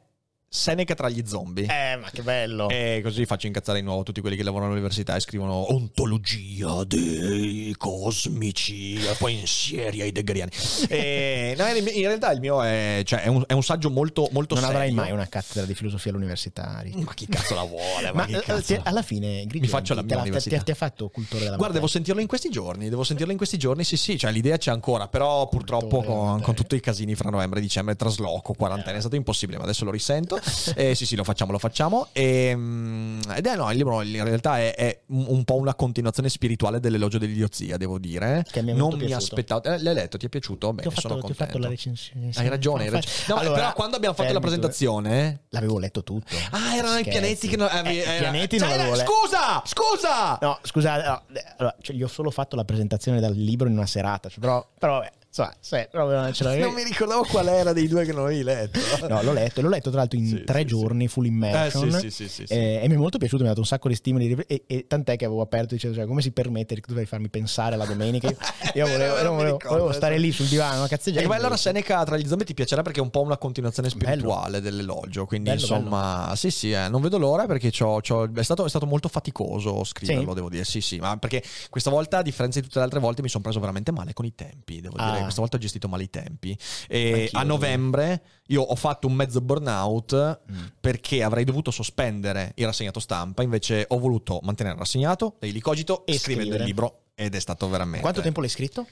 Seneca 0.55 0.95
tra 0.95 1.09
gli 1.09 1.21
zombie. 1.25 1.65
Eh, 1.65 1.97
ma 1.97 2.09
che 2.11 2.21
bello! 2.21 2.69
E 2.69 3.01
così 3.03 3.25
faccio 3.25 3.47
incazzare 3.47 3.79
di 3.79 3.85
nuovo 3.85 4.03
tutti 4.03 4.21
quelli 4.21 4.35
che 4.37 4.43
lavorano 4.43 4.69
all'università 4.71 5.15
e 5.15 5.19
scrivono 5.19 5.73
ontologia 5.73 6.83
dei 6.85 7.75
cosmici 7.77 8.95
e 8.95 9.13
poi 9.17 9.39
in 9.39 9.47
serie 9.47 10.03
ai 10.03 10.11
degrani. 10.11 10.51
E, 10.87 11.55
no, 11.57 11.65
in 11.67 12.07
realtà 12.07 12.31
il 12.31 12.39
mio 12.39 12.63
è, 12.63 13.01
cioè, 13.05 13.21
è, 13.23 13.27
un, 13.27 13.43
è 13.45 13.53
un 13.53 13.63
saggio 13.63 13.89
molto, 13.89 14.29
molto 14.31 14.55
non 14.55 14.63
serio. 14.63 14.79
avrai 14.79 14.93
mai 14.93 15.11
una 15.11 15.27
cattedra 15.27 15.65
di 15.65 15.73
filosofia 15.73 16.11
all'università. 16.11 16.81
Ma 16.93 17.13
chi 17.13 17.27
cazzo 17.27 17.53
la 17.55 17.63
vuole? 17.63 18.11
Ma, 18.13 18.21
Ma 18.21 18.25
chi 18.25 18.33
eh, 18.35 18.39
cazzo 18.41 18.61
ti- 18.61 18.75
la- 18.75 18.81
alla 18.85 19.01
fine, 19.01 19.45
Grigio, 19.45 19.65
Mi 19.65 19.67
faccio 19.69 19.93
la 19.93 20.01
mia 20.01 20.15
te 20.15 20.21
università. 20.21 20.57
Ti, 20.57 20.63
ti 20.63 20.71
ha 20.71 20.75
fatto 20.75 21.09
cultore 21.09 21.43
della 21.43 21.57
Guarda, 21.57 21.75
devo 21.75 21.87
sentirlo 21.87 22.21
in 22.21 22.27
questi 22.27 22.49
giorni, 22.49 22.89
devo 22.89 23.03
sentirlo 23.03 23.31
in 23.31 23.37
questi 23.37 23.57
giorni, 23.57 23.83
sì 23.83 23.97
sì, 23.97 24.17
cioè 24.17 24.31
l'idea 24.31 24.57
c'è 24.57 24.71
ancora, 24.71 25.07
però 25.07 25.47
purtroppo 25.49 25.97
Cultore 25.97 26.15
della 26.15 26.29
con, 26.31 26.41
con 26.41 26.55
tutti 26.55 26.75
i 26.75 26.79
casini 26.79 27.15
fra 27.15 27.29
novembre 27.29 27.59
e 27.59 27.61
dicembre, 27.61 27.95
trasloco, 27.95 28.53
quarantena, 28.53 28.97
è 28.97 28.99
stato 29.01 29.15
impossibile, 29.15 29.57
ma 29.57 29.63
adesso 29.63 29.83
lo 29.85 29.91
risento, 29.91 30.39
eh, 30.75 30.95
sì 30.95 31.05
sì, 31.05 31.15
lo 31.15 31.23
facciamo, 31.23 31.51
lo 31.51 31.59
facciamo, 31.59 32.07
e, 32.11 32.53
mm, 32.55 33.19
ed 33.35 33.45
è 33.45 33.55
no, 33.55 33.69
il 33.71 33.77
libro 33.77 34.01
in 34.01 34.23
realtà 34.23 34.59
è, 34.59 34.75
è 34.75 34.99
un 35.07 35.43
po' 35.43 35.55
una 35.55 35.75
continuazione 35.75 36.29
spirituale 36.29 36.79
dell'elogio 36.79 37.17
dell'idiozia, 37.17 37.77
devo 37.77 37.97
dire, 37.99 38.45
Che 38.49 38.61
mi 38.61 38.73
non 38.73 38.95
mi 38.97 39.11
aspettavo, 39.11 39.63
eh, 39.63 39.81
l'hai 39.81 39.93
letto, 39.93 40.17
ti 40.17 40.25
è 40.25 40.29
piaciuto? 40.29 40.73
Bene, 40.73 40.89
fatto, 40.89 41.01
sono 41.01 41.13
contento. 41.19 41.43
fatto 41.45 41.57
la 41.57 41.67
recensione. 41.67 42.31
Hai 42.35 42.47
ragione, 42.47 42.83
hai 42.83 42.89
ragione. 42.89 43.13
No, 43.27 43.35
Allora, 43.35 43.55
però 43.55 43.73
quando 43.73 43.95
abbiamo 43.95 44.15
fatto 44.15 44.33
la 44.33 44.39
fermi 44.39 44.57
due. 44.57 44.59
presentazione... 44.59 45.39
L'avevo 45.49 45.79
letto 45.79 46.03
tutto. 46.03 46.35
Ah, 46.51 46.75
erano 46.75 46.97
i 46.97 47.01
Scherzi. 47.01 47.09
pianeti 47.09 47.47
che 47.47 47.57
non... 47.57 47.69
Eh, 47.71 47.93
I 47.93 47.97
era- 47.99 48.19
pianeti 48.19 48.57
non 48.57 48.67
Cioè, 48.69 48.77
l'avevo 48.77 48.95
letto. 48.95 49.11
Scusa! 49.11 49.61
Scusa! 49.65 50.37
No, 50.41 50.59
scusate, 50.61 51.07
no, 51.07 51.21
eh, 51.33 51.43
allora, 51.57 51.75
cioè, 51.81 51.95
gli 51.95 52.03
ho 52.03 52.07
solo 52.07 52.29
fatto 52.31 52.55
la 52.55 52.65
presentazione 52.65 53.19
del 53.19 53.33
libro 53.33 53.67
in 53.67 53.73
una 53.75 53.85
serata, 53.85 54.29
cioè, 54.29 54.39
però, 54.39 54.65
però 54.77 54.99
vabbè, 54.99 55.11
insomma, 55.35 55.53
se, 55.59 55.89
non. 55.93 56.57
Non 56.59 56.73
mi 56.73 56.83
ricordavo 56.83 57.23
qual 57.25 57.47
era 57.47 57.73
dei 57.73 57.87
due 57.87 58.05
che 58.05 58.13
non 58.13 58.25
avevi 58.25 58.43
letto. 58.43 58.79
No, 59.07 59.21
l'ho 59.21 59.33
letto, 59.33 59.59
e 59.59 59.63
l'ho 59.63 59.69
letto 59.69 59.89
tra 59.89 59.99
l'altro 59.99 60.17
in 60.17 60.25
Sì, 60.27 60.43
tre 60.43 60.59
sì, 60.59 60.65
giorni, 60.65 61.07
full 61.07 61.25
immersion. 61.25 61.87
Eh, 61.89 61.99
sì, 61.99 62.09
sì, 62.09 62.09
sì, 62.09 62.27
sì, 62.29 62.45
sì. 62.47 62.53
eh, 62.53 62.79
e 62.83 62.87
mi 62.87 62.95
è 62.95 62.97
molto 62.97 63.17
piaciuto, 63.17 63.41
mi 63.41 63.47
ha 63.47 63.49
dato 63.49 63.59
un 63.61 63.67
sacco 63.67 63.87
di 63.87 63.95
stimoli. 63.95 64.35
E, 64.47 64.63
e 64.65 64.85
tant'è 64.87 65.15
che 65.15 65.25
avevo 65.25 65.41
aperto 65.41 65.73
dicendo: 65.75 65.95
cioè, 65.97 66.05
come 66.05 66.21
si 66.21 66.31
permette 66.31 66.75
che 66.75 66.81
tu 66.81 66.93
devi 66.93 67.05
farmi 67.05 67.29
pensare 67.29 67.75
la 67.75 67.85
domenica? 67.85 68.27
Io, 68.27 68.35
io 68.73 68.87
volevo, 68.87 69.15
mi 69.15 69.21
volevo- 69.23 69.43
ricordo, 69.43 69.67
volevo 69.69 69.91
stare 69.91 70.13
esatto. 70.15 70.27
lì 70.27 70.33
sul 70.33 70.47
divano 70.47 70.83
a 70.83 70.87
cazzeggiare. 70.87 71.25
E 71.25 71.33
allora 71.35 71.57
Seneca 71.57 72.03
tra 72.03 72.17
gli 72.17 72.27
zombie 72.27 72.45
ti 72.45 72.53
piacerà 72.53 72.81
perché 72.81 72.99
è 72.99 73.03
un 73.03 73.09
po' 73.11 73.21
una 73.21 73.37
continuazione 73.37 73.89
spirituale 73.89 74.61
dell'elogio. 74.61 75.25
Quindi 75.25 75.49
Bello, 75.49 75.61
insomma, 75.61 76.33
sì, 76.35 76.49
sì, 76.51 76.71
eh, 76.71 76.87
non 76.89 77.01
vedo 77.01 77.17
l'ora 77.17 77.45
perché 77.45 77.71
c'ho- 77.71 77.99
c'ho- 78.01 78.31
è, 78.33 78.43
stato, 78.43 78.65
è 78.65 78.69
stato 78.69 78.85
molto 78.85 79.07
faticoso 79.09 79.83
scriverlo, 79.83 80.29
Sì? 80.29 80.35
devo 80.35 80.49
dire. 80.49 80.63
Sì, 80.63 80.81
sì, 80.81 80.97
ma 80.97 81.17
perché 81.17 81.43
questa 81.69 81.89
volta, 81.89 82.17
a 82.19 82.21
differenza 82.21 82.59
di 82.59 82.65
tutte 82.65 82.79
le 82.79 82.85
altre 82.85 82.99
volte, 82.99 83.21
mi 83.21 83.29
sono 83.29 83.43
preso 83.43 83.59
veramente 83.59 83.91
male 83.91 84.13
con 84.13 84.25
i 84.25 84.33
tempi. 84.33 84.81
Devo 84.81 84.97
dire, 84.97 85.19
Ah. 85.19 85.24
Questa 85.25 85.41
volta 85.41 85.57
ho 85.57 85.59
gestito 85.59 85.87
male 85.87 86.03
i 86.03 86.09
tempi. 86.09 86.57
E 86.87 87.29
a 87.33 87.43
novembre 87.43 88.21
io 88.47 88.61
ho 88.61 88.75
fatto 88.75 89.07
un 89.07 89.13
mezzo 89.13 89.41
burnout 89.41 90.41
Mm. 90.51 90.65
perché 90.79 91.23
avrei 91.23 91.43
dovuto 91.43 91.71
sospendere 91.71 92.51
il 92.55 92.65
rassegnato 92.65 92.99
stampa. 92.99 93.43
Invece 93.43 93.85
ho 93.89 93.99
voluto 93.99 94.39
mantenere 94.43 94.77
rassegnato, 94.77 95.35
daily 95.39 95.59
cogito 95.59 96.05
e, 96.05 96.13
E 96.13 96.19
scrivere 96.19 96.57
il 96.57 96.63
libro. 96.63 96.99
Ed 97.15 97.33
è 97.33 97.39
stato 97.39 97.69
veramente. 97.69 98.01
Quanto 98.01 98.21
tempo 98.21 98.41
l'hai 98.41 98.49
scritto? 98.49 98.85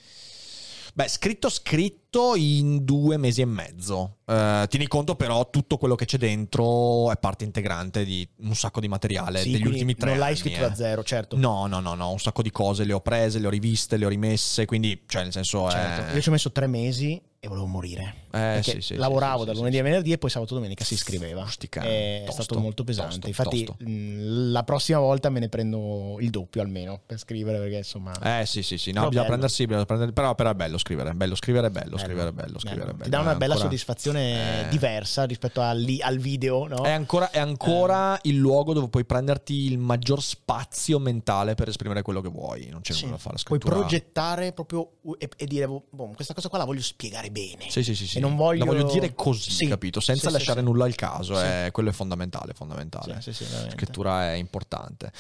Beh, 0.96 1.08
scritto 1.08 1.50
scritto 1.50 2.36
in 2.36 2.86
due 2.86 3.18
mesi 3.18 3.42
e 3.42 3.46
mezzo. 3.46 4.18
Eh, 4.26 4.66
tieni 4.70 4.88
conto 4.88 5.16
però 5.16 5.50
tutto 5.50 5.78
quello 5.78 5.96
che 5.96 6.06
c'è 6.06 6.20
dentro 6.20 7.12
è 7.12 7.18
parte 7.18 7.44
integrante 7.44 8.06
di 8.06 8.28
un 8.42 8.54
sacco 8.54 8.80
di 8.80 8.88
materiale 8.88 9.40
Sì, 9.40 9.52
degli 9.52 9.66
ultimi 9.66 9.96
tre 9.96 10.12
Non 10.12 10.20
l'hai 10.20 10.30
anni, 10.30 10.38
scritto 10.38 10.58
eh. 10.60 10.70
da 10.70 10.76
zero, 10.76 11.04
certo. 11.04 11.36
No, 11.36 11.66
no, 11.66 11.80
no, 11.80 11.96
no, 11.96 12.12
un 12.12 12.20
sacco 12.20 12.44
di 12.44 12.52
cose 12.52 12.84
le 12.84 12.94
ho 12.94 13.02
prese, 13.02 13.40
le 13.40 13.48
ho 13.48 13.50
riviste, 13.50 13.98
le 13.98 14.06
ho 14.06 14.10
rimesse, 14.10 14.66
quindi, 14.66 15.02
cioè, 15.08 15.24
nel 15.24 15.32
senso 15.32 15.68
Certo. 15.70 16.12
è... 16.12 16.16
Io 16.16 16.22
ci 16.22 16.30
ho 16.30 16.32
messo 16.32 16.52
tre 16.52 16.68
mesi 16.68 17.20
e 17.44 17.50
volevo 17.50 17.66
morire. 17.66 18.22
Eh, 18.28 18.40
Perché 18.40 18.72
sì, 18.76 18.82
sì, 18.82 18.96
lavoravo 18.96 19.42
sì, 19.42 19.48
da 19.48 19.54
lunedì 19.54 19.78
a 19.78 19.84
venerdì 19.84 20.14
e 20.14 20.18
poi 20.18 20.30
sabato 20.30 20.54
domenica 20.54 20.86
si 20.86 20.96
scriveva. 20.96 21.46
Cani, 21.70 21.88
è 21.88 22.24
tosto, 22.26 22.42
stato 22.44 22.60
molto 22.62 22.86
pesante. 22.86 23.16
tosto, 23.16 23.28
Infatti, 23.28 23.64
tosto. 23.66 23.84
mh, 23.84 24.52
la 24.52 24.64
prossima 24.64 25.00
volta 25.00 25.30
me 25.30 25.42
ne 25.42 25.50
prendo 25.50 26.16
il 26.22 26.30
doppio 26.30 26.62
almeno 26.62 27.02
per 27.06 27.20
scrivere, 27.20 27.58
perché 27.60 27.76
insomma. 27.78 28.14
Eh 28.40 28.46
sì 28.46 28.64
sì 28.64 28.78
sì, 28.78 28.92
no, 28.92 29.00
Però 29.00 29.08
bisogna 29.10 29.24
bello. 29.26 29.26
prendersi, 29.26 29.66
bisogna 29.66 29.86
prendere- 29.86 30.14
però, 30.14 30.36
però 30.36 30.52
è 30.52 30.54
bello 30.54 30.78
scrivere, 30.78 31.14
bello 31.14 31.36
scrivere, 31.36 31.68
è 31.68 31.70
bello, 31.70 31.98
scrivere, 31.98 32.30
è 32.30 32.32
bello, 32.32 32.60
scrivere, 32.60 32.92
bello. 32.92 33.04
Ti 33.04 33.10
dà 33.10 33.20
una 33.20 33.36
bella 33.36 33.54
ancora- 33.56 33.70
soddisfazione 33.70 34.68
Eh. 34.68 34.70
diversa 34.70 35.26
rispetto 35.26 35.60
al, 35.60 35.86
al 36.00 36.18
video, 36.18 36.66
no? 36.68 36.84
È 36.84 36.92
ancora, 36.92 37.30
è 37.30 37.40
ancora 37.40 38.18
il 38.22 38.38
luogo 38.38 38.72
dove 38.72 38.88
puoi 38.88 39.04
prenderti 39.04 39.66
il 39.66 39.78
maggior 39.78 40.24
spazio 40.24 40.98
mentale 40.98 41.56
per 41.56 41.68
esprimere 41.68 42.02
quello 42.04 42.22
che 42.22 42.30
vuoi. 42.30 42.70
Non 42.70 42.80
c'è 42.80 42.94
nulla 43.02 43.12
da 43.12 43.18
fare. 43.18 43.36
Puoi 43.44 43.60
progettare 43.60 44.54
proprio 44.54 44.92
e, 45.18 45.28
e 45.36 45.46
dire, 45.46 45.68
boh, 45.68 45.84
boh, 45.90 46.12
questa 46.16 46.34
cosa 46.34 46.48
qua 46.48 46.58
la 46.60 46.64
voglio 46.66 46.82
spiegare 46.82 47.32
bene. 47.34 47.70
Sì, 47.70 47.84
sì, 47.84 47.96
sì, 47.96 48.08
sì. 48.08 48.18
E 48.20 48.22
non 48.22 48.36
voglio... 48.36 48.64
La 48.64 48.72
voglio 48.72 48.92
dire 48.92 49.14
così, 49.16 49.50
Sì. 49.52 49.68
capito? 49.68 50.00
Senza 50.00 50.28
Sì, 50.28 50.34
lasciare 50.34 50.62
nulla 50.62 50.86
al 50.86 50.96
caso. 50.96 51.42
Eh, 51.42 51.70
quello 51.72 51.90
è 51.90 51.92
fondamentale, 51.92 52.54
fondamentale. 52.54 53.20
Sì, 53.22 53.34
sì, 53.34 53.46
La 53.52 53.70
scrittura 53.72 54.32
è 54.32 54.36
importante. 54.36 55.12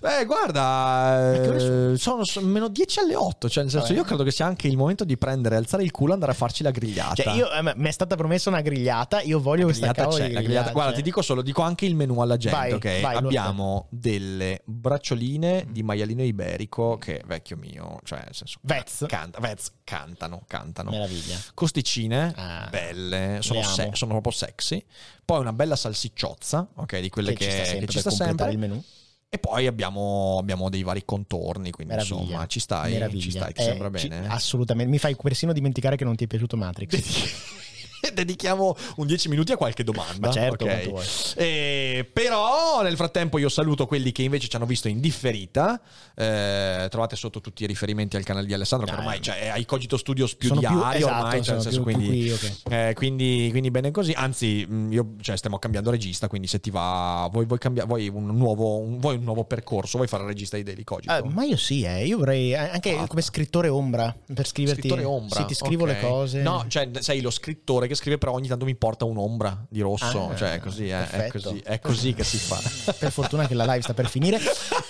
Beh, 0.00 0.24
guarda, 0.26 1.32
eh, 1.34 1.96
sono, 1.96 2.24
sono 2.24 2.46
meno 2.46 2.68
10 2.68 2.98
alle 2.98 3.14
8. 3.14 3.48
Cioè, 3.48 3.62
nel 3.62 3.72
senso, 3.72 3.92
io 3.92 4.02
credo 4.04 4.24
che 4.24 4.30
sia 4.32 4.46
anche 4.46 4.66
il 4.66 4.76
momento 4.76 5.04
di 5.04 5.16
prendere, 5.16 5.56
alzare 5.56 5.82
il 5.84 5.90
culo 5.92 6.10
e 6.10 6.14
andare 6.14 6.32
a 6.32 6.34
farci 6.34 6.62
la 6.62 6.70
grigliata. 6.72 7.14
Cioè, 7.22 7.34
io, 7.34 7.48
me 7.62 7.72
mi 7.76 7.88
è 7.88 7.92
stata 7.92 8.16
promessa 8.16 8.48
una 8.50 8.60
grigliata, 8.60 9.20
io 9.20 9.40
voglio 9.40 9.64
questa 9.64 9.86
grigliata 9.86 10.02
cavolo 10.02 10.22
c'è, 10.22 10.28
di 10.28 10.34
la 10.34 10.40
grigliata- 10.40 10.64
grigliata, 10.66 10.72
Guarda, 10.72 10.96
ti 10.96 11.02
dico 11.02 11.22
solo, 11.22 11.42
dico 11.42 11.62
anche 11.62 11.86
il 11.86 11.94
menù 11.94 12.20
alla 12.20 12.36
gente, 12.36 12.56
Vai, 12.58 12.72
ok? 12.72 13.00
vai, 13.00 13.16
Abbiamo 13.16 13.86
delle 13.90 14.62
braccioline 14.64 15.66
di 15.70 15.82
maialino 15.82 16.22
iberico 16.22 16.96
che, 16.98 17.22
vecchio 17.26 17.56
mio, 17.56 17.98
cioè, 18.04 18.22
nel 18.24 18.34
senso... 18.34 18.58
Vez. 18.62 19.04
Canta, 19.08 19.38
Vez, 19.40 19.70
cantano, 19.84 20.42
cantano. 20.46 20.90
Meraviglia. 20.90 21.36
Costicine, 21.60 22.32
Ah, 22.36 22.68
belle, 22.70 23.38
sono, 23.42 23.62
se- 23.62 23.90
sono 23.92 24.12
proprio 24.12 24.32
sexy. 24.32 24.82
Poi 25.24 25.40
una 25.40 25.52
bella 25.52 25.76
salsicciozza, 25.76 26.66
ok? 26.76 26.98
Di 27.00 27.10
quelle 27.10 27.34
che, 27.34 27.44
ci 27.44 27.50
sta 27.50 27.58
che 27.60 27.66
sempre 27.68 27.86
ci 27.88 28.02
per 28.02 28.12
sta 28.12 28.24
sempre. 28.24 28.50
il 28.50 28.58
menù. 28.58 28.82
E 29.28 29.38
poi 29.38 29.66
abbiamo, 29.66 30.38
abbiamo 30.40 30.70
dei 30.70 30.82
vari 30.82 31.04
contorni, 31.04 31.70
quindi 31.70 31.92
Meraviglia. 31.92 32.20
insomma 32.22 32.46
ci 32.46 32.60
stai, 32.60 32.92
Meraviglia. 32.94 33.20
ci 33.22 33.30
stai, 33.30 33.52
ti 33.52 33.60
Eh, 33.60 33.64
sembra 33.64 33.92
ci- 33.98 34.08
bene? 34.08 34.26
assolutamente. 34.28 34.90
Mi 34.90 34.98
fai 34.98 35.14
persino 35.22 35.52
dimenticare 35.52 35.96
che 35.96 36.04
non 36.04 36.16
ti 36.16 36.24
è 36.24 36.26
piaciuto 36.26 36.56
Matrix. 36.56 36.96
dedichiamo 38.14 38.76
un 38.96 39.06
10 39.06 39.28
minuti 39.28 39.52
a 39.52 39.56
qualche 39.56 39.84
domanda. 39.84 40.28
Ma 40.28 40.32
certo, 40.32 40.64
ok? 40.64 40.70
quanto 40.70 40.90
vuoi. 40.90 41.04
Eh, 41.36 42.08
però 42.12 42.82
nel 42.82 42.96
frattempo 42.96 43.38
io 43.38 43.48
saluto 43.48 43.86
quelli 43.86 44.12
che 44.12 44.22
invece 44.22 44.48
ci 44.48 44.56
hanno 44.56 44.66
visto 44.66 44.88
in 44.88 45.00
differita. 45.00 45.80
Eh, 46.14 46.86
trovate 46.90 47.16
sotto 47.16 47.40
tutti 47.40 47.64
i 47.64 47.66
riferimenti 47.66 48.16
al 48.16 48.24
canale 48.24 48.46
di 48.46 48.54
Alessandro, 48.54 48.86
che 48.86 48.92
Dai. 48.92 49.00
ormai 49.04 49.20
cioè, 49.22 49.38
è 49.40 49.48
ai 49.48 49.64
Cogito 49.64 49.96
Studios 49.96 50.34
più 50.34 50.48
Sono 50.48 50.60
più- 50.60 50.68
diario. 50.68 50.98
esatto, 50.98 51.14
ormai, 51.14 51.42
cioè, 51.42 51.54
nel 51.54 51.62
sono 51.62 51.62
senso, 51.62 51.82
più- 51.82 51.94
quindi, 51.96 52.22
più 52.26 52.38
qui, 52.38 52.50
ok. 52.64 52.72
eh, 52.72 52.94
quindi, 52.94 53.48
quindi 53.50 53.70
bene 53.70 53.90
così. 53.90 54.12
Anzi, 54.12 54.66
mh, 54.68 54.92
io 54.92 55.14
cioè, 55.20 55.36
stiamo 55.36 55.58
cambiando 55.58 55.90
regista, 55.90 56.28
quindi 56.28 56.46
se 56.46 56.60
ti 56.60 56.70
va, 56.70 57.28
vuoi, 57.32 57.46
vuoi, 57.46 57.58
cambiare, 57.58 57.88
vuoi, 57.88 58.08
un 58.08 58.26
nuovo, 58.26 58.78
un, 58.78 58.98
vuoi 58.98 59.16
un 59.16 59.24
nuovo 59.24 59.44
percorso, 59.44 59.96
vuoi 59.96 60.08
fare 60.08 60.22
il 60.24 60.28
regista 60.28 60.56
di 60.56 60.62
Daily 60.62 60.84
Cogito? 60.84 61.14
Eh, 61.14 61.22
ma 61.28 61.44
io 61.44 61.56
sì, 61.56 61.82
eh, 61.82 62.04
io 62.06 62.18
vorrei 62.18 62.52
eh, 62.52 62.56
anche 62.56 62.96
Ah. 62.96 63.06
come 63.06 63.22
scrittore 63.22 63.68
ombra 63.68 64.14
per 64.34 64.46
scriverti. 64.46 64.80
Scrittore 64.80 65.04
ombra. 65.04 65.40
Sì, 65.40 65.46
ti 65.46 65.54
scrivo 65.54 65.84
ok. 65.84 65.88
le 65.90 66.00
cose. 66.00 66.42
No, 66.42 66.64
cioè, 66.68 66.88
sei 67.00 67.20
lo 67.20 67.30
scrittore 67.30 67.86
che 67.90 67.96
scrive, 67.96 68.18
però 68.18 68.32
ogni 68.32 68.46
tanto 68.46 68.64
mi 68.64 68.74
porta 68.76 69.04
un'ombra 69.04 69.66
di 69.68 69.80
rosso. 69.80 70.30
Ah, 70.30 70.36
cioè, 70.36 70.52
è 70.54 70.58
così, 70.60 70.88
eh, 70.88 71.10
è 71.10 71.28
così, 71.28 71.60
è 71.64 71.80
così 71.80 72.14
che 72.14 72.22
si 72.24 72.38
fa. 72.38 72.60
Per 72.96 73.10
fortuna 73.10 73.46
che 73.46 73.54
la 73.54 73.64
live 73.64 73.82
sta 73.82 73.94
per 73.94 74.08
finire. 74.08 74.38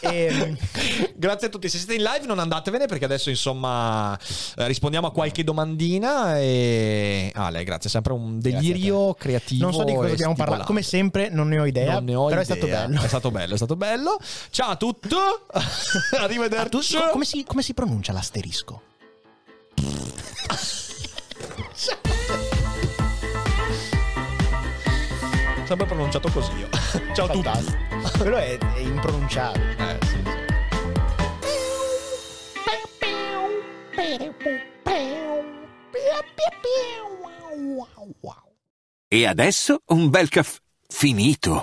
Ehm, 0.00 0.56
Grazie 1.16 1.46
a 1.48 1.50
tutti. 1.50 1.68
Se 1.68 1.78
siete 1.78 1.94
in 1.94 2.02
live, 2.02 2.26
non 2.26 2.38
andatevene 2.38 2.86
perché 2.86 3.04
adesso, 3.06 3.30
insomma, 3.30 4.18
eh, 4.56 4.66
rispondiamo 4.66 5.06
a 5.06 5.12
qualche 5.12 5.42
domandina. 5.44 6.38
E 6.38 7.32
Ale, 7.34 7.64
grazie. 7.64 7.88
È 7.88 7.92
sempre 7.92 8.12
un 8.12 8.38
delirio 8.38 9.14
creativo. 9.14 9.64
non 9.64 9.72
so 9.72 9.84
di 9.84 9.94
cosa 9.94 10.06
e 10.06 10.10
dobbiamo 10.10 10.34
parlare. 10.34 10.64
Come 10.64 10.82
sempre, 10.82 11.30
non 11.30 11.48
ne 11.48 11.58
ho 11.58 11.64
idea. 11.64 11.94
Non 11.94 12.04
ne 12.04 12.14
ho 12.14 12.26
però 12.26 12.42
idea. 12.42 12.54
è 12.54 12.58
stato 12.58 12.66
bello. 12.66 13.00
È 13.02 13.08
stato 13.08 13.30
bello, 13.30 13.54
è 13.54 13.56
stato 13.56 13.76
bello. 13.76 14.18
Ciao 14.50 14.70
a 14.70 14.76
tutti. 14.76 15.08
Ah, 15.52 16.22
Arrivederci. 16.22 16.94
tu- 16.94 16.98
co- 16.98 17.10
come, 17.10 17.24
si, 17.24 17.44
come 17.44 17.62
si 17.62 17.74
pronuncia 17.74 18.12
l'asterisco? 18.12 18.82
Sempre 25.70 25.86
pronunciato 25.86 26.28
così 26.32 26.50
io. 26.56 26.68
Ciao 27.14 27.26
a 27.26 27.28
tutti. 27.28 27.48
Quello 28.18 28.36
è, 28.38 28.58
è 28.58 28.80
impronunciabile. 28.80 29.76
Eh, 29.78 29.98
sì, 30.04 30.16
sì. 30.16 30.30
E 39.06 39.26
adesso 39.26 39.82
un 39.86 40.10
bel 40.10 40.28
caffè 40.28 40.58
finito. 40.88 41.62